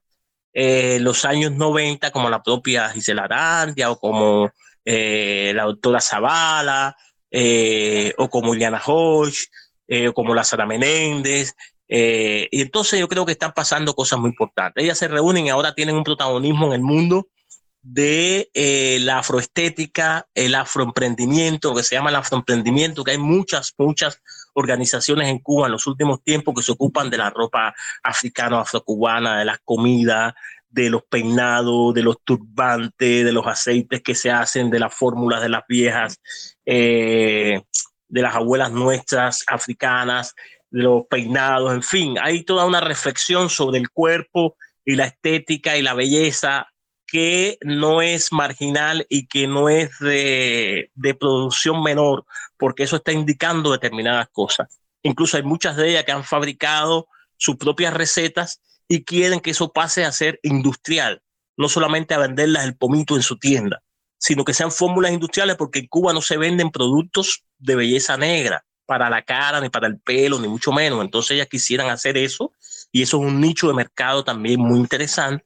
en 0.52 0.96
eh, 0.96 1.00
los 1.00 1.24
años 1.24 1.52
90, 1.52 2.10
como 2.10 2.30
la 2.30 2.42
propia 2.42 2.88
Gisela 2.90 3.24
Arandia 3.24 3.90
o 3.90 3.98
como 3.98 4.50
eh, 4.88 5.50
la 5.52 5.64
doctora 5.64 6.00
Zavala, 6.00 6.96
eh, 7.28 8.14
o 8.18 8.30
como 8.30 8.54
Iliana 8.54 8.80
Hodge, 8.86 9.48
eh, 9.88 10.08
o 10.08 10.14
como 10.14 10.32
la 10.32 10.44
Sara 10.44 10.64
Menéndez. 10.64 11.56
y 11.88 12.60
entonces 12.60 13.00
yo 13.00 13.08
creo 13.08 13.26
que 13.26 13.32
están 13.32 13.52
pasando 13.52 13.94
cosas 13.94 14.20
muy 14.20 14.30
importantes. 14.30 14.82
Ellas 14.82 14.98
se 14.98 15.08
reúnen 15.08 15.46
y 15.46 15.50
ahora 15.50 15.74
tienen 15.74 15.96
un 15.96 16.04
protagonismo 16.04 16.68
en 16.68 16.72
el 16.74 16.82
mundo 16.82 17.28
de 17.82 18.48
la 19.00 19.18
afroestética, 19.18 20.28
el 20.34 20.54
afroemprendimiento, 20.54 21.74
que 21.74 21.82
se 21.82 21.96
llama 21.96 22.10
el 22.10 22.16
afroemprendimiento, 22.16 23.04
que 23.04 23.12
hay 23.12 23.18
muchas, 23.18 23.74
muchas 23.78 24.20
organizaciones 24.54 25.28
en 25.28 25.38
Cuba 25.38 25.66
en 25.66 25.72
los 25.72 25.86
últimos 25.86 26.22
tiempos 26.22 26.54
que 26.54 26.62
se 26.62 26.72
ocupan 26.72 27.10
de 27.10 27.18
la 27.18 27.30
ropa 27.30 27.74
africana, 28.02 28.60
afrocubana, 28.60 29.38
de 29.38 29.44
las 29.44 29.58
comidas, 29.64 30.34
de 30.76 30.90
los 30.90 31.04
peinados, 31.04 31.94
de 31.94 32.02
los 32.02 32.22
turbantes, 32.22 33.24
de 33.24 33.32
los 33.32 33.46
aceites 33.46 34.02
que 34.02 34.14
se 34.14 34.30
hacen, 34.30 34.70
de 34.70 34.78
las 34.78 34.94
fórmulas 34.94 35.40
de 35.40 35.48
las 35.48 35.62
viejas, 35.66 36.20
eh, 36.66 37.62
de 38.08 38.22
las 38.22 38.34
abuelas 38.34 38.70
nuestras 38.72 39.42
africanas, 39.46 40.34
de 40.70 40.82
los 40.82 41.06
peinados, 41.06 41.72
en 41.72 41.82
fin, 41.82 42.16
hay 42.20 42.44
toda 42.44 42.66
una 42.66 42.80
reflexión 42.80 43.48
sobre 43.48 43.78
el 43.78 43.88
cuerpo 43.88 44.56
y 44.84 44.96
la 44.96 45.06
estética 45.06 45.78
y 45.78 45.82
la 45.82 45.94
belleza 45.94 46.68
que 47.06 47.56
no 47.62 48.02
es 48.02 48.30
marginal 48.30 49.06
y 49.08 49.28
que 49.28 49.46
no 49.46 49.70
es 49.70 49.98
de, 50.00 50.90
de 50.94 51.14
producción 51.14 51.82
menor, 51.82 52.26
porque 52.58 52.82
eso 52.82 52.96
está 52.96 53.12
indicando 53.12 53.72
determinadas 53.72 54.28
cosas. 54.28 54.78
Incluso 55.02 55.38
hay 55.38 55.42
muchas 55.42 55.76
de 55.76 55.88
ellas 55.88 56.04
que 56.04 56.12
han 56.12 56.24
fabricado 56.24 57.08
sus 57.38 57.56
propias 57.56 57.94
recetas 57.94 58.60
y 58.88 59.04
quieren 59.04 59.40
que 59.40 59.50
eso 59.50 59.72
pase 59.72 60.04
a 60.04 60.12
ser 60.12 60.38
industrial, 60.42 61.22
no 61.56 61.68
solamente 61.68 62.14
a 62.14 62.18
venderlas 62.18 62.64
el 62.64 62.76
pomito 62.76 63.16
en 63.16 63.22
su 63.22 63.38
tienda, 63.38 63.82
sino 64.18 64.44
que 64.44 64.54
sean 64.54 64.70
fórmulas 64.70 65.12
industriales 65.12 65.56
porque 65.56 65.80
en 65.80 65.86
Cuba 65.86 66.12
no 66.12 66.22
se 66.22 66.36
venden 66.36 66.70
productos 66.70 67.44
de 67.58 67.76
belleza 67.76 68.16
negra 68.16 68.64
para 68.86 69.10
la 69.10 69.22
cara, 69.22 69.60
ni 69.60 69.68
para 69.68 69.88
el 69.88 69.98
pelo, 69.98 70.38
ni 70.38 70.48
mucho 70.48 70.72
menos. 70.72 71.02
Entonces 71.02 71.32
ellas 71.32 71.48
quisieran 71.48 71.90
hacer 71.90 72.16
eso 72.16 72.52
y 72.92 73.02
eso 73.02 73.18
es 73.18 73.26
un 73.26 73.40
nicho 73.40 73.68
de 73.68 73.74
mercado 73.74 74.24
también 74.24 74.60
muy 74.60 74.78
interesante. 74.78 75.44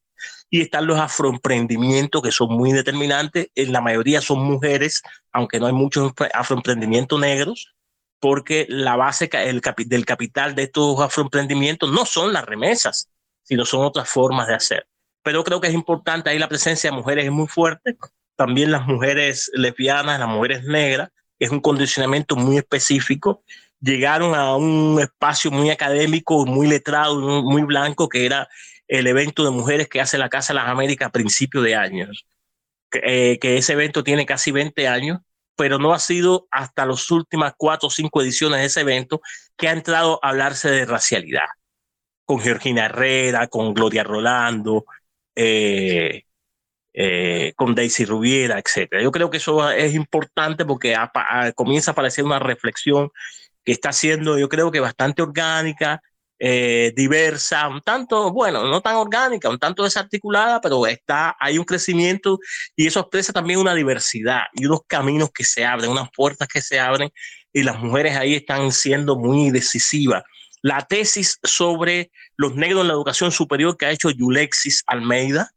Y 0.51 0.61
están 0.61 0.87
los 0.87 0.99
afroemprendimientos 0.99 2.23
que 2.23 2.33
son 2.33 2.53
muy 2.53 2.73
determinantes. 2.73 3.49
En 3.55 3.73
la 3.73 3.81
mayoría 3.81 4.21
son 4.21 4.41
mujeres, 4.41 5.03
aunque 5.33 5.59
no 5.59 5.67
hay 5.67 5.73
muchos 5.73 6.13
afroemprendimientos 6.35 7.19
negros, 7.19 7.73
porque 8.19 8.67
la 8.69 8.97
base 8.97 9.31
el, 9.33 9.63
del 9.87 10.05
capital 10.05 10.55
de 10.55 10.65
estos 10.65 11.01
afroemprendimientos 11.01 11.91
no 11.91 12.05
son 12.05 12.33
las 12.33 12.45
remesas, 12.45 13.09
sino 13.51 13.65
son 13.65 13.85
otras 13.85 14.09
formas 14.09 14.47
de 14.47 14.55
hacer. 14.55 14.87
Pero 15.25 15.43
creo 15.43 15.61
que 15.61 15.67
es 15.67 15.75
importante, 15.75 16.31
ahí 16.31 16.39
la 16.39 16.49
presencia 16.49 16.89
de 16.89 16.97
mujeres 16.97 17.25
es 17.25 17.33
muy 17.33 17.49
fuerte, 17.49 17.97
también 18.37 18.71
las 18.71 18.87
mujeres 18.87 19.51
lesbianas, 19.55 20.21
las 20.21 20.29
mujeres 20.29 20.63
negras, 20.63 21.11
es 21.37 21.51
un 21.51 21.59
condicionamiento 21.59 22.37
muy 22.37 22.59
específico. 22.59 23.43
Llegaron 23.81 24.37
a 24.37 24.55
un 24.55 25.01
espacio 25.01 25.51
muy 25.51 25.71
académico, 25.71 26.47
muy 26.47 26.69
letrado, 26.69 27.43
muy 27.43 27.63
blanco, 27.63 28.09
que 28.09 28.25
era 28.25 28.49
el 28.87 29.09
evento 29.09 29.43
de 29.43 29.51
mujeres 29.51 29.89
que 29.89 30.01
hace 30.01 30.17
la 30.17 30.29
Casa 30.29 30.53
de 30.53 30.61
las 30.61 30.69
Américas 30.69 31.09
a 31.09 31.13
principios 31.13 31.65
de 31.65 31.75
años. 31.75 32.25
Que, 32.89 33.33
eh, 33.33 33.39
que 33.41 33.57
ese 33.57 33.73
evento 33.73 34.05
tiene 34.05 34.27
casi 34.27 34.53
20 34.53 34.87
años, 34.87 35.19
pero 35.57 35.79
no 35.79 35.93
ha 35.93 35.99
sido 35.99 36.47
hasta 36.53 36.87
las 36.87 37.11
últimas 37.11 37.55
cuatro 37.57 37.89
o 37.89 37.91
cinco 37.91 38.23
ediciones 38.23 38.61
de 38.61 38.67
ese 38.67 38.83
evento 38.83 39.21
que 39.57 39.67
ha 39.67 39.73
entrado 39.73 40.21
a 40.23 40.29
hablarse 40.29 40.71
de 40.71 40.87
racialidad 40.87 41.47
con 42.31 42.39
Georgina 42.39 42.85
Herrera, 42.85 43.49
con 43.49 43.75
Gloria 43.75 44.05
Rolando, 44.05 44.85
eh, 45.35 46.23
eh, 46.93 47.53
con 47.57 47.75
Daisy 47.75 48.05
Rubiera, 48.05 48.57
etc. 48.57 49.03
Yo 49.03 49.11
creo 49.11 49.31
que 49.31 49.39
eso 49.39 49.69
es 49.69 49.97
importante 49.97 50.65
porque 50.65 50.97
comienza 51.57 51.91
a 51.91 51.93
aparecer 51.93 52.25
una 52.25 52.39
reflexión 52.39 53.11
que 53.65 53.73
está 53.73 53.93
siendo, 53.93 54.39
yo 54.39 54.49
creo 54.49 54.71
que 54.71 54.79
bastante 54.79 55.23
orgánica, 55.23 56.01
eh, 56.39 56.93
diversa, 56.95 57.67
un 57.67 57.81
tanto, 57.81 58.33
bueno, 58.33 58.65
no 58.65 58.81
tan 58.81 58.95
orgánica, 58.95 59.51
un 59.51 59.59
tanto 59.59 59.83
desarticulada, 59.83 60.61
pero 60.61 60.87
está, 60.87 61.35
hay 61.41 61.59
un 61.59 61.65
crecimiento 61.65 62.39
y 62.77 62.87
eso 62.87 63.01
expresa 63.01 63.33
también 63.33 63.59
una 63.59 63.75
diversidad 63.75 64.43
y 64.53 64.67
unos 64.67 64.83
caminos 64.87 65.31
que 65.35 65.43
se 65.43 65.65
abren, 65.65 65.91
unas 65.91 66.11
puertas 66.15 66.47
que 66.47 66.63
se 66.63 66.79
abren 66.79 67.11
y 67.53 67.65
las 67.65 67.81
mujeres 67.81 68.17
ahí 68.17 68.37
están 68.37 68.71
siendo 68.71 69.17
muy 69.17 69.51
decisivas 69.51 70.23
la 70.63 70.87
tesis 70.87 71.39
sobre 71.43 72.11
los 72.37 72.55
negros 72.55 72.83
en 72.83 72.89
la 72.89 72.95
educación 72.95 73.33
superior 73.33 73.77
que 73.77 73.87
ha 73.87 73.91
hecho 73.91 74.11
Yulexis 74.11 74.83
Almeida, 74.87 75.51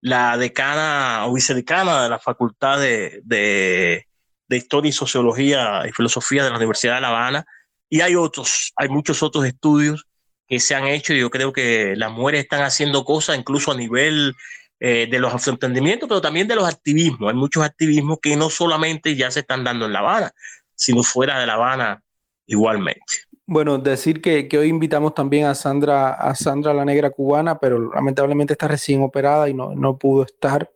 la 0.00 0.36
decana 0.36 1.26
o 1.26 1.34
vicedecana 1.34 2.02
de 2.02 2.08
la 2.08 2.18
Facultad 2.18 2.78
de, 2.80 4.06
Historia 4.48 4.88
y 4.88 4.92
Sociología 4.92 5.82
y 5.88 5.92
Filosofía 5.92 6.44
de 6.44 6.50
la 6.50 6.56
Universidad 6.56 6.96
de 6.96 7.00
La 7.02 7.08
Habana. 7.08 7.46
Y 7.88 8.00
hay 8.00 8.16
otros, 8.16 8.72
hay 8.76 8.88
muchos 8.88 9.22
otros 9.22 9.44
estudios 9.44 10.06
que 10.48 10.58
se 10.58 10.74
han 10.74 10.86
hecho 10.86 11.14
yo 11.14 11.30
creo 11.30 11.52
que 11.52 11.94
las 11.96 12.10
mujeres 12.10 12.42
están 12.42 12.62
haciendo 12.62 13.04
cosas 13.04 13.38
incluso 13.38 13.70
a 13.70 13.76
nivel 13.76 14.34
eh, 14.80 15.06
de 15.08 15.18
los 15.20 15.46
emprendimientos, 15.46 16.08
pero 16.08 16.20
también 16.20 16.48
de 16.48 16.56
los 16.56 16.68
activismos. 16.68 17.30
Hay 17.30 17.36
muchos 17.36 17.62
activismos 17.62 18.18
que 18.20 18.34
no 18.36 18.50
solamente 18.50 19.14
ya 19.14 19.30
se 19.30 19.40
están 19.40 19.62
dando 19.62 19.86
en 19.86 19.92
La 19.92 20.00
Habana, 20.00 20.32
sino 20.74 21.02
fuera 21.02 21.38
de 21.38 21.46
La 21.46 21.54
Habana 21.54 22.02
igualmente. 22.46 23.29
Bueno, 23.52 23.78
decir 23.78 24.22
que, 24.22 24.48
hoy 24.56 24.68
invitamos 24.68 25.12
también 25.12 25.46
a 25.46 25.56
Sandra, 25.56 26.12
a 26.12 26.36
Sandra 26.36 26.72
la 26.72 26.84
negra 26.84 27.10
cubana, 27.10 27.58
pero 27.58 27.92
lamentablemente 27.92 28.52
está 28.52 28.68
recién 28.68 29.02
operada 29.02 29.48
y 29.48 29.54
no, 29.54 29.98
pudo 29.98 30.22
estar. 30.22 30.70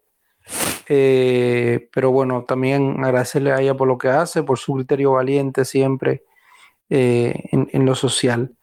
Eh, 0.88 1.88
pero 1.92 2.10
bueno, 2.10 2.42
también 2.42 2.96
agradecerle 3.04 3.52
a 3.52 3.60
ella 3.60 3.76
por 3.76 3.86
lo 3.86 3.96
que 3.96 4.08
hace, 4.08 4.42
por 4.42 4.58
su 4.58 4.74
criterio 4.74 5.12
valiente 5.12 5.64
siempre 5.64 6.24
eh, 6.90 7.44
en, 7.52 7.86
lo 7.86 7.94
social. 7.94 8.56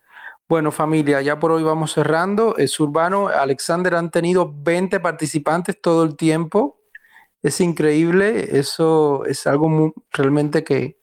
Bueno, 0.46 0.74
familia, 0.74 1.22
ya 1.22 1.40
por 1.40 1.54
hoy 1.54 1.64
vamos 1.64 1.94
cerrando. 1.94 2.58
Es 2.58 2.78
urbano. 2.82 3.30
Alexander 3.30 3.96
han 3.96 4.12
tenido 4.12 4.54
20 4.54 5.00
participantes 5.00 5.80
todo 5.82 6.04
el 6.04 6.18
tiempo. 6.18 6.82
Es 7.42 7.62
increíble. 7.62 8.60
Eso 8.60 9.24
es 9.24 9.48
algo 9.48 9.94
realmente 10.12 10.66
que, 10.66 11.01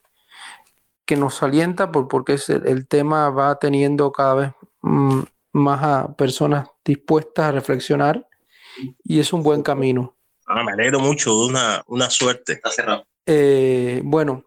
que 1.09 1.17
nos 1.17 1.43
alienta 1.43 1.91
por, 1.91 2.07
porque 2.07 2.37
el, 2.67 2.87
tema 2.87 3.31
va 3.31 3.59
teniendo 3.59 4.13
cada 4.13 4.35
vez 4.35 4.53
mm, 4.83 5.21
más 5.53 5.83
a 5.83 6.15
personas 6.15 6.69
dispuestas 6.85 7.47
a 7.47 7.53
reflexionar 7.53 8.29
y 9.03 9.19
es 9.19 9.33
un 9.33 9.43
buen 9.43 9.63
camino. 9.63 10.19
Ah, 10.47 10.63
me 10.63 10.73
alegro 10.73 11.01
mucho, 11.01 11.47
una, 11.47 11.83
una 11.87 12.11
suerte. 12.11 12.61
Eh, 13.25 14.03
bueno, 14.05 14.45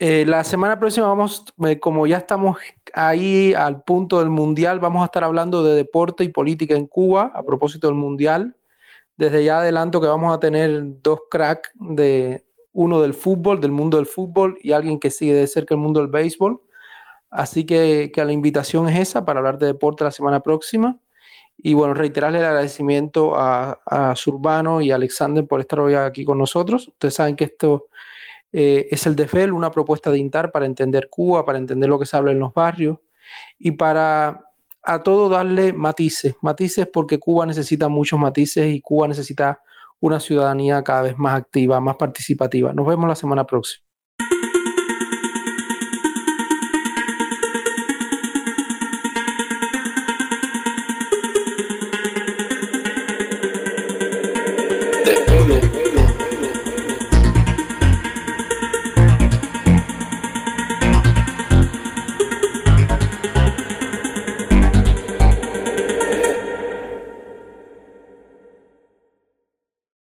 eh, 0.00 0.24
la 0.26 0.42
semana 0.42 0.76
próxima 0.80 1.06
vamos, 1.06 1.44
eh, 1.64 1.78
como 1.78 2.04
ya 2.08 2.16
estamos 2.16 2.58
ahí 2.92 3.54
al 3.54 3.84
punto 3.84 4.18
del 4.18 4.28
Mundial, 4.28 4.80
vamos 4.80 5.02
a 5.02 5.04
estar 5.04 5.22
hablando 5.22 5.62
de 5.62 5.76
deporte 5.76 6.24
y 6.24 6.30
política 6.30 6.74
en 6.74 6.88
Cuba 6.88 7.30
a 7.32 7.44
propósito 7.44 7.86
del 7.86 7.96
Mundial. 7.96 8.56
Desde 9.16 9.44
ya 9.44 9.60
adelanto 9.60 10.00
que 10.00 10.08
vamos 10.08 10.34
a 10.34 10.40
tener 10.40 11.00
dos 11.00 11.20
cracks 11.30 11.70
de 11.74 12.44
uno 12.72 13.00
del 13.00 13.14
fútbol, 13.14 13.60
del 13.60 13.72
mundo 13.72 13.96
del 13.96 14.06
fútbol 14.06 14.58
y 14.62 14.72
alguien 14.72 14.98
que 14.98 15.10
sigue 15.10 15.34
de 15.34 15.46
cerca 15.46 15.74
el 15.74 15.80
mundo 15.80 16.00
del 16.00 16.08
béisbol. 16.08 16.60
Así 17.30 17.64
que, 17.64 18.10
que 18.12 18.24
la 18.24 18.32
invitación 18.32 18.88
es 18.88 18.98
esa 18.98 19.24
para 19.24 19.38
hablar 19.38 19.58
de 19.58 19.66
deporte 19.66 20.04
la 20.04 20.10
semana 20.10 20.40
próxima. 20.40 20.98
Y 21.56 21.74
bueno, 21.74 21.94
reiterarle 21.94 22.38
el 22.38 22.44
agradecimiento 22.44 23.36
a, 23.36 23.80
a 23.84 24.16
Surbano 24.16 24.80
y 24.80 24.90
a 24.90 24.94
Alexander 24.94 25.46
por 25.46 25.60
estar 25.60 25.80
hoy 25.80 25.94
aquí 25.94 26.24
con 26.24 26.38
nosotros. 26.38 26.88
Ustedes 26.88 27.14
saben 27.14 27.36
que 27.36 27.44
esto 27.44 27.88
eh, 28.52 28.88
es 28.90 29.06
el 29.06 29.14
DEFEL, 29.14 29.52
una 29.52 29.70
propuesta 29.70 30.10
de 30.10 30.18
INTAR 30.18 30.50
para 30.50 30.66
entender 30.66 31.08
Cuba, 31.08 31.44
para 31.44 31.58
entender 31.58 31.88
lo 31.88 31.98
que 31.98 32.06
se 32.06 32.16
habla 32.16 32.32
en 32.32 32.40
los 32.40 32.52
barrios 32.52 32.98
y 33.58 33.72
para 33.72 34.44
a 34.82 35.02
todo 35.02 35.28
darle 35.28 35.72
matices, 35.72 36.34
matices 36.40 36.88
porque 36.90 37.18
Cuba 37.18 37.44
necesita 37.46 37.88
muchos 37.88 38.18
matices 38.18 38.74
y 38.74 38.80
Cuba 38.80 39.06
necesita 39.08 39.60
una 40.00 40.20
ciudadanía 40.20 40.82
cada 40.82 41.02
vez 41.02 41.18
más 41.18 41.36
activa, 41.36 41.80
más 41.80 41.96
participativa. 41.96 42.72
Nos 42.72 42.86
vemos 42.86 43.08
la 43.08 43.14
semana 43.14 43.44
próxima. 43.46 43.89